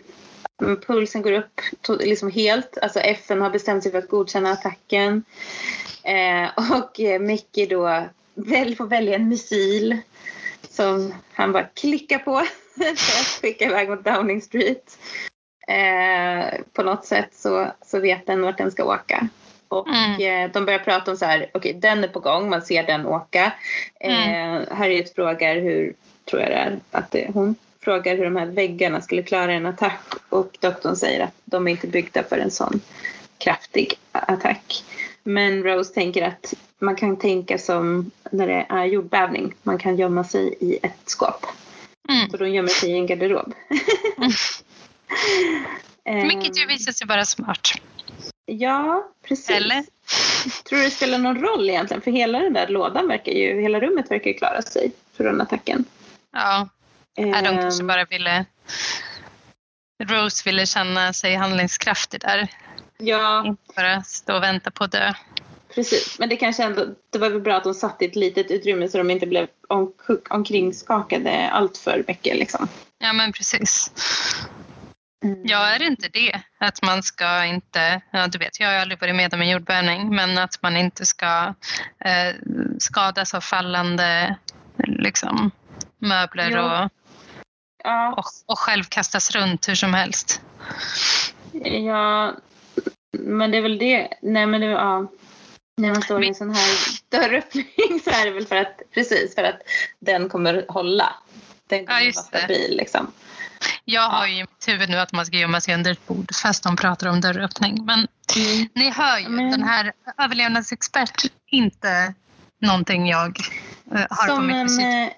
pulsen 0.87 1.23
går 1.23 1.33
upp 1.33 1.61
liksom 2.01 2.31
helt. 2.31 2.79
Alltså 2.83 3.01
FN 3.01 3.41
har 3.41 3.51
bestämt 3.51 3.83
sig 3.83 3.93
för 3.93 3.99
att 3.99 4.09
godkänna 4.09 4.53
attacken. 4.53 5.25
Eh, 6.03 6.79
och 6.81 7.01
eh, 7.01 7.21
Mickey 7.21 7.67
då 7.67 8.07
väl, 8.35 8.77
får 8.77 8.87
välja 8.87 9.15
en 9.15 9.29
missil 9.29 9.99
som 10.77 11.15
han 11.33 11.53
bara 11.53 11.65
klickar 11.65 12.19
på 12.19 12.43
för 12.77 13.21
att 13.21 13.41
skicka 13.43 13.65
iväg 13.65 13.89
mot 13.89 14.05
Downing 14.05 14.43
Street. 14.43 14.99
Eh, 15.69 16.61
på 16.73 16.83
något 16.83 17.05
sätt 17.05 17.29
så, 17.33 17.67
så 17.87 18.01
vet 18.01 18.27
den 18.27 18.43
vart 18.43 18.59
den 18.59 18.71
ska 18.71 18.85
åka. 18.85 19.29
Och 19.69 19.89
Mm. 19.89 20.45
eh, 20.45 20.53
de 20.53 20.65
börjar 20.65 20.79
prata 20.79 21.11
om 21.11 21.17
så 21.17 21.25
här, 21.25 21.51
okej 21.55 21.73
den 21.75 22.05
är 22.05 22.09
på 22.09 22.21
gång, 22.21 22.51
man 22.51 22.63
ser 22.63 22.83
den 22.83 23.07
åka. 23.07 23.53
Eh, 24.01 24.61
Harriet 24.71 25.15
frågar 25.15 25.57
hur, 25.57 25.95
tror 26.31 26.43
jag 26.43 26.51
det 26.51 26.57
är, 26.57 26.79
att 26.91 27.11
det, 27.11 27.31
hon 27.35 27.55
frågar 27.81 28.17
hur 28.17 28.25
de 28.25 28.37
här 28.37 28.47
väggarna 28.47 29.01
skulle 29.01 29.23
klara 29.23 29.53
en 29.53 29.67
attack 29.67 30.03
och 30.29 30.57
doktorn 30.61 30.97
säger 30.97 31.25
att 31.25 31.35
de 31.45 31.67
är 31.67 31.71
inte 31.71 31.87
byggda 31.87 32.23
för 32.23 32.39
en 32.39 32.51
sån 32.51 32.81
kraftig 33.39 33.95
attack. 34.13 34.85
Men 35.23 35.63
Rose 35.63 35.95
tänker 35.95 36.23
att 36.27 36.55
man 36.81 36.97
kan 36.97 37.17
tänka 37.17 37.59
som 37.59 38.11
när 38.31 38.47
det 38.47 38.67
är 38.69 38.85
jordbävning. 38.85 39.55
Man 39.63 39.79
kan 39.79 39.97
gömma 39.97 40.25
sig 40.25 40.55
i 40.61 40.79
ett 40.83 41.01
skåp. 41.05 41.47
Mm. 42.09 42.31
Så 42.31 42.37
de 42.37 42.49
gömmer 42.51 42.69
sig 42.69 42.91
i 42.91 42.93
en 42.93 43.07
garderob. 43.07 43.55
Ehm, 46.05 46.29
Vilket 46.29 46.59
ju 46.61 46.67
visar 46.67 46.93
sig 46.93 47.07
vara 47.07 47.25
smart. 47.25 47.69
Ja, 48.47 49.09
precis. 49.29 49.51
Eller? 49.51 49.85
Tror 50.69 50.79
du 50.79 50.85
det 50.85 50.91
spelar 50.91 51.19
någon 51.19 51.41
roll 51.41 51.71
egentligen? 51.71 52.01
För 52.03 52.11
hela 52.11 52.39
den 52.39 52.53
där 52.53 52.69
lådan 52.69 53.09
verkar 53.09 53.33
ju, 53.33 53.61
hela 53.61 53.81
rummet 53.81 54.11
verkar 54.11 54.31
ju 54.31 54.35
klara 54.35 54.63
sig 54.63 54.93
från 55.17 55.41
attacken. 55.41 55.85
Ja, 56.33 56.69
Nej, 57.19 57.43
de 57.43 57.57
kanske 57.57 57.83
Ehm, 57.83 57.87
bara 57.87 58.05
ville 58.05 58.45
Rose 60.05 60.43
ville 60.51 60.67
känna 60.67 61.13
sig 61.13 61.35
handlingskraftig 61.35 62.21
där. 62.21 62.49
Ja, 62.99 63.47
Inte 63.47 63.63
bara 63.77 64.03
stå 64.03 64.37
och 64.37 64.43
vänta 64.43 64.71
på 64.71 64.85
att 64.85 64.93
dö. 64.93 65.13
Precis. 65.77 66.19
Men 66.19 66.29
det 66.29 66.37
kanske 66.37 66.65
ändå, 66.65 66.87
det 67.11 67.19
var 67.19 67.31
väl 67.31 67.41
bra 67.41 67.57
att 67.57 67.65
de 67.65 67.75
satt 67.75 68.03
i 68.03 68.05
ett 68.05 68.17
litet 68.17 68.51
utrymme 68.51 68.89
så 68.89 68.99
de 68.99 69.11
inte 69.11 69.27
blev 69.27 69.47
om, 69.69 69.93
omkring 70.31 70.75
skakade 70.75 71.51
allt 71.51 71.79
för 71.79 72.05
mycket 72.09 72.37
liksom. 72.37 72.69
Ja 72.99 73.13
men 73.13 73.33
precis. 73.33 73.93
Mm. 75.25 75.41
Ja, 75.45 75.67
är 75.67 75.79
det 75.79 75.87
inte 75.87 76.09
det? 76.09 76.41
Att 76.59 76.83
man 76.83 77.03
ska 77.03 77.45
inte, 77.45 78.01
ja 78.13 78.27
du 78.27 78.39
vet, 78.39 78.61
jag 78.61 78.69
har 78.69 78.75
aldrig 78.75 79.01
varit 79.01 79.15
med 79.17 79.35
om 79.35 79.41
en 79.41 79.51
jordbävning, 79.51 80.15
men 80.15 80.39
att 80.39 80.63
man 80.63 80.77
inte 80.77 81.07
ska 81.07 81.55
eh, 82.05 82.35
skadas 82.79 83.35
av 83.35 83.41
fallande 83.41 84.37
liksom, 84.87 85.51
möbler 85.99 86.51
Jo. 86.51 86.61
och, 86.61 86.91
Ja, 87.85 88.13
och, 88.13 88.25
och 88.53 88.59
själv 88.59 88.85
kastas 88.85 89.31
runt 89.37 89.69
hur 89.69 89.75
som 89.75 89.95
helst. 89.95 90.41
ja, 91.87 92.35
men 93.13 93.51
det 93.51 93.59
är 93.59 93.63
väl 93.63 93.79
det. 93.79 94.09
Nej 94.23 94.47
men 94.47 94.61
det, 94.61 94.67
ja. 94.67 95.07
När 95.79 95.89
man 95.93 96.03
står 96.03 96.25
i 96.25 96.29
en 96.29 96.35
sån 96.35 96.55
här 96.55 96.77
dörröppning 97.09 98.01
så 98.05 98.11
är 98.11 98.25
det 98.25 98.31
väl 98.31 98.47
för 98.47 98.57
att, 98.57 98.81
precis 98.95 99.35
för 99.35 99.45
att 99.45 99.61
den 100.01 100.29
kommer 100.29 100.65
hålla. 100.69 101.15
Den 101.67 101.87
kommer 101.87 102.01
Ja, 102.01 102.13
vara 102.15 102.25
stabil 102.25 102.77
liksom. 102.77 103.13
Jag 103.85 104.09
har 104.11 104.27
ju 104.27 104.35
i 104.35 104.41
mitt 104.41 104.69
huvud 104.69 104.89
nu 104.91 104.97
att 104.97 105.13
man 105.13 105.27
ska 105.27 105.37
gömma 105.37 105.61
sig 105.61 105.75
under 105.75 105.91
ett 105.93 106.07
bord 106.07 106.35
fast 106.43 106.63
de 106.63 106.77
pratar 106.77 107.07
om 107.09 107.21
dörröppning. 107.21 107.85
Men 107.85 107.99
Mm. 108.37 108.69
ni 108.75 108.91
hör 108.91 109.19
ju, 109.19 109.29
Men- 109.29 109.51
den 109.51 109.63
här 109.63 109.93
överlevnadsexpert, 110.19 111.25
inte 111.47 112.15
någonting 112.59 113.09
jag 113.09 113.39
eh, 113.95 114.01
har 114.11 114.27
på 114.29 114.35
Som 114.37 114.47
mitt 114.47 114.57
en 114.57 114.63
visit. 114.67 114.85
eh, 114.85 115.09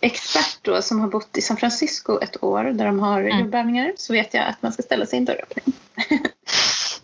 expert 0.00 0.58
då 0.62 0.82
som 0.82 1.00
har 1.00 1.08
bott 1.08 1.36
i 1.36 1.42
San 1.42 1.56
Francisco 1.56 2.18
ett 2.22 2.42
år 2.42 2.64
där 2.64 2.86
de 2.86 2.98
har 3.00 3.20
Mm. 3.20 3.38
jordbävningar 3.38 3.92
så 3.96 4.12
vet 4.12 4.34
jag 4.34 4.46
att 4.46 4.62
man 4.62 4.72
ska 4.72 4.82
ställa 4.82 5.06
sig 5.06 5.16
i 5.16 5.18
en 5.18 5.24
dörröppning. 5.24 5.74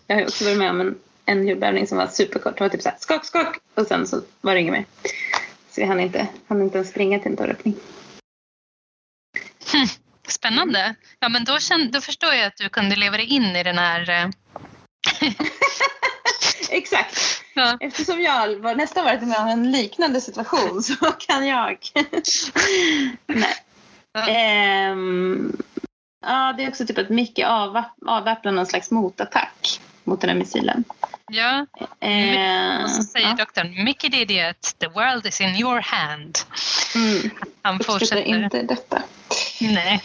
jag 0.07 0.15
har 0.15 0.23
också 0.23 0.45
varit 0.45 0.57
med 0.57 0.69
om 0.69 0.81
en, 0.81 0.95
en 1.25 1.47
jordbävning 1.47 1.87
som 1.87 1.97
var 1.97 2.07
superkort. 2.07 2.57
Det 2.57 2.63
var 2.63 2.69
typ 2.69 2.81
såhär 2.81 2.97
skak, 2.99 3.25
skak 3.25 3.57
och 3.75 3.87
sen 3.87 4.07
så 4.07 4.21
var 4.41 4.53
det 4.53 4.59
inget 4.59 4.73
mer. 4.73 4.85
Så 5.69 5.81
vi 5.81 5.87
hann 5.87 5.99
inte, 5.99 6.27
hann 6.47 6.61
inte 6.61 6.77
ens 6.77 6.89
springa 6.89 7.19
till 7.19 7.31
en 7.31 7.35
dörröppning. 7.35 7.75
Spännande. 10.27 10.95
Ja, 11.19 11.29
men 11.29 11.43
då, 11.43 11.59
känn, 11.59 11.91
då 11.91 12.01
förstår 12.01 12.33
jag 12.33 12.45
att 12.45 12.57
du 12.57 12.69
kunde 12.69 12.95
leva 12.95 13.17
dig 13.17 13.25
in 13.25 13.55
i 13.55 13.63
den 13.63 13.77
här... 13.77 14.09
eh, 14.09 14.29
Exakt. 16.69 17.43
Ja. 17.53 17.77
Eftersom 17.79 18.21
jag 18.21 18.55
var, 18.55 18.75
nästan 18.75 19.05
varit 19.05 19.21
med 19.21 19.37
om 19.37 19.47
en 19.47 19.71
liknande 19.71 20.21
situation 20.21 20.83
så 20.83 20.95
kan 21.19 21.47
jag. 21.47 21.77
Nej. 23.27 23.55
Ja. 24.13 24.27
Ehm, 24.27 25.57
ja, 26.25 26.53
det 26.57 26.63
är 26.63 26.69
också 26.69 26.85
typ 26.85 26.97
att 26.97 27.09
Micke 27.09 27.39
avväpnar 28.05 28.51
någon 28.51 28.65
slags 28.65 28.91
motattack 28.91 29.81
mot 30.05 30.21
den 30.21 30.29
här 30.29 30.37
missilen. 30.37 30.83
ja. 31.31 31.65
Ehm, 31.99 32.83
Och 32.83 32.89
så 32.89 33.03
säger 33.03 33.27
ja. 33.27 33.35
doktorn, 33.35 33.83
Mickey 33.83 34.09
the 34.11 34.21
idiot, 34.21 34.75
the 34.79 34.87
world 34.87 35.25
is 35.25 35.41
in 35.41 35.55
your 35.55 35.79
hand. 35.81 36.37
Mm, 36.95 37.29
Han 37.61 37.75
uppskattar 37.75 37.99
fortsätter. 37.99 38.23
inte 38.43 38.61
detta. 38.61 39.03
Nej. 39.61 40.01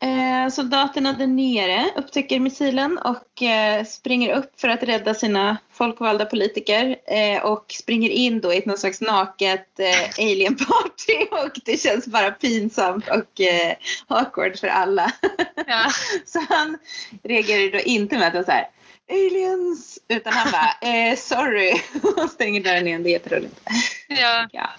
Eh, 0.00 0.48
soldaterna 0.50 1.12
där 1.12 1.26
nere 1.26 1.90
upptäcker 1.96 2.40
missilen 2.40 2.98
och 2.98 3.42
eh, 3.42 3.84
springer 3.84 4.34
upp 4.34 4.60
för 4.60 4.68
att 4.68 4.82
rädda 4.82 5.14
sina 5.14 5.56
folkvalda 5.72 6.24
politiker 6.24 6.96
eh, 7.06 7.42
och 7.42 7.64
springer 7.68 8.10
in 8.10 8.40
då 8.40 8.52
i 8.52 8.58
ett 8.58 8.66
någon 8.66 8.78
slags 8.78 9.00
naket 9.00 9.80
eh, 9.80 10.24
alienparty 10.24 11.26
och 11.30 11.50
det 11.64 11.80
känns 11.80 12.06
bara 12.06 12.30
pinsamt 12.30 13.08
och 13.08 13.40
eh, 13.40 13.74
awkward 14.06 14.58
för 14.58 14.68
alla. 14.68 15.12
Ja. 15.66 15.90
Så 16.26 16.40
han 16.48 16.78
reagerar 17.22 17.72
då 17.72 17.78
inte 17.78 18.18
med 18.18 18.36
att 18.36 18.46
här 18.48 18.68
aliens 19.10 19.98
utan 20.08 20.32
han 20.32 20.52
bara 20.52 20.88
eh, 20.88 21.16
sorry 21.16 21.72
och 22.16 22.30
stänger 22.30 22.60
dörren 22.62 22.86
igen. 22.86 23.02
Det 23.02 23.10
är 23.10 23.12
jätteroligt. 23.12 23.60
Ja. 24.08 24.48
Ja. 24.52 24.70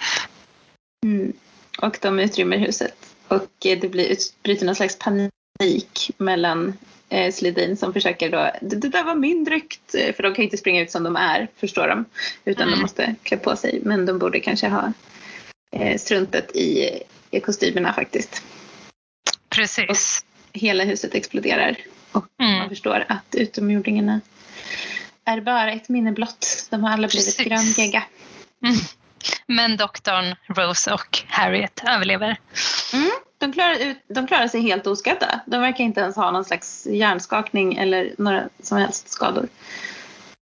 Mm. 1.05 1.33
Och 1.81 1.97
de 2.01 2.19
utrymmer 2.19 2.57
huset. 2.57 3.15
Och 3.27 3.65
eh, 3.65 3.79
det 3.79 3.89
blir 3.89 4.05
utbryter 4.07 4.65
någon 4.65 4.75
slags 4.75 4.99
panik 4.99 6.11
mellan 6.17 6.73
eh, 7.09 7.31
Sledin 7.33 7.77
som 7.77 7.93
försöker 7.93 8.29
då, 8.29 8.51
det, 8.61 8.75
det 8.75 8.89
där 8.89 9.03
var 9.03 9.15
min 9.15 9.43
dräkt, 9.43 9.95
eh, 9.95 10.15
för 10.15 10.23
de 10.23 10.33
kan 10.33 10.43
ju 10.43 10.43
inte 10.43 10.57
springa 10.57 10.81
ut 10.81 10.91
som 10.91 11.03
de 11.03 11.15
är, 11.15 11.47
förstår 11.55 11.87
de. 11.87 12.05
Utan 12.45 12.67
Mm. 12.67 12.75
de 12.75 12.81
måste 12.81 13.15
klä 13.23 13.37
på 13.37 13.55
sig, 13.55 13.79
men 13.83 14.05
de 14.05 14.19
borde 14.19 14.39
kanske 14.39 14.67
ha 14.67 14.93
eh, 15.71 15.97
struntat 15.97 16.55
i, 16.55 16.89
i 17.31 17.39
kostymerna 17.39 17.93
faktiskt. 17.93 18.43
Precis. 19.49 20.25
Hela 20.53 20.83
huset 20.83 21.15
exploderar 21.15 21.77
och 22.13 22.25
man 22.39 22.49
Mm. 22.55 22.69
förstår 22.69 23.05
att 23.09 23.35
utomjordingarna 23.35 24.21
är 25.25 25.41
bara 25.41 25.71
ett 25.71 25.89
minne 25.89 26.11
blott. 26.11 26.67
De 26.69 26.83
har 26.83 26.89
alla 26.91 27.07
blivit 27.07 27.37
gröngegga. 27.37 28.03
Mm. 28.65 28.75
Men 29.47 29.77
doktorn, 29.77 30.35
Rose 30.47 30.93
och 30.93 31.19
Harriet 31.27 31.81
överlever. 31.87 32.37
Mm, 32.93 33.09
de, 33.37 33.53
klarar 33.53 33.75
ut, 33.87 33.97
de 34.07 34.27
klarar 34.27 34.47
sig 34.47 34.61
helt 34.61 34.87
oskadda. 34.87 35.39
De 35.45 35.61
verkar 35.61 35.83
inte 35.83 36.01
ens 36.01 36.15
ha 36.15 36.31
någon 36.31 36.45
slags 36.45 36.87
hjärnskakning 36.91 37.75
eller 37.75 38.13
några 38.17 38.43
som 38.63 38.77
helst 38.77 39.09
skador. 39.09 39.47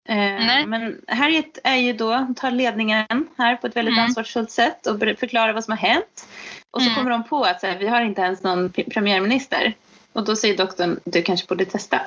Eh, 0.08 0.16
Nej. 0.16 0.66
men 0.66 1.00
Harriet 1.08 1.58
är 1.64 1.76
ju 1.76 1.92
då, 1.92 2.26
tar 2.36 2.50
ledningen 2.50 3.06
här 3.38 3.56
på 3.56 3.66
ett 3.66 3.76
väldigt 3.76 3.92
Mm. 3.92 4.04
ansvarsfullt 4.04 4.50
sätt 4.50 4.86
och 4.86 4.98
förklarar 5.00 5.52
vad 5.52 5.64
som 5.64 5.72
har 5.72 5.88
hänt. 5.88 6.28
Och 6.70 6.82
så 6.82 6.88
Mm. 6.88 6.94
kommer 6.98 7.10
de 7.10 7.24
på 7.24 7.42
att 7.44 7.60
så 7.60 7.66
här, 7.66 7.78
vi 7.78 7.88
har 7.88 8.00
inte 8.02 8.20
ens 8.22 8.42
någon 8.42 8.72
premiärminister. 8.72 9.74
Och 10.16 10.24
då 10.24 10.36
säger 10.36 10.56
doktorn, 10.56 11.00
du 11.04 11.22
kanske 11.22 11.46
borde 11.46 11.64
testa. 11.64 12.00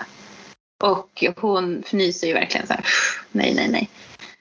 Och 0.84 1.24
hon 1.36 1.80
fnyser 1.84 2.28
ju 2.28 2.34
verkligen 2.34 2.68
så 2.68 2.74
här, 2.74 2.82
"Pff, 2.82 3.24
nej, 3.32 3.54
nej, 3.54 3.68
nej. 3.68 3.90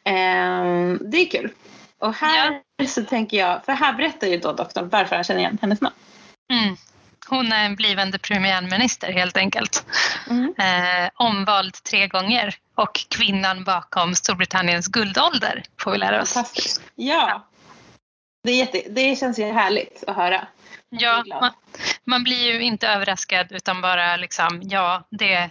Eh, 0.04 0.94
det 1.00 1.16
är 1.16 1.30
kul. 1.30 1.50
Och 1.98 2.14
här 2.14 2.60
så 2.86 3.04
tänker 3.04 3.36
jag, 3.36 3.64
för 3.64 3.72
här 3.72 3.92
berättar 3.92 4.26
ju 4.26 4.38
då 4.38 4.52
doktorn 4.52 4.88
varför 4.88 5.16
han 5.16 5.24
känner 5.24 5.40
igen 5.40 5.58
hennes 5.60 5.80
namn. 5.80 5.94
Mm. 6.52 6.76
Hon 7.28 7.52
är 7.52 7.66
en 7.66 7.76
blivande 7.76 8.18
premiärminister 8.18 9.12
helt 9.12 9.36
enkelt. 9.36 9.84
Mm. 10.30 10.54
Eh, 10.58 11.10
omvald 11.14 11.74
tre 11.74 12.06
gånger 12.06 12.54
och 12.74 13.06
kvinnan 13.08 13.64
bakom 13.64 14.14
Storbritanniens 14.14 14.86
guldålder 14.86 15.62
får 15.80 15.92
vi 15.92 15.98
lära 15.98 16.22
oss. 16.22 16.32
Fantastiskt. 16.34 16.82
Ja. 16.94 17.46
Det, 18.44 18.50
är 18.50 18.56
jätte, 18.56 18.82
det 18.90 19.18
känns 19.18 19.38
ju 19.38 19.44
härligt 19.44 20.04
att 20.06 20.16
höra. 20.16 20.46
Ja, 20.90 21.24
man, 21.40 21.52
man 22.08 22.24
blir 22.24 22.52
ju 22.52 22.62
inte 22.62 22.88
överraskad 22.88 23.46
utan 23.50 23.80
bara 23.80 24.16
liksom, 24.16 24.60
ja, 24.62 25.06
det, 25.10 25.50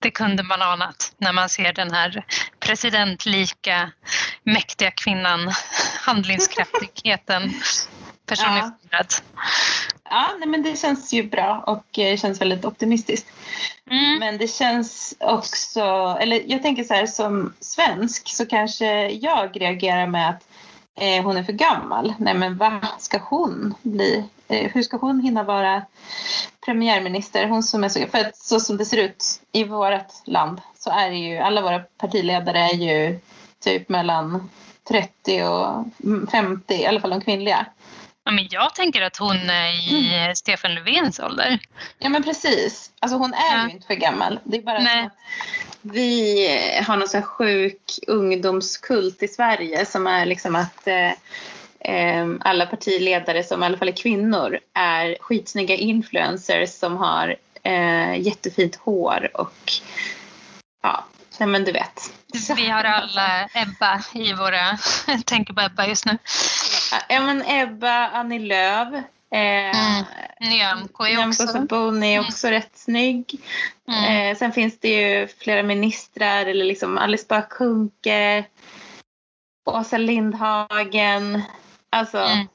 det 0.00 0.10
kunde 0.10 0.42
man 0.42 0.62
anat 0.62 1.12
när 1.18 1.32
man 1.32 1.48
ser 1.48 1.72
den 1.72 1.90
här 1.90 2.24
presidentlika 2.60 3.90
mäktiga 4.42 4.90
kvinnan, 4.90 5.52
handlingskraftigheten 6.00 7.42
personifierad. 8.26 9.14
Ja, 10.10 10.28
nej, 10.38 10.48
men 10.48 10.62
det 10.62 10.78
känns 10.78 11.12
ju 11.12 11.22
bra 11.22 11.64
och 11.66 11.98
eh, 11.98 12.16
känns 12.16 12.40
väldigt 12.40 12.64
optimistiskt. 12.64 13.26
Mm. 13.90 14.18
Men 14.18 14.38
det 14.38 14.48
känns 14.48 15.14
också, 15.20 16.16
eller 16.20 16.42
jag 16.46 16.62
tänker 16.62 16.84
så 16.84 16.94
här 16.94 17.06
som 17.06 17.54
svensk 17.60 18.28
så 18.28 18.46
kanske 18.46 19.08
jag 19.10 19.60
reagerar 19.60 20.06
med 20.06 20.30
att 20.30 20.48
eh, 21.00 21.24
hon 21.24 21.36
är 21.36 21.42
för 21.42 21.52
gammal. 21.52 22.14
Nej 22.18 22.34
men 22.34 22.56
vad 22.56 22.86
ska 22.98 23.18
hon 23.18 23.74
bli? 23.82 24.24
Eh, 24.48 24.70
hur 24.72 24.82
ska 24.82 24.96
hon 24.96 25.20
hinna 25.20 25.42
vara 25.42 25.82
premiärminister? 26.64 27.46
Hon 27.46 27.62
som 27.62 27.84
är 27.84 27.88
så, 27.88 28.06
för 28.06 28.18
att 28.18 28.36
så 28.36 28.60
som 28.60 28.76
det 28.76 28.84
ser 28.84 28.96
ut 28.96 29.24
i 29.52 29.64
vårt 29.64 30.26
land 30.26 30.60
så 30.78 30.90
är 30.90 31.10
det 31.10 31.16
ju, 31.16 31.38
alla 31.38 31.60
våra 31.62 31.78
partiledare 31.78 32.58
är 32.58 32.74
ju 32.74 33.18
typ 33.64 33.88
mellan 33.88 34.50
30 34.88 35.42
och 35.42 35.84
50, 36.30 36.74
i 36.74 36.86
alla 36.86 37.00
fall 37.00 37.10
de 37.10 37.20
kvinnliga. 37.20 37.66
Ja, 38.24 38.30
men 38.32 38.48
jag 38.50 38.74
tänker 38.74 39.02
att 39.02 39.16
hon 39.16 39.50
är 39.50 39.70
i 39.92 40.32
Stefan 40.36 40.74
Löfvens 40.74 41.20
ålder. 41.20 41.58
Ja 41.98 42.08
men 42.08 42.22
precis. 42.22 42.90
Alltså 43.00 43.18
hon 43.18 43.34
är 43.34 43.56
Ja. 43.56 43.66
ju 43.66 43.70
inte 43.74 43.86
för 43.86 43.94
gammal. 43.94 44.40
Det 44.44 44.56
är 44.56 44.62
bara 44.62 44.78
Nej. 44.78 45.04
att 45.06 45.12
vi 45.82 46.48
har 46.86 46.96
någon 46.96 47.08
så 47.08 47.16
här 47.16 47.24
sjuk 47.24 47.98
ungdomskult 48.06 49.22
i 49.22 49.28
Sverige 49.28 49.86
som 49.86 50.06
är 50.06 50.26
liksom 50.26 50.56
att 50.56 50.86
eh, 50.86 51.10
alla 52.40 52.66
partiledare 52.66 53.44
som 53.44 53.62
i 53.62 53.66
alla 53.66 53.78
fall 53.78 53.88
är 53.88 53.92
kvinnor 53.92 54.58
är 54.74 55.16
skitsnygga 55.20 55.74
influencers 55.74 56.70
som 56.70 56.96
har 56.96 57.36
eh, 57.62 58.20
jättefint 58.20 58.76
hår 58.76 59.28
och 59.34 59.72
ja, 60.82 61.04
nej 61.38 61.48
men 61.48 61.64
du 61.64 61.72
vet. 61.72 62.12
Vi 62.56 62.68
har 62.68 62.84
alla 62.84 63.48
Ebba 63.54 64.02
i 64.14 64.32
våra... 64.32 64.78
Jag 65.06 65.26
tänker 65.26 65.54
på 65.54 65.60
Ebba 65.60 65.86
just 65.86 66.04
nu. 66.06 66.18
Ja 67.08 67.20
men 67.20 67.42
Ebba, 67.46 68.08
Annie 68.08 68.38
Lööf. 68.38 68.94
Eh, 68.94 69.04
Mm. 69.30 70.04
Nyamko 70.40 71.04
är 71.04 71.08
Nyamko 71.08 71.28
också... 71.28 71.46
Sabuni 71.46 72.14
är 72.14 72.18
Mm. 72.18 72.28
också 72.28 72.48
rätt 72.48 72.70
snygg. 72.74 73.40
Mm. 73.88 74.04
Eh, 74.30 74.36
sen 74.36 74.52
finns 74.52 74.78
det 74.80 74.88
ju 74.88 75.28
flera 75.28 75.62
ministrar, 75.62 76.46
eller 76.46 76.64
liksom 76.64 76.98
Alice 76.98 77.24
Bah 77.28 77.42
Kuhnke, 77.50 78.44
Åsa 79.70 79.98
Lindhagen, 79.98 81.42
alltså 81.90 82.18
Mm. 82.18 82.46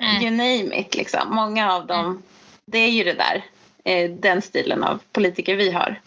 Mm. 0.00 0.22
you 0.22 0.30
name 0.30 0.80
it 0.80 0.94
liksom. 0.94 1.34
Många 1.34 1.72
av 1.72 1.86
dem, 1.86 2.22
det 2.66 2.78
är 2.78 2.90
ju 2.90 3.04
det 3.04 3.12
där, 3.14 3.44
eh, 3.84 4.10
den 4.10 4.42
stilen 4.42 4.84
av 4.84 5.00
politiker 5.12 5.56
vi 5.56 5.70
har. 5.72 6.00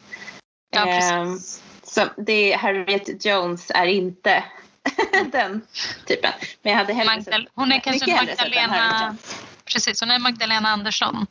Ja, 0.72 0.88
Eh, 0.88 1.00
precis. 1.26 1.64
så 1.84 2.08
det, 2.18 2.54
Harriet 2.54 3.26
Jones 3.26 3.72
är 3.76 3.86
inte 3.86 4.44
den 5.32 5.62
typen. 6.06 6.32
Men 6.62 6.72
jag 6.72 6.78
hade 6.80 6.94
hellre 6.94 7.14
Magdal- 7.16 7.24
sett, 7.24 7.52
hon 7.56 7.72
är 7.72 7.80
kanske 7.80 8.16
Magdalena... 8.16 9.18
Precis, 9.66 10.00
hon 10.02 10.12
är 10.12 10.20
Magdalena 10.20 10.70
Andersson. 10.70 11.28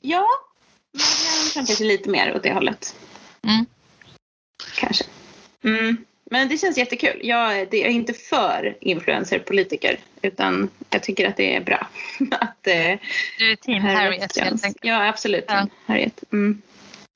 Ja, 0.00 0.26
Magdalena 0.92 1.32
Andersson 1.36 1.66
kanske 1.66 1.84
lite 1.84 2.08
mer 2.10 2.36
åt 2.36 2.42
det 2.42 2.52
hållet. 2.52 2.94
Mm. 3.42 3.66
Kanske. 4.74 5.04
Mm. 5.64 6.04
Men 6.30 6.48
det 6.48 6.58
känns 6.58 6.78
jättekul. 6.78 7.20
Jag, 7.22 7.56
är 7.58 7.74
inte 7.74 8.12
för 8.12 8.76
influencerpolitiker 8.80 9.98
utan 10.22 10.70
jag 10.90 11.02
tycker 11.02 11.28
att 11.28 11.36
det 11.36 11.56
är 11.56 11.60
bra. 11.60 11.88
att, 12.30 12.66
eh, 12.66 12.98
Du 13.38 13.52
är 13.52 13.56
team 13.56 13.82
Harriet, 13.82 14.38
helt 14.38 14.64
enkelt. 14.64 14.84
Ja, 14.84 15.08
absolut. 15.08 15.44
Ja. 15.48 15.66
Harriet. 15.86 16.24
Mm. 16.32 16.62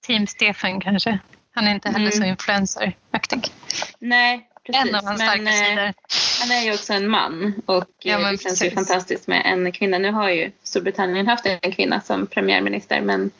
Team 0.06 0.26
Stefan 0.26 0.80
kanske. 0.80 1.18
Han 1.54 1.68
är 1.68 1.74
inte 1.74 1.88
heller 1.88 2.00
Mm. 2.00 2.12
så 2.12 2.24
influenceraktig. 2.24 3.46
Nej, 3.98 4.46
En 4.72 4.94
av 4.94 5.04
hans 5.04 5.20
starka 5.20 5.42
eh, 5.42 5.50
sidor. 5.68 5.92
han 6.40 6.50
är 6.58 6.64
ju 6.64 6.72
också 6.74 6.92
en 6.92 7.08
man 7.08 7.54
och 7.66 7.84
Ja, 8.02 8.14
eh, 8.14 8.20
men 8.22 8.32
det 8.36 8.42
känns 8.42 8.62
ju 8.64 8.70
precis. 8.70 8.74
fantastiskt 8.88 9.26
med 9.28 9.42
en 9.46 9.72
kvinna. 9.72 9.98
Nu 9.98 10.10
har 10.12 10.28
ju 10.30 10.50
Storbritannien 10.62 11.28
haft 11.28 11.46
en 11.46 11.72
kvinna 11.72 12.00
som 12.00 12.26
premiärminister 12.26 13.00
men 13.00 13.30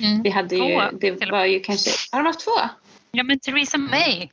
Mm. 0.00 0.22
vi 0.22 0.30
hade 0.30 0.56
ju, 0.56 0.90
det 1.00 1.30
var 1.30 1.44
ju 1.44 1.60
kanske, 1.60 1.90
har 2.12 2.18
de 2.22 2.26
haft 2.26 2.40
två? 2.44 2.50
Ja, 3.12 3.22
men 3.22 3.38
Theresa 3.38 3.78
May. 3.78 4.28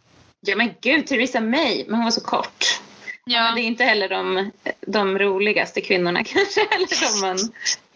Ja 0.45 0.55
men 0.55 0.73
gud, 0.81 1.07
Theresa 1.07 1.41
May, 1.41 1.85
men 1.87 1.95
hon 1.95 2.03
var 2.03 2.11
så 2.11 2.21
kort. 2.23 2.79
Ja, 3.25 3.43
Men 3.43 3.55
det 3.55 3.61
är 3.61 3.63
inte 3.63 3.83
heller 3.83 4.09
de, 4.09 4.51
de 4.87 5.19
roligaste 5.19 5.81
kvinnorna 5.81 6.23
kanske, 6.23 6.61
eller 6.61 7.21
de 7.21 7.27
man 7.27 7.51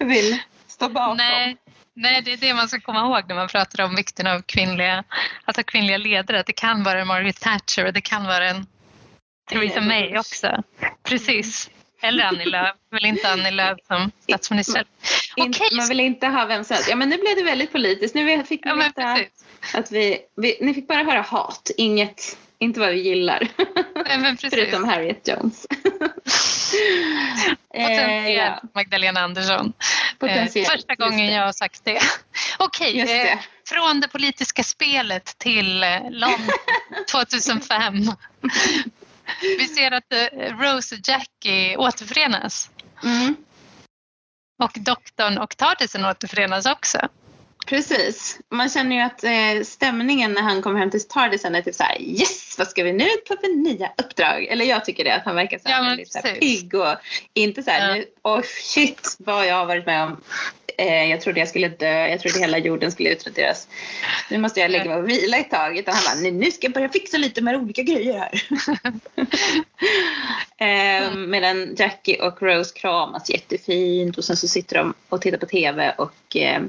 vill 0.09 0.37
stå 0.67 0.89
bakom. 0.89 1.17
nej, 1.17 1.57
nej, 1.93 2.21
det 2.21 2.33
är 2.33 2.37
det 2.37 2.53
man 2.53 2.67
ska 2.67 2.79
komma 2.79 2.99
ihåg 2.99 3.23
när 3.27 3.35
man 3.35 3.47
pratar 3.47 3.83
om 3.83 3.95
vikten 3.95 4.27
av 4.27 4.41
kvinnliga, 4.41 5.03
att 5.45 5.55
ha 5.55 5.63
kvinnliga 5.63 5.97
ledare. 5.97 6.43
Det 6.45 6.53
kan 6.53 6.83
vara 6.83 7.01
en 7.01 7.07
Margaret 7.07 7.39
Thatcher 7.41 7.85
och 7.85 7.93
det 7.93 8.01
kan 8.01 8.23
vara 8.25 8.49
en 8.49 8.65
Theresa 9.49 9.81
May 9.81 10.17
också. 10.17 10.63
Precis. 11.03 11.69
Eller 12.01 12.23
Annie 12.23 12.45
Lööf. 12.49 12.75
Väl 12.91 13.05
inte 13.05 13.31
Annie 13.31 13.51
Lööf 13.51 13.77
som 13.87 14.11
statsminister. 14.23 14.85
In, 15.35 15.49
Okej, 15.49 15.67
man 15.77 15.87
vill 15.87 15.99
inte 15.99 16.27
ha 16.27 16.45
vem 16.45 16.63
som 16.63 16.73
helst. 16.73 16.89
Ja 16.89 16.95
men 16.95 17.09
nu 17.09 17.17
blev 17.17 17.35
det 17.35 17.43
väldigt 17.43 17.71
politiskt. 17.71 18.15
Nu 18.15 18.43
fick 18.43 18.65
vi 18.65 18.69
Ja, 18.69 18.75
veta. 18.75 19.17
Att 19.73 19.91
vi, 19.91 20.19
vi, 20.35 20.57
ni 20.61 20.73
fick 20.73 20.87
bara 20.87 21.03
höra 21.03 21.21
hat, 21.21 21.71
inget, 21.77 22.37
inte 22.59 22.79
vad 22.79 22.89
vi 22.89 23.01
gillar. 23.01 23.47
Nej. 24.05 24.37
Förutom 24.49 24.83
Harriet 24.83 25.27
Jones. 25.27 25.65
eh, 27.73 27.87
Potentiellt 27.87 28.37
ja, 28.37 28.69
Magdalena 28.73 29.19
Andersson. 29.19 29.65
Eh, 29.65 30.17
potentiellt. 30.19 30.71
första 30.71 30.95
gången 30.95 31.33
jag 31.33 31.45
har 31.45 31.51
sagt 31.51 31.85
det. 31.85 31.99
Okej, 32.59 32.97
Just 32.97 33.13
eh, 33.13 33.17
det. 33.17 33.39
från 33.69 33.99
det 34.01 34.07
politiska 34.07 34.63
spelet 34.63 35.37
till 35.37 35.83
eh, 35.83 36.09
London 36.09 36.49
2005. 37.11 37.93
Vi 39.41 39.67
ser 39.67 39.91
att 39.91 40.13
eh, 40.13 40.57
Rose 40.57 40.95
och 40.95 41.01
Jackie 41.07 41.77
återförenas. 41.77 42.69
Mm, 43.03 43.35
Och 44.63 44.71
doktorn 44.75 45.37
och 45.37 45.57
Tardisen 45.57 46.05
återförenas 46.05 46.65
också. 46.65 46.99
Precis. 47.69 48.39
Man 48.51 48.69
känner 48.69 48.95
ju 48.95 49.01
att 49.01 49.23
eh, 49.23 49.63
stämningen 49.63 50.33
när 50.33 50.41
han 50.41 50.61
kommer 50.61 50.79
hem 50.79 50.91
till 50.91 51.07
Tardisen 51.07 51.55
är 51.55 51.61
typ 51.61 51.75
så 51.75 51.83
här 51.83 52.01
yes, 52.01 52.55
vad 52.57 52.67
ska 52.67 52.83
vi 52.83 52.93
nu 52.93 53.09
på 53.27 53.35
för 53.41 53.63
nya 53.63 53.91
uppdrag? 53.97 54.45
Eller 54.45 54.65
jag 54.65 54.85
tycker 54.85 55.03
det, 55.03 55.15
att 55.15 55.25
han 55.25 55.35
verkar 55.35 55.59
så 55.59 55.69
här 55.69 55.83
Ja, 55.83 55.89
väldigt 55.89 56.11
så 56.11 56.19
här 56.23 56.35
pigg 56.35 56.73
och 56.73 56.95
inte 57.33 57.63
så 57.63 57.71
här 57.71 57.89
Ja. 57.89 57.95
nu, 57.95 58.05
oh 58.23 58.41
shit 58.41 59.15
vad 59.19 59.47
jag 59.47 59.55
har 59.55 59.65
varit 59.65 59.85
med 59.85 60.03
om. 60.03 60.21
Eh, 60.77 61.05
jag 61.11 61.21
trodde 61.21 61.39
jag 61.39 61.49
skulle 61.49 61.67
dö, 61.67 62.07
jag 62.07 62.19
trodde 62.19 62.39
hela 62.39 62.57
jorden 62.57 62.91
skulle 62.91 63.09
utraderas. 63.09 63.67
Nu 64.31 64.37
måste 64.37 64.59
jag 64.59 64.71
lägga 64.71 64.85
mig 64.85 64.97
och 64.97 65.09
vila 65.09 65.37
ett 65.37 65.49
tag. 65.51 65.77
Utan 65.77 65.93
han 65.93 66.03
bara, 66.05 66.21
"Nej, 66.21 66.31
nu 66.31 66.51
ska 66.51 66.65
jag 66.67 66.73
börja 66.73 66.89
fixa 66.89 67.17
lite 67.17 67.41
med 67.41 67.55
olika 67.55 67.81
grejer 67.83 68.17
här. 68.19 68.41
eh, 71.07 71.15
medan 71.15 71.75
Jackie 71.77 72.21
och 72.21 72.41
Rose 72.41 72.73
kramas 72.79 73.29
jättefint 73.29 74.17
och 74.17 74.23
sen 74.25 74.37
så 74.37 74.47
sitter 74.47 74.75
de 74.75 74.93
och 75.09 75.21
tittar 75.21 75.37
på 75.37 75.45
TV 75.45 75.93
och 75.97 76.35
eh, 76.35 76.61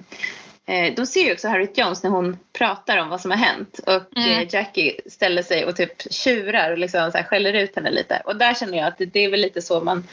de 0.97 1.07
ser 1.07 1.21
ju 1.25 1.33
också 1.33 1.49
Harriet 1.49 1.79
Jones 1.79 2.03
när 2.03 2.11
hon 2.11 2.39
pratar 2.53 2.99
om 2.99 3.09
vad 3.09 3.21
som 3.21 3.31
har 3.31 3.39
hänt 3.39 3.81
och 3.87 4.17
Mm. 4.19 4.31
eh, 4.31 4.47
Jackie 4.55 5.01
ställer 5.07 5.43
sig 5.43 5.65
och 5.65 5.77
typ 5.77 6.13
tjurar 6.13 6.71
och 6.73 6.79
liksom 6.79 7.13
så 7.13 7.19
skäller 7.19 7.53
ut 7.53 7.77
henne 7.77 7.91
lite. 7.91 8.23
Och 8.25 8.37
där 8.37 8.55
känner 8.55 8.79
jag 8.79 8.87
att 8.87 8.99
det, 8.99 9.21
är 9.25 9.31
väl 9.31 9.41
lite 9.41 9.63
så 9.63 9.81
man 9.81 10.09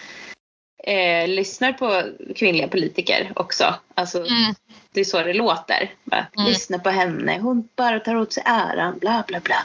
eh, 0.84 1.28
lyssnar 1.28 1.74
på 1.74 2.04
kvinnliga 2.36 2.68
politiker 2.68 3.32
också. 3.36 3.76
Alltså, 3.94 4.18
Mm. 4.20 4.54
det 4.94 5.00
är 5.00 5.04
så 5.06 5.24
det 5.24 5.34
låter. 5.34 5.94
Bara, 6.04 6.28
Mm. 6.38 6.50
Lyssna 6.50 6.80
på 6.80 6.90
henne, 6.90 7.40
hon 7.42 7.70
bara 7.76 8.00
tar 8.00 8.16
åt 8.16 8.34
sig 8.34 8.44
äran, 8.46 8.98
bla 9.00 9.24
bla 9.28 9.40
bla. 9.40 9.56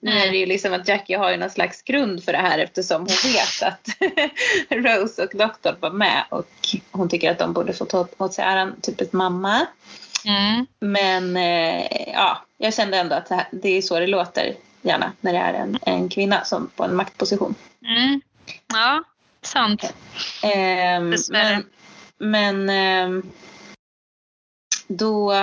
Nu 0.00 0.10
Mm. 0.10 0.22
är 0.22 0.30
det 0.32 0.36
ju 0.38 0.46
liksom 0.46 0.72
att 0.72 0.88
Jackie 0.88 1.16
har 1.18 1.30
ju 1.30 1.36
någon 1.36 1.50
slags 1.50 1.82
grund 1.82 2.24
för 2.24 2.32
det 2.32 2.38
här 2.38 2.58
eftersom 2.58 2.96
hon 3.00 3.32
vet 3.32 3.62
att 3.62 3.88
Rose 4.70 5.22
och 5.24 5.30
doktorn 5.34 5.76
var 5.80 5.90
med 5.90 6.24
och 6.28 6.48
hon 6.90 7.08
tycker 7.08 7.30
att 7.30 7.38
de 7.38 7.52
borde 7.52 7.72
få 7.72 7.84
ta 7.84 8.08
åt 8.18 8.34
sig 8.34 8.44
äran, 8.44 8.80
typ 8.82 9.00
ett 9.00 9.12
mamma. 9.12 9.66
Mm. 10.26 10.66
Men 10.80 11.36
eh, 11.36 12.12
ja, 12.12 12.44
jag 12.58 12.74
kände 12.74 12.98
ändå 12.98 13.14
att 13.14 13.28
det, 13.28 13.34
här, 13.34 13.46
det 13.52 13.68
är 13.68 13.82
så 13.82 14.00
det 14.00 14.06
låter 14.06 14.54
gärna 14.82 15.12
när 15.20 15.32
det 15.32 15.38
är 15.38 15.54
en, 15.54 15.78
en 15.82 16.08
kvinna 16.08 16.44
som 16.44 16.70
på 16.76 16.84
en 16.84 16.96
maktposition. 16.96 17.54
Mm. 17.86 18.20
Ja, 18.72 19.04
sant. 19.42 19.94
Dessvärre. 21.10 21.54
men 21.54 21.64
men 22.18 22.70
ehm, 22.70 23.22
då, 24.88 25.34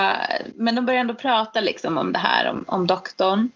men 0.55 0.75
de 0.75 0.85
börjar 0.85 1.01
ändå 1.01 1.13
prata 1.13 1.61
liksom 1.61 1.97
om 1.97 2.13
det 2.13 2.19
här, 2.19 2.49
om, 2.49 2.65
om 2.67 2.87
doktorn. 2.87 3.51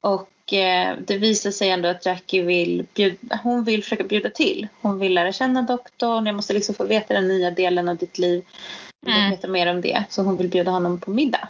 Och 0.00 0.52
eh, 0.52 0.96
det 1.06 1.18
visar 1.18 1.50
sig 1.50 1.70
ändå 1.70 1.88
att 1.88 2.06
Jackie 2.06 2.42
vill, 2.42 2.86
bjuda, 2.94 3.40
hon 3.42 3.64
vill 3.64 3.82
försöka 3.82 4.04
bjuda 4.04 4.30
till. 4.30 4.68
Hon 4.80 4.98
vill 4.98 5.14
lära 5.14 5.32
känna 5.32 5.62
doktorn, 5.62 6.26
jag 6.26 6.36
måste 6.36 6.54
liksom 6.54 6.74
få 6.74 6.84
veta 6.84 7.14
den 7.14 7.28
nya 7.28 7.50
delen 7.50 7.88
av 7.88 7.96
ditt 7.96 8.18
liv. 8.18 8.44
Mm. 9.06 9.30
veta 9.30 9.48
mer 9.48 9.66
om 9.66 9.80
det. 9.80 10.04
Så 10.10 10.22
hon 10.22 10.36
vill 10.36 10.48
bjuda 10.48 10.70
honom 10.70 11.00
på 11.00 11.10
middag. 11.10 11.48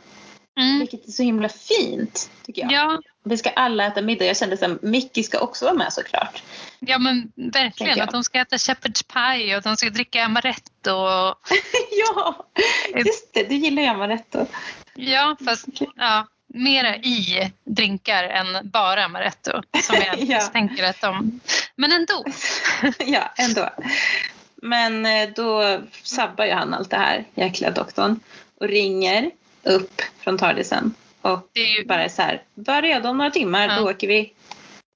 Mm. 0.61 0.79
Vilket 0.79 1.09
är 1.09 1.13
så 1.13 1.23
himla 1.23 1.49
fint, 1.49 2.31
tycker 2.47 2.63
jag. 2.63 2.73
Ja, 2.73 3.01
Vi 3.25 3.37
ska 3.37 3.51
alla 3.51 3.87
äta 3.87 4.03
middag. 4.03 4.25
Jag 4.25 4.37
kände 4.37 4.67
att 4.67 4.83
Mickey 4.83 5.23
ska 5.23 5.39
också 5.41 5.65
vara 5.65 5.75
med 5.75 5.93
såklart. 5.93 6.43
ja, 6.81 6.99
men 6.99 7.33
verkligen. 7.35 8.01
Att 8.01 8.11
de 8.11 8.25
ska 8.25 8.39
äta 8.41 8.57
shepherd's 8.57 9.05
pie 9.13 9.57
och 9.57 9.63
de 9.63 9.77
ska 9.77 9.91
dricka 9.91 10.25
amaretto. 10.25 10.91
Och, 10.93 11.35
ja, 12.15 12.47
just 12.95 13.35
det. 13.35 13.43
Du 13.49 13.55
gillar 13.55 13.83
ju 13.83 13.89
amaretto. 13.89 14.47
ja, 14.95 15.37
fast 15.45 15.67
ja, 15.97 16.27
mera 16.55 16.97
i 16.97 17.53
drinkar 17.65 18.25
än 18.25 18.71
bara 18.71 19.05
amaretto. 19.05 19.51
Som 19.83 19.97
jag 19.97 20.19
Ja. 20.23 20.41
tänker 20.41 20.85
att 20.85 21.01
de... 21.01 21.41
Men 21.77 21.93
ändå. 21.93 22.25
ja, 23.07 23.33
ändå. 23.37 23.69
Men 24.63 25.07
eh, 25.07 25.29
då 25.37 25.81
sabbar 26.03 26.45
ju 26.45 26.53
han 26.53 26.75
allt 26.75 26.91
det 26.91 26.97
här, 26.97 27.25
jäkla 27.35 27.71
doktorn. 27.71 28.21
Och 28.61 28.69
ringer 28.69 29.31
upp 29.63 30.03
från 30.21 30.39
Tardisen. 30.39 30.95
Och 31.23 31.49
Det 31.53 31.61
är 31.61 31.79
ju, 31.79 31.85
bara 31.87 32.09
så 32.09 32.23
här, 32.23 32.43
var 32.55 32.83
redo 32.83 33.09
om 33.09 33.19
några 33.19 33.31
timmar, 33.31 33.69
Ja. 33.69 33.77
då 33.77 33.91
åker 33.91 34.09
vi. 34.09 34.33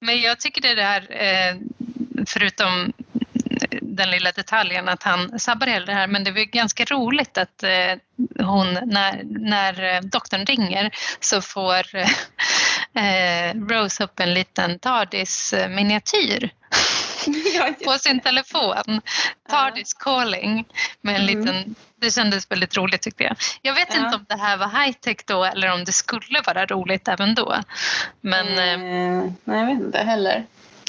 men 0.01 0.21
jag 0.21 0.41
tycker 0.41 0.61
det 0.63 0.69
är 0.69 0.77
det 0.77 0.83
här, 0.83 1.07
eh, 1.11 1.57
förutom 2.27 2.93
den 3.83 4.11
lilla 4.11 4.33
detaljen 4.33 4.89
att 4.89 5.03
han 5.03 5.39
sabbar 5.41 5.67
hela 5.67 5.87
det 5.87 5.93
här, 5.93 6.07
men 6.07 6.25
det 6.25 6.31
väl 6.31 6.45
ganska 6.45 6.85
roligt 6.85 7.39
att 7.39 7.63
eh, 7.63 7.95
hon, 8.47 8.73
när, 8.73 9.23
när 9.25 10.03
doktorn 10.03 10.47
ringer 10.47 10.91
så 11.21 11.41
får 11.41 11.87
Rose 13.69 14.05
upp 14.05 14.21
en 14.21 14.35
liten 14.35 14.79
TARDIS-miniatyr 14.79 16.51
på 17.85 17.93
sin 17.99 18.21
telefon. 18.21 19.01
TARDIS 19.49 19.95
calling. 19.95 20.65
Med 21.01 21.15
en 21.17 21.29
Mm. 21.29 21.39
liten, 21.41 21.75
det 22.01 22.11
kändes 22.15 22.51
väldigt 22.51 22.77
roligt 22.77 23.03
tyckte 23.03 23.25
jag. 23.25 23.37
Jag 23.63 23.75
vet 23.75 23.95
Ja. 23.95 24.05
inte 24.05 24.17
om 24.17 24.25
det 24.29 24.37
här 24.37 24.57
var 24.57 24.67
high-tech 24.67 25.17
då 25.27 25.45
eller 25.45 25.73
om 25.73 25.85
det 25.85 25.93
skulle 25.93 26.41
vara 26.47 26.67
roligt 26.67 27.09
även 27.09 27.35
då. 27.35 27.57
Men 28.21 28.47
Eh, 28.49 28.79
nej, 29.45 29.59
jag 29.59 29.67
vet 29.67 29.81
inte 29.81 29.99
heller. 29.99 30.47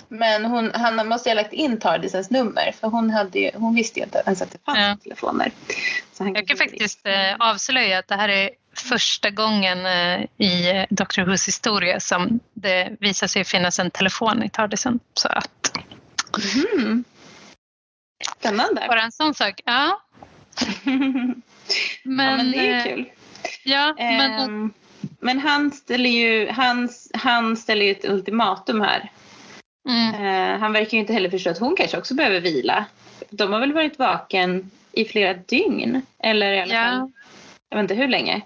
Men 0.07 0.45
hon, 0.45 0.71
han 0.73 1.07
måste 1.07 1.29
ha 1.29 1.33
lagt 1.33 1.53
in 1.53 1.79
Tardisens 1.79 2.29
nummer 2.29 2.71
för 2.79 2.87
hon, 2.87 3.09
hade 3.09 3.39
ju, 3.39 3.51
hon 3.53 3.75
visste 3.75 3.99
ju 3.99 4.05
inte 4.05 4.21
ens 4.25 4.41
att 4.41 4.51
det 4.51 4.57
fanns 4.65 4.77
Ja. 4.79 4.97
telefoner. 5.03 5.51
Jag 6.19 6.47
kan 6.47 6.57
faktiskt 6.57 7.05
eh, 7.07 7.35
avslöja 7.39 7.99
att 7.99 8.07
det 8.07 8.15
här 8.15 8.29
är 8.29 8.49
första 8.75 9.29
gången 9.29 9.77
i 10.37 10.85
Dr. 10.89 11.21
Who's 11.21 11.45
historia 11.45 11.99
som 11.99 12.39
det 12.53 12.89
visar 12.99 13.27
sig 13.27 13.43
finnas 13.43 13.79
en 13.79 13.91
telefon 13.91 14.43
i 14.43 14.49
TARDISen. 14.49 14.99
Så 15.13 15.27
att, 15.27 15.77
Mhm. 16.37 17.03
Spännande. 18.39 18.85
bara 18.87 19.01
en 19.01 19.11
sån 19.11 19.33
sak. 19.33 19.61
Ja, 19.65 20.01
men, 20.83 21.41
ja, 22.03 22.37
men 22.37 22.51
det 22.51 22.57
är 22.57 22.63
ju 22.63 22.71
eh, 22.73 22.83
kul. 22.83 23.05
Ja, 23.63 23.93
men, 23.97 24.31
Ehm, 24.41 24.73
men 25.19 25.39
han 25.39 25.71
ställer 25.71 26.09
ju 26.09 26.49
han, 26.49 26.89
han 27.13 27.57
ställer 27.57 27.85
ju 27.85 27.91
ett 27.91 28.05
ultimatum 28.05 28.81
här. 28.81 29.11
mm, 29.89 30.13
Eh, 30.25 30.59
han 30.59 30.73
verkar 30.73 30.91
ju 30.91 30.99
inte 30.99 31.13
heller 31.13 31.29
förstå 31.29 31.49
att 31.49 31.59
hon 31.59 31.75
kanske 31.75 31.97
också 31.97 32.13
behöver 32.15 32.41
vila. 32.41 32.85
De 33.29 33.53
har 33.53 33.59
väl 33.59 33.73
varit 33.73 33.99
vaken 33.99 34.71
i 34.91 35.05
flera 35.05 35.33
dygn. 35.33 36.01
Eller 36.19 36.53
i 36.53 36.59
alla 36.61 36.73
Ja. 36.73 36.83
fall, 36.83 37.11
jag 37.69 37.77
vet 37.77 37.83
inte 37.83 37.93
hur 37.95 38.07
länge. 38.07 38.41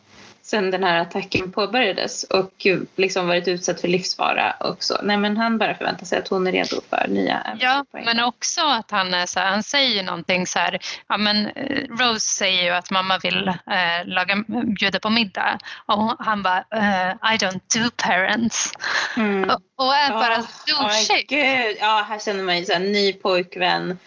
Sen 0.48 0.72
den 0.72 0.84
här 0.84 1.00
attacken 1.00 1.52
påbörjades 1.52 2.24
och 2.24 2.68
liksom 2.96 3.28
varit 3.28 3.48
utsatt 3.48 3.82
för 3.82 3.88
livsfara 3.88 4.56
också. 4.60 5.00
Nej 5.04 5.18
men 5.18 5.38
han 5.38 5.58
bara 5.58 5.76
förväntar 5.76 6.06
sig 6.06 6.20
att 6.20 6.28
hon 6.28 6.48
är 6.48 6.52
redo 6.52 6.82
för 6.90 7.08
nya 7.08 7.58
ja, 7.60 7.86
men 7.92 8.20
också 8.20 8.62
att 8.62 8.92
han, 8.92 9.14
är 9.14 9.26
så 9.26 9.40
här, 9.40 9.52
han 9.52 9.64
säger 9.64 10.04
någonting 10.04 10.48
så 10.48 10.60
här, 10.60 10.80
ja 11.08 11.18
men 11.18 11.48
eh, 11.48 11.84
Rose 11.90 12.20
säger 12.20 12.64
ju 12.64 12.70
att 12.70 12.92
mamma 12.92 13.18
vill 13.18 13.48
eh, 13.48 14.06
laga, 14.06 14.44
bjuda 14.80 15.00
på 15.00 15.10
middag 15.10 15.60
och 15.86 16.16
han 16.20 16.44
bara, 16.44 16.58
eh, 16.58 17.34
I 17.34 17.38
don't 17.38 17.80
do 17.80 17.90
parents. 17.96 18.72
Mm. 19.18 19.50
Och, 19.50 19.86
och 19.86 19.96
är 19.96 20.10
bara 20.10 20.38
åh, 20.38 20.46
douchig. 20.68 21.30
gud. 21.30 21.78
Ja, 21.80 22.06
här 22.10 22.20
känner 22.20 22.44
man 22.44 22.58
ju 22.58 22.66
så 22.66 22.74
här, 22.74 22.80
ny 22.80 23.14
pojkvän 23.14 23.98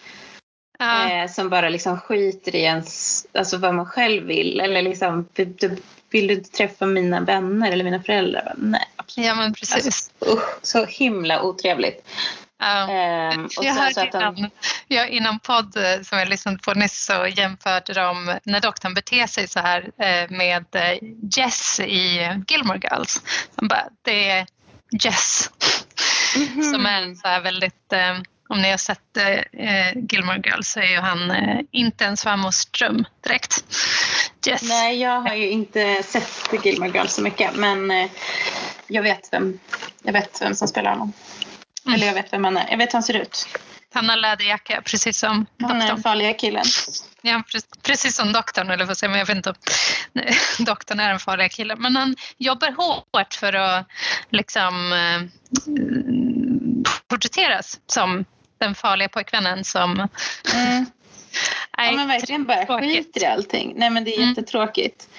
Ja. 0.85 1.09
eh, 1.11 1.27
som 1.27 1.49
bara 1.49 1.69
liksom 1.69 1.99
skiter 1.99 2.55
i 2.55 2.61
ens, 2.61 3.25
alltså 3.33 3.57
vad 3.57 3.73
man 3.75 3.85
själv 3.85 4.23
vill. 4.23 4.59
Eller 4.59 4.81
liksom, 4.81 5.27
vill 6.09 6.27
du, 6.27 6.33
inte 6.33 6.49
träffa 6.49 6.85
mina 6.85 7.19
vänner 7.19 7.71
eller 7.71 7.83
mina 7.83 8.03
föräldrar? 8.03 8.43
Bara, 8.43 8.55
Nej, 8.57 8.87
Ja, 9.15 9.35
men 9.35 9.53
precis. 9.53 9.85
Alltså, 9.85 10.33
usch, 10.37 10.59
så 10.61 10.85
himla 10.85 11.41
otrevligt. 11.41 12.07
Ja. 12.59 12.89
Ehm, 12.91 13.45
och 13.45 13.65
jag 13.65 13.73
hörde 13.73 14.09
innan, 14.13 14.49
ja, 14.87 15.05
innan 15.05 15.39
podd 15.39 15.77
eh, 15.77 16.01
som 16.01 16.19
jag 16.19 16.29
lyssnade 16.29 16.57
på 16.57 16.73
nyss 16.73 17.05
så 17.05 17.27
jämförde 17.27 17.93
de 17.93 18.35
när 18.43 18.59
doktorn 18.59 18.93
beter 18.93 19.27
sig 19.27 19.47
så 19.47 19.59
här 19.59 19.91
eh, 19.97 20.29
med 20.29 20.65
Jess 21.37 21.79
i 21.79 22.29
Gilmore 22.47 22.79
Girls. 22.91 23.21
De 23.55 23.67
bara, 23.67 23.87
det 24.01 24.29
är 24.29 24.45
Jess 25.03 25.49
Mhm. 26.35 26.63
som 26.63 26.85
är 26.85 27.01
en 27.01 27.15
så 27.15 27.27
här 27.27 27.41
väldigt 27.41 27.93
om 28.51 28.61
ni 28.61 28.69
har 28.71 28.77
sett 28.77 29.17
eh, 29.17 29.97
Gilmore 30.09 30.41
Girls 30.45 30.67
så 30.67 30.79
är 30.79 30.89
ju 30.91 30.97
han 30.99 31.31
eh, 31.31 31.59
inte 31.71 32.05
en 32.05 32.17
svärmors 32.17 32.65
dröm 32.65 33.05
direkt. 33.23 33.63
Jess. 34.45 34.61
Nej, 34.63 35.01
jag 35.01 35.21
har 35.21 35.35
ju 35.35 35.49
inte 35.49 36.03
sett 36.03 36.49
Gilmore 36.63 36.89
Girls 36.91 37.13
så 37.13 37.21
mycket 37.21 37.55
men 37.55 37.91
eh, 37.91 38.09
jag 38.87 39.03
vet 39.03 39.33
vem, 39.33 39.59
jag 40.03 40.13
vet 40.13 40.41
vem 40.41 40.55
som 40.55 40.67
spelar 40.67 40.91
honom. 40.91 41.13
Mm. 41.85 41.95
Eller 41.95 42.07
jag 42.07 42.13
vet 42.13 42.33
vem 42.33 42.43
han 42.43 42.57
är. 42.57 42.67
Jag 42.71 42.77
vet 42.77 42.89
hur 42.89 42.93
han 42.93 43.03
ser 43.03 43.13
ut. 43.13 43.47
Han 43.93 44.09
har 44.09 44.17
läderjacka 44.17 44.81
precis 44.85 45.17
som 45.19 45.45
Han 45.59 45.69
är 45.71 45.73
den 45.75 45.79
doktorn. 45.79 46.03
farliga 46.03 46.33
killen. 46.33 46.65
Ja, 47.21 47.43
pre- 47.53 47.79
precis 47.83 48.15
som 48.15 48.33
doktorn, 48.33 48.69
eller 48.69 48.85
vad 48.85 48.97
säger 48.97 49.09
men 49.11 49.19
jag 49.19 49.25
vet 49.25 49.35
inte 49.37 49.49
om 49.49 49.55
doktorn 50.65 50.99
är 50.99 51.09
den 51.09 51.19
farliga 51.19 51.49
killen. 51.49 51.81
Men 51.81 51.95
han 51.95 52.15
jobbar 52.37 52.71
hårt 52.71 53.33
för 53.33 53.53
att 53.53 53.87
liksom 54.29 54.93
eh, 54.93 55.21
porträtteras 57.07 57.79
som 57.87 58.25
den 58.61 58.75
farliga 58.75 59.09
pojkvännen 59.09 59.63
som... 59.63 59.91
Mm. 60.55 60.85
Ja, 61.77 61.91
men 61.91 62.07
verkligen 62.07 62.45
bara 62.45 62.79
skiter 62.79 63.23
i 63.23 63.25
allting. 63.25 63.73
Nej 63.75 63.89
men 63.89 64.03
det 64.03 64.13
är 64.13 64.17
Mm. 64.17 64.29
jättetråkigt. 64.29 65.09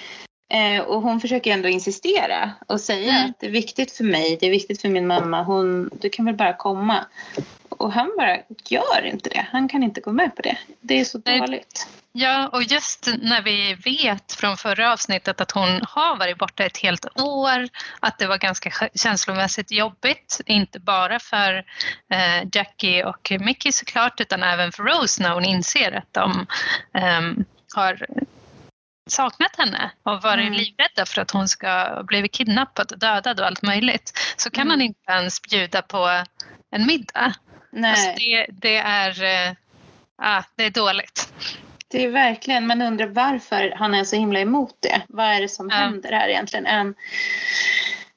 Eh, 0.53 0.81
och 0.83 1.01
hon 1.01 1.21
försöker 1.21 1.51
ändå 1.51 1.69
insistera 1.69 2.51
och 2.67 2.81
säga 2.81 3.11
Mm. 3.13 3.29
att 3.29 3.39
det 3.39 3.45
är 3.47 3.51
viktigt 3.51 3.91
för 3.91 4.03
mig, 4.03 4.37
det 4.39 4.45
är 4.47 4.51
viktigt 4.51 4.81
för 4.81 4.89
min 4.89 5.07
mamma. 5.07 5.43
Hon, 5.43 5.89
du 6.01 6.09
kan 6.09 6.25
väl 6.25 6.35
bara 6.35 6.53
komma. 6.53 7.05
Och 7.69 7.93
han 7.93 8.11
bara 8.17 8.37
gör 8.69 9.05
inte 9.05 9.29
det. 9.29 9.47
Han 9.51 9.67
kan 9.67 9.83
inte 9.83 10.01
gå 10.01 10.11
med 10.11 10.35
på 10.35 10.41
det. 10.41 10.57
Det 10.81 10.99
är 10.99 11.05
så 11.05 11.21
Nej. 11.25 11.39
dåligt. 11.39 11.87
Ja, 12.15 12.47
och 12.47 12.63
just 12.63 13.07
när 13.21 13.41
vi 13.41 13.73
vet 13.73 14.33
från 14.33 14.57
förra 14.57 14.93
avsnittet 14.93 15.41
att 15.41 15.51
hon 15.51 15.81
har 15.89 16.15
varit 16.17 16.37
borta 16.37 16.63
ett 16.65 16.77
helt 16.77 17.05
år, 17.21 17.67
att 17.99 18.19
det 18.19 18.27
var 18.27 18.37
ganska 18.37 18.69
kä- 18.69 18.89
känslomässigt 18.95 19.71
jobbigt, 19.71 20.41
inte 20.45 20.79
bara 20.79 21.19
för 21.19 21.53
eh, 22.13 22.43
Jackie 22.53 23.03
och 23.05 23.31
Mickey 23.39 23.71
såklart, 23.71 24.21
utan 24.21 24.43
även 24.43 24.71
för 24.71 24.83
Rose 24.83 25.23
när 25.23 25.29
hon 25.33 25.45
inser 25.45 25.91
att 25.91 26.13
de 26.13 26.47
ehm, 26.93 27.45
har 27.75 28.05
saknat 29.09 29.55
henne 29.57 29.91
och 30.03 30.21
varit 30.21 30.47
Mm. 30.47 30.53
livrädda 30.53 31.05
för 31.05 31.21
att 31.21 31.31
hon 31.31 31.47
ska 31.47 32.01
blivit 32.03 32.31
kidnappad 32.33 32.91
och 32.91 32.99
dödad 32.99 33.39
och 33.39 33.45
allt 33.45 33.61
möjligt. 33.61 34.19
Så 34.37 34.49
kan 34.49 34.61
Mm. 34.61 34.71
han 34.71 34.81
inte 34.81 35.11
ens 35.11 35.41
bjuda 35.41 35.81
på 35.81 36.23
en 36.71 36.85
middag. 36.85 37.33
Nej, 37.71 37.91
Alltså 37.91 38.11
det, 38.25 38.47
det, 38.51 38.77
är, 38.77 39.15
ah, 40.21 40.43
det 40.55 40.63
är 40.65 40.69
dåligt. 40.69 41.33
Det 41.93 42.03
är 42.03 42.09
verkligen, 42.09 42.67
man 42.67 42.81
undrar 42.81 43.07
varför 43.07 43.73
han 43.75 43.93
är 43.93 44.03
så 44.03 44.15
himla 44.15 44.39
emot 44.39 44.75
det. 44.79 45.01
Vad 45.07 45.25
är 45.25 45.41
det 45.41 45.49
som 45.49 45.69
Ja. 45.69 45.75
händer 45.75 46.11
här 46.11 46.29
egentligen? 46.29 46.65
Han 46.65 46.95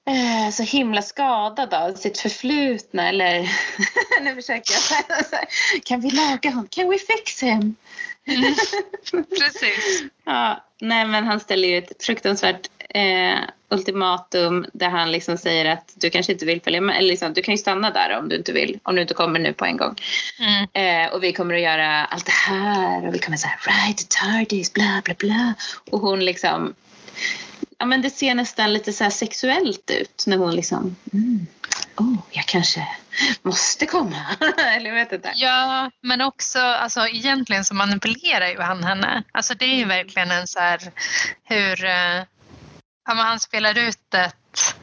eh, 0.09 0.51
så 0.53 0.62
himla 0.62 1.03
skadad 1.03 1.74
av 1.74 1.94
sitt 1.94 2.19
förflutna 2.19 3.09
eller 3.09 3.51
nu 4.23 4.35
försöker 4.35 4.74
jag 4.74 5.44
kan 5.85 6.01
vi 6.01 6.11
laga 6.11 6.51
honom? 6.51 6.69
Can 6.70 6.90
we 6.90 6.98
fix 6.98 7.43
him? 7.43 7.77
Mm. 8.27 8.55
Precis. 9.39 10.03
Ja, 10.24 10.65
nej 10.81 11.05
men 11.07 11.24
han 11.24 11.40
ställer 11.40 11.69
ju 11.69 11.78
ett 11.78 12.05
fruktansvärt 12.05 12.70
eh, 12.90 13.39
ultimatum 13.69 14.67
där 14.73 14.89
han 14.89 15.13
liksom 15.13 15.39
säger 15.39 15.65
att 15.65 15.93
du 15.95 16.11
kanske 16.11 16.33
inte 16.33 16.47
vill 16.47 16.63
följa 16.63 16.81
med, 16.81 16.97
eller 16.97 17.09
liksom, 17.09 17.33
du 17.33 17.43
kan 17.43 17.55
ju 17.55 17.59
stanna 17.59 17.91
där 17.91 18.19
om 18.19 18.29
du 18.29 18.37
inte 18.37 18.53
vill, 18.53 18.79
om 18.83 18.95
du 18.95 19.03
inte 19.03 19.15
kommer 19.15 19.41
nu 19.41 19.53
på 19.53 19.65
en 19.65 19.77
gång. 19.77 19.95
Mm. 20.39 21.07
Eh, 21.07 21.13
och 21.13 21.23
vi 21.23 21.33
kommer 21.33 21.55
att 21.55 21.61
göra 21.61 22.05
allt 22.05 22.27
det 22.27 22.33
här 22.33 23.09
och 23.09 23.15
vi 23.15 23.19
kommer 23.19 23.37
säga 23.37 23.59
right 23.67 23.99
the 23.99 24.05
TARDIS, 24.05 24.73
bla 24.73 25.03
bla 25.05 25.15
bla. 25.19 25.55
Och 25.91 26.01
hon 26.01 26.25
liksom, 26.25 26.75
ja 27.79 27.87
men 27.87 28.03
det 28.03 28.11
ser 28.11 28.35
nästan 28.35 28.73
lite 28.73 28.93
så 28.93 29.05
här 29.05 29.11
sexuellt 29.11 29.91
ut 29.91 30.25
när 30.27 30.37
hon 30.37 30.55
liksom, 30.55 30.97
mm, 31.13 31.47
oh 31.97 32.19
jag 32.31 32.47
kanske 32.47 32.89
måste 33.43 33.87
komma. 33.87 34.27
eller 34.77 34.93
vet 34.93 35.13
inte. 35.13 35.33
Ja, 35.35 35.91
men 36.01 36.21
också 36.21 36.59
alltså, 36.59 37.07
egentligen 37.07 37.65
så 37.65 37.75
manipulerar 37.75 38.49
ju 38.49 38.61
han 38.61 38.85
henne. 38.85 39.23
Alltså 39.33 39.55
det 39.55 39.65
är 39.65 39.77
ju 39.77 39.85
verkligen 39.85 40.31
en 40.31 40.47
så 40.47 40.59
här 40.59 40.81
hur 41.45 41.85
eh, 41.85 42.23
ja, 43.07 43.15
men 43.15 43.27
han 43.27 43.41
spelar 43.41 43.78
ut 43.78 44.15
ett 44.15 44.74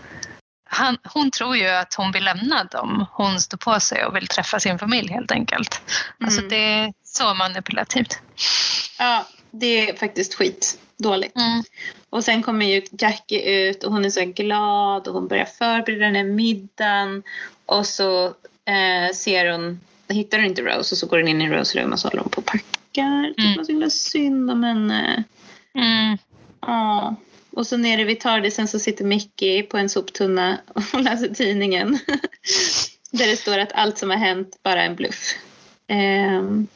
han, 0.65 0.97
hon 1.03 1.31
tror 1.31 1.55
ju 1.57 1.67
att 1.67 1.93
hon 1.93 2.11
vill 2.11 2.23
lämna 2.23 2.63
dem. 2.63 3.05
Hon 3.11 3.41
står 3.41 3.57
på 3.57 3.79
sig 3.79 4.05
och 4.05 4.15
vill 4.15 4.27
träffa 4.27 4.59
sin 4.59 4.79
familj 4.79 5.11
helt 5.11 5.31
enkelt. 5.31 5.81
Alltså 6.23 6.39
Mm. 6.39 6.49
det 6.49 6.55
är 6.73 6.93
så 7.03 7.33
manipulativt. 7.33 8.19
Ja, 8.99 9.27
det 9.51 9.89
är 9.89 9.95
faktiskt 9.97 10.33
skit 10.33 10.79
dåligt. 10.97 11.35
Mm. 11.35 11.63
Och 12.09 12.23
sen 12.23 12.43
kommer 12.43 12.65
ju 12.65 12.81
Jackie 12.91 13.69
ut 13.69 13.83
och 13.83 13.91
hon 13.91 14.05
är 14.05 14.09
så 14.09 14.25
glad 14.25 15.07
och 15.07 15.13
hon 15.13 15.27
börjar 15.27 15.45
förbereda 15.45 16.05
den 16.05 16.15
här 16.15 16.23
middagen. 16.23 17.23
Och 17.65 17.85
så 17.87 18.25
eh, 18.65 19.13
ser 19.15 19.51
hon, 19.51 19.79
hittar 20.09 20.37
hon 20.37 20.47
inte 20.47 20.61
Rose 20.61 20.95
och 20.95 20.97
så 20.97 21.07
går 21.07 21.17
hon 21.19 21.27
in 21.27 21.41
i 21.41 21.49
Rose 21.49 21.79
rum 21.79 21.93
och 21.93 21.99
så 21.99 22.07
håller 22.07 22.21
hon 22.21 22.29
på 22.29 22.37
och 22.41 22.45
packar. 22.45 23.27
Tycker 23.27 23.41
Mm. 23.43 23.55
man 23.55 23.65
så 23.65 23.71
himla 23.71 23.89
synd 23.89 24.51
om 24.51 24.63
henne. 24.63 25.23
Mm. 25.75 26.17
Ja. 26.61 27.15
Och 27.55 27.67
så 27.67 27.77
nere 27.77 28.03
vid 28.03 28.19
Tardisen 28.19 28.67
så 28.67 28.79
sitter 28.79 29.05
Mickey 29.05 29.63
på 29.63 29.77
en 29.77 29.89
soptunna 29.89 30.61
och 30.93 31.01
läser 31.01 31.27
tidningen. 31.27 31.99
Där 33.11 33.27
det 33.27 33.37
står 33.37 33.57
att 33.57 33.71
allt 33.73 33.97
som 33.97 34.09
har 34.09 34.17
hänt 34.17 34.59
bara 34.63 34.81
är 34.81 34.85
en 34.85 34.95
bluff. 34.95 35.35
Ehm, 35.87 36.67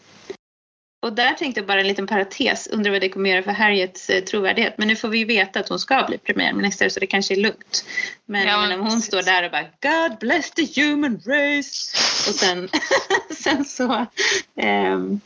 och 1.01 1.13
där 1.13 1.33
tänkte 1.33 1.59
jag 1.59 1.67
bara 1.67 1.81
en 1.81 1.87
liten 1.87 2.07
parentes. 2.07 2.67
Undrar 2.67 2.91
vad 2.91 3.01
det 3.01 3.09
kommer 3.09 3.29
göra 3.29 3.43
för 3.43 3.51
Harriets 3.51 4.09
eh, 4.09 4.23
trovärdighet. 4.23 4.77
Men 4.77 4.87
nu 4.87 4.95
får 4.95 5.07
vi 5.09 5.17
ju 5.17 5.25
veta 5.25 5.59
att 5.59 5.69
hon 5.69 5.79
ska 5.79 6.05
bli 6.07 6.17
premiärminister 6.17 6.89
så 6.89 6.99
det 6.99 7.07
kanske 7.07 7.33
är 7.33 7.37
lugnt. 7.37 7.85
Men 8.25 8.47
Ja, 8.47 8.61
men 8.61 8.71
om 8.71 8.79
hon 8.79 8.89
precis. 8.89 9.05
står 9.05 9.21
där 9.21 9.43
och 9.43 9.51
bara 9.51 9.63
God 9.81 10.19
bless 10.19 10.51
the 10.51 10.81
human 10.81 11.21
race. 11.25 11.97
Och 12.29 12.35
sen, 12.35 12.69
sen 13.43 13.65
så 13.65 14.05
ehm, 14.55 15.19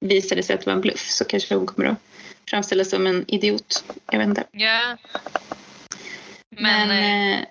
visar 0.00 0.36
det 0.36 0.42
sig 0.42 0.54
att 0.54 0.60
det 0.60 0.66
var 0.66 0.74
en 0.74 0.80
bluff 0.80 1.10
så 1.10 1.24
kanske 1.24 1.54
hon 1.54 1.66
kommer 1.66 1.88
att 1.88 1.98
framställas 2.52 2.90
som 2.90 3.06
en 3.06 3.24
idiot. 3.28 3.84
Jag 4.10 4.18
vet 4.18 4.28
inte. 4.28 4.44
Ja. 4.52 4.96
Men, 6.50 6.88
Men, 6.88 6.90
eh, 6.90 7.38
eh, 7.38 7.44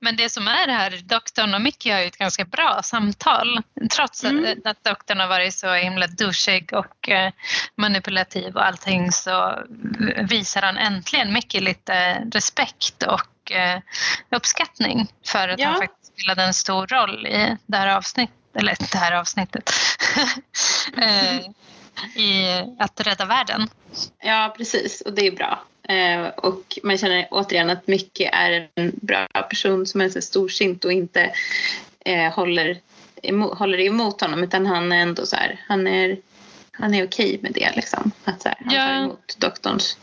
Men 0.00 0.16
det 0.16 0.28
som 0.30 0.48
är 0.48 0.66
det 0.66 0.72
här, 0.72 1.00
doktorn 1.04 1.54
och 1.54 1.60
Mickey 1.60 1.90
har 1.90 2.00
ju 2.00 2.06
ett 2.06 2.16
ganska 2.16 2.44
bra 2.44 2.80
samtal. 2.84 3.62
Trots 3.90 4.24
Mm. 4.24 4.44
att, 4.44 4.66
att 4.66 4.84
doktorn 4.84 5.20
har 5.20 5.26
varit 5.28 5.54
så 5.54 5.72
himla 5.74 6.06
douchig 6.06 6.72
och 6.72 7.08
eh, 7.08 7.32
manipulativ 7.76 8.56
och 8.56 8.66
allting 8.66 9.12
så 9.12 9.58
visar 10.28 10.62
han 10.62 10.76
äntligen 10.76 11.32
Mickey 11.32 11.60
lite 11.60 12.14
respekt 12.32 13.02
och 13.02 13.52
eh, 13.52 13.80
uppskattning 14.30 15.06
för 15.26 15.48
att 15.48 15.60
Ja. 15.60 15.68
han 15.68 15.78
faktiskt 15.80 16.12
spelade 16.12 16.42
en 16.42 16.54
stor 16.54 16.86
roll 16.86 17.26
i 17.26 17.56
det 17.66 17.76
här 17.76 17.96
avsnittet. 17.96 18.36
Eller 18.54 18.76
det 18.92 18.98
här 18.98 19.12
avsnittet. 19.12 19.70
eh, 20.96 21.40
I 22.16 22.44
att 22.78 23.00
rädda 23.06 23.24
världen. 23.24 23.68
ja, 24.22 24.54
precis. 24.56 25.00
Och 25.00 25.12
det 25.12 25.26
är 25.26 25.32
bra. 25.32 25.62
Eh, 25.88 26.26
och 26.26 26.78
man 26.82 26.98
känner 26.98 27.28
återigen 27.30 27.70
att 27.70 27.86
Micke 27.86 28.20
är 28.32 28.68
en 28.74 28.92
bra 28.94 29.26
person 29.50 29.86
som 29.86 30.00
är 30.00 30.08
så 30.08 30.20
storsint 30.20 30.84
och 30.84 30.92
inte 30.92 31.32
eh, 32.04 32.32
håller, 32.32 32.78
emot, 33.22 33.58
håller 33.58 33.80
emot 33.80 34.20
honom 34.20 34.42
utan 34.42 34.66
han 34.66 34.92
är 34.92 34.96
ändå 35.02 35.26
så 35.26 35.36
här, 35.36 35.60
han 35.68 35.86
är, 35.86 36.16
han 36.72 36.94
är 36.94 37.06
okej 37.06 37.38
med 37.42 37.52
det 37.52 37.72
liksom. 37.76 38.10
Att 38.24 38.42
så 38.42 38.48
här, 38.48 38.58
han 38.64 38.74
Ja. 38.74 38.86
tar 38.86 38.94
emot 38.94 39.36
doktorns 39.38 39.98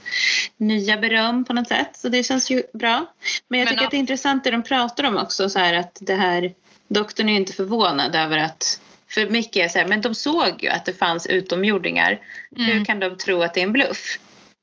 nya 0.57 0.97
beröm 0.97 1.45
på 1.45 1.53
något 1.53 1.67
sätt. 1.67 1.89
Så 1.97 2.09
det 2.09 2.23
känns 2.23 2.49
ju 2.51 2.63
bra. 2.73 3.05
Men 3.47 3.59
jag 3.59 3.65
Men 3.65 3.73
tycker 3.73 3.81
ja. 3.81 3.87
att 3.87 3.91
det 3.91 3.97
är 3.97 3.99
intressant 3.99 4.43
det 4.43 4.51
de 4.51 4.63
pratar 4.63 5.03
om 5.03 5.17
också 5.17 5.49
så 5.49 5.59
här 5.59 5.73
att 5.73 5.97
det 6.01 6.15
här, 6.15 6.53
doktorn 6.87 7.29
är 7.29 7.33
ju 7.33 7.39
inte 7.39 7.53
förvånad 7.53 8.15
över 8.15 8.37
att 8.37 8.81
för 9.09 9.29
Micke 9.29 9.55
är 9.55 9.67
så 9.67 9.79
här, 9.79 9.85
men 9.85 10.01
de 10.01 10.15
såg 10.15 10.63
ju 10.63 10.69
att 10.69 10.85
det 10.85 10.93
fanns 10.93 11.27
utomjordingar. 11.27 12.19
Hur 12.55 12.71
Mm. 12.71 12.85
kan 12.85 12.99
de 12.99 13.17
tro 13.17 13.41
att 13.43 13.53
det 13.53 13.59
är 13.59 13.63
en 13.63 13.73
bluff? 13.73 14.19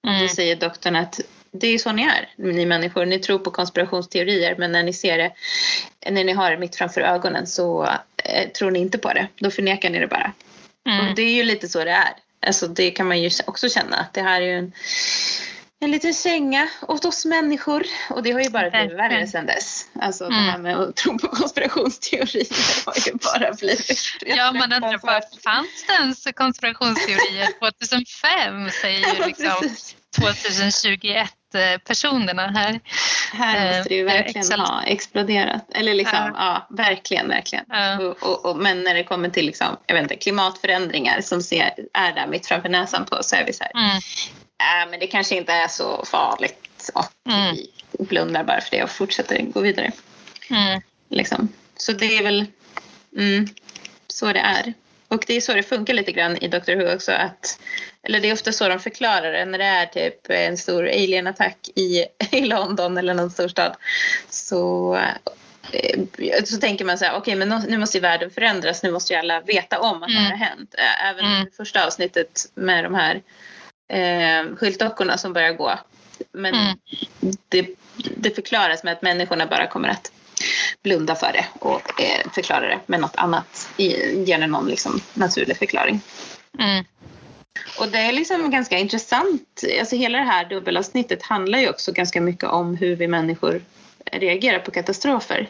Mm. 0.06 0.22
då 0.22 0.28
säger 0.28 0.56
doktorn 0.56 0.96
att 0.96 1.20
det 1.50 1.66
är 1.66 1.78
så 1.78 1.92
ni 1.92 2.02
är, 2.02 2.28
ni 2.36 2.66
människor. 2.66 3.06
Ni 3.06 3.18
tror 3.18 3.38
på 3.38 3.50
konspirationsteorier 3.50 4.54
men 4.58 4.72
när 4.72 4.82
ni 4.82 4.92
ser 4.92 5.18
det, 5.18 5.32
när 6.10 6.24
ni 6.24 6.32
har 6.32 6.50
det 6.50 6.58
mitt 6.58 6.76
framför 6.76 7.00
ögonen 7.00 7.46
så 7.46 7.88
eh, 8.24 8.48
tror 8.48 8.70
ni 8.70 8.78
inte 8.78 8.98
på 8.98 9.12
det. 9.12 9.28
Då 9.40 9.50
förnekar 9.50 9.90
ni 9.90 9.98
det 9.98 10.06
bara. 10.06 10.32
Mm. 10.88 11.08
Och 11.08 11.14
det 11.14 11.22
är 11.22 11.34
ju 11.34 11.42
lite 11.42 11.68
så 11.68 11.84
det 11.84 11.90
är. 11.90 12.12
Alltså 12.46 12.66
det 12.66 12.90
kan 12.90 13.08
man 13.08 13.20
ju 13.20 13.30
också 13.46 13.68
känna 13.68 13.96
att 13.96 14.14
det 14.14 14.22
här 14.22 14.40
är 14.40 14.46
ju 14.46 14.58
en, 14.58 14.72
en 15.80 15.90
liten 15.90 16.14
känga 16.14 16.68
åt 16.82 17.04
oss 17.04 17.24
människor. 17.24 17.86
Och 18.10 18.22
det 18.22 18.30
har 18.30 18.40
ju 18.40 18.50
bara 18.50 18.70
blivit 18.70 18.92
värre 18.92 19.26
sedan 19.26 19.46
dess. 19.46 19.86
Alltså 20.00 20.28
det 20.28 20.34
Mm. 20.34 20.44
här 20.48 20.58
med 20.58 20.76
att 20.76 20.96
tro 20.96 21.18
på 21.18 21.28
konspirationsteorier 21.28 22.86
har 22.86 22.94
ju 23.06 23.12
bara 23.12 23.52
blivit 23.52 24.16
Ja, 24.26 24.52
man 24.52 24.72
undrar 24.72 24.98
bara, 24.98 25.20
fanns 25.44 25.84
det 25.86 25.92
ens 25.92 26.24
konspirationsteorier 26.34 27.46
2005 27.60 28.70
säger 28.82 29.14
ju 29.14 29.26
liksom 29.26 29.52
precis. 29.60 29.96
2021 30.20 31.30
personerna 31.84 32.46
här. 32.46 32.80
Här 33.32 33.76
måste 33.76 33.88
det 33.88 33.94
ju 33.94 34.04
verkligen 34.04 34.60
ha 34.60 34.82
exploderat. 34.82 35.66
Eller 35.74 35.94
liksom, 35.94 36.18
ja, 36.18 36.32
ja 36.36 36.66
verkligen, 36.76 37.28
verkligen. 37.28 37.64
Ja. 37.68 37.98
Och, 37.98 38.22
och, 38.22 38.46
och, 38.46 38.56
men 38.56 38.82
när 38.82 38.94
det 38.94 39.04
kommer 39.04 39.28
till 39.28 39.46
liksom, 39.46 39.76
jag 39.86 39.94
vet 39.94 40.02
inte, 40.02 40.16
klimatförändringar 40.16 41.20
som 41.20 41.42
ser, 41.42 41.74
är 41.94 42.12
där 42.12 42.26
mitt 42.26 42.46
framför 42.46 42.68
näsan 42.68 43.04
på 43.04 43.22
så 43.22 43.36
är 43.36 43.44
vi 43.46 43.52
så 43.52 43.64
här, 43.64 43.72
mm. 43.74 44.00
Äh, 44.58 44.90
men 44.90 45.00
det 45.00 45.06
kanske 45.06 45.36
inte 45.36 45.52
är 45.52 45.68
så 45.68 46.04
farligt 46.04 46.90
och 46.94 47.32
mm. 47.32 47.56
vi 47.56 48.04
blundar 48.04 48.44
bara 48.44 48.60
för 48.60 48.70
det 48.70 48.82
och 48.82 48.90
fortsätter 48.90 49.42
gå 49.42 49.60
vidare. 49.60 49.92
Mm. 50.50 50.80
Liksom. 51.08 51.48
Så 51.76 51.92
det 51.92 52.18
är 52.18 52.22
väl 52.22 52.46
mm, 53.16 53.46
så 54.06 54.32
det 54.32 54.40
är. 54.40 54.74
Och 55.08 55.24
det 55.26 55.36
är 55.36 55.40
så 55.40 55.54
det 55.54 55.62
funkar 55.62 55.94
lite 55.94 56.12
grann 56.12 56.36
i 56.36 56.48
Doctor 56.48 56.74
Who 56.74 56.94
också. 56.94 57.12
Att, 57.12 57.58
eller 58.02 58.20
det 58.20 58.28
är 58.28 58.32
ofta 58.32 58.52
så 58.52 58.68
de 58.68 58.80
förklarar 58.80 59.32
det 59.32 59.44
när 59.44 59.58
det 59.58 59.64
är 59.64 59.86
typ 59.86 60.30
en 60.30 60.56
stor 60.56 60.88
alienattack 60.88 61.68
i, 61.74 62.04
i 62.30 62.40
London 62.40 62.98
eller 62.98 63.14
någon 63.14 63.30
storstad. 63.30 63.76
Så, 64.30 64.94
eh, 65.72 66.00
så 66.44 66.56
tänker 66.56 66.84
man 66.84 66.98
så 66.98 67.04
här, 67.04 67.12
okej 67.12 67.36
okay, 67.36 67.46
men 67.46 67.62
nu 67.68 67.78
måste 67.78 67.96
ju 67.96 68.02
världen 68.02 68.30
förändras, 68.30 68.82
nu 68.82 68.90
måste 68.90 69.12
ju 69.12 69.18
alla 69.18 69.40
veta 69.40 69.80
om 69.80 70.02
att 70.02 70.10
mm. 70.10 70.22
det 70.22 70.28
här 70.28 70.36
har 70.36 70.46
hänt. 70.46 70.74
Även 71.04 71.24
mm. 71.24 71.44
det 71.44 71.56
första 71.56 71.86
avsnittet 71.86 72.50
med 72.54 72.84
de 72.84 72.94
här 72.94 73.22
eh, 73.88 74.56
skyltdockorna 74.56 75.18
som 75.18 75.32
börjar 75.32 75.52
gå. 75.52 75.78
Men 76.32 76.54
mm. 76.54 76.78
det, 77.48 77.68
det 78.16 78.30
förklaras 78.30 78.84
med 78.84 78.92
att 78.92 79.02
människorna 79.02 79.46
bara 79.46 79.66
kommer 79.66 79.88
att 79.88 80.12
blunda 80.82 81.14
för 81.14 81.32
det 81.32 81.46
och 81.58 82.02
eh, 82.02 82.30
förklara 82.32 82.68
det 82.68 82.80
med 82.86 83.00
något 83.00 83.16
annat. 83.16 83.68
Ge 83.76 84.36
det 84.36 84.46
någon 84.46 84.68
liksom, 84.68 85.00
naturlig 85.14 85.56
förklaring. 85.56 86.00
Mm. 86.58 86.84
Och 87.80 87.88
det 87.88 87.98
är 87.98 88.12
liksom 88.12 88.50
ganska 88.50 88.78
intressant. 88.78 89.64
Alltså 89.78 89.96
hela 89.96 90.18
det 90.18 90.24
här 90.24 90.44
dubbelavsnittet 90.44 91.22
handlar 91.22 91.58
ju 91.58 91.68
också 91.68 91.92
ganska 91.92 92.20
mycket 92.20 92.44
om 92.44 92.76
hur 92.76 92.96
vi 92.96 93.08
människor 93.08 93.62
reagerar 94.12 94.58
på 94.58 94.70
katastrofer. 94.70 95.48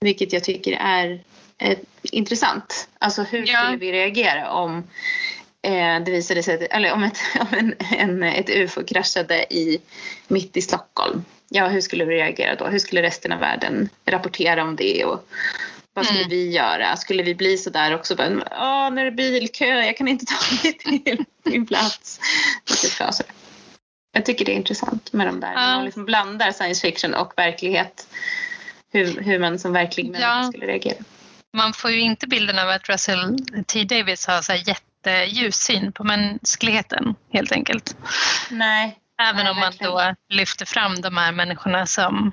Vilket 0.00 0.32
jag 0.32 0.44
tycker 0.44 0.72
är 0.72 1.20
eh, 1.58 1.78
intressant. 2.02 2.88
Alltså 2.98 3.22
hur 3.22 3.48
ja. 3.48 3.58
skulle 3.58 3.76
vi 3.76 3.92
reagera 3.92 4.50
om 4.50 4.84
det 6.04 6.10
visade 6.10 6.42
sig 6.42 6.54
att, 6.54 6.62
eller 6.70 6.92
om 6.92 7.02
ett, 7.04 7.18
om 7.40 7.58
en, 7.58 7.74
en, 7.90 8.22
ett 8.22 8.50
UFO 8.50 8.84
kraschade 8.84 9.54
i, 9.54 9.78
mitt 10.28 10.56
i 10.56 10.62
Stockholm 10.62 11.24
ja, 11.52 11.68
hur 11.68 11.80
skulle 11.80 12.04
vi 12.04 12.14
reagera 12.14 12.54
då? 12.54 12.66
Hur 12.66 12.78
skulle 12.78 13.02
resten 13.02 13.32
av 13.32 13.40
världen 13.40 13.88
rapportera 14.04 14.62
om 14.62 14.76
det? 14.76 15.04
Och 15.04 15.28
vad 15.94 16.04
skulle 16.04 16.20
mm. 16.20 16.30
vi 16.30 16.50
göra? 16.50 16.96
Skulle 16.96 17.22
vi 17.22 17.34
bli 17.34 17.58
sådär 17.58 17.94
också? 17.94 18.14
Åh, 18.18 18.90
nu 18.92 19.00
är 19.00 19.04
det 19.04 19.10
bilkö, 19.10 19.64
jag 19.64 19.96
kan 19.96 20.08
inte 20.08 20.24
ta 20.26 20.54
mig 20.62 20.72
till 20.78 21.24
min 21.42 21.66
plats. 21.66 22.20
Jag 24.12 24.24
tycker 24.24 24.44
det 24.44 24.52
är 24.52 24.56
intressant 24.56 25.12
med 25.12 25.26
de 25.26 25.40
där. 25.40 25.54
När 25.54 25.76
man 25.76 25.84
liksom 25.84 26.04
blandar 26.04 26.52
science 26.52 26.80
fiction 26.80 27.14
och 27.14 27.32
verklighet. 27.36 28.06
Hur, 28.92 29.20
hur 29.20 29.38
man 29.38 29.58
som 29.58 29.72
verklig 29.72 30.04
människa 30.04 30.42
ja. 30.42 30.48
skulle 30.48 30.66
reagera. 30.66 31.04
Man 31.52 31.72
får 31.72 31.90
ju 31.90 32.00
inte 32.00 32.26
bilden 32.26 32.58
av 32.58 32.68
att 32.68 32.88
Russell 32.88 33.38
T 33.66 33.84
Davis 33.84 34.26
har 34.26 34.42
så 34.42 34.52
jätteljus 34.52 34.91
syn 35.50 35.92
på 35.92 36.04
mänskligheten 36.04 37.14
helt 37.32 37.52
enkelt. 37.52 37.96
Nej, 38.50 38.98
Även 39.22 39.46
om 39.46 39.58
man 39.58 39.72
då 39.80 40.14
lyfter 40.28 40.66
fram 40.66 41.00
de 41.00 41.16
här 41.16 41.32
människorna 41.32 41.86
som, 41.86 42.32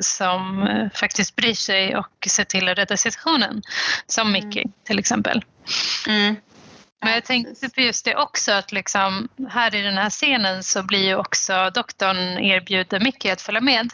som 0.00 0.62
eh, 0.62 0.90
faktiskt 0.94 1.36
bryr 1.36 1.54
sig 1.54 1.96
och 1.96 2.26
ser 2.26 2.44
till 2.44 2.68
att 2.68 2.78
rädda 2.78 2.96
situationen. 2.96 3.62
Som 4.06 4.28
mm. 4.28 4.32
Mickey 4.32 4.64
till 4.84 4.98
exempel. 4.98 5.44
Mm. 6.08 6.36
Men 7.04 7.12
jag 7.12 7.24
tänkte 7.24 7.68
på 7.68 7.80
just 7.80 8.04
det 8.04 8.16
också 8.16 8.52
att 8.52 8.72
liksom, 8.72 9.28
här 9.50 9.74
i 9.74 9.82
den 9.82 9.98
här 9.98 10.10
scenen 10.10 10.62
så 10.62 10.82
blir 10.82 11.04
ju 11.04 11.16
också 11.16 11.70
doktorn 11.74 12.38
erbjuder 12.38 13.00
Mickey 13.00 13.30
att 13.30 13.42
följa 13.42 13.60
med 13.60 13.90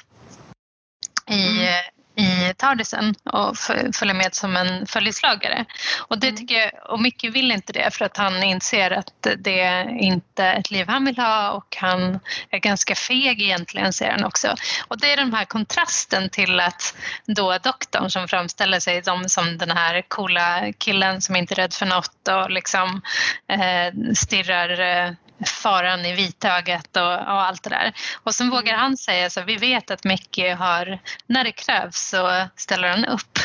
i, 1.31 1.59
mm. 1.59 1.83
I 2.19 2.55
Tardisen 2.57 3.15
och 3.25 3.57
följa 3.95 4.15
med 4.15 4.35
som 4.35 4.57
en 4.57 4.87
följeslagare. 4.87 5.65
Och 5.99 6.19
det 6.19 6.27
mm. 6.29 6.39
tycker 6.39 6.55
jag, 6.55 6.71
och 6.93 7.01
Micke 7.01 7.25
vill 7.25 7.53
inte 7.53 7.73
det 7.73 7.95
för 7.95 8.05
att 8.05 8.17
han 8.17 8.43
inser 8.43 8.91
att 8.91 9.27
det 9.39 9.61
är 9.61 9.89
inte 9.89 10.45
ett 10.45 10.71
liv 10.71 10.89
han 10.89 11.05
vill 11.05 11.19
ha 11.19 11.51
och 11.51 11.77
han 11.77 12.21
är 12.51 12.59
ganska 12.59 12.95
feg 12.95 13.43
egentligen, 13.43 13.93
säger 13.93 14.13
han 14.13 14.25
också. 14.25 14.55
Och 14.89 15.01
det 15.01 15.13
är 15.13 15.17
den 15.17 15.35
här 15.35 15.45
kontrasten 15.45 16.31
till 16.31 16.61
att 16.61 16.95
då 17.27 17.59
doktorn 17.59 18.11
som 18.11 18.29
framställer 18.29 18.81
sig 18.81 19.03
som 19.29 19.59
den 19.59 19.71
här 19.71 20.03
coola 20.09 20.73
killen 20.79 21.21
som 21.21 21.37
inte 21.37 21.55
är 21.55 21.57
rädd 21.57 21.75
för 21.75 21.87
något 21.87 22.29
och 22.29 22.51
liksom 22.51 23.03
eh, 23.49 24.15
stirrar 24.15 24.81
eh, 24.81 25.13
faran 25.47 26.07
i 26.07 26.13
vitögat 26.13 26.97
och, 26.97 27.13
och 27.13 27.43
allt 27.43 27.63
det 27.63 27.71
där. 27.71 27.93
Och 28.23 28.35
sen 28.35 28.51
vågar 28.51 28.73
mm. 28.73 28.81
han 28.81 28.97
säga 28.97 29.31
så 29.31 29.43
vi 29.43 29.57
vet 29.57 29.91
att 29.91 30.05
Mickey 30.05 30.49
har, 30.49 30.99
när 31.27 31.45
det 31.45 31.53
krävs 31.53 32.09
så 32.09 32.49
ställer 32.57 32.89
han 32.89 33.05
upp. 33.05 33.39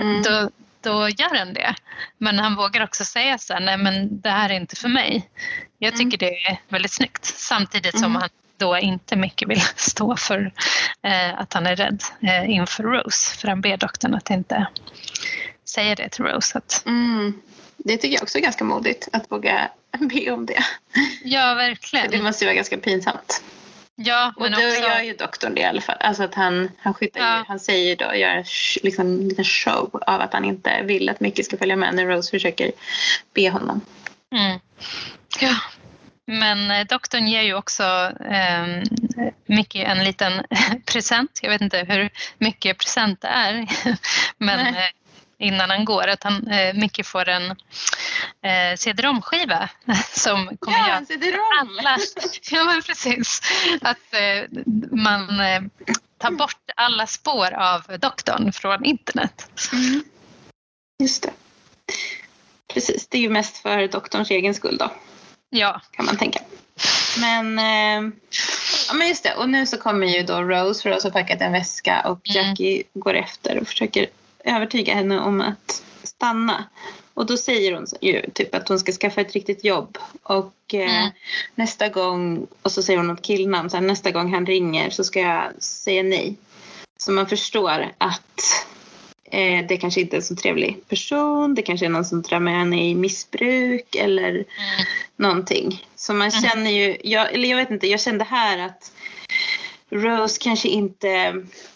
Mm. 0.00 0.22
Då, 0.22 0.50
då 0.80 1.08
gör 1.08 1.38
han 1.38 1.54
det. 1.54 1.74
Men 2.18 2.38
han 2.38 2.54
vågar 2.54 2.84
också 2.84 3.04
säga 3.04 3.38
så 3.38 3.52
här, 3.52 3.60
nej 3.60 3.78
men 3.78 4.20
det 4.20 4.30
här 4.30 4.50
är 4.50 4.54
inte 4.54 4.76
för 4.76 4.88
mig. 4.88 5.30
Jag 5.78 5.94
mm. 5.94 6.10
tycker 6.10 6.26
mm. 6.26 6.34
det 6.34 6.50
är 6.50 6.58
väldigt 6.68 6.92
snyggt. 6.92 7.24
Samtidigt 7.24 7.98
som 7.98 8.10
mm. 8.10 8.20
han 8.20 8.30
då 8.56 8.78
inte 8.78 9.16
mycket 9.16 9.48
vill 9.48 9.60
stå 9.76 10.16
för 10.16 10.52
eh, 11.02 11.38
att 11.38 11.52
han 11.52 11.66
är 11.66 11.76
rädd 11.76 12.02
eh, 12.22 12.50
inför 12.50 12.82
Rose. 12.82 13.36
För 13.36 13.48
han 13.48 13.60
ber 13.60 13.76
doktorn 13.76 14.14
att 14.14 14.30
inte 14.30 14.66
säga 15.64 15.94
det 15.94 16.08
till 16.08 16.24
Rose. 16.24 16.58
Att... 16.58 16.82
Mm. 16.86 17.42
Det 17.76 17.96
tycker 17.96 18.14
jag 18.14 18.22
också 18.22 18.38
är 18.38 18.42
ganska 18.42 18.64
modigt 18.64 19.08
att 19.12 19.32
våga 19.32 19.70
be 19.98 20.30
om 20.30 20.46
det. 20.46 20.64
Ja, 21.24 21.54
verkligen. 21.54 22.10
det 22.10 22.22
måste 22.22 22.44
ju 22.44 22.46
vara 22.46 22.56
ganska 22.56 22.78
pinsamt. 22.78 23.42
Ja, 23.96 24.32
men 24.36 24.54
och 24.54 24.60
då 24.60 24.68
också... 24.68 24.80
gör 24.80 25.00
ju 25.00 25.12
doktorn 25.12 25.54
det 25.54 25.60
i 25.60 25.64
alla 25.64 25.80
fall. 25.80 25.96
Alltså 26.00 26.22
att 26.22 26.34
han, 26.34 26.70
han, 26.78 26.94
skyddar 26.94 27.20
ja. 27.20 27.38
ju, 27.38 27.44
han 27.48 27.60
säger 27.60 27.96
då, 27.96 28.14
gör 28.14 28.44
liksom 28.84 29.06
en 29.06 29.28
liten 29.28 29.44
show 29.44 30.02
av 30.06 30.20
att 30.20 30.32
han 30.32 30.44
inte 30.44 30.82
vill 30.82 31.08
att 31.08 31.20
Mickey 31.20 31.42
ska 31.42 31.56
följa 31.56 31.76
med 31.76 31.94
när 31.94 32.06
Rose 32.06 32.30
försöker 32.30 32.72
be 33.34 33.50
honom. 33.50 33.80
Mm. 34.34 34.60
Ja. 35.40 35.54
Men 36.26 36.70
eh, 36.70 36.86
doktorn 36.86 37.26
ger 37.26 37.42
ju 37.42 37.54
också 37.54 38.12
eh, 38.30 38.82
Mickey 39.46 39.80
en 39.80 40.04
liten 40.04 40.32
present. 40.86 41.40
Jag 41.42 41.50
vet 41.50 41.60
inte 41.60 41.84
hur 41.88 42.10
mycket 42.38 42.78
present 42.78 43.20
det 43.20 43.28
är. 43.28 43.66
Men 44.38 44.74
Nej. 44.74 44.92
Innan 45.44 45.70
han 45.70 45.84
går 45.84 46.06
att 46.06 46.22
han, 46.22 46.46
eh, 46.46 46.74
Micke 46.74 47.06
får 47.06 47.28
en 47.28 47.50
eh, 48.42 48.76
cd-rom-skiva 48.76 49.68
som 50.12 50.56
kommer 50.56 50.78
ja, 50.78 50.88
göra 50.88 51.04
cd-rom! 51.04 51.78
alla... 51.78 51.98
Ja, 52.50 52.64
men 52.64 52.82
precis. 52.82 53.40
Att 53.80 54.14
eh, 54.14 54.62
man 54.90 55.40
eh, 55.40 55.62
tar 56.18 56.30
bort 56.30 56.70
alla 56.76 57.06
spår 57.06 57.54
av 57.54 57.82
doktorn 58.00 58.52
från 58.52 58.84
internet. 58.84 59.48
Mm. 59.72 60.04
Just 61.02 61.22
det. 61.22 61.30
Precis, 62.74 63.08
det 63.08 63.18
är 63.18 63.22
ju 63.22 63.30
mest 63.30 63.56
för 63.56 63.88
doktorns 63.88 64.30
egen 64.30 64.54
skull 64.54 64.76
då. 64.76 64.92
Ja. 65.50 65.80
Kan 65.90 66.06
man 66.06 66.16
tänka. 66.16 66.40
Men, 67.20 67.58
eh, 67.58 68.12
ja, 68.88 68.94
men 68.94 69.08
just 69.08 69.24
det, 69.24 69.34
och 69.34 69.48
nu 69.48 69.66
så 69.66 69.76
kommer 69.76 70.06
ju 70.06 70.22
då 70.22 70.42
Rose, 70.42 70.90
Rose 70.90 71.06
har 71.08 71.12
packat 71.12 71.40
en 71.40 71.52
väska 71.52 72.00
och 72.00 72.30
mm. 72.30 72.48
Jackie 72.48 72.74
mm. 72.74 72.86
går 72.94 73.14
efter 73.14 73.58
och 73.60 73.68
försöker 73.68 74.06
övertyga 74.44 74.94
henne 74.94 75.20
om 75.20 75.40
att 75.40 75.82
stanna. 76.02 76.64
Och 77.14 77.26
då 77.26 77.36
säger 77.36 77.72
hon 77.72 77.86
ju 78.00 78.22
typ 78.34 78.54
att 78.54 78.68
hon 78.68 78.78
ska 78.78 78.92
skaffa 78.92 79.20
ett 79.20 79.32
riktigt 79.32 79.64
jobb. 79.64 79.98
Och 80.22 80.74
eh, 80.74 80.98
mm. 80.98 81.10
nästa 81.54 81.88
gång, 81.88 82.46
och 82.62 82.72
så 82.72 82.82
säger 82.82 82.98
hon 82.98 83.06
något 83.06 83.22
killnamn, 83.22 83.70
så 83.70 83.76
här, 83.76 83.84
nästa 83.84 84.10
gång 84.10 84.34
han 84.34 84.46
ringer 84.46 84.90
så 84.90 85.04
ska 85.04 85.20
jag 85.20 85.62
säga 85.62 86.02
nej. 86.02 86.36
Så 86.96 87.12
man 87.12 87.28
förstår 87.28 87.92
att 87.98 88.66
eh, 89.24 89.66
det 89.66 89.76
kanske 89.76 90.00
inte 90.00 90.16
är 90.16 90.18
en 90.18 90.24
så 90.24 90.36
trevlig 90.36 90.88
person. 90.88 91.54
Det 91.54 91.62
kanske 91.62 91.86
är 91.86 91.90
någon 91.90 92.04
som 92.04 92.22
drar 92.22 92.40
med 92.40 92.54
henne 92.54 92.88
i 92.88 92.94
missbruk 92.94 93.94
eller 93.94 94.30
mm. 94.30 94.44
någonting. 95.16 95.86
Så 95.96 96.14
man 96.14 96.28
mm. 96.28 96.42
känner 96.42 96.70
ju, 96.70 96.96
jag, 97.04 97.34
eller 97.34 97.48
jag 97.48 97.56
vet 97.56 97.70
inte, 97.70 97.86
jag 97.86 98.00
kände 98.00 98.24
här 98.24 98.58
att 98.58 98.92
Rose 99.90 100.40
kanske 100.40 100.68
inte 100.68 101.34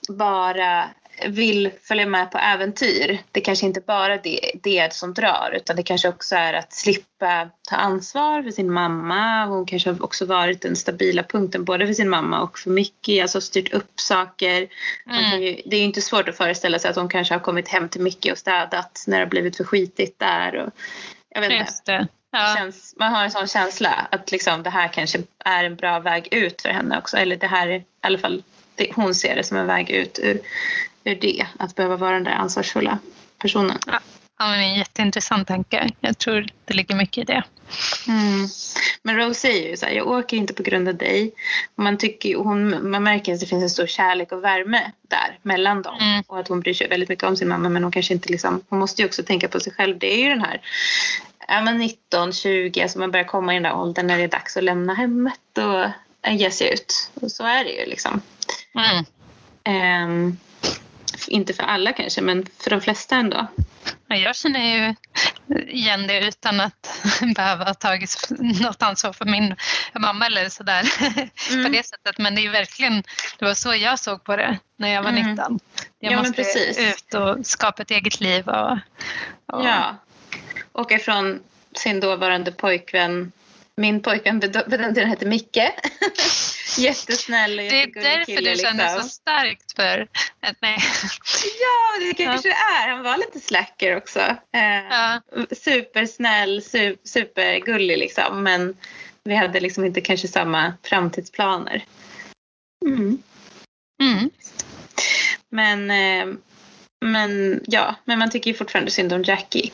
bara 0.08 0.88
vill 1.26 1.70
följa 1.82 2.06
med 2.06 2.30
på 2.30 2.38
äventyr. 2.38 3.18
Det 3.32 3.40
kanske 3.40 3.66
inte 3.66 3.80
bara 3.80 4.16
det, 4.16 4.52
det 4.62 4.92
som 4.92 5.14
drar 5.14 5.52
utan 5.56 5.76
det 5.76 5.82
kanske 5.82 6.08
också 6.08 6.36
är 6.36 6.52
att 6.54 6.72
slippa 6.72 7.48
ta 7.68 7.76
ansvar 7.76 8.42
för 8.42 8.50
sin 8.50 8.72
mamma. 8.72 9.46
Hon 9.46 9.66
kanske 9.66 9.90
har 9.90 10.04
också 10.04 10.26
varit 10.26 10.62
den 10.62 10.76
stabila 10.76 11.22
punkten 11.22 11.64
både 11.64 11.86
för 11.86 11.94
sin 11.94 12.08
mamma 12.08 12.40
och 12.40 12.58
för 12.58 12.70
Mickey, 12.70 13.20
alltså 13.20 13.40
styrt 13.40 13.72
upp 13.72 14.00
saker. 14.00 14.68
Mm. 15.10 15.42
Ju, 15.42 15.62
det 15.64 15.76
är 15.76 15.80
ju 15.80 15.86
inte 15.86 16.02
svårt 16.02 16.28
att 16.28 16.36
föreställa 16.36 16.78
sig 16.78 16.90
att 16.90 16.96
hon 16.96 17.08
kanske 17.08 17.34
har 17.34 17.40
kommit 17.40 17.68
hem 17.68 17.88
till 17.88 18.00
Mickey 18.00 18.32
och 18.32 18.38
städat 18.38 19.04
när 19.06 19.18
det 19.18 19.24
har 19.24 19.30
blivit 19.30 19.56
för 19.56 19.64
skitigt 19.64 20.18
där. 20.18 20.56
Och, 20.56 20.72
jag 21.30 21.40
vet 21.40 21.68
inte. 21.68 22.06
Ja. 22.30 22.54
Känns, 22.56 22.94
man 22.98 23.12
har 23.12 23.24
en 23.24 23.30
sån 23.30 23.46
känsla 23.46 24.08
att 24.10 24.30
liksom 24.30 24.62
det 24.62 24.70
här 24.70 24.88
kanske 24.88 25.18
är 25.44 25.64
en 25.64 25.76
bra 25.76 26.00
väg 26.00 26.28
ut 26.30 26.62
för 26.62 26.68
henne 26.68 26.98
också. 26.98 27.16
Eller 27.16 27.36
det 27.36 27.46
här 27.46 27.68
är 27.68 27.76
i 27.76 27.84
alla 28.00 28.18
fall 28.18 28.42
det, 28.74 28.92
hon 28.94 29.14
ser 29.14 29.36
det 29.36 29.44
som 29.44 29.56
en 29.56 29.66
väg 29.66 29.90
ut 29.90 30.18
ur 30.22 30.40
ur 31.04 31.14
det, 31.14 31.46
att 31.58 31.76
behöva 31.76 31.96
vara 31.96 32.14
den 32.14 32.24
där 32.24 32.32
ansvarsfulla 32.32 32.98
personen. 33.38 33.78
Ja. 33.86 34.00
Ja, 34.40 34.48
men 34.48 34.60
en 34.60 34.74
jätteintressant 34.74 35.48
tanke. 35.48 35.90
Jag 36.00 36.18
tror 36.18 36.46
det 36.64 36.74
ligger 36.74 36.94
mycket 36.94 37.18
i 37.18 37.24
det. 37.24 37.42
Mm. 38.08 38.48
Men 39.02 39.16
Rose 39.16 39.40
säger 39.40 39.70
ju 39.70 39.76
så 39.76 39.86
här, 39.86 39.92
jag 39.92 40.08
åker 40.08 40.36
inte 40.36 40.54
på 40.54 40.62
grund 40.62 40.88
av 40.88 40.94
dig. 40.94 41.32
Man, 41.74 41.98
tycker, 41.98 42.36
hon, 42.36 42.90
man 42.90 43.02
märker 43.02 43.34
att 43.34 43.40
det 43.40 43.46
finns 43.46 43.62
en 43.62 43.70
stor 43.70 43.86
kärlek 43.86 44.32
och 44.32 44.44
värme 44.44 44.92
där 45.08 45.38
mellan 45.42 45.82
dem. 45.82 45.98
Mm. 46.00 46.22
Och 46.26 46.38
att 46.38 46.48
hon 46.48 46.60
bryr 46.60 46.74
sig 46.74 46.88
väldigt 46.88 47.08
mycket 47.08 47.24
om 47.24 47.36
sin 47.36 47.48
mamma 47.48 47.68
men 47.68 47.82
hon 47.82 47.92
kanske 47.92 48.14
inte 48.14 48.28
liksom, 48.28 48.60
hon 48.68 48.78
måste 48.78 49.02
ju 49.02 49.06
också 49.06 49.22
tänka 49.22 49.48
på 49.48 49.60
sig 49.60 49.72
själv. 49.72 49.98
Det 49.98 50.14
är 50.14 50.18
ju 50.18 50.28
den 50.28 50.40
här 50.40 50.60
är 51.48 51.62
man 51.62 51.78
19, 51.78 52.32
20, 52.32 52.82
alltså 52.82 52.98
man 52.98 53.10
börjar 53.10 53.26
komma 53.26 53.52
i 53.52 53.56
den 53.56 53.62
där 53.62 53.76
åldern 53.76 54.06
när 54.06 54.18
det 54.18 54.24
är 54.24 54.28
dags 54.28 54.56
att 54.56 54.64
lämna 54.64 54.94
hemmet 54.94 55.58
och 55.58 56.30
ge 56.30 56.50
sig 56.50 56.72
ut. 56.72 57.10
Och 57.14 57.30
så 57.30 57.44
är 57.44 57.64
det 57.64 57.70
ju 57.70 57.86
liksom. 57.86 58.20
Mm. 58.74 59.04
Um, 60.10 60.38
inte 61.28 61.54
för 61.54 61.62
alla 61.62 61.92
kanske, 61.92 62.20
men 62.20 62.46
för 62.58 62.70
de 62.70 62.80
flesta 62.80 63.16
ändå. 63.16 63.46
Jag 64.08 64.36
känner 64.36 64.60
ju 64.60 64.94
igen 65.68 66.06
det 66.06 66.28
utan 66.28 66.60
att 66.60 67.00
behöva 67.36 67.64
ha 67.64 67.74
tagit 67.74 68.30
något 68.60 68.82
ansvar 68.82 69.12
för 69.12 69.24
min 69.24 69.56
mamma 69.94 70.26
eller 70.26 70.48
sådär 70.48 70.84
mm. 71.50 71.64
på 71.64 71.72
det 71.72 71.86
sättet. 71.86 72.18
Men 72.18 72.34
det 72.34 72.46
är 72.46 72.50
verkligen, 72.50 73.02
det 73.38 73.44
var 73.44 73.54
så 73.54 73.74
jag 73.74 73.98
såg 73.98 74.24
på 74.24 74.36
det 74.36 74.58
när 74.76 74.88
jag 74.88 75.02
var 75.02 75.10
mm. 75.10 75.30
19. 75.30 75.60
Jag 75.98 76.12
ja, 76.12 76.18
måste 76.18 76.42
ut 76.78 77.14
och 77.14 77.46
skapa 77.46 77.82
ett 77.82 77.90
eget 77.90 78.20
liv. 78.20 78.48
Och, 78.48 78.72
och... 79.46 79.64
Ja, 79.64 79.96
och 80.72 80.92
ifrån 80.92 81.40
sin 81.74 82.00
dåvarande 82.00 82.52
pojkvän 82.52 83.32
min 83.78 84.02
pojkvän 84.02 84.40
på 84.40 84.46
den 84.46 84.94
tiden 84.94 85.08
hette 85.08 85.26
Micke. 85.26 85.56
Jättesnäll 86.78 87.58
och 87.58 87.64
Det 87.64 87.82
är 87.82 88.02
därför 88.02 88.24
kille, 88.24 88.50
du 88.50 88.56
känner 88.56 88.84
liksom. 88.84 89.02
så 89.02 89.08
starkt 89.08 89.76
för 89.76 90.08
nej. 90.60 90.78
Ja, 91.60 92.06
det 92.06 92.24
kanske 92.24 92.48
ja. 92.48 92.54
är. 92.54 92.88
Han 92.88 93.02
var 93.02 93.16
lite 93.16 93.40
slacker 93.40 93.96
också. 93.96 94.20
Eh, 94.54 94.84
ja. 94.90 95.20
Supersnäll, 95.56 96.62
su 96.62 96.96
supergullig 97.04 97.98
liksom. 97.98 98.42
Men 98.42 98.76
vi 99.24 99.34
hade 99.34 99.60
liksom 99.60 99.84
inte 99.84 100.00
kanske 100.00 100.28
samma 100.28 100.72
framtidsplaner. 100.82 101.84
Mm. 102.86 103.22
Mm. 104.02 104.30
Men, 105.50 105.90
eh, 105.90 106.34
men 107.04 107.60
ja, 107.66 107.94
men 108.04 108.18
man 108.18 108.30
tycker 108.30 108.50
ju 108.50 108.56
fortfarande 108.56 108.90
synd 108.90 109.12
om 109.12 109.22
Jackie. 109.22 109.72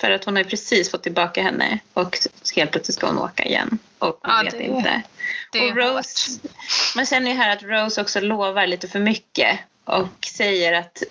För 0.00 0.10
att 0.10 0.24
hon 0.24 0.36
har 0.36 0.44
precis 0.44 0.90
fått 0.90 1.02
tillbaka 1.02 1.42
henne 1.42 1.78
och 1.94 2.18
helt 2.56 2.70
plötsligt 2.70 2.96
ska 2.96 3.06
hon 3.06 3.18
åka 3.18 3.44
igen. 3.44 3.78
Och 3.98 4.18
hon 4.22 4.34
ja, 4.34 4.42
vet 4.44 4.58
det, 4.58 4.64
inte. 4.64 5.02
Det 5.52 5.70
och 5.70 5.76
Rose, 5.76 6.40
man 6.96 7.06
känner 7.06 7.30
ju 7.30 7.36
här 7.36 7.56
att 7.56 7.62
Rose 7.62 8.00
också 8.00 8.20
lovar 8.20 8.66
lite 8.66 8.88
för 8.88 9.00
mycket 9.00 9.58
och 9.84 10.26
säger 10.26 10.72
att 10.72 11.02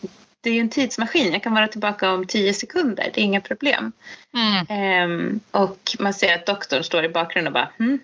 det 0.41 0.49
är 0.49 0.61
en 0.61 0.69
tidsmaskin, 0.69 1.33
jag 1.33 1.43
kan 1.43 1.53
vara 1.53 1.67
tillbaka 1.67 2.11
om 2.11 2.27
tio 2.27 2.53
sekunder, 2.53 3.11
det 3.13 3.21
är 3.21 3.23
inga 3.23 3.41
problem. 3.41 3.91
Mm. 4.33 5.09
Um, 5.11 5.39
och 5.51 5.95
man 5.99 6.13
ser 6.13 6.35
att 6.35 6.45
doktorn 6.45 6.83
står 6.83 7.05
i 7.05 7.09
bakgrunden 7.09 7.47
och 7.47 7.53
bara 7.53 7.69
hm? 7.77 7.99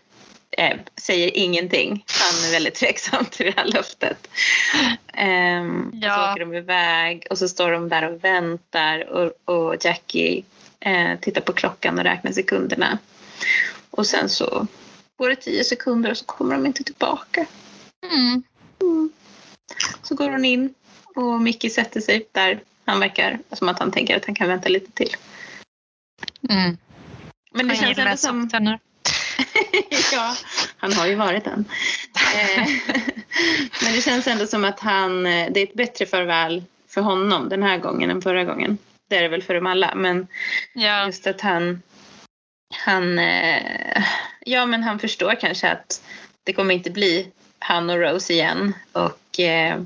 Eh, 0.57 0.77
säger 0.97 1.37
ingenting. 1.37 2.05
Han 2.07 2.47
är 2.47 2.51
väldigt 2.51 2.75
tveksam 2.75 3.25
till 3.25 3.45
det 3.45 3.53
här 3.57 3.65
löftet. 3.65 4.27
Um, 5.17 5.91
ja. 6.01 6.15
Så 6.15 6.31
åker 6.31 6.39
de 6.39 6.53
iväg 6.53 7.27
och 7.29 7.37
så 7.37 7.47
står 7.47 7.71
de 7.71 7.89
där 7.89 8.11
och 8.11 8.23
väntar 8.23 9.09
och, 9.09 9.55
och 9.55 9.85
Jackie 9.85 10.43
eh, 10.81 11.19
tittar 11.19 11.41
på 11.41 11.53
klockan 11.53 11.97
och 11.97 12.03
räknar 12.03 12.31
sekunderna. 12.31 12.97
Och 13.91 14.07
sen 14.07 14.29
så 14.29 14.67
går 15.17 15.29
det 15.29 15.35
tio 15.35 15.63
sekunder 15.63 16.11
och 16.11 16.17
så 16.17 16.25
kommer 16.25 16.55
de 16.55 16.65
inte 16.65 16.83
tillbaka. 16.83 17.45
Mm. 18.11 18.43
Mm. 18.81 19.11
Så 20.03 20.15
går 20.15 20.29
hon 20.29 20.45
in 20.45 20.73
och 21.15 21.41
Mickey 21.41 21.69
sätter 21.69 22.01
sig 22.01 22.27
där. 22.31 22.63
Han 22.85 22.99
verkar 22.99 23.39
som 23.51 23.69
att 23.69 23.79
han 23.79 23.91
tänker 23.91 24.17
att 24.17 24.25
han 24.25 24.35
kan 24.35 24.47
vänta 24.47 24.69
lite 24.69 24.91
till. 24.91 25.15
Mm. 26.49 26.77
Men 27.51 27.67
det 27.67 27.75
han 27.75 27.83
känns 27.83 27.97
ändå 27.97 28.17
som... 28.17 28.49
ja, 30.13 30.35
han 30.77 30.93
har 30.93 31.07
ju 31.07 31.15
varit 31.15 31.47
en. 31.47 31.65
Eh, 32.35 32.67
men 33.83 33.93
det 33.93 34.01
känns 34.01 34.27
ändå 34.27 34.47
som 34.47 34.65
att 34.65 34.79
han, 34.79 35.25
eh, 35.25 35.51
det 35.51 35.59
är 35.59 35.63
ett 35.63 35.73
bättre 35.73 36.05
farväl 36.05 36.63
för 36.87 37.01
honom 37.01 37.49
den 37.49 37.63
här 37.63 37.77
gången 37.77 38.11
än 38.11 38.21
förra 38.21 38.43
gången 38.43 38.77
det 39.11 39.17
är 39.17 39.21
det 39.21 39.27
väl 39.27 39.43
för 39.43 39.53
dem 39.53 39.67
alla. 39.67 39.95
Men 39.95 40.27
ja. 40.73 41.05
just 41.05 41.27
att 41.27 41.41
han, 41.41 41.81
han, 42.73 43.19
eh, 43.19 44.03
ja 44.45 44.65
men 44.65 44.83
han 44.83 44.99
förstår 44.99 45.35
kanske 45.41 45.69
att 45.69 46.03
det 46.43 46.53
kommer 46.53 46.73
inte 46.73 46.91
bli 46.91 47.27
han 47.59 47.89
och 47.89 47.99
Rose 47.99 48.33
igen. 48.33 48.73
Och 48.91 49.39
eh, 49.39 49.81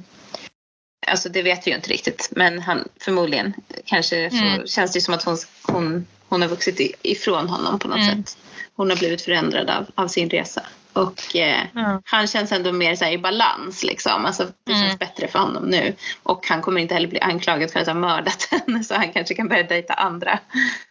alltså 1.08 1.30
det 1.30 1.42
vet 1.42 1.68
vi 1.68 1.72
ju 1.72 1.78
inte 1.78 1.90
riktigt. 1.90 2.30
Men 2.32 2.60
han, 2.60 2.88
förmodligen 3.00 3.54
kanske 3.86 4.30
så 4.30 4.38
mm. 4.38 4.68
känns 4.68 4.94
det 4.94 5.02
som 5.02 5.14
att 5.14 5.24
hon, 5.24 5.38
hon, 5.62 6.08
hon 6.28 6.42
har 6.42 6.50
vuxit 6.50 6.98
ifrån 7.02 7.50
honom 7.50 7.80
på 7.80 7.88
något 7.88 7.98
mm. 7.98 8.24
sätt. 8.24 8.38
Hon 8.76 8.90
har 8.90 8.98
blivit 8.98 9.22
förändrad 9.22 9.70
av, 9.70 9.86
av 9.96 10.08
sin 10.08 10.30
resa. 10.30 10.66
Och 10.96 11.36
eh, 11.36 11.66
mm. 11.76 12.02
han 12.06 12.28
känns 12.28 12.52
ändå 12.52 12.72
mer 12.72 12.96
så 12.96 13.06
i 13.06 13.18
balans 13.18 13.84
liksom. 13.84 14.26
Alltså, 14.26 14.48
det 14.64 14.72
mm. 14.72 14.84
känns 14.84 15.00
bättre 15.00 15.28
för 15.28 15.40
honom 15.40 15.64
nu. 15.64 15.96
Och 16.24 16.48
han 16.48 16.62
kommer 16.62 16.82
inte 16.82 16.94
heller 16.94 17.08
bli 17.08 17.20
anklagad 17.20 17.72
för 17.72 17.80
att 17.80 17.88
ha 17.88 17.94
mördat 17.94 18.48
henne 18.52 18.84
så 18.84 18.96
han 18.96 19.12
kanske 19.12 19.36
kan 19.36 19.48
börja 19.48 19.64
dejta 19.64 19.94
andra. 19.94 20.40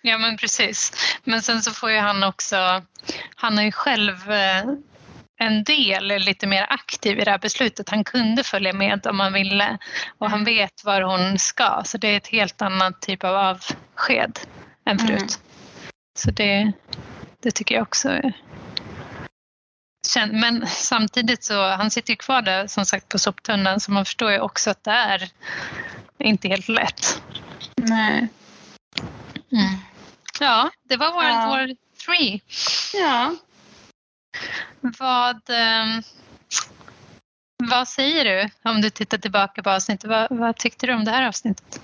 Ja 0.02 0.18
men 0.18 0.36
precis. 0.36 0.92
Men 1.24 1.42
sen 1.42 1.62
så 1.62 1.70
får 1.70 1.90
ju 1.90 1.98
han 1.98 2.24
också, 2.24 2.82
han 3.36 3.56
har 3.56 3.64
ju 3.64 3.72
själv 3.72 4.30
eh, 4.32 4.64
en 5.38 5.64
del 5.64 6.06
lite 6.06 6.46
mer 6.46 6.66
aktiv 6.70 7.18
i 7.18 7.24
det 7.24 7.30
här 7.30 7.38
beslutet. 7.38 7.88
Han 7.88 8.04
kunde 8.04 8.44
följa 8.44 8.72
med 8.72 9.06
om 9.06 9.20
han 9.20 9.32
ville 9.32 9.78
och 10.18 10.30
han 10.30 10.40
mm. 10.40 10.54
vet 10.54 10.84
var 10.84 11.02
hon 11.02 11.38
ska. 11.38 11.82
Så 11.84 11.98
det 11.98 12.08
är 12.08 12.16
ett 12.16 12.26
helt 12.26 12.62
annat 12.62 13.02
typ 13.02 13.24
av 13.24 13.36
avsked 13.36 14.38
än 14.86 14.98
förut. 14.98 15.10
Mm. 15.10 15.28
Så 16.18 16.30
det, 16.30 16.72
det 17.42 17.50
tycker 17.50 17.74
jag 17.74 17.82
också 17.82 18.08
är 18.08 18.32
men 20.32 20.66
samtidigt 20.66 21.44
så, 21.44 21.68
han 21.68 21.90
sitter 21.90 22.10
ju 22.10 22.16
kvar 22.16 22.42
där 22.42 22.66
som 22.66 22.86
sagt 22.86 23.08
på 23.08 23.18
soptunnan 23.18 23.80
så 23.80 23.92
man 23.92 24.04
förstår 24.04 24.30
ju 24.30 24.40
också 24.40 24.70
att 24.70 24.84
det 24.84 24.90
är 24.90 25.30
inte 26.18 26.48
helt 26.48 26.68
lätt. 26.68 27.22
Nej. 27.76 28.28
Mm. 29.52 29.74
Ja, 30.40 30.70
det 30.82 30.96
var 30.96 31.12
World 31.12 31.28
ja. 31.28 31.46
War 31.46 31.76
3. 32.06 32.40
Ja. 32.94 33.34
Vad, 34.80 35.50
um, 35.50 36.02
vad 37.56 37.88
säger 37.88 38.24
du 38.24 38.70
om 38.70 38.80
du 38.80 38.90
tittar 38.90 39.18
tillbaka 39.18 39.62
på 39.62 39.70
avsnittet? 39.70 40.10
Vad, 40.10 40.26
vad 40.30 40.56
tyckte 40.56 40.86
du 40.86 40.94
om 40.94 41.04
det 41.04 41.10
här 41.10 41.28
avsnittet? 41.28 41.80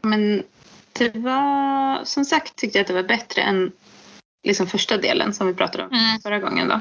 Men 0.00 0.42
det 0.92 1.16
var, 1.16 2.04
som 2.04 2.24
sagt 2.24 2.56
tyckte 2.56 2.78
jag 2.78 2.82
att 2.82 2.88
det 2.88 2.94
var 2.94 3.02
bättre 3.02 3.42
än 3.42 3.72
liksom 4.42 4.66
första 4.66 4.96
delen 4.96 5.34
som 5.34 5.46
vi 5.46 5.54
pratade 5.54 5.84
om 5.84 5.90
mm. 5.92 6.20
förra 6.20 6.38
gången. 6.38 6.68
Då. 6.68 6.80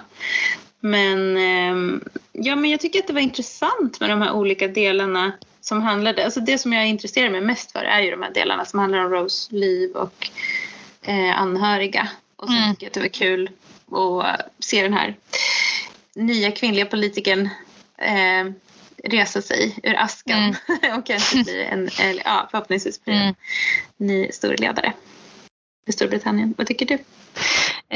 Men, 0.80 1.38
eh, 1.38 2.00
ja, 2.32 2.56
men 2.56 2.70
jag 2.70 2.80
tycker 2.80 3.00
att 3.00 3.08
det 3.08 3.14
var 3.14 3.22
intressant 3.22 4.00
med 4.00 4.10
de 4.10 4.22
här 4.22 4.32
olika 4.32 4.68
delarna 4.68 5.32
som 5.62 5.82
handlade, 5.82 6.26
alltså 6.26 6.40
det 6.40 6.58
som 6.58 6.74
jag 6.74 6.88
intresserar 6.88 7.30
mig 7.30 7.42
mest 7.42 7.72
för 7.72 7.80
är 7.80 8.02
ju 8.02 8.12
de 8.12 8.22
här 8.22 8.34
delarna 8.34 8.66
som 8.66 8.80
handlar 8.80 9.06
om 9.06 9.12
Rose 9.12 9.56
liv 9.56 9.92
och 9.92 10.30
eh, 11.02 11.42
anhöriga. 11.42 12.08
Och 12.36 12.48
sen 12.48 12.58
mm. 12.58 12.76
tycker 12.76 12.86
jag 12.86 12.90
att 12.90 12.94
det 12.94 13.00
var 13.00 13.08
kul 13.08 13.50
att 13.92 14.50
se 14.60 14.84
den 14.84 14.94
här 14.94 15.16
nya 16.16 16.52
kvinnliga 16.52 16.86
politikern 16.86 17.50
eh, 17.98 18.54
resa 19.04 19.42
sig 19.42 19.80
ur 19.84 19.96
askan 19.96 20.56
mm. 20.80 20.98
och 21.00 21.06
kanske 21.06 21.44
bli 21.44 21.64
en, 21.64 21.90
eller, 22.00 22.24
ja, 22.26 22.48
förhoppningsvis 22.52 23.04
bli 23.04 23.14
en 23.14 23.22
mm. 23.22 23.36
ny 23.98 24.32
stor 24.32 24.58
ledare 24.58 24.94
i 25.86 25.92
Storbritannien. 25.92 26.54
Vad 26.58 26.68
tycker 26.68 26.86
du? 26.86 26.94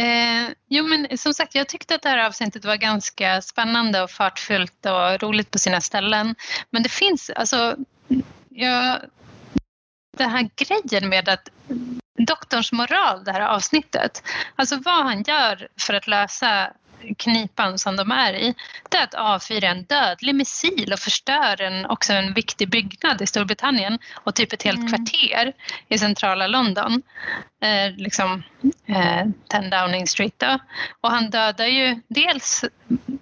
Eh, 0.02 0.49
jo 0.68 0.88
men 0.88 1.18
som 1.18 1.34
sagt 1.34 1.56
jag 1.56 1.68
tyckte 1.68 1.95
att 1.95 2.02
det 2.02 2.10
här 2.10 2.26
avsnittet 2.26 2.66
var 2.66 2.76
ganska 2.76 3.41
spännande 3.41 4.02
och 4.02 4.12
fartfyllt 4.12 4.86
och 4.86 5.22
roligt 5.22 5.52
på 5.52 5.60
sina 5.60 5.82
ställen. 5.82 6.36
Men 6.70 6.84
det 6.84 6.90
finns 6.90 7.30
alltså, 7.30 7.76
ja, 8.49 9.02
den 10.18 10.30
här 10.30 10.49
grejen 10.56 11.10
med 11.10 11.30
att 11.30 11.49
doktorns 12.18 12.72
moral, 12.72 13.24
det 13.24 13.32
här 13.32 13.41
avsnittet, 13.41 14.24
alltså 14.56 14.76
vad 14.76 15.03
han 15.06 15.24
gör 15.24 15.68
för 15.80 15.94
att 15.94 16.07
lösa 16.07 16.74
knipan 17.18 17.80
som 17.80 17.95
de 17.95 18.11
är 18.11 18.34
i, 18.34 18.56
det 18.90 18.98
är 18.98 19.03
att 19.03 19.14
avfyra 19.14 19.68
en 19.68 19.84
dödlig 19.84 20.36
missil 20.36 20.94
och 20.94 20.99
förstör 20.99 21.61
en, 21.61 21.86
också 21.86 22.14
en 22.14 22.34
viktig 22.34 22.69
byggnad 22.69 23.22
i 23.22 23.27
Storbritannien 23.27 23.99
och 24.14 24.36
typ 24.36 24.53
ett 24.53 24.64
helt 24.64 24.80
mm. 24.80 24.90
kvarter 24.90 25.53
i 25.88 25.98
centrala 25.98 26.48
London. 26.48 27.02
Eh, 27.61 27.95
liksom 27.98 28.44
eh, 28.88 29.26
10 29.49 29.69
Downing 29.69 30.07
Street 30.07 30.34
då. 30.38 30.60
Och 31.02 31.11
han 31.11 31.30
dödar 31.30 31.65
ju 31.65 32.02
dels 32.07 32.65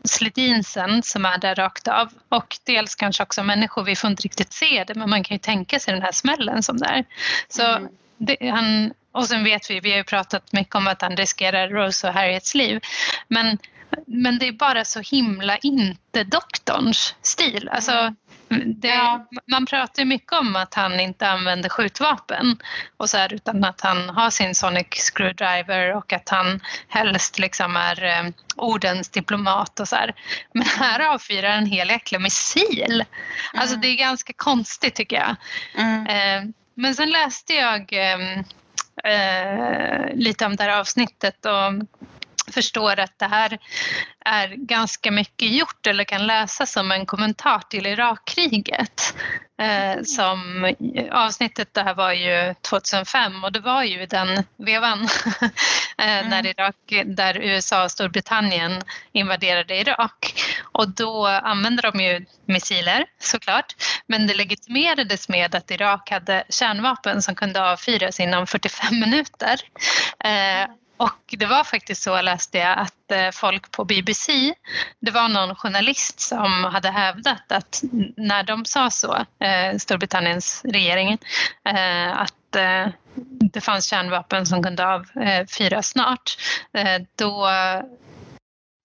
Sledinsen 0.03 1.03
som 1.03 1.26
är 1.26 1.38
där 1.38 1.55
rakt 1.55 1.88
av 1.88 2.10
och 2.30 2.57
dels 2.65 2.95
kanske 2.95 3.23
också 3.23 3.43
människor, 3.43 3.84
vi 3.84 3.95
får 3.95 4.10
inte 4.10 4.23
riktigt 4.23 4.53
se 4.53 4.84
det 4.88 4.95
men 4.95 5.10
man 5.10 5.23
kan 5.23 5.35
ju 5.35 5.39
tänka 5.39 5.80
sig 5.80 5.93
den 5.93 6.03
här 6.03 6.11
smällen 6.11 6.64
som 6.64 6.77
det 6.77 6.85
är. 6.85 7.05
Så 7.47 7.65
mm. 7.65 7.89
det, 8.18 8.49
han 8.49 8.93
och 9.14 9.26
sen 9.26 9.44
vet 9.44 9.69
vi, 9.69 9.80
vi 9.80 9.91
har 9.91 9.98
ju 9.98 10.03
pratat 10.03 10.53
mycket 10.53 10.76
om 10.76 10.88
att 10.88 11.02
han 11.02 11.18
riskerar 11.18 11.69
Rose 11.69 12.07
och 12.07 12.14
Harriets 12.14 12.56
liv. 12.56 12.80
Men 13.27 13.57
men 14.07 14.40
det 14.40 14.48
är 14.48 14.52
bara 14.52 14.85
så 14.85 14.99
himla 14.99 15.57
inte 15.57 16.23
doktorns 16.23 17.15
stil. 17.22 17.69
Alltså, 17.69 18.14
det, 18.65 18.88
Ja. 18.88 19.27
Man 19.48 19.65
pratar 19.65 20.02
ju 20.02 20.06
mycket 20.06 20.34
om 20.34 20.56
att 20.56 20.73
han 20.73 20.99
inte 20.99 21.27
använder 21.27 21.69
skjutvapen 21.69 22.57
och 22.98 23.10
så 23.10 23.18
här, 23.18 23.34
utan 23.34 23.64
att 23.64 23.81
han 23.81 24.10
har 24.10 24.30
sin 24.30 24.56
sonic 24.56 24.88
screwdriver 24.88 25.95
och 25.95 26.14
att 26.14 26.30
han 26.30 26.61
helst 26.88 27.40
liksom 27.40 27.76
är 27.77 28.03
eh, 28.03 28.31
ordens 28.56 29.10
diplomat 29.10 29.80
och 29.80 29.88
så 29.88 29.95
här. 29.95 30.15
Men 30.53 30.64
här 30.64 30.99
avfyrar 31.14 31.49
en 31.49 31.65
hel 31.65 31.90
jäkla 31.90 32.19
missil. 32.19 33.03
Alltså 33.53 33.76
det 33.76 33.88
är 33.88 33.98
ganska 33.98 34.34
konstigt 34.35 34.95
tycker 34.95 35.15
jag. 35.15 35.35
Mm. 35.77 36.07
Eh, 36.07 36.53
men 36.76 36.95
sen 36.95 37.10
läste 37.10 37.53
jag 37.53 37.94
eh, 37.94 38.18
eh, 39.03 40.15
lite 40.15 40.45
om 40.45 40.56
det 40.56 40.64
här 40.64 40.80
avsnittet 40.80 41.45
och 41.45 41.88
förstår 42.54 43.00
att 43.00 43.20
det 43.20 43.26
här 43.26 43.58
är 44.26 44.48
ganska 44.48 45.12
mycket 45.12 45.52
gjort 45.52 45.88
eller 45.88 46.04
kan 46.04 46.28
läsas 46.28 46.72
som 46.72 46.92
en 46.92 47.06
kommentar 47.06 47.60
till 47.70 47.86
Irakkriget. 47.86 49.16
Eh, 49.62 50.04
som, 50.04 50.72
avsnittet 51.12 51.74
det 51.74 51.84
här 51.84 51.94
var 51.94 52.14
ju 52.14 52.54
2005 52.62 53.44
och 53.44 53.52
det 53.52 53.60
var 53.60 53.84
ju 53.84 54.06
den 54.06 54.44
vevan 54.58 55.02
eh, 55.98 56.28
när 56.30 56.46
Irak, 56.46 56.76
där 57.06 57.38
USA 57.38 57.84
och 57.84 57.92
Storbritannien 57.92 58.82
invaderade 59.12 59.76
Irak. 59.76 60.34
Och 60.62 60.90
då 60.90 61.28
använde 61.28 61.82
de 61.82 62.00
ju 62.00 62.26
missiler 62.46 63.06
såklart 63.20 63.76
men 64.08 64.28
det 64.28 64.34
legitimerades 64.34 65.30
med 65.30 65.56
att 65.56 65.72
Irak 65.72 66.12
hade 66.12 66.44
kärnvapen 66.50 67.22
som 67.22 67.36
kunde 67.36 67.72
avfyras 67.72 68.20
inom 68.20 68.48
45 68.48 69.00
minuter. 69.00 69.60
Eh, 70.24 70.68
och 71.04 71.36
det 71.38 71.46
var 71.46 71.64
faktiskt 71.64 72.04
så 72.04 72.22
läste 72.22 72.58
jag 72.58 72.78
att 72.80 73.12
eh, 73.12 73.32
folk 73.32 73.72
på 73.72 73.86
BBC, 73.86 74.54
det 75.00 75.12
var 75.12 75.30
någon 75.30 75.56
journalist 75.56 76.20
som 76.20 76.64
hade 76.64 76.90
hävdat 76.90 77.52
att 77.52 77.84
när 78.18 78.44
de 78.44 78.66
sa 78.66 78.90
så, 78.90 79.16
eh, 79.16 79.78
Storbritanniens 79.78 80.62
regering, 80.66 81.18
eh, 81.66 82.22
att 82.22 82.34
det 83.54 83.62
fanns 83.62 83.86
kärnvapen 83.86 84.46
som 84.46 84.64
kunde 84.64 84.88
avfyras 84.88 85.88
snart, 85.88 86.38
då 87.16 87.48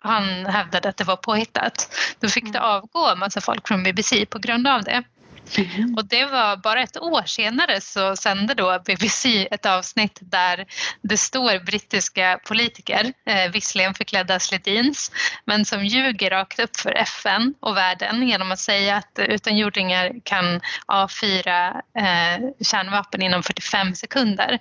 han 0.01 0.47
hävdade 0.47 0.89
att 0.89 0.97
det 0.97 1.05
var 1.05 1.17
påhittat. 1.17 1.95
Då 2.21 2.29
fick 2.29 2.53
det 2.53 2.61
avgå 2.61 3.07
en 3.09 3.19
massa 3.19 3.41
folk 3.41 3.69
från 3.69 3.83
BBC 3.83 4.27
på 4.27 4.39
grund 4.39 4.67
av 4.67 4.83
det. 4.83 5.03
Mm. 5.57 5.95
Och 5.95 6.05
det 6.05 6.25
var 6.25 6.57
bara 6.57 6.83
ett 6.83 6.97
år 6.97 7.23
senare 7.27 7.81
så 7.81 8.17
sände 8.17 8.55
då 8.55 8.83
BBC 8.87 9.49
ett 9.51 9.67
avsnitt 9.67 10.19
där 10.21 10.67
det 11.03 11.17
står 11.17 11.65
brittiska 11.65 12.41
politiker, 12.49 13.13
eh, 13.27 13.51
visserligen 13.51 13.95
förklädda 13.95 14.41
sledins, 14.41 15.13
men 15.45 15.65
som 15.65 15.85
ljuger 15.85 16.31
rakt 16.31 16.59
upp 16.59 16.77
för 16.77 16.93
FN 16.93 17.55
och 17.61 17.77
världen 17.77 18.29
genom 18.29 18.53
att 18.53 18.59
säga 18.59 18.97
att 18.97 19.19
utomjordingar 19.19 20.13
kan 20.25 20.61
avfyra 20.87 21.69
eh, 21.99 22.45
kärnvapen 22.61 23.23
inom 23.23 23.43
45 23.43 23.95
sekunder. 23.95 24.59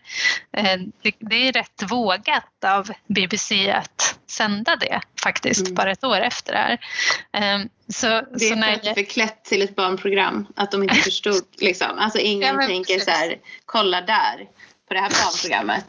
Eh, 0.57 0.79
det, 1.01 1.11
det 1.19 1.47
är 1.47 1.51
rätt 1.51 1.83
vågat 1.91 2.56
av 2.63 2.89
BBC 3.07 3.71
att 3.71 4.19
sända 4.27 4.75
det 4.75 5.01
faktiskt, 5.23 5.61
Mm. 5.61 5.73
bara 5.73 5.91
ett 5.91 6.03
år 6.03 6.19
efter 6.21 6.53
det 6.53 6.59
här. 6.59 6.77
Eh, 7.55 7.65
så, 7.93 8.07
Det 8.07 8.39
så 8.39 8.45
är 8.53 8.55
när 8.55 8.67
för 8.67 8.73
att 8.75 8.83
det 8.83 8.89
är 8.89 8.93
förklätt 8.93 9.43
till 9.45 9.61
ett 9.61 9.75
barnprogram. 9.75 10.47
Att 10.55 10.71
de 10.71 10.83
inte 10.83 10.95
förstod. 11.01 11.43
Liksom. 11.57 11.99
Alltså 11.99 12.19
ingen 12.19 12.55
Ja, 12.55 12.67
tänker 12.67 12.93
precis. 12.93 13.05
så 13.05 13.11
här, 13.11 13.35
kolla 13.65 14.01
där 14.01 14.45
på 14.87 14.93
det 14.93 14.99
här 14.99 15.09
barnprogrammet. 15.09 15.85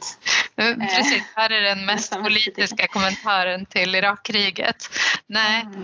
Eh, 0.56 0.74
Precis, 0.96 1.22
här 1.36 1.50
är 1.50 1.60
den 1.60 1.86
mest 1.86 2.12
politiska 2.12 2.86
kommentaren 2.86 3.66
till 3.66 3.94
Irakkriget. 3.94 4.88
Nej, 5.26 5.60
Mm. 5.62 5.82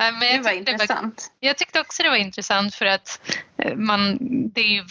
eh, 0.00 0.12
men 0.12 0.20
Det 0.20 0.26
jag 0.26 0.42
var 0.42 0.50
det 0.52 0.64
var, 0.64 0.72
intressant. 0.72 1.30
jag 1.40 1.56
tyckte 1.58 1.80
också 1.80 2.02
det 2.02 2.08
var 2.08 2.16
intressant 2.16 2.74
för 2.74 2.86
att 2.86 3.20
eh, 3.53 3.53
man, 3.76 4.18
det 4.48 4.60
är 4.60 4.68
ju 4.74 4.84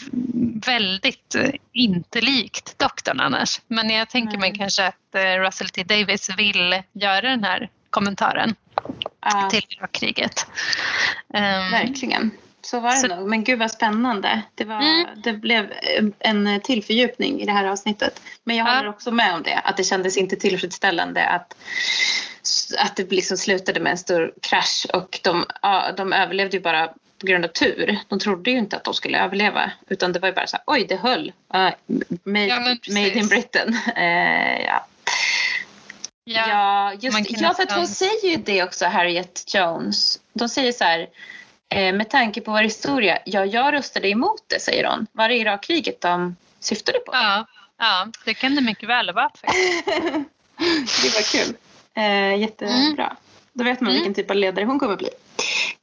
väldigt 0.66 1.36
eh, 1.36 1.50
inte 1.74 2.22
likt 2.22 2.80
doktorn 2.80 3.20
annars. 3.20 3.62
Men 3.68 3.90
jag 3.90 4.10
tänker 4.10 4.38
mig 4.38 4.50
Nej. 4.50 4.60
kanske 4.60 4.88
att 4.88 5.16
eh, 5.16 5.22
Russell 5.40 5.70
T 5.70 5.84
Davis 5.84 6.30
vill 6.38 6.82
göra 6.94 7.22
den 7.30 7.44
här 7.44 7.70
kommentaren 7.90 8.56
Ja, 9.22 9.50
till 9.52 9.66
Irakkriget. 9.70 10.48
Ehm, 11.34 11.72
verkligen. 11.72 12.32
Så 12.62 12.80
var 12.80 12.90
det 12.92 12.96
Så- 12.98 13.08
nog. 13.08 13.30
Men 13.30 13.44
gud 13.44 13.60
vad 13.60 13.72
spännande. 13.72 14.42
Det, 14.56 14.64
var, 14.66 14.76
Mm. 14.82 15.08
det 15.24 15.34
blev 15.34 15.74
en 16.20 16.62
till 16.64 16.84
fördjupning 16.84 17.42
i 17.42 17.46
det 17.46 17.52
här 17.52 17.66
avsnittet. 17.66 18.22
Men 18.44 18.56
jag 18.56 18.68
Ja. 18.68 18.76
håller 18.76 18.90
också 18.90 19.12
med 19.12 19.34
om 19.34 19.44
det. 19.44 19.60
Att 19.64 19.78
det 19.78 19.84
kändes 19.84 20.18
inte 20.18 20.36
tillfredsställande 20.36 21.28
att, 21.28 21.56
att 22.80 22.96
det 22.96 23.12
liksom 23.12 23.38
slutade 23.38 23.80
med 23.80 23.92
en 23.92 23.98
stor 23.98 24.34
krasch. 24.42 24.86
Och 24.94 25.20
de, 25.24 25.46
ja, 25.62 25.92
de 25.98 26.14
överlevde 26.14 26.58
ju 26.58 26.64
bara 26.64 26.90
på 27.24 27.28
grund 27.28 27.46
av 27.46 27.50
tur. 27.50 28.00
De 28.08 28.20
trodde 28.20 28.52
ju 28.52 28.58
inte 28.58 28.76
att 28.78 28.84
de 28.84 28.94
skulle 28.94 29.24
överleva. 29.24 29.72
Utan 29.90 30.12
det 30.14 30.20
var 30.20 30.28
ju 30.30 30.34
bara 30.36 30.48
så 30.48 30.58
här, 30.58 30.64
oj 30.68 30.86
det 30.90 30.96
höll. 30.96 31.28
Uh, 31.56 31.70
made, 32.24 32.46
Ja, 32.46 32.60
made 32.90 33.10
in 33.20 33.28
Britain. 33.28 33.78
Eh, 33.96 34.62
ja. 34.66 34.86
ja, 36.24 36.48
Ja, 36.48 36.94
just, 36.94 37.32
ja 37.32 37.40
för 37.40 37.52
att 37.52 37.58
nästan- 37.60 37.78
hon 37.78 37.88
säger 37.88 38.30
ju 38.30 38.36
det 38.38 38.64
också, 38.64 38.86
Harriet 38.86 39.54
Jones. 39.56 40.20
De 40.34 40.50
säger 40.50 40.72
så 40.72 40.84
här, 40.84 41.08
eh, 41.70 41.94
med 41.94 42.10
tanke 42.10 42.42
på 42.42 42.52
vår 42.52 42.62
historia, 42.62 43.20
ja 43.26 43.46
jag 43.46 43.74
röstade 43.74 44.10
emot 44.10 44.44
det, 44.48 44.60
säger 44.60 44.88
hon. 44.88 45.08
Var 45.12 45.30
det 45.30 45.36
Irakkriget 45.36 46.02
de 46.02 46.36
syftade 46.60 47.00
på? 47.00 47.12
ja, 47.14 47.46
ja, 47.80 48.08
det 48.26 48.34
kan 48.34 48.56
det 48.56 48.62
mycket 48.62 48.90
väl 48.90 49.08
ha 49.10 49.14
varit 49.14 49.38
faktiskt. 49.38 49.86
det 51.04 51.10
var 51.16 51.32
kul. 51.46 51.56
Eh, 51.96 52.36
jättebra. 52.42 53.16
Då 53.54 53.64
vet 53.64 53.82
man 53.82 53.90
Mm. 53.92 54.04
vilken 54.04 54.14
typ 54.24 54.30
av 54.32 54.36
ledare 54.38 54.66
hon 54.66 54.80
kommer 54.80 54.96
bli. 54.98 55.10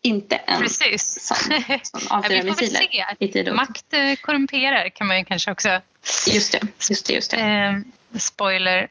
Inte 0.03 0.37
en 0.37 0.61
Precis. 0.61 1.19
sån 1.27 1.37
som 1.83 2.01
Ja, 2.11 2.17
avfyrar 2.19 2.43
vi 2.43 2.49
får 2.51 2.57
väl 2.57 2.65
missiler 2.71 2.81
se. 3.19 3.25
i 3.25 3.29
tid 3.33 3.49
och. 3.49 3.57
Makt 3.57 3.93
eh, 3.93 4.15
korrumperar 4.21 4.89
kan 4.89 5.07
man 5.07 5.19
ju 5.19 5.25
kanske 5.25 5.51
också... 5.53 5.81
Just 6.27 6.53
det, 6.53 6.61
just 6.91 7.07
det. 7.07 7.13
Just 7.13 7.31
det. 7.31 7.37
Eh, 7.41 8.19
spoiler. 8.19 8.89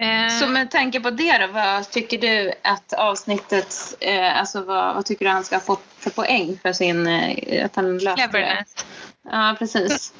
Eh, 0.00 0.38
Så 0.40 0.46
med 0.46 0.70
tanke 0.70 1.00
på 1.00 1.10
det 1.10 1.38
då, 1.38 1.46
vad 1.46 1.90
tycker 1.90 2.18
du 2.18 2.52
att 2.62 2.92
avsnittet, 2.92 3.94
eh, 4.00 4.38
alltså 4.40 4.62
vad, 4.62 4.94
vad 4.94 5.04
tycker 5.06 5.24
du 5.24 5.30
han 5.30 5.44
ska 5.44 5.60
få 5.60 5.78
för 5.98 6.10
poäng 6.10 6.58
för 6.62 6.72
sin, 6.72 7.06
eh, 7.06 7.64
att 7.64 7.76
han 7.76 7.98
löste 7.98 8.26
det? 8.32 8.64
Ja, 9.30 9.56
precis. 9.58 10.12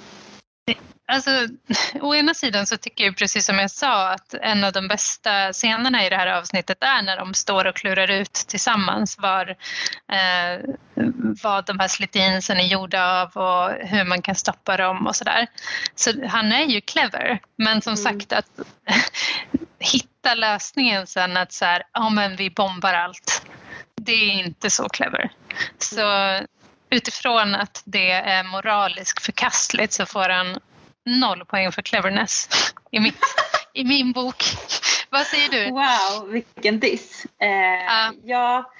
Alltså, 1.06 1.30
å 2.00 2.14
ena 2.14 2.34
sidan 2.34 2.66
så 2.66 2.76
tycker 2.76 3.04
jag 3.04 3.16
precis 3.16 3.46
som 3.46 3.58
jag 3.58 3.70
sa 3.70 4.08
att 4.08 4.34
en 4.34 4.64
av 4.64 4.72
de 4.72 4.88
bästa 4.88 5.52
scenerna 5.52 6.06
i 6.06 6.08
det 6.08 6.16
här 6.16 6.26
avsnittet 6.26 6.78
är 6.80 7.02
när 7.02 7.16
de 7.16 7.34
står 7.34 7.64
och 7.64 7.76
klurar 7.76 8.10
ut 8.10 8.32
tillsammans 8.32 9.18
var, 9.18 9.56
eh, 10.12 10.60
vad 11.42 11.66
de 11.66 11.78
här 11.78 11.88
slitinsen 11.88 12.56
är 12.56 12.64
gjorda 12.66 13.22
av 13.22 13.28
och 13.36 13.70
hur 13.88 14.04
man 14.04 14.22
kan 14.22 14.34
stoppa 14.34 14.76
dem 14.76 15.06
och 15.06 15.16
sådär. 15.16 15.46
Så 15.94 16.26
han 16.26 16.52
är 16.52 16.64
ju 16.64 16.80
clever, 16.80 17.40
men 17.56 17.82
som 17.82 17.94
Mm. 17.94 18.04
sagt 18.04 18.32
att 18.32 18.66
hitta 19.78 20.34
lösningen 20.34 21.06
sen 21.06 21.36
att 21.36 21.52
så 21.52 21.64
här, 21.64 21.82
ja 21.92 22.10
men 22.10 22.36
vi 22.36 22.50
bombar 22.50 22.94
allt. 22.94 23.46
Det 23.96 24.12
är 24.12 24.32
inte 24.32 24.70
så 24.70 24.88
clever. 24.88 25.30
Så 25.78 26.00
utifrån 26.94 27.54
att 27.54 27.82
det 27.84 28.10
är 28.10 28.44
moraliskt 28.44 29.22
förkastligt 29.22 29.92
så 29.92 30.06
får 30.06 30.28
han 30.28 30.58
noll 31.04 31.44
poäng 31.44 31.72
för 31.72 31.82
cleverness 31.82 32.48
i, 32.90 33.00
mitt, 33.00 33.18
i 33.72 33.84
min 33.84 34.12
bok. 34.12 34.44
Vad 35.10 35.26
säger 35.26 35.48
du? 35.48 35.70
Wow, 35.70 36.32
vilken 36.32 36.80
diss. 36.80 37.26
Eh, 37.38 37.48
Ja. 37.86 38.12
ja. 38.24 38.72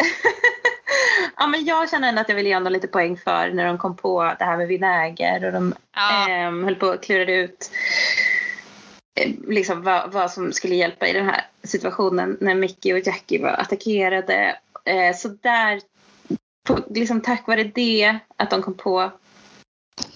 ja, 1.36 1.46
men 1.46 1.64
jag 1.64 1.90
känner 1.90 2.08
ändå 2.08 2.20
att 2.20 2.28
jag 2.28 2.36
vill 2.36 2.46
ge 2.46 2.54
honom 2.54 2.72
lite 2.72 2.88
poäng 2.88 3.16
för 3.16 3.50
när 3.50 3.66
de 3.66 3.78
kom 3.78 3.96
på 3.96 4.34
det 4.38 4.44
här 4.44 4.56
med 4.56 4.68
vinäger 4.68 5.44
och 5.44 5.52
de 5.52 5.74
Ja, 5.94 6.28
ehm, 6.30 6.64
höll 6.64 6.74
på 6.74 6.86
och 6.86 7.02
klurade 7.02 7.32
ut 7.32 7.70
eh, 9.20 9.30
liksom 9.48 9.82
vad, 9.82 10.12
vad 10.12 10.30
som 10.30 10.52
skulle 10.52 10.74
hjälpa 10.74 11.06
i 11.06 11.12
den 11.12 11.26
här 11.26 11.46
situationen 11.64 12.36
när 12.40 12.54
Mickey 12.54 12.92
och 12.92 13.06
Jackie 13.06 13.42
var 13.42 13.50
attackerade. 13.50 14.56
Eh, 14.84 15.16
så 15.16 15.28
där, 15.28 15.80
på, 16.62 16.78
liksom 16.90 17.20
tack 17.20 17.46
vare 17.46 17.64
det, 17.64 18.18
att 18.36 18.50
de 18.50 18.62
kom 18.62 18.74
på 18.74 19.10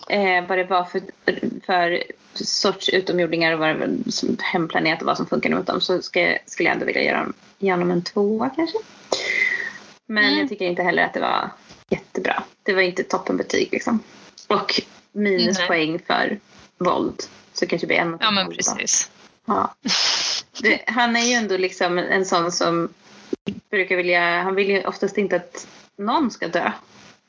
eh, 0.08 0.46
vad 0.48 0.58
det 0.58 0.64
var 0.64 0.84
för, 0.84 1.02
för 1.66 2.02
sorts 2.34 2.88
utomjordingar 2.88 3.52
och 3.52 3.58
vad 3.58 3.68
det 3.68 3.74
var 3.86 4.10
som 4.10 4.36
hemplanet 4.40 5.00
och 5.00 5.06
vad 5.06 5.16
som 5.16 5.26
funkade 5.26 5.54
mot 5.54 5.66
dem 5.66 5.80
så 5.80 6.02
ska, 6.02 6.38
skulle 6.46 6.68
jag 6.68 6.74
ändå 6.74 6.86
vilja 6.86 7.16
dem, 7.16 7.32
ge 7.58 7.70
honom 7.70 7.90
en 7.90 8.02
tvåa 8.02 8.50
kanske. 8.56 8.78
Men 10.06 10.24
Mm. 10.24 10.38
jag 10.38 10.48
tycker 10.48 10.64
inte 10.64 10.82
heller 10.82 11.02
att 11.04 11.14
det 11.14 11.20
var 11.20 11.50
jättebra. 11.90 12.42
Det 12.62 12.72
var 12.74 12.82
inte 12.82 13.02
toppenbetyg 13.02 13.68
liksom. 13.72 14.00
Och 14.48 14.80
minuspoäng 15.12 15.98
för 15.98 16.38
våld. 16.78 17.22
Så 17.52 17.66
kanske 17.66 17.86
blir 17.86 17.96
en 17.96 18.18
ja 18.20 18.30
men 18.30 18.50
precis. 18.50 19.10
Ja. 19.44 19.74
Det, 20.62 20.80
han 20.86 21.16
är 21.16 21.20
ju 21.24 21.32
ändå 21.32 21.56
liksom 21.56 21.98
en 21.98 22.24
sån 22.24 22.52
som 22.52 22.88
brukar 23.70 23.96
vilja, 23.96 24.42
han 24.42 24.54
vill 24.54 24.68
ju 24.70 24.84
oftast 24.84 25.18
inte 25.18 25.36
att 25.36 25.66
någon 25.98 26.30
ska 26.30 26.48
dö. 26.48 26.72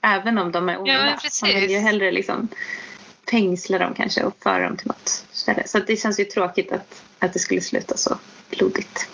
Även 0.02 0.38
om 0.38 0.52
de 0.52 0.70
är 0.70 0.80
onda. 0.80 0.94
han 0.94 1.18
precis. 1.20 1.44
vill 1.44 1.72
ju 1.72 1.78
hellre 1.78 2.12
liksom 2.12 2.48
fängsla 3.32 3.78
dem 3.78 3.94
kanske 3.94 4.24
och 4.24 4.38
föra 4.44 4.64
dem 4.64 4.78
till 4.78 4.88
något 4.88 5.26
ställe. 5.32 5.64
Så 5.66 5.80
det 5.80 5.98
känns 5.98 6.20
ju 6.20 6.24
tråkigt 6.24 6.72
att, 6.72 7.04
att 7.20 7.34
det 7.34 7.40
skulle 7.40 7.62
sluta 7.62 7.98
så 7.98 8.18
blodigt. 8.50 9.08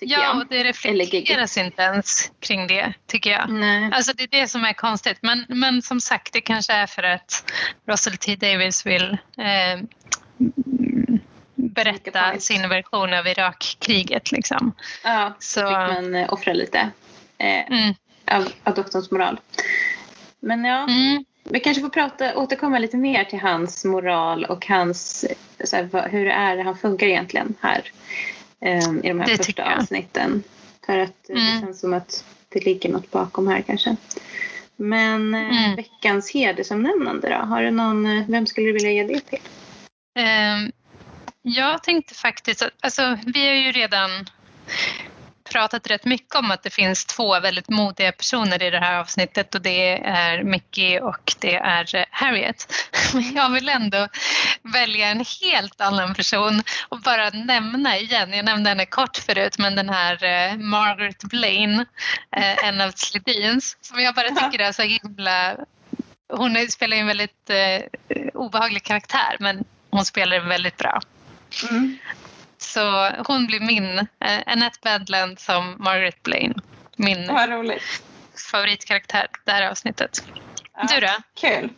Ja, 0.00 0.34
och 0.34 0.46
det 0.46 0.64
reflekteras 0.64 1.56
inte 1.56 1.82
ens 1.82 2.32
kring 2.40 2.66
det, 2.66 2.94
tycker 3.06 3.30
jag. 3.30 3.50
Nej. 3.50 3.90
Alltså 3.92 4.12
det 4.12 4.22
är 4.22 4.40
det 4.40 4.48
som 4.48 4.64
är 4.64 4.72
konstigt. 4.72 5.18
Men, 5.20 5.44
men 5.48 5.82
som 5.82 6.00
sagt, 6.00 6.32
det 6.32 6.40
kanske 6.40 6.72
är 6.72 6.86
för 6.86 7.02
att 7.02 7.52
Russell 7.86 8.16
T 8.16 8.36
Davis 8.36 8.86
vill 8.86 9.18
eh, 9.38 9.80
berätta 11.54 12.38
sin 12.38 12.68
version 12.68 13.14
av 13.14 13.26
Irakkriget. 13.26 14.32
Liksom. 14.32 14.72
Ja, 15.04 15.36
Så, 15.38 15.60
fick 15.60 15.70
man 15.70 16.14
eh, 16.14 16.32
offra 16.32 16.52
lite 16.52 16.90
eh, 17.38 17.66
mm, 17.66 17.94
av, 18.64 18.74
doktorns 18.74 19.10
moral. 19.10 19.40
Men 20.40 20.64
ja, 20.64 20.82
mm, 20.88 21.24
vi 21.44 21.60
kanske 21.60 21.80
får 21.80 21.88
prata, 21.88 22.36
återkomma 22.36 22.78
lite 22.78 22.96
mer 22.96 23.24
till 23.24 23.40
hans 23.40 23.84
moral 23.84 24.44
och 24.44 24.66
hans, 24.66 25.24
här, 25.72 26.08
hur 26.08 26.24
det 26.24 26.32
är 26.32 26.64
han 26.64 26.78
funkar 26.78 27.06
egentligen 27.06 27.54
här 27.60 27.92
eh, 28.60 28.88
i 29.02 29.08
de 29.08 29.20
här 29.20 29.26
Det 29.26 29.36
första 29.36 29.76
avsnitten. 29.76 30.42
För 30.86 30.98
att 30.98 31.30
eh, 31.30 31.34
det 31.34 31.40
Mm. 31.40 31.60
känns 31.60 31.80
som 31.80 31.94
att 31.94 32.24
det 32.48 32.64
ligger 32.64 32.90
något 32.90 33.10
bakom 33.10 33.48
här 33.48 33.62
kanske. 33.62 33.96
Men 34.76 35.34
eh, 35.34 35.64
Mm. 35.64 35.76
veckans 35.76 36.30
hedersomnämnande 36.34 37.28
då? 37.28 37.36
Har 37.36 37.62
du 37.62 37.70
någon, 37.70 38.06
eh, 38.06 38.24
vem 38.28 38.46
skulle 38.46 38.66
du 38.66 38.72
vilja 38.72 38.90
ge 38.90 39.02
det 39.04 39.20
till? 39.20 39.38
Ehm, 40.18 40.72
jag 41.42 41.82
tänkte 41.82 42.14
faktiskt 42.14 42.62
att, 42.62 42.70
alltså 42.80 43.18
vi 43.26 43.46
har 43.48 43.54
ju 43.54 43.72
redan 43.72 44.10
pratat 45.48 45.90
rätt 45.90 46.04
mycket 46.04 46.34
om 46.34 46.50
att 46.50 46.62
det 46.62 46.70
finns 46.70 47.04
två 47.04 47.40
väldigt 47.40 47.68
modiga 47.68 48.12
personer 48.12 48.62
i 48.62 48.70
det 48.70 48.78
här 48.78 48.98
avsnittet 48.98 49.54
och 49.54 49.62
det 49.62 49.98
är 50.06 50.42
Mickey 50.42 50.98
och 50.98 51.34
det 51.38 51.54
är 51.54 51.94
eh, 51.94 52.04
Harriet. 52.10 52.72
Men 53.14 53.34
jag 53.34 53.50
vill 53.50 53.68
ändå 53.68 54.08
välja 54.62 55.08
en 55.08 55.24
helt 55.42 55.80
annan 55.80 56.14
person 56.14 56.62
och 56.88 57.00
bara 57.00 57.30
nämna 57.30 57.98
igen, 57.98 58.32
jag 58.32 58.44
nämnde 58.44 58.70
henne 58.70 58.86
kort 58.86 59.16
förut, 59.16 59.58
men 59.58 59.74
den 59.74 59.88
här 59.88 60.24
eh, 60.24 60.56
Margaret 60.56 61.24
Blaine, 61.24 61.86
eh, 62.36 62.64
en 62.64 62.80
av 62.80 62.90
Sledins, 62.90 63.76
som 63.80 64.00
jag 64.00 64.14
bara 64.14 64.28
tycker 64.28 64.64
är 64.64 64.72
så 64.72 64.82
himla 64.82 65.56
hon 66.32 66.68
spelar 66.68 66.96
ju 66.96 67.00
en 67.00 67.06
väldigt 67.06 67.50
obehaglig 68.34 68.82
karaktär 68.82 69.36
men 69.40 69.64
hon 69.90 70.04
spelar 70.04 70.36
den 70.38 70.48
väldigt 70.48 70.76
bra. 70.76 71.00
Mm. 71.70 71.98
Så 72.58 73.10
hon 73.26 73.46
blir 73.46 73.60
min, 73.60 73.98
eh, 73.98 74.40
Annette 74.46 74.78
Badland 74.82 75.38
som 75.38 75.76
Margaret 75.78 76.22
Blaine. 76.22 76.54
Min 76.96 77.26
Vad 77.26 77.50
roligt. 77.50 78.02
favoritkaraktär 78.50 79.26
det 79.44 79.52
här 79.52 79.70
avsnittet. 79.70 80.24
Ja. 80.76 80.86
Du 80.94 81.00
då? 81.00 81.12
Kul. 81.40 81.70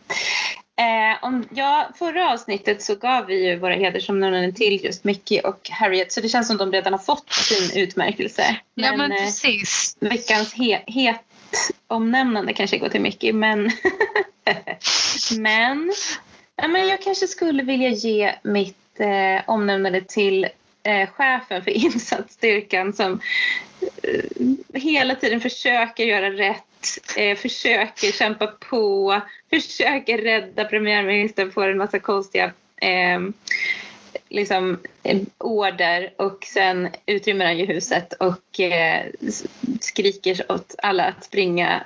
Eh, 0.80 1.24
om, 1.24 1.48
ja, 1.54 1.90
förra 1.98 2.32
avsnittet 2.32 2.82
så 2.82 2.94
gav 2.94 3.26
vi 3.26 3.46
ju 3.48 3.56
våra 3.56 3.74
hedersomnämnanden 3.74 4.54
till 4.54 4.84
just 4.84 5.04
Mickey 5.04 5.40
och 5.40 5.70
Harriet 5.70 6.12
så 6.12 6.20
det 6.20 6.28
känns 6.28 6.48
som 6.48 6.56
de 6.56 6.72
redan 6.72 6.92
har 6.92 7.00
fått 7.00 7.32
sin 7.32 7.82
utmärkelse. 7.82 8.56
ja 8.74 8.96
men 8.96 9.12
eh, 9.12 9.18
precis. 9.18 9.96
veckans 10.00 10.54
he, 10.54 10.82
het 10.86 11.20
omnämnande 11.86 12.52
kanske 12.52 12.78
går 12.78 12.88
till 12.88 13.00
Mickey 13.00 13.32
men 13.32 13.62
men, 15.38 15.92
ja, 16.56 16.68
men 16.68 16.88
jag 16.88 17.02
kanske 17.02 17.26
skulle 17.26 17.62
vilja 17.62 17.88
ge 17.88 18.34
mitt 18.42 19.00
eh, 19.00 19.42
omnämnande 19.46 20.00
till 20.00 20.44
eh, 20.44 20.50
Eh, 20.82 21.08
chefen 21.10 21.64
för 21.64 21.70
insatsstyrkan 21.84 22.92
som 22.92 23.20
eh, 24.02 24.80
hela 24.80 25.14
tiden 25.14 25.40
försöker 25.40 26.04
göra 26.04 26.30
rätt, 26.30 27.16
eh, 27.16 27.36
försöker 27.36 28.12
kämpa 28.12 28.46
på, 28.46 29.20
försöker 29.50 30.18
rädda 30.18 30.64
premiärministern 30.64 31.52
får 31.52 31.68
en 31.68 31.78
massa 31.78 31.98
konstiga 31.98 32.52
ehm, 32.76 33.32
liksom, 34.28 34.78
eh, 35.02 35.14
liksom, 35.14 35.30
order 35.38 36.12
och 36.16 36.44
sen 36.44 36.88
utrymmer 37.06 37.44
han 37.44 37.58
ju 37.58 37.66
huset 37.66 38.12
och 38.12 38.60
eh, 38.60 39.06
skriker 39.80 40.52
åt 40.52 40.74
alla 40.78 41.04
att 41.04 41.24
springa 41.24 41.84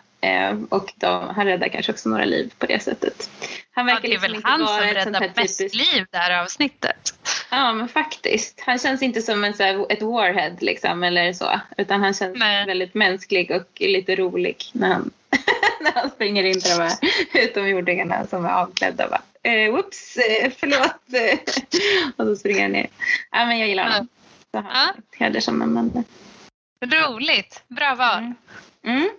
och 0.69 0.93
de, 0.97 1.29
han 1.37 1.47
räddar 1.47 1.69
kanske 1.69 1.93
också 1.93 2.09
några 2.09 2.25
liv 2.25 2.53
på 2.59 2.67
det 2.67 2.83
sättet. 2.83 3.31
Han 3.73 3.89
Ja, 3.89 3.95
verkar 3.95 4.09
det 4.09 4.15
är 4.15 4.19
liksom 4.19 4.23
väl 4.23 4.35
inte 4.35 4.49
han 4.49 4.67
som 4.67 4.79
räddar 4.81 5.33
mest 5.37 5.59
typiskt... 5.59 5.95
liv 5.95 6.07
det 6.11 6.19
här 6.19 6.43
avsnittet. 6.43 7.15
Ja, 7.51 7.73
men 7.73 7.89
faktiskt. 7.89 8.61
Han 8.67 8.79
känns 8.79 9.03
inte 9.03 9.23
som 9.23 9.45
en, 9.45 9.55
så 9.55 9.63
här, 9.63 9.93
ett 9.93 10.03
warhead 10.03 10.57
liksom, 10.61 11.03
eller 11.03 11.33
så. 11.33 11.61
Utan 11.77 12.01
han 12.01 12.15
känns 12.15 12.39
Nej. 12.39 12.67
väldigt 12.67 12.95
mänsklig 12.95 13.51
och 13.51 13.81
lite 13.81 14.17
rolig 14.17 14.65
när 14.73 14.89
han, 14.89 15.11
när 15.81 15.93
han 15.93 16.11
springer 16.11 16.45
in 16.45 16.61
till 16.61 16.71
de 16.71 16.83
här 16.83 16.93
utomjordingarna 17.33 18.27
som 18.27 18.45
är 18.45 18.51
avklädda. 18.51 19.09
Bara, 19.09 19.53
eh, 19.53 19.73
whoops, 19.73 20.17
eh, 20.17 20.53
förlåt. 20.59 20.95
och 22.17 22.27
så 22.27 22.37
springer 22.37 22.63
han 22.63 22.73
ner. 22.73 22.87
Ja, 23.31 23.47
men 23.47 23.59
jag 23.59 23.69
gillar 23.69 23.85
honom. 23.91 24.09
Så 24.51 24.59
han 24.59 24.67
Ja. 24.73 24.95
ja. 24.97 25.19
hedersomnämnande. 25.25 26.03
Roligt, 26.85 27.63
bra 27.69 27.95
val. 27.95 28.19
Mm. 28.19 28.35
Mm. 28.87 29.11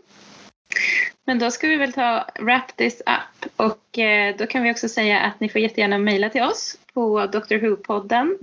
Men 1.26 1.40
då 1.40 1.52
ska 1.52 1.68
vi 1.68 1.76
väl 1.76 1.94
ta 1.94 2.26
wrap 2.40 2.78
this 2.78 3.02
up 3.06 3.52
och 3.56 4.00
eh, 4.00 4.36
då 4.38 4.46
kan 4.46 4.64
vi 4.64 4.72
också 4.72 4.90
säga 4.90 5.20
att 5.20 5.40
ni 5.40 5.50
får 5.50 5.62
jättegärna 5.62 5.98
mejla 5.98 6.30
till 6.30 6.42
oss 6.42 6.78
på 6.94 7.20
drwho-podden 7.20 8.38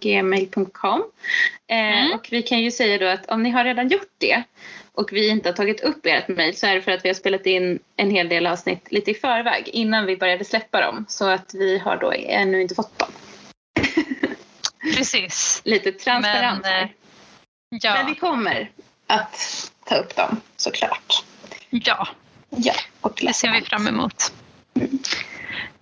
gmail.com 0.00 1.02
eh, 1.66 1.78
Mm. 1.78 2.12
och 2.12 2.28
vi 2.30 2.42
kan 2.42 2.60
ju 2.62 2.70
säga 2.70 2.98
då 2.98 3.06
att 3.06 3.26
om 3.30 3.42
ni 3.42 3.50
har 3.50 3.64
redan 3.64 3.88
gjort 3.88 4.12
det 4.18 4.42
och 4.92 5.12
vi 5.12 5.28
inte 5.28 5.48
har 5.48 5.54
tagit 5.54 5.80
upp 5.80 6.06
ert 6.06 6.28
mejl 6.28 6.56
så 6.56 6.66
är 6.66 6.74
det 6.74 6.82
för 6.82 6.92
att 6.92 7.04
vi 7.04 7.08
har 7.08 7.14
spelat 7.14 7.46
in 7.46 7.78
en 7.96 8.10
hel 8.10 8.28
del 8.28 8.46
avsnitt 8.46 8.92
lite 8.92 9.10
i 9.10 9.14
förväg 9.14 9.68
innan 9.68 10.06
vi 10.06 10.16
började 10.16 10.44
släppa 10.44 10.80
dem 10.80 11.04
så 11.08 11.28
att 11.28 11.54
vi 11.54 11.78
har 11.78 11.96
då 11.96 12.12
ännu 12.12 12.62
inte 12.62 12.74
fått 12.74 12.98
dem. 12.98 13.08
Precis. 14.96 15.62
Lite 15.64 15.92
transparens 15.92 16.62
Men, 16.62 16.82
eh, 16.82 16.88
Ja, 17.70 17.94
Men 17.94 18.06
vi 18.06 18.14
kommer 18.14 18.70
att 19.06 19.70
ta 19.84 19.94
upp 19.94 20.16
dem 20.16 20.40
såklart. 20.56 21.24
Ja, 21.70 22.08
Ja, 22.50 22.74
och 23.00 23.18
det 23.22 23.32
ser 23.34 23.52
vi 23.52 23.60
fram 23.62 23.86
emot. 23.88 24.32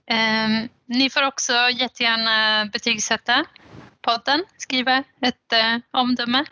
Ehm, 0.06 0.68
ni 0.86 1.10
får 1.10 1.22
också 1.22 1.52
jättegärna 1.52 2.66
betygsätta 2.72 3.44
podden, 4.02 4.44
skriva 4.58 5.02
ett 5.20 5.52
eh, 5.52 5.76
omdöme 5.90 6.44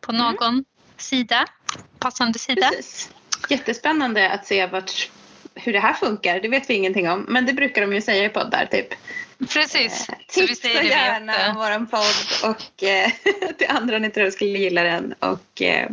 på 0.00 0.12
Mm. 0.12 0.22
någon 0.24 0.64
sida, 0.96 1.44
passande 1.98 2.38
sida. 2.38 2.68
Precis. 2.70 3.10
Jättespännande 3.48 4.30
att 4.30 4.46
se 4.46 4.66
vart, 4.66 5.10
hur 5.54 5.72
det 5.72 5.80
här 5.80 5.94
funkar. 5.94 6.40
Det 6.40 6.48
vet 6.48 6.70
vi 6.70 6.74
ingenting 6.74 7.10
om. 7.10 7.26
Men 7.28 7.46
det 7.46 7.52
brukar 7.52 7.80
de 7.82 7.92
ju 7.94 8.00
säga 8.00 8.24
i 8.24 8.28
poddar. 8.28 8.66
Typ. 8.66 8.88
Precis. 9.48 10.08
Eh, 10.08 10.14
Tipsa 10.28 10.68
gärna 10.68 11.32
jätte- 11.32 11.48
om 11.50 11.56
vår 11.56 11.86
podd 11.86 12.50
och 12.50 12.82
eh, 12.82 13.10
till 13.58 13.66
andra 13.68 13.98
ni 13.98 14.10
tror 14.10 14.30
skulle 14.30 14.58
gilla 14.58 14.82
den. 14.82 15.12
Och 15.12 15.62
eh, 15.62 15.88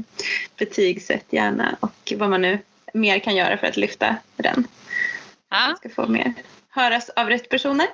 betygsätt 0.58 1.26
gärna 1.30 1.76
och 1.80 2.14
vad 2.18 2.30
man 2.30 2.42
nu 2.42 2.60
mer 2.94 3.20
kan 3.20 3.36
göra 3.36 3.58
för 3.58 3.68
att 3.68 3.78
lyfta 3.78 4.16
den. 4.38 4.68
Ja, 5.50 5.76
Ska 5.78 5.90
få 5.90 6.08
mer 6.08 6.34
höras 6.70 7.10
av 7.10 7.30
rätt 7.30 7.50
personer. 7.50 7.88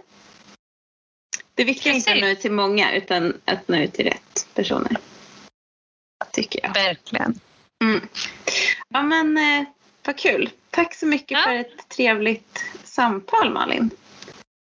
Det 1.55 1.63
viktiga 1.63 1.93
är 1.93 1.97
inte 1.97 2.11
att 2.13 2.21
nå 2.21 2.27
ut 2.27 2.39
till 2.41 2.51
många 2.51 2.91
utan 2.93 3.41
att 3.45 3.67
nå 3.67 3.77
ut 3.77 3.93
till 3.93 4.05
rätt 4.05 4.47
personer. 4.53 4.97
Tycker 6.31 6.59
jag. 6.63 6.73
verkligen. 6.73 7.39
Mm. 7.83 8.07
Ja 8.89 9.01
men 9.01 9.37
eh, 9.37 9.67
vad 10.05 10.17
kul. 10.17 10.49
Tack 10.69 10.93
så 10.95 11.05
mycket 11.05 11.31
Ja. 11.31 11.43
för 11.43 11.55
ett 11.55 11.89
trevligt 11.89 12.63
samtal 12.83 13.49
Malin. 13.53 13.89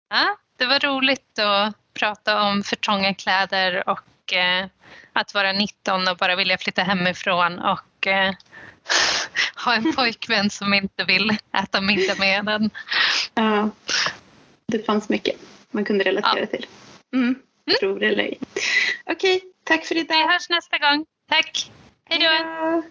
Ja, 0.10 0.38
det 0.57 0.65
var 0.65 0.80
roligt 0.80 1.39
att 1.39 1.76
prata 1.93 2.41
om 2.43 2.64
för 2.64 2.76
trånga 2.76 3.14
kläder 3.14 3.89
och 3.89 4.34
eh, 4.34 4.65
att 5.14 5.34
vara 5.34 5.51
19 5.53 6.07
och 6.07 6.18
bara 6.18 6.35
vilja 6.35 6.57
flytta 6.57 6.84
hemifrån 6.84 7.60
och 7.60 8.07
eh, 8.07 8.34
ha 9.55 9.76
en 9.76 9.93
pojkvän 9.93 10.49
som 10.49 10.73
inte 10.73 11.03
vill 11.03 11.38
äta 11.64 11.81
middag 11.81 12.15
med 12.19 12.49
en. 12.49 12.69
Ja, 13.34 13.69
det 14.68 14.85
fanns 14.85 15.10
mycket 15.10 15.35
man 15.72 15.85
kunde 15.85 16.03
relatera 16.03 16.39
Ja. 16.39 16.45
till. 16.45 16.65
Mm. 17.14 17.35
Tror 17.80 17.99
det 17.99 18.05
eller 18.07 18.23
ej. 18.23 18.39
Okej, 19.05 19.41
tack 19.64 19.85
för 19.85 19.95
Vi 19.95 20.01
idag. 20.01 20.27
hörs 20.27 20.49
nästa 20.49 20.77
gång. 20.77 21.05
Tack! 21.30 21.72
Hej 22.10 22.19
då. 22.19 22.84